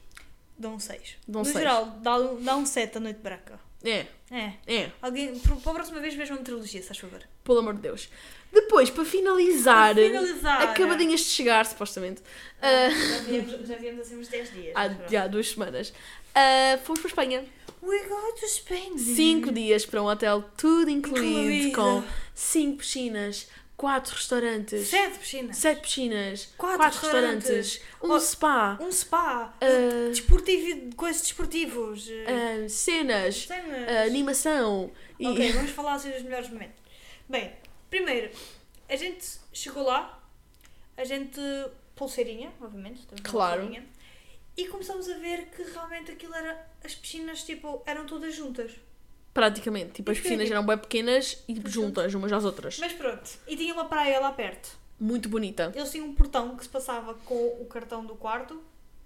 Dá 0.58 0.70
um 0.70 0.80
6. 0.80 1.16
Dá 1.28 1.40
um 1.40 1.42
no 1.42 1.46
seis. 1.46 1.58
geral, 1.58 1.86
dá, 2.02 2.18
um- 2.18 2.42
dá 2.44 2.56
um 2.58 2.66
7 2.66 2.98
a 2.98 3.00
noite 3.00 3.20
branca. 3.20 3.60
É, 3.84 4.06
É. 4.32 4.54
é, 4.66 4.92
Alguém, 5.02 5.38
para 5.40 5.54
a 5.54 5.74
próxima 5.76 6.00
vez 6.00 6.16
vejam 6.16 6.36
a 6.36 6.40
meteorologia, 6.40 6.82
se 6.82 6.88
faz 6.88 6.98
favor. 7.00 7.22
pelo 7.44 7.60
amor 7.60 7.76
de 7.76 7.82
Deus. 7.82 8.10
Depois, 8.52 8.90
para 8.90 9.06
finalizar, 9.06 9.94
Para 9.94 10.04
finalizar. 10.08 10.62
acabadinhas 10.64 11.20
de 11.22 11.28
chegar, 11.28 11.66
supostamente, 11.66 12.22
ah, 12.62 12.90
Já 12.90 13.20
viemos, 13.20 13.52
já 13.68 13.76
viemos 13.76 14.02
assim 14.02 14.18
uns 14.20 14.28
10 14.30 14.52
dias. 14.52 14.74
há 14.76 14.88
já 15.10 15.28
duas 15.28 15.50
semanas, 15.50 15.94
ah, 16.34 16.78
fomos 16.84 17.02
para 17.02 17.08
a 17.10 17.12
Espanha. 17.12 17.46
We 17.84 18.00
go 18.06 18.34
to 18.40 18.46
Spain. 18.48 18.98
Cinco 18.98 19.52
dias 19.52 19.86
para 19.86 20.02
um 20.02 20.08
hotel 20.08 20.44
tudo 20.58 20.90
incluído, 20.90 21.52
Incluído. 21.52 21.76
com 21.76 22.04
cinco 22.34 22.78
piscinas, 22.80 23.48
quatro 23.78 24.16
restaurantes, 24.16 24.88
7 24.88 25.20
piscinas. 25.20 25.58
sete 25.58 25.82
piscinas, 25.82 26.50
Quatro 26.58 26.78
quatro, 26.80 27.00
restaurantes, 27.00 27.82
um 28.02 28.12
Oh, 28.12 28.20
spa, 28.20 28.78
Um 28.82 28.92
spa. 28.92 29.54
Ah. 29.62 30.10
desportivo, 30.10 30.96
coisas 30.96 31.22
desportivos. 31.22 32.10
ah, 32.26 32.68
cenas, 32.70 33.46
cenas. 33.46 33.88
ah, 33.90 34.02
animação 34.04 34.92
e 35.20 35.28
Ok, 35.28 35.52
vamos 35.54 35.72
falar 35.72 35.94
assim 35.94 36.10
dos 36.10 36.24
melhores 36.24 36.50
momentos. 36.50 36.76
Bem, 37.30 37.54
primeiro, 37.90 38.32
a 38.90 38.96
gente 38.96 39.26
chegou 39.54 39.84
lá, 39.84 40.22
a 40.98 41.04
gente. 41.04 41.40
pulseirinha, 41.96 42.52
obviamente. 42.60 43.02
Claro. 43.24 43.62
pulseirinha, 43.62 43.88
E 44.58 44.68
começamos 44.70 45.08
a 45.08 45.18
ver 45.20 45.46
que 45.56 45.62
realmente 45.62 46.12
aquilo 46.12 46.34
era. 46.34 46.68
as 46.84 46.96
piscinas, 46.96 47.44
tipo, 47.44 47.84
eram 47.86 48.06
todas 48.08 48.34
juntas. 48.34 48.72
Praticamente, 49.38 49.92
tipo 49.92 50.10
as 50.10 50.20
piscinas 50.20 50.50
eram 50.52 50.66
bem 50.66 50.78
pequenas 50.78 51.44
e 51.48 51.62
juntas 51.70 52.12
umas 52.16 52.34
às 52.34 52.44
outras. 52.44 52.80
Mas 52.80 52.92
pronto, 52.94 53.30
e 53.48 53.56
tinha 53.56 53.72
uma 53.74 53.86
praia 53.86 54.20
lá 54.20 54.32
perto. 54.32 54.70
Muito 55.00 55.30
bonita 55.30 55.72
Eles 55.76 55.92
tinham 55.92 56.08
um 56.08 56.14
portão 56.16 56.56
que 56.58 56.64
se 56.64 56.70
passava 56.70 57.14
com 57.14 57.36
o 57.62 57.66
cartão 57.70 58.04
do 58.04 58.16
quarto 58.16 58.60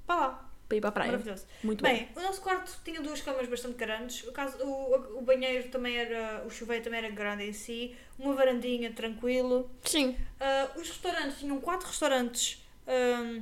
para 0.08 0.16
lá. 0.16 0.50
para 0.70 0.78
ir 0.78 0.80
para 0.80 0.90
a 0.90 0.92
praia. 0.94 1.12
Maravilhoso. 1.12 1.44
Muito 1.62 1.84
bom. 1.84 1.90
Bem, 1.90 2.08
o 2.16 2.22
nosso 2.22 2.40
quarto 2.42 2.80
tinha 2.86 3.02
duas 3.02 3.20
camas 3.20 3.46
bastante 3.50 3.76
grandes. 3.76 4.26
O, 4.26 4.32
caso, 4.32 4.58
o, 4.64 5.18
o 5.20 5.22
banheiro 5.22 5.68
também 5.68 5.98
era. 5.98 6.44
O 6.48 6.50
chuveiro 6.50 6.82
também 6.82 7.00
era 7.00 7.10
grande 7.10 7.44
em 7.44 7.52
si. 7.52 7.94
Uma 8.18 8.34
varandinha 8.34 8.94
tranquilo. 8.94 9.70
Sim. 9.84 10.16
Ah, 10.40 10.70
os 10.78 10.88
restaurantes 10.88 11.40
tinham 11.40 11.60
quatro 11.60 11.88
restaurantes. 11.90 12.64
ahm, 12.88 13.42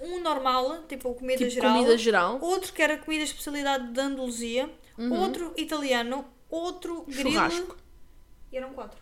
um 0.00 0.20
normal, 0.20 0.82
tipo 0.88 1.14
comida 1.14 1.38
Tipo 1.38 1.50
geral. 1.50 1.72
comida 1.72 1.96
geral, 1.96 2.38
Outro 2.42 2.72
que 2.72 2.82
era 2.82 2.98
comida 2.98 3.22
especialidade 3.22 3.92
de 3.92 4.00
Andaluzia. 4.00 4.68
Uhum. 4.98 5.12
Outro 5.12 5.52
italiano. 5.56 6.24
Outro 6.48 7.02
grilo. 7.02 7.30
churrasco. 7.30 7.76
E 8.52 8.56
eram 8.56 8.72
quatro. 8.72 8.98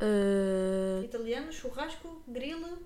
ah, 0.00 1.04
Italiano, 1.04 1.52
churrasco, 1.52 2.22
grilo 2.26 2.78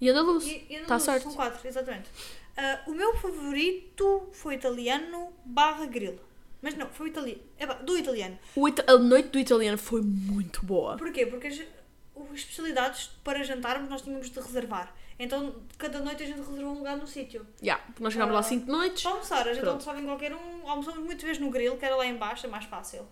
e 0.00 0.08
andaluz. 0.08 0.46
e, 0.46 0.66
e 0.68 0.76
Tá 0.78 0.82
Andaluz. 0.84 1.02
certo. 1.02 1.22
São 1.24 1.34
quatro, 1.34 1.66
exatamente. 1.66 2.08
Ah, 2.56 2.82
o 2.86 2.92
meu 2.92 3.16
favorito 3.16 4.28
foi 4.32 4.54
italiano 4.54 5.32
barra 5.44 5.86
grilo. 5.86 6.20
Mas 6.60 6.74
não, 6.74 6.88
foi 6.88 7.06
o 7.06 7.10
italiano. 7.10 7.40
É 7.56 7.66
do 7.66 7.96
italiano. 7.96 8.36
Ita- 8.56 8.84
a 8.92 8.98
noite 8.98 9.28
do 9.28 9.38
italiano 9.38 9.78
foi 9.78 10.02
muito 10.02 10.64
boa. 10.66 10.96
Porquê? 10.96 11.24
Porque 11.24 11.46
as, 11.46 11.60
as 11.60 12.34
especialidades 12.34 13.10
para 13.22 13.44
jantarmos 13.44 13.88
nós 13.88 14.02
tínhamos 14.02 14.28
de 14.28 14.40
reservar. 14.40 14.92
Então, 15.18 15.54
cada 15.76 15.98
noite 16.00 16.22
a 16.22 16.26
gente 16.26 16.38
reservou 16.38 16.72
um 16.74 16.78
lugar 16.78 16.96
no 16.96 17.06
sítio. 17.06 17.44
Yeah, 17.60 17.82
porque 17.86 18.02
nós 18.02 18.12
chegámos 18.12 18.34
lá 18.34 18.40
Ah. 18.40 18.42
cinco 18.44 18.70
noites. 18.70 19.02
Para 19.02 19.12
almoçar, 19.12 19.40
a 19.40 19.52
gente 19.52 19.60
Pronto. 19.60 19.68
almoçava 19.70 20.00
em 20.00 20.04
qualquer 20.04 20.32
um. 20.34 20.68
Almoçamos 20.68 21.00
muitas 21.00 21.22
vezes 21.24 21.38
no 21.40 21.50
grill, 21.50 21.76
que 21.76 21.84
era 21.84 21.96
lá 21.96 22.06
em 22.06 22.14
baixo, 22.16 22.46
é 22.46 22.48
mais 22.48 22.64
fácil. 22.66 23.06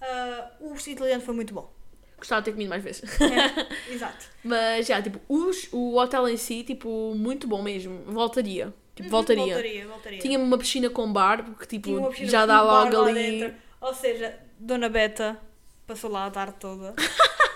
Ah, 0.00 0.50
o 0.60 0.74
italiano 0.74 1.22
foi 1.22 1.34
muito 1.34 1.54
bom. 1.54 1.72
Gostava 2.18 2.40
de 2.40 2.46
ter 2.46 2.52
comido 2.52 2.68
mais 2.68 2.82
vezes. 2.82 3.02
É, 3.20 3.66
exato. 3.92 4.26
Mas 4.44 4.86
já, 4.86 5.00
tipo, 5.02 5.20
os, 5.28 5.68
o 5.72 5.96
hotel 5.96 6.28
em 6.28 6.36
si, 6.36 6.62
tipo, 6.64 7.14
muito 7.16 7.46
bom 7.46 7.62
mesmo. 7.62 8.02
Voltaria. 8.06 8.72
Tipo, 8.94 9.06
Uhum, 9.06 9.10
voltaria. 9.10 9.44
Voltaria, 9.44 9.86
voltaria. 9.88 10.18
Tinha 10.18 10.38
uma 10.38 10.58
piscina 10.58 10.90
com 10.90 11.12
bar, 11.12 11.44
porque 11.44 11.66
tipo, 11.66 12.12
já 12.24 12.44
dá 12.46 12.60
lá 12.60 12.82
ali. 12.82 13.54
Ou 13.80 13.94
seja, 13.94 14.38
Dona 14.58 14.88
Beta 14.88 15.40
passou 15.86 16.10
lá 16.10 16.26
a 16.26 16.30
tarde 16.30 16.54
toda. 16.60 16.94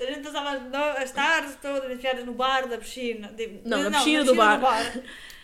a 0.00 0.06
gente 0.06 0.20
passava 0.20 0.50
as, 0.98 1.10
tardes 1.10 1.56
todas 1.60 1.90
enfiadas 1.90 2.24
no 2.24 2.32
bar 2.32 2.66
da 2.68 2.78
piscina. 2.78 3.28
De- 3.28 3.60
Não, 3.64 3.78
de- 3.84 3.90
na 3.90 3.98
piscina 3.98 4.24
do 4.24 4.34
bar. 4.34 4.60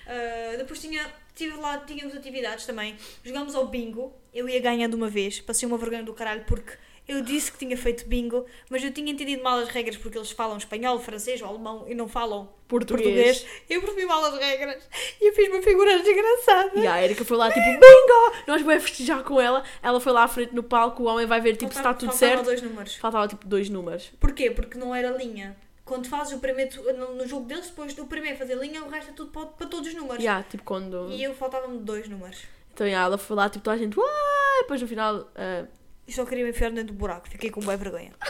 Ah, 0.06 0.56
depois 0.58 0.80
tinha, 0.80 1.04
tive 1.34 1.56
lá, 1.56 1.78
tínhamos 1.78 2.14
atividades 2.16 2.66
também. 2.66 2.96
Jogámos 3.24 3.54
ao 3.54 3.66
bingo. 3.66 4.14
Eu 4.32 4.48
ia 4.48 4.60
ganhar 4.60 4.88
de 4.88 4.94
uma 4.94 5.08
vez. 5.08 5.40
Passei 5.40 5.66
uma 5.66 5.78
vergonha 5.78 6.02
do 6.02 6.12
caralho 6.12 6.44
porque 6.46 6.72
eu 7.06 7.20
disse 7.20 7.52
que 7.52 7.58
tinha 7.58 7.76
feito 7.76 8.06
bingo, 8.06 8.46
mas 8.70 8.82
eu 8.82 8.90
tinha 8.90 9.12
entendido 9.12 9.42
mal 9.42 9.58
as 9.58 9.68
regras 9.68 9.96
porque 9.96 10.16
eles 10.16 10.30
falam 10.30 10.56
espanhol, 10.56 10.98
francês 10.98 11.40
ou 11.42 11.48
alemão 11.48 11.84
e 11.86 11.94
não 11.94 12.08
falam 12.08 12.48
Português. 12.66 13.04
português. 13.04 13.46
Eu 13.68 13.82
percebi 13.82 14.06
mal 14.06 14.24
as 14.24 14.38
regras 14.38 14.88
e 15.20 15.28
eu 15.28 15.34
fiz 15.34 15.48
uma 15.48 15.60
figura 15.60 15.98
desgraçada. 15.98 16.80
E 16.80 16.86
a 16.86 17.04
Erika 17.04 17.24
foi 17.24 17.36
lá, 17.36 17.48
tipo, 17.48 17.60
bingo! 17.66 18.44
Nós 18.46 18.62
vamos 18.62 18.82
festejar 18.84 19.22
com 19.22 19.38
ela. 19.38 19.62
Ela 19.82 20.00
foi 20.00 20.12
lá 20.12 20.24
à 20.24 20.28
frente 20.28 20.54
no 20.54 20.62
palco, 20.62 21.02
o 21.02 21.06
homem 21.06 21.26
vai 21.26 21.42
ver, 21.42 21.56
tipo, 21.56 21.72
se 21.72 21.78
está 21.78 21.92
tudo 21.92 22.10
Faltavam 22.10 22.36
certo. 22.36 22.44
dois 22.46 22.62
números. 22.62 22.94
Faltava, 22.96 23.28
tipo, 23.28 23.46
dois 23.46 23.68
números. 23.68 24.10
Porquê? 24.18 24.50
Porque 24.50 24.78
não 24.78 24.94
era 24.94 25.10
linha. 25.10 25.56
Quando 25.84 26.08
fazes 26.08 26.32
o 26.32 26.38
primeiro 26.38 26.72
no, 27.14 27.28
jogo 27.28 27.44
deles, 27.44 27.66
depois 27.66 27.92
do 27.92 28.06
primeiro 28.06 28.38
fazer 28.38 28.56
linha, 28.56 28.82
o 28.82 28.88
resto 28.88 29.10
é 29.10 29.12
tudo 29.12 29.30
para, 29.30 29.44
para 29.44 29.66
todos 29.66 29.86
os 29.86 29.94
números. 29.94 30.24
Yeah, 30.24 30.42
tipo, 30.48 30.64
quando... 30.64 31.10
E 31.10 31.22
eu 31.22 31.34
faltavam-me 31.34 31.80
dois 31.80 32.08
números. 32.08 32.44
Então, 32.72 32.86
yeah, 32.86 33.04
ela 33.06 33.18
foi 33.18 33.36
lá, 33.36 33.50
tipo, 33.50 33.62
toda 33.62 33.76
a 33.76 33.78
gente, 33.78 33.98
uai! 33.98 34.62
Depois, 34.62 34.80
no 34.80 34.88
final... 34.88 35.30
ah, 35.36 35.66
E 36.06 36.12
só 36.12 36.24
queria 36.24 36.44
me 36.44 36.50
enfiar 36.50 36.70
dentro 36.70 36.88
do 36.92 36.98
buraco. 36.98 37.28
Fiquei 37.28 37.50
com 37.50 37.60
boa 37.60 37.76
vergonha. 37.76 38.12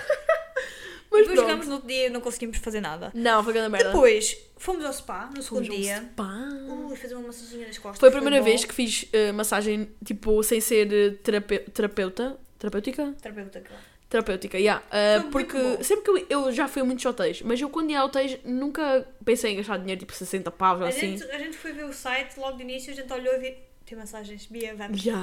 Mas 1.11 1.21
Depois 1.23 1.27
pronto. 1.27 1.41
chegámos 1.49 1.67
no 1.69 1.73
outro 1.75 1.89
dia 1.89 2.07
e 2.07 2.11
não 2.11 2.21
conseguimos 2.21 2.57
fazer 2.59 2.81
nada. 2.81 3.13
Não, 3.15 3.43
foi 3.45 3.53
grande 3.53 3.69
merda. 3.71 3.91
Depois 3.91 4.37
fomos 4.57 4.85
ao 4.85 4.93
spa 4.93 5.31
no 5.35 5.41
segundo 5.43 5.67
Fomos 5.67 5.81
dia. 5.81 5.97
spa. 6.13 6.49
Ui, 6.89 6.97
fazer 6.97 7.15
uma 7.15 7.29
massaginha 7.29 7.67
nas 7.69 7.79
costas. 7.79 8.01
Foi 8.01 8.09
a 8.09 8.13
primeira 8.13 8.39
bom. 8.39 8.45
vez 8.45 8.65
que 8.65 8.75
fiz 8.75 9.07
eh, 9.13 9.31
massagem, 9.31 9.89
tipo, 10.05 10.43
sem 10.43 10.61
ser 10.61 10.93
eh, 10.93 11.11
terape- 11.23 11.61
terapeuta. 11.73 12.37
Terapêutica? 12.59 13.15
Terapeuta, 13.23 13.61
cara. 13.61 13.81
Terapêutica, 14.09 14.59
yeah. 14.59 14.83
Uh, 14.89 15.31
Foi 15.33 15.45
porque 15.45 15.85
sempre 15.85 16.05
que 16.05 16.11
eu, 16.35 16.47
eu 16.47 16.53
já 16.53 16.67
fui 16.69 16.83
a 16.83 16.85
muitos 16.85 17.05
hotéis, 17.05 17.43
mas 17.43 17.61
eu 17.61 17.69
quando 17.69 17.91
ia 17.91 18.01
a 18.01 18.05
hotéis 18.05 18.39
nunca 18.45 19.07
pensei 19.25 19.53
em 19.53 19.57
gastar 19.57 19.77
dinheiro, 19.79 19.99
tipo 20.01 20.13
60 20.13 20.51
paus 20.53 20.81
ou 20.81 20.87
A, 20.87 20.89
assim. 20.89 21.17
gente, 21.19 21.25
a 21.31 21.39
gente 21.39 21.57
foi 21.57 21.73
ver 21.73 21.85
o 21.85 21.93
site 21.93 22.39
logo 22.39 22.57
de 22.57 22.63
início, 22.63 22.93
a 22.93 22.97
gente 22.97 23.13
olhou 23.13 23.35
e 23.35 23.39
viu. 23.39 23.55
Tem 23.87 23.99
massagens, 23.99 24.47
Bia, 24.47 24.75
vamos. 24.75 25.01
Já. 25.01 25.15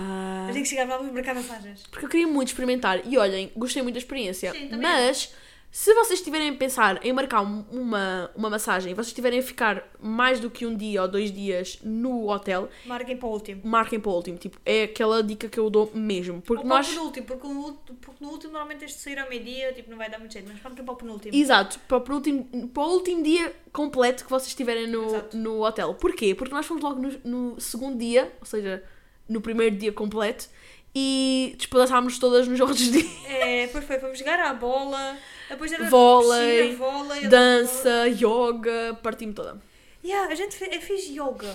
A 0.47 0.51
gente 0.51 0.63
que 0.63 0.69
chegar 0.69 0.85
vamos 0.85 1.11
marcar 1.11 1.33
massagens. 1.33 1.83
Porque 1.89 2.05
eu 2.05 2.09
queria 2.09 2.27
muito 2.27 2.49
experimentar. 2.49 3.01
E 3.07 3.17
olhem, 3.17 3.51
gostei 3.55 3.81
muito 3.81 3.95
da 3.95 3.99
experiência. 3.99 4.51
Sim, 4.51 4.69
mas, 4.79 5.33
se 5.73 5.93
vocês 5.93 6.19
estiverem 6.19 6.49
a 6.49 6.53
pensar 6.53 6.99
em 7.05 7.13
marcar 7.13 7.41
um- 7.41 7.63
uma, 7.71 8.29
uma 8.35 8.49
massagem, 8.49 8.93
vocês 8.93 9.07
estiverem 9.07 9.39
a 9.39 9.41
ficar 9.41 9.87
mais 10.01 10.39
do 10.39 10.49
que 10.49 10.65
um 10.65 10.75
dia 10.75 11.01
ou 11.01 11.07
dois 11.07 11.31
dias 11.31 11.79
no 11.81 12.29
hotel, 12.29 12.67
Marquem 12.85 13.15
para 13.15 13.27
o 13.29 13.31
último. 13.31 13.61
marquem 13.63 13.97
para 13.99 14.11
o 14.11 14.13
último. 14.15 14.37
Tipo, 14.37 14.57
é 14.65 14.83
aquela 14.83 15.23
dica 15.23 15.47
que 15.47 15.57
eu 15.57 15.69
dou 15.69 15.89
mesmo. 15.93 16.41
Porque 16.41 16.61
Ou 16.63 16.67
para 16.67 16.77
nós. 16.77 16.87
o 16.87 16.93
penúltimo, 16.95 17.25
porque, 17.25 17.47
no 17.47 17.59
último- 17.61 17.97
porque 18.01 18.23
no 18.25 18.29
último 18.31 18.51
normalmente 18.53 18.79
tens 18.79 18.91
de 18.91 18.99
sair 18.99 19.17
ao 19.17 19.29
meio-dia, 19.29 19.71
tipo, 19.71 19.89
não 19.89 19.97
vai 19.97 20.09
dar 20.09 20.19
muito 20.19 20.33
jeito, 20.33 20.49
mas 20.51 20.61
marquem 20.61 20.83
para 20.83 20.93
o 20.93 20.97
penúltimo. 20.97 21.33
Exato, 21.35 21.79
para 21.87 21.97
o, 21.97 22.01
penúltimo, 22.01 22.67
para 22.67 22.83
o 22.83 22.91
último 22.91 23.23
dia 23.23 23.55
completo 23.71 24.25
que 24.25 24.29
vocês 24.29 24.49
estiverem 24.49 24.87
no, 24.87 25.05
Exato. 25.05 25.37
no 25.37 25.63
hotel. 25.65 25.93
Porquê? 25.93 26.35
Porque 26.35 26.53
nós 26.53 26.65
fomos 26.65 26.83
logo 26.83 27.01
no, 27.01 27.11
no 27.53 27.59
segundo 27.61 27.97
dia, 27.97 28.29
ou 28.41 28.45
seja, 28.45 28.83
no 29.29 29.39
primeiro 29.39 29.73
dia 29.77 29.93
completo, 29.93 30.49
e 30.93 31.55
despedaçámos 31.57 32.19
todas 32.19 32.45
nos 32.45 32.59
outros 32.61 32.91
dias. 32.91 33.07
É, 33.25 33.67
depois 33.67 33.85
foi, 33.85 33.97
fomos 33.99 34.19
jogar 34.19 34.37
à 34.41 34.53
bola, 34.53 35.17
depois 35.51 35.71
era 35.71 35.89
Vôlei, 35.89 36.69
piscina, 36.69 36.77
vôlei, 36.77 37.27
Dança, 37.27 38.07
yoga, 38.07 38.99
partimos 39.01 39.35
toda. 39.35 39.61
Yeah, 40.03 40.31
a 40.31 40.35
gente 40.35 40.55
fez, 40.55 40.73
eu 40.73 40.81
fiz 40.81 41.07
yoga. 41.09 41.53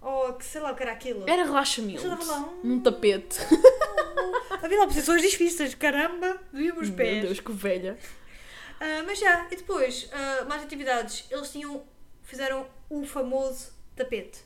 Ou 0.00 0.34
que 0.34 0.44
sei 0.44 0.60
lá 0.60 0.72
o 0.72 0.76
que 0.76 0.82
era 0.82 0.92
aquilo. 0.92 1.24
Era 1.28 1.44
relaxamento. 1.44 2.06
Hum. 2.06 2.60
Num 2.62 2.80
tapete. 2.80 3.38
Havia 4.62 4.78
lá 4.78 4.86
posições 4.86 5.22
difíceis, 5.22 5.74
caramba, 5.74 6.38
doía-me 6.52 6.80
os 6.80 6.88
Meu 6.88 6.96
pés. 6.96 7.22
Deus, 7.22 7.40
que 7.40 7.52
velha. 7.52 7.98
Ah, 8.80 9.02
mas 9.06 9.18
já, 9.18 9.46
e 9.50 9.56
depois, 9.56 10.08
ah, 10.12 10.44
mais 10.46 10.62
atividades. 10.62 11.24
Eles 11.30 11.50
tinham, 11.50 11.82
fizeram 12.22 12.66
o 12.90 13.04
famoso 13.04 13.72
tapete. 13.96 14.40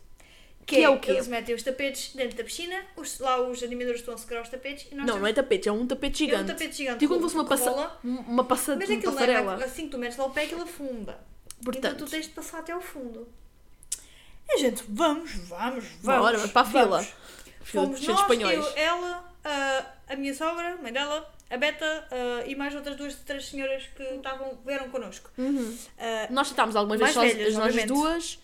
Que 0.69 0.85
é 0.85 0.89
o 0.89 0.99
quê? 1.01 1.13
Eles 1.13 1.27
metem 1.29 1.55
os 1.55 1.63
tapetes 1.63 2.15
dentro 2.15 2.37
da 2.37 2.45
piscina, 2.45 2.77
os, 2.95 3.19
lá 3.19 3.41
os 3.41 3.63
animadores 3.63 4.01
estão 4.01 4.13
a 4.15 4.19
segurar 4.19 4.43
os 4.43 4.49
tapetes 4.51 4.87
e 4.93 4.95
nós 4.95 5.07
Não, 5.07 5.19
não 5.19 5.27
é 5.27 5.33
tapete, 5.33 5.69
é 5.69 5.73
um 5.73 5.87
tapete 5.87 6.23
é 6.23 6.27
um 6.27 6.29
gigante. 6.31 6.47
tapete 6.53 6.77
gigante. 6.77 6.99
Tipo 6.99 7.15
como 7.15 7.21
com- 7.23 7.29
fosse 7.29 7.35
uma, 7.37 7.45
passa... 7.49 7.99
uma, 8.05 8.45
passa... 8.45 8.77
Mas 8.77 8.91
aquilo 8.91 9.13
passarela. 9.15 9.53
leva, 9.53 9.65
assim 9.65 9.85
que 9.87 9.91
tu 9.91 9.99
metes 9.99 10.19
lá 10.19 10.27
o 10.27 10.31
pé, 10.31 10.43
aquilo 10.43 10.63
afunda. 10.63 11.19
Portanto, 11.65 11.95
Então 11.95 12.07
tu 12.07 12.11
tens 12.11 12.27
de 12.27 12.33
passar 12.33 12.59
até 12.59 12.73
ao 12.73 12.81
fundo. 12.83 13.27
E 14.51 14.59
gente, 14.59 14.85
vamos, 14.89 15.33
vamos, 15.49 15.85
vamos. 16.03 16.33
Bora, 16.33 16.49
para 16.49 16.61
a 16.63 16.65
fila. 16.65 16.85
vamos. 16.87 17.09
Fomos 17.65 18.01
nós, 18.07 18.21
espanhóis. 18.21 18.59
eu, 18.59 18.73
ela, 18.77 19.33
a, 19.45 19.85
a 20.13 20.17
minha 20.17 20.35
sogra, 20.35 20.75
a 20.75 20.77
mãe 20.77 20.93
dela, 20.93 21.31
a 21.51 21.57
Beta 21.57 22.09
ah, 22.11 22.45
e 22.47 22.55
mais 22.55 22.75
outras 22.75 22.97
duas, 22.97 23.15
três 23.17 23.47
senhoras 23.49 23.85
que 23.97 24.03
estavam, 24.03 24.59
vieram 24.67 24.89
connosco. 24.91 25.31
Uhum. 25.37 25.77
Ah, 25.99 26.27
Nós 26.31 26.49
tentámos 26.51 26.77
algumas 26.77 26.99
vezes 26.99 27.15
só 27.15 27.21
velhas, 27.23 27.55
nós 27.55 27.65
obviamente. 27.65 27.89
duas. 27.89 28.39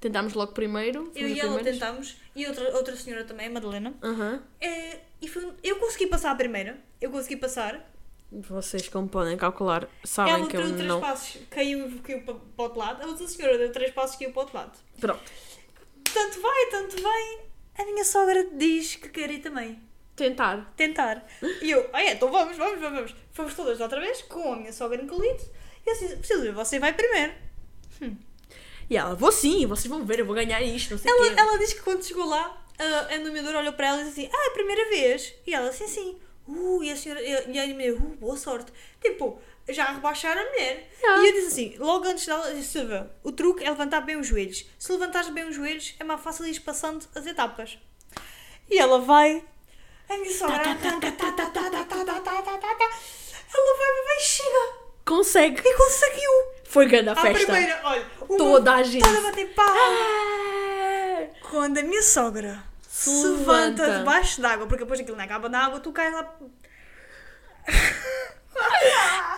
Tentámos 0.00 0.32
logo 0.32 0.52
primeiro. 0.52 1.12
eu 1.14 1.28
e 1.28 1.38
ela 1.38 1.54
primeiras. 1.54 1.78
tentámos, 1.78 2.16
e 2.34 2.46
outra, 2.46 2.74
outra 2.74 2.96
senhora 2.96 3.24
também, 3.24 3.48
a 3.48 3.50
Madalena. 3.50 3.94
Aham. 4.02 4.42
Eh, 4.60 4.98
e 5.20 5.28
foi, 5.28 5.52
eu 5.62 5.76
consegui 5.76 6.06
passar 6.06 6.30
a 6.30 6.34
primeira, 6.34 6.78
eu 7.00 7.10
consegui 7.10 7.36
passar. 7.36 7.86
Vocês, 8.32 8.88
como 8.88 9.08
podem 9.08 9.36
calcular, 9.36 9.88
sabem 10.04 10.32
ela 10.32 10.46
que 10.46 10.56
eu 10.56 10.62
deu 10.62 10.72
três 10.72 10.88
não. 10.88 11.00
passos, 11.00 11.42
caiu 11.50 11.86
e 11.86 11.98
caiu 11.98 12.22
para, 12.22 12.34
para 12.34 12.62
o 12.62 12.62
outro 12.62 12.78
lado. 12.78 13.02
A 13.02 13.06
outra 13.06 13.26
senhora 13.26 13.58
deu 13.58 13.72
três 13.72 13.92
passos 13.92 14.16
e 14.16 14.18
caiu 14.20 14.32
para 14.32 14.38
o 14.38 14.42
outro 14.42 14.56
lado. 14.56 14.78
Pronto. 14.98 15.32
Tanto 16.14 16.40
vai, 16.40 16.66
tanto 16.70 16.96
vem. 16.96 17.40
A 17.76 17.84
minha 17.84 18.04
sogra 18.04 18.48
diz 18.52 18.96
que 18.96 19.08
quer 19.08 19.30
ir 19.30 19.40
também. 19.40 19.80
Tentar. 20.16 20.72
Tentar. 20.76 21.26
E 21.60 21.70
eu, 21.70 21.90
ah 21.92 22.02
é, 22.02 22.12
então 22.12 22.30
vamos, 22.30 22.56
vamos, 22.56 22.80
vamos, 22.80 22.98
vamos. 22.98 23.14
Fomos 23.32 23.54
todas 23.54 23.80
outra 23.80 24.00
vez, 24.00 24.22
com 24.22 24.52
a 24.52 24.56
minha 24.56 24.72
sogra 24.72 25.02
incluída. 25.02 25.42
E 25.84 25.90
eu 25.90 25.92
assim, 25.92 26.16
preciso 26.16 26.42
ver, 26.42 26.52
você 26.52 26.78
vai 26.78 26.92
primeiro. 26.92 27.32
E 28.90 28.96
ela, 28.96 29.14
vou 29.14 29.30
sim, 29.30 29.64
vocês 29.66 29.86
vão 29.86 30.04
ver, 30.04 30.18
eu 30.18 30.26
vou 30.26 30.34
ganhar 30.34 30.60
isto, 30.60 30.90
não 30.90 30.98
sei 30.98 31.08
ela, 31.08 31.40
ela 31.40 31.58
diz 31.58 31.72
que 31.72 31.80
quando 31.80 32.04
chegou 32.04 32.26
lá, 32.26 32.60
a, 32.76 33.14
a 33.14 33.18
nomeadora 33.20 33.60
olhou 33.60 33.72
para 33.72 33.86
ela 33.86 34.00
e 34.00 34.04
disse 34.04 34.22
assim, 34.22 34.30
ah, 34.34 34.46
é 34.46 34.48
a 34.48 34.50
primeira 34.50 34.88
vez. 34.88 35.32
E 35.46 35.54
ela, 35.54 35.72
sim, 35.72 35.86
sim. 35.86 36.18
Uh, 36.48 36.82
e 36.82 36.90
a 36.90 36.96
senhora, 36.96 37.22
e 37.22 37.58
a 37.58 37.66
mulher, 37.68 37.92
uh, 37.92 38.16
boa 38.18 38.36
sorte. 38.36 38.72
Tipo, 39.00 39.40
já 39.68 39.92
rebaixaram 39.92 40.42
a 40.42 40.44
mulher. 40.44 40.90
E 41.00 41.28
eu 41.28 41.32
disse 41.32 41.46
assim, 41.46 41.76
logo 41.78 42.04
antes 42.08 42.26
dela, 42.26 42.52
disse, 42.52 42.70
Silva, 42.70 43.14
o 43.22 43.30
truque 43.30 43.62
é 43.62 43.70
levantar 43.70 44.00
bem 44.00 44.16
os 44.16 44.26
joelhos. 44.26 44.66
Se 44.76 44.90
levantares 44.90 45.28
bem 45.28 45.48
os 45.48 45.54
joelhos, 45.54 45.94
é 46.00 46.04
mais 46.04 46.20
fácil 46.20 46.44
ir 46.46 46.58
passando 46.60 47.06
as 47.14 47.24
etapas. 47.26 47.78
E 48.68 48.76
ela 48.76 48.98
vai, 48.98 49.44
a 50.08 50.16
minha 50.16 50.34
sogra, 50.36 50.56
ela 50.56 50.74
vai, 50.74 50.90
vai, 54.06 54.20
chega. 54.20 54.80
Consegue. 55.04 55.60
E 55.64 55.74
conseguiu. 55.74 56.30
Foi 56.64 56.86
grande 56.86 57.08
a 57.10 57.16
festa. 57.16 57.42
A 57.42 57.46
primeira, 57.46 57.80
olha, 57.84 58.06
Toda 58.38 58.74
a 58.74 58.82
gente. 58.82 59.02
Toda 59.02 59.18
a 59.18 59.22
bater 59.22 59.46
palmas. 59.54 59.76
Ah! 59.78 61.26
Quando 61.50 61.78
a 61.78 61.82
minha 61.82 62.02
sogra 62.02 62.62
Se 62.88 63.10
levanta 63.10 63.82
levanta. 63.82 63.98
debaixo 63.98 64.40
d'água, 64.40 64.66
porque 64.66 64.84
depois 64.84 65.00
aquilo 65.00 65.16
não 65.16 65.24
acaba 65.24 65.48
na 65.48 65.64
água, 65.66 65.80
tu 65.80 65.92
cais 65.92 66.12
lá. 66.12 66.36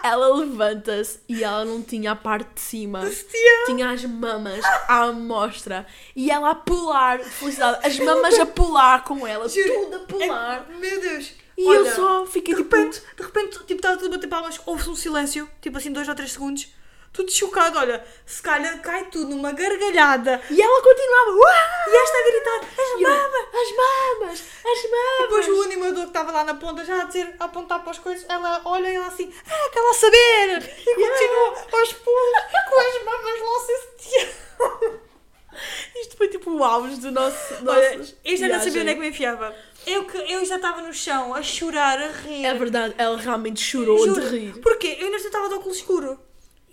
Ela 0.03 0.35
levanta-se 0.35 1.21
e 1.29 1.45
ela 1.45 1.65
não 1.65 1.81
tinha 1.83 2.13
a 2.13 2.17
parte 2.17 2.55
de 2.55 2.61
cima. 2.61 3.01
Hostia. 3.05 3.65
Tinha 3.67 3.91
as 3.91 4.05
mamas 4.05 4.65
à 4.89 5.13
mostra 5.13 5.87
e 6.17 6.31
ela 6.31 6.51
a 6.51 6.55
pular 6.57 7.19
de 7.19 7.31
felicidade. 7.31 7.87
As 7.87 7.99
mamas 8.01 8.39
a 8.41 8.47
pular 8.47 9.05
com 9.05 9.25
ela, 9.27 9.49
Juro. 9.49 9.69
tudo 9.85 9.97
a 9.97 9.99
pular. 10.01 10.67
É- 10.69 10.77
meu 10.77 11.01
Deus. 11.01 11.33
E 11.57 11.67
Olha, 11.69 11.89
eu 11.89 11.95
só 11.95 12.27
fiquei 12.27 12.55
de 12.55 12.63
tipo. 12.65 12.75
repente, 12.75 13.01
de 13.17 13.23
repente, 13.23 13.59
tipo, 13.61 13.75
estava 13.75 13.97
tudo 13.97 14.09
a 14.15 14.17
bater 14.17 14.27
palmas, 14.29 14.61
houve 14.67 14.89
um 14.91 14.97
silêncio, 14.97 15.49
tipo 15.61 15.77
assim, 15.79 15.93
dois 15.93 16.09
ou 16.09 16.15
três 16.15 16.33
segundos. 16.33 16.67
Tudo 17.13 17.31
chocado, 17.31 17.79
olha, 17.79 18.03
se 18.25 18.41
calhar 18.41 18.81
cai 18.81 19.05
tudo 19.11 19.29
numa 19.35 19.53
gargalhada. 19.53 20.41
E 20.51 20.63
ela 20.63 20.83
continuava. 20.83 21.31
"Uau!" 21.31 21.91
E 21.91 21.97
esta 21.97 22.19
a 22.19 22.23
gritar, 22.23 22.61
as 22.61 23.01
E 23.01 23.03
eu, 23.03 23.11
mamas! 23.11 23.47
As 23.53 23.77
mamas! 23.77 24.43
As 24.65 24.91
mamas! 24.91 25.21
Depois 25.21 25.49
o 25.49 25.63
animador 25.63 26.03
que 26.05 26.09
estava 26.09 26.33
lá 26.33 26.45
na 26.45 26.55
ponta 26.55 26.85
já 26.87 27.03
a 27.03 27.05
dizer, 27.05 27.35
a 27.39 27.45
apontar 27.45 27.81
para 27.83 27.91
as 27.91 27.99
coisas, 27.99 28.25
ela 28.31 28.63
olha 28.65 28.89
e 28.89 28.95
ela 28.97 29.09
assim, 29.09 29.31
ah, 29.47 29.71
quer 29.71 29.81
lá 29.81 29.93
saber! 29.93 30.75
E 30.81 30.95
continua 30.95 31.81
aos 31.81 31.93
pulos 31.93 32.33
com 32.71 32.81
as 32.81 33.05
mamas 33.05 33.41
lá 33.41 33.61
sem 33.67 33.77
sutiã. 33.77 35.01
Isto 36.01 36.17
foi 36.17 36.29
tipo 36.29 36.51
o 36.51 36.65
auge 36.65 36.97
do 36.97 37.11
nosso. 37.11 37.55
Olha, 37.67 38.01
eu 38.25 38.37
já 38.39 38.49
não 38.49 38.59
sabia 38.59 38.81
onde 38.81 38.91
é 38.91 38.95
que 38.95 39.01
me 39.01 39.09
enfiava. 39.09 39.55
Eu, 39.87 40.07
que, 40.07 40.17
eu 40.17 40.43
já 40.47 40.57
estava 40.57 40.81
no 40.81 40.95
chão 40.95 41.35
a 41.35 41.43
chorar, 41.43 41.99
a 42.01 42.09
rir. 42.09 42.47
É 42.47 42.55
verdade, 42.55 42.95
ela 42.97 43.19
realmente 43.19 43.61
chorou 43.61 43.99
Juro. 43.99 44.21
de 44.21 44.29
rir. 44.29 44.61
Porquê? 44.63 44.97
Eu 44.99 45.07
ainda 45.07 45.19
estava 45.19 45.49
de 45.51 45.55
óculos 45.57 45.77
escuro. 45.77 46.19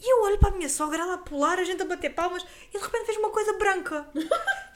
E 0.01 0.13
eu 0.13 0.21
olho 0.23 0.37
para 0.39 0.49
a 0.49 0.51
minha 0.53 0.69
sogra, 0.69 1.01
ela 1.03 1.15
a 1.15 1.17
pular, 1.17 1.59
a 1.59 1.63
gente 1.63 1.81
a 1.81 1.85
bater 1.85 2.13
palmas, 2.13 2.45
e 2.73 2.77
de 2.77 2.83
repente 2.83 3.05
fez 3.05 3.17
uma 3.17 3.29
coisa 3.31 3.53
branca. 3.53 4.07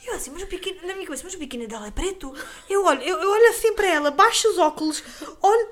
E 0.03 0.07
eu 0.07 0.15
assim, 0.15 0.32
mas 0.32 0.43
o 0.43 0.47
biquíni, 0.47 0.80
na 0.86 0.93
minha 0.93 1.05
cabeça, 1.05 1.24
mas 1.24 1.34
o 1.34 1.38
biquíni 1.38 1.65
dela 1.65 1.88
é 1.88 1.91
preto? 1.91 2.34
Eu 2.69 2.84
olho, 2.84 3.01
eu, 3.01 3.17
eu 3.21 3.30
olho 3.32 3.49
assim 3.49 3.74
para 3.74 3.88
ela, 3.88 4.11
baixo 4.11 4.49
os 4.49 4.57
óculos, 4.59 5.01
olho, 5.41 5.67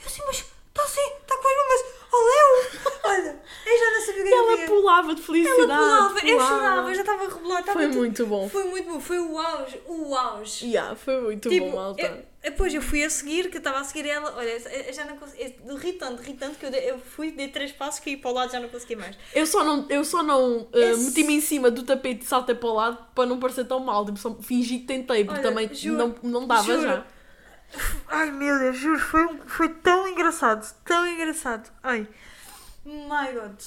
eu 0.00 0.06
assim, 0.06 0.22
mas 0.26 0.38
está 0.38 0.82
assim, 0.82 1.12
está 1.22 1.36
com 1.36 1.48
as 1.48 1.56
mamas, 1.56 1.84
oh 2.12 2.16
Léo! 2.26 2.90
Olha, 3.04 3.42
eu 3.66 3.78
já 3.78 3.90
não 3.92 4.00
sabia 4.06 4.22
o 4.22 4.24
que 4.24 4.30
E 4.30 4.34
ela 4.34 4.52
havia. 4.54 4.66
pulava 4.66 5.14
de 5.14 5.22
felicidade. 5.22 5.60
Ela 5.72 5.78
pulava, 6.08 6.18
eu 6.18 6.36
pulava. 6.36 6.54
chorava, 6.58 6.88
eu 6.90 6.94
já 6.96 7.00
estava 7.02 7.24
a 7.24 7.28
rebolar. 7.28 7.60
estava 7.60 7.78
Foi 7.78 7.88
muito 7.88 8.26
bom. 8.26 8.48
Foi 8.48 8.64
muito 8.64 8.90
bom, 8.90 9.00
foi 9.00 9.18
o 9.20 9.38
auge, 9.38 9.80
o 9.86 10.14
auge. 10.16 10.66
Yeah, 10.66 10.96
foi 10.96 11.20
muito 11.20 11.48
bom, 11.48 11.76
malta. 11.76 12.02
eu- 12.02 12.29
depois 12.42 12.72
eu 12.72 12.80
fui 12.80 13.04
a 13.04 13.10
seguir, 13.10 13.50
que 13.50 13.56
eu 13.56 13.60
estava 13.60 13.80
a 13.80 13.84
seguir 13.84 14.08
ela, 14.08 14.34
olha, 14.36 14.48
eu 14.50 14.92
já 14.92 15.04
não 15.04 15.16
consegui, 15.16 15.54
ri 15.78 15.92
tanto, 15.94 16.22
ri 16.22 16.32
tanto 16.34 16.58
que 16.58 16.64
eu, 16.66 16.70
eu 16.70 16.98
fui, 16.98 17.30
dei 17.30 17.48
três 17.48 17.70
passos, 17.72 18.00
caí 18.00 18.16
para 18.16 18.30
o 18.30 18.34
lado 18.34 18.50
já 18.52 18.58
não 18.60 18.68
consegui 18.68 18.96
mais. 18.96 19.16
Eu 19.34 19.46
só 19.46 19.62
não, 19.62 19.86
eu 19.90 20.02
só 20.04 20.22
não 20.22 20.60
uh, 20.62 20.68
Esse- 20.72 21.04
meti-me 21.04 21.34
em 21.34 21.40
cima 21.40 21.70
do 21.70 21.82
tapete 21.82 22.24
e 22.24 22.26
saltei 22.26 22.54
para 22.54 22.68
o 22.68 22.72
lado 22.74 22.98
para 23.14 23.26
não 23.26 23.38
parecer 23.38 23.64
tão 23.66 23.80
mal. 23.80 24.04
Tipo, 24.06 24.18
só 24.18 24.34
fingi 24.36 24.78
que 24.78 24.86
tentei, 24.86 25.24
porque 25.24 25.40
Olha, 25.40 25.48
também 25.48 25.74
juro, 25.74 25.96
não, 26.22 26.30
não 26.40 26.46
dava 26.46 26.62
juro. 26.64 26.82
já. 26.82 27.06
Ai 28.08 28.30
meu 28.32 28.58
Deus, 28.58 28.76
juro, 28.78 28.98
foi, 28.98 29.28
foi 29.46 29.68
tão 29.68 30.08
engraçado, 30.08 30.74
tão 30.84 31.06
engraçado. 31.06 31.70
Ai, 31.82 32.06
my 32.84 33.32
god. 33.34 33.60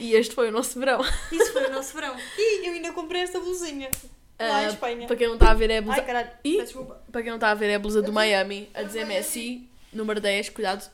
E 0.00 0.14
este 0.14 0.34
foi 0.34 0.48
o 0.48 0.52
nosso 0.52 0.78
verão. 0.78 1.00
Isso 1.30 1.52
foi 1.52 1.66
o 1.66 1.70
nosso 1.72 1.92
verão. 1.96 2.16
E 2.38 2.66
eu 2.68 2.72
ainda 2.74 2.92
comprei 2.92 3.20
esta 3.22 3.38
blusinha 3.38 3.90
lá 4.48 4.62
em 4.62 4.66
Uh, 4.66 4.70
Espanha. 4.70 5.06
Para 5.06 5.16
quem 5.16 5.26
não 5.26 5.34
está 5.34 5.50
a 5.50 5.54
ver, 5.54 5.70
é 5.70 5.78
a 5.78 5.82
blusa. 5.82 5.98
Ai 6.00 6.06
caralho, 6.06 6.30
E- 6.44 6.62
desculpa. 6.62 7.02
Para 7.10 7.22
quem 7.22 7.30
não 7.30 7.36
está 7.36 7.50
a 7.50 7.54
ver, 7.54 7.68
é 7.70 7.74
a 7.74 7.78
blusa 7.78 8.02
do 8.02 8.12
Miami, 8.12 8.68
a 8.74 8.82
dizer 8.82 9.04
Messi, 9.06 9.68
número 9.92 10.20
10, 10.20 10.50
cuidado. 10.50 10.90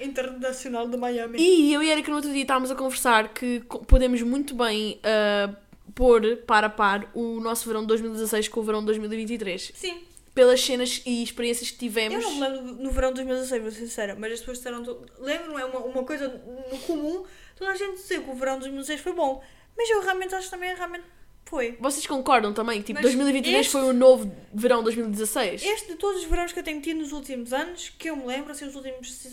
Internacional 0.00 0.88
de 0.88 0.96
Miami. 0.96 1.38
E 1.40 1.72
eu 1.72 1.82
e 1.82 1.88
Erika 1.90 2.10
no 2.10 2.16
outro 2.16 2.32
dia 2.32 2.42
estávamos 2.42 2.70
a 2.70 2.74
conversar 2.74 3.28
que 3.28 3.62
podemos 3.86 4.20
muito 4.22 4.54
bem 4.54 4.98
uh, 5.04 5.54
pôr 5.94 6.38
par 6.46 6.64
a 6.64 6.68
par 6.68 7.08
o 7.14 7.38
nosso 7.40 7.66
verão 7.68 7.82
de 7.82 7.88
2016 7.88 8.48
com 8.48 8.60
o 8.60 8.62
verão 8.64 8.80
de 8.80 8.86
2023. 8.86 9.72
Sim, 9.74 10.02
pelas 10.34 10.60
cenas 10.64 11.02
e 11.06 11.22
experiências 11.22 11.70
que 11.70 11.78
tivemos. 11.78 12.14
Eu 12.24 12.30
não 12.30 12.34
me 12.34 12.40
lembro 12.40 12.82
no 12.82 12.90
verão 12.90 13.10
de 13.10 13.16
2016, 13.16 13.62
vou 13.62 13.70
ser 13.70 13.78
sincera, 13.80 14.16
mas 14.18 14.32
as 14.32 14.38
pessoas 14.40 14.58
disseram. 14.58 14.82
Lembro, 15.20 15.58
é 15.58 15.64
uma, 15.66 15.78
uma 15.80 16.04
coisa 16.04 16.28
no 16.72 16.78
comum, 16.80 17.24
toda 17.54 17.70
a 17.70 17.76
gente 17.76 17.96
dizer 17.96 18.22
que 18.22 18.30
o 18.30 18.34
verão 18.34 18.54
de 18.54 18.60
2016 18.60 19.00
foi 19.00 19.12
bom. 19.12 19.42
Mas 19.76 19.88
eu 19.88 20.02
realmente 20.02 20.34
acho 20.34 20.46
que 20.46 20.50
também 20.50 20.74
realmente 20.74 21.04
foi. 21.44 21.76
Vocês 21.80 22.06
concordam 22.06 22.52
também 22.52 22.80
que 22.80 22.86
tipo, 22.88 23.00
Mas 23.00 23.02
2023 23.04 23.60
este- 23.60 23.72
foi 23.72 23.82
o 23.82 23.92
novo 23.92 24.30
verão 24.52 24.78
de 24.78 24.84
2016? 24.84 25.62
Este 25.62 25.88
de 25.92 25.96
todos 25.96 26.22
os 26.22 26.28
verões 26.28 26.52
que 26.52 26.58
eu 26.58 26.62
tenho 26.62 26.80
tido 26.80 26.98
nos 26.98 27.12
últimos 27.12 27.52
anos, 27.52 27.90
que 27.98 28.08
eu 28.08 28.16
me 28.16 28.26
lembro, 28.26 28.52
assim, 28.52 28.66
os 28.66 28.74
últimos. 28.74 29.26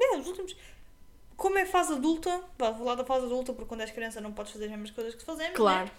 É, 0.00 0.16
os 0.16 0.26
últimos. 0.26 0.56
Como 1.36 1.58
é 1.58 1.64
fase 1.64 1.92
adulta, 1.92 2.42
vou 2.58 2.84
lá 2.86 2.94
da 2.94 3.04
fase 3.04 3.26
adulta, 3.26 3.52
porque 3.52 3.68
quando 3.68 3.80
és 3.80 3.90
criança 3.90 4.20
não 4.20 4.32
podes 4.32 4.52
fazer 4.52 4.66
as 4.66 4.70
mesmas 4.70 4.90
coisas 4.90 5.14
que 5.14 5.24
fazemos. 5.24 5.54
Claro. 5.54 5.86
Né? 5.86 5.90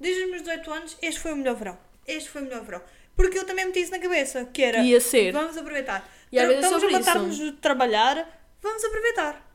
Desde 0.00 0.24
os 0.24 0.30
meus 0.30 0.42
18 0.42 0.70
anos, 0.72 0.96
este 1.02 1.20
foi 1.20 1.32
o 1.32 1.36
melhor 1.36 1.54
verão. 1.54 1.78
Este 2.06 2.30
foi 2.30 2.42
o 2.42 2.44
melhor 2.44 2.62
verão. 2.62 2.82
Porque 3.14 3.38
eu 3.38 3.46
também 3.46 3.64
meti 3.64 3.80
isso 3.80 3.90
na 3.90 3.98
cabeça, 3.98 4.44
que 4.44 4.62
era. 4.62 4.78
Ia 4.78 5.00
ser. 5.00 5.32
Vamos 5.32 5.56
aproveitar. 5.56 6.06
E 6.30 6.36
vezes 6.38 6.54
é 6.54 6.60
Estamos 6.60 6.84
a 6.84 6.90
matar-nos 6.90 7.36
de 7.36 7.52
trabalhar, 7.52 8.28
vamos 8.60 8.84
aproveitar. 8.84 9.45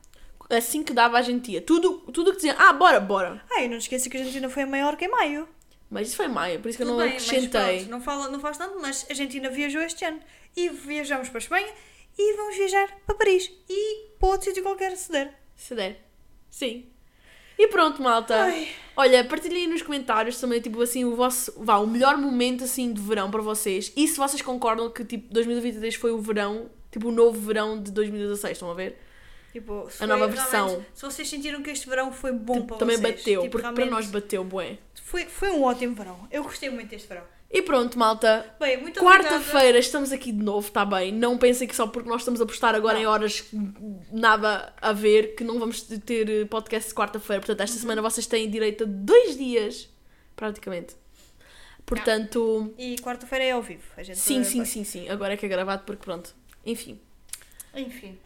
Assim 0.56 0.82
que 0.82 0.92
dava 0.92 1.18
a 1.18 1.22
gente 1.22 1.50
ia. 1.50 1.62
Tudo, 1.62 1.98
tudo 2.12 2.30
que 2.30 2.36
dizia, 2.36 2.54
ah, 2.58 2.72
bora, 2.72 3.00
bora. 3.00 3.42
Ah, 3.50 3.62
e 3.62 3.68
não 3.68 3.78
esqueça 3.78 4.10
que 4.10 4.16
a 4.16 4.20
Argentina 4.20 4.48
foi 4.48 4.64
a 4.64 4.66
maior 4.66 4.96
que 4.96 5.06
em 5.06 5.08
maio. 5.08 5.48
Mas 5.90 6.08
isso 6.08 6.16
foi 6.16 6.28
maio, 6.28 6.60
por 6.60 6.68
isso 6.68 6.78
que 6.78 6.84
eu 6.84 6.86
não 6.86 6.96
bem, 6.96 7.12
mas 7.12 7.22
acrescentei. 7.22 7.76
pronto, 7.76 7.90
não, 7.90 8.00
fala, 8.00 8.28
não 8.28 8.40
faz 8.40 8.56
tanto, 8.56 8.78
mas 8.80 9.04
a 9.08 9.12
Argentina 9.12 9.50
viajou 9.50 9.82
este 9.82 10.04
ano. 10.04 10.20
E 10.56 10.68
viajamos 10.70 11.28
para 11.28 11.38
a 11.38 11.42
Espanha 11.42 11.68
e 12.18 12.36
vamos 12.36 12.56
viajar 12.56 12.88
para 13.06 13.14
Paris. 13.14 13.50
E 13.68 14.08
para 14.18 14.28
outro 14.28 14.46
sítio 14.46 14.62
qualquer 14.62 14.96
se 14.96 15.12
der. 15.12 15.38
Se 15.54 15.74
der. 15.74 16.00
Sim. 16.50 16.86
E 17.58 17.68
pronto, 17.68 18.02
malta. 18.02 18.44
Ai. 18.44 18.68
Olha, 18.96 19.24
partilhem 19.24 19.68
nos 19.68 19.82
comentários 19.82 20.40
também, 20.40 20.60
tipo 20.60 20.80
assim, 20.80 21.04
o 21.04 21.14
vosso, 21.14 21.52
vá, 21.58 21.76
o 21.78 21.86
melhor 21.86 22.16
momento 22.16 22.64
assim 22.64 22.92
de 22.92 23.00
verão 23.00 23.30
para 23.30 23.42
vocês. 23.42 23.92
E 23.96 24.08
se 24.08 24.16
vocês 24.16 24.42
concordam 24.42 24.90
que 24.90 25.04
tipo 25.04 25.32
2023 25.32 25.94
foi 25.94 26.10
o 26.10 26.18
verão, 26.18 26.70
tipo 26.90 27.08
o 27.08 27.12
novo 27.12 27.38
verão 27.38 27.80
de 27.82 27.90
2016, 27.90 28.52
estão 28.52 28.70
a 28.70 28.74
ver? 28.74 28.98
Tipo, 29.52 29.86
A 30.00 30.06
nova 30.06 30.26
versão. 30.28 30.84
Se 30.94 31.02
vocês 31.02 31.28
sentiram 31.28 31.62
que 31.62 31.70
este 31.70 31.86
verão 31.88 32.10
foi 32.10 32.32
bom 32.32 32.54
Tipo, 32.54 32.66
para 32.68 32.76
também 32.78 32.96
vocês. 32.96 33.16
bateu, 33.18 33.42
tipo, 33.42 33.58
porque 33.58 33.72
para 33.74 33.86
nós 33.86 34.06
bateu, 34.06 34.42
bué. 34.42 34.78
Foi, 35.02 35.26
foi 35.26 35.50
um 35.50 35.62
ótimo 35.64 35.94
verão. 35.94 36.26
Eu 36.30 36.42
gostei 36.42 36.70
muito 36.70 36.88
deste 36.88 37.06
verão. 37.06 37.24
E 37.50 37.60
pronto, 37.60 37.98
malta. 37.98 38.46
Quarta-feira 38.98 39.78
estamos 39.78 40.10
aqui 40.10 40.32
de 40.32 40.42
novo, 40.42 40.68
está 40.68 40.86
bem? 40.86 41.12
Não 41.12 41.36
pensem 41.36 41.68
que 41.68 41.76
só 41.76 41.86
porque 41.86 42.08
nós 42.08 42.22
estamos 42.22 42.40
a 42.40 42.46
postar 42.46 42.74
agora 42.74 42.98
em 42.98 43.04
horas 43.04 43.44
nada 44.10 44.72
a 44.80 44.92
ver, 44.94 45.34
que 45.34 45.44
não 45.44 45.58
vamos 45.58 45.82
ter 45.82 46.46
podcast 46.48 46.88
de 46.88 46.94
quarta-feira. 46.94 47.40
Portanto, 47.40 47.58
Uhum. 47.58 47.64
esta 47.64 47.76
semana 47.78 48.00
vocês 48.00 48.26
têm 48.26 48.48
direito 48.48 48.84
a 48.84 48.86
dois 48.88 49.36
dias, 49.36 49.86
praticamente. 50.34 50.96
Portanto, 51.84 52.72
E 52.78 52.96
quarta-feira 53.00 53.44
é 53.44 53.50
ao 53.50 53.60
vivo. 53.62 53.82
A 53.98 54.02
gente 54.02 54.18
sim, 54.18 54.44
sim, 54.44 54.64
sim, 54.64 54.82
sim. 54.84 55.08
Agora 55.10 55.34
é 55.34 55.36
que 55.36 55.44
é 55.44 55.48
gravado 55.48 55.82
porque 55.84 56.02
pronto. 56.02 56.34
Enfim. 56.64 56.98
Enfim. 57.74 58.18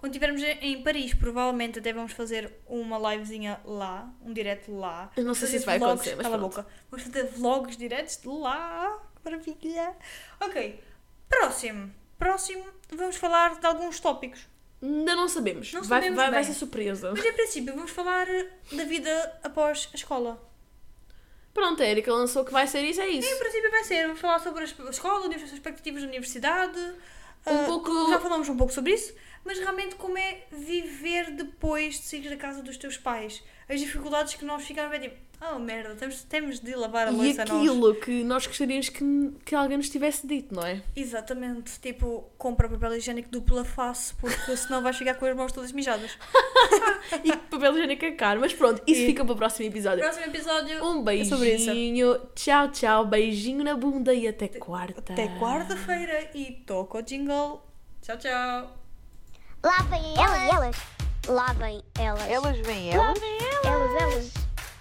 Quando 0.00 0.12
estivermos 0.12 0.42
em 0.42 0.82
Paris, 0.82 1.12
provavelmente 1.12 1.78
até 1.78 1.92
vamos 1.92 2.12
fazer 2.12 2.50
uma 2.66 2.96
livezinha 3.12 3.60
lá, 3.66 4.10
um 4.24 4.32
direto 4.32 4.74
lá. 4.74 5.12
Eu 5.14 5.24
não 5.24 5.34
sei 5.34 5.46
se 5.46 5.56
isso 5.56 5.66
vai 5.66 5.78
vlogs- 5.78 5.92
acontecer, 6.00 6.16
mas 6.16 6.24
Cala 6.24 6.36
a 6.36 6.38
boca. 6.38 6.66
Vamos 6.90 7.06
fazer 7.06 7.24
vlogs 7.26 7.76
diretos 7.76 8.16
de 8.16 8.26
lá. 8.28 8.98
Que 9.16 9.30
maravilha. 9.30 9.94
Ok. 10.40 10.82
Próximo. 11.28 11.92
Próximo, 12.18 12.64
vamos 12.90 13.16
falar 13.16 13.60
de 13.60 13.66
alguns 13.66 14.00
tópicos. 14.00 14.48
Ainda 14.82 15.14
não 15.14 15.28
sabemos. 15.28 15.70
Não 15.74 15.82
vai, 15.82 15.98
sabemos 16.00 16.16
vai, 16.16 16.30
vai 16.30 16.44
ser 16.44 16.54
surpresa. 16.54 17.12
Mas 17.14 17.22
em 17.24 17.32
princípio, 17.34 17.74
vamos 17.74 17.90
falar 17.90 18.26
da 18.72 18.84
vida 18.84 19.38
após 19.42 19.90
a 19.92 19.96
escola. 19.96 20.42
Pronto, 21.52 21.82
a 21.82 21.86
Erika 21.86 22.10
lançou 22.12 22.44
que 22.44 22.52
vai 22.52 22.66
ser 22.66 22.80
isso, 22.84 23.00
é 23.02 23.10
Em 23.10 23.18
isso. 23.18 23.38
princípio 23.38 23.70
vai 23.70 23.84
ser, 23.84 24.06
vamos 24.06 24.20
falar 24.20 24.38
sobre 24.38 24.62
a 24.62 24.64
es- 24.64 24.80
a 24.80 24.90
escola, 24.90 25.34
as 25.34 25.42
expectativas 25.52 26.00
da 26.02 26.08
universidade. 26.08 26.78
Um 27.46 27.60
Ah, 27.62 27.64
pouco- 27.66 28.10
Já 28.10 28.20
falamos 28.20 28.48
um 28.48 28.56
pouco 28.56 28.72
sobre 28.72 28.92
isso, 28.94 29.14
mas 29.44 29.58
realmente 29.58 29.94
como 29.96 30.16
é 30.18 30.42
viver 30.50 31.30
depois 31.32 31.94
de 31.94 32.02
sair 32.06 32.28
da 32.28 32.36
casa 32.36 32.62
dos 32.62 32.76
teus 32.76 32.96
pais. 32.96 33.42
As 33.68 33.78
dificuldades 33.80 34.34
que 34.34 34.44
nós 34.44 34.64
ficamos 34.64 34.90
bem 34.90 35.00
tipo, 35.00 35.16
oh 35.40 35.58
merda, 35.60 35.94
temos, 35.94 36.22
temos 36.24 36.58
de 36.60 36.74
lavar 36.74 37.06
a 37.06 37.12
E 37.12 37.14
louça 37.14 37.44
nós. 37.44 37.50
aquilo 37.56 37.94
que 37.94 38.24
nós 38.24 38.46
gostaríamos 38.46 38.88
que, 38.88 39.04
que 39.44 39.54
alguém 39.54 39.76
nos 39.76 39.88
tivesse 39.88 40.26
dito, 40.26 40.52
não 40.54 40.66
é? 40.66 40.82
Exatamente, 40.96 41.78
tipo, 41.80 42.24
compra 42.36 42.68
papel 42.68 42.96
higiênico 42.96 43.28
dupla 43.30 43.64
face, 43.64 44.12
porque 44.16 44.56
senão 44.56 44.82
vais 44.82 44.96
ficar 44.96 45.14
com 45.14 45.24
as 45.24 45.36
mãos 45.36 45.52
todas 45.52 45.70
mijadas. 45.72 46.16
E 47.24 47.36
papel 47.36 47.72
higiênico 47.74 48.04
é 48.04 48.12
caro. 48.12 48.40
Mas 48.40 48.52
pronto, 48.52 48.82
isso 48.86 49.00
E- 49.02 49.06
fica 49.06 49.24
para 49.24 49.32
o 49.34 49.36
próximo 49.36 49.66
episódio. 49.66 50.00
Próximo 50.00 50.26
episódio 50.26 50.84
Um 50.84 51.00
é 51.00 51.02
beijinho. 51.36 52.20
Tchau, 52.34 52.70
tchau. 52.70 53.06
Beijinho 53.06 53.64
na 53.64 53.76
bunda 53.76 54.12
e 54.14 54.28
até 54.28 54.46
quarta. 54.48 55.12
Até 55.12 55.26
quarta-feira 55.38 56.30
e 56.34 56.52
toca 56.66 56.98
o 56.98 57.02
jingle. 57.02 57.62
Tchau, 58.02 58.16
tchau. 58.18 58.79
Lá 59.62 59.82
vem 59.82 60.14
elas. 60.16 60.54
elas. 60.54 60.76
Lá 61.28 61.52
vem 61.52 61.82
elas. 61.98 62.28
Elas 62.28 62.58
vêm 62.60 62.96
Lá 62.96 63.04
elas? 63.04 63.18
vem 63.20 63.38
elas. 63.38 63.64
Elas, 63.66 64.02
elas. 64.02 64.32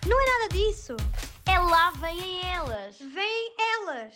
Não 0.06 0.22
é 0.22 0.26
nada 0.26 0.50
disso. 0.54 0.96
É 1.46 1.60
lá 1.60 1.92
vem 1.92 2.42
elas. 2.50 2.98
Vêm 3.00 3.54
elas. 3.76 4.14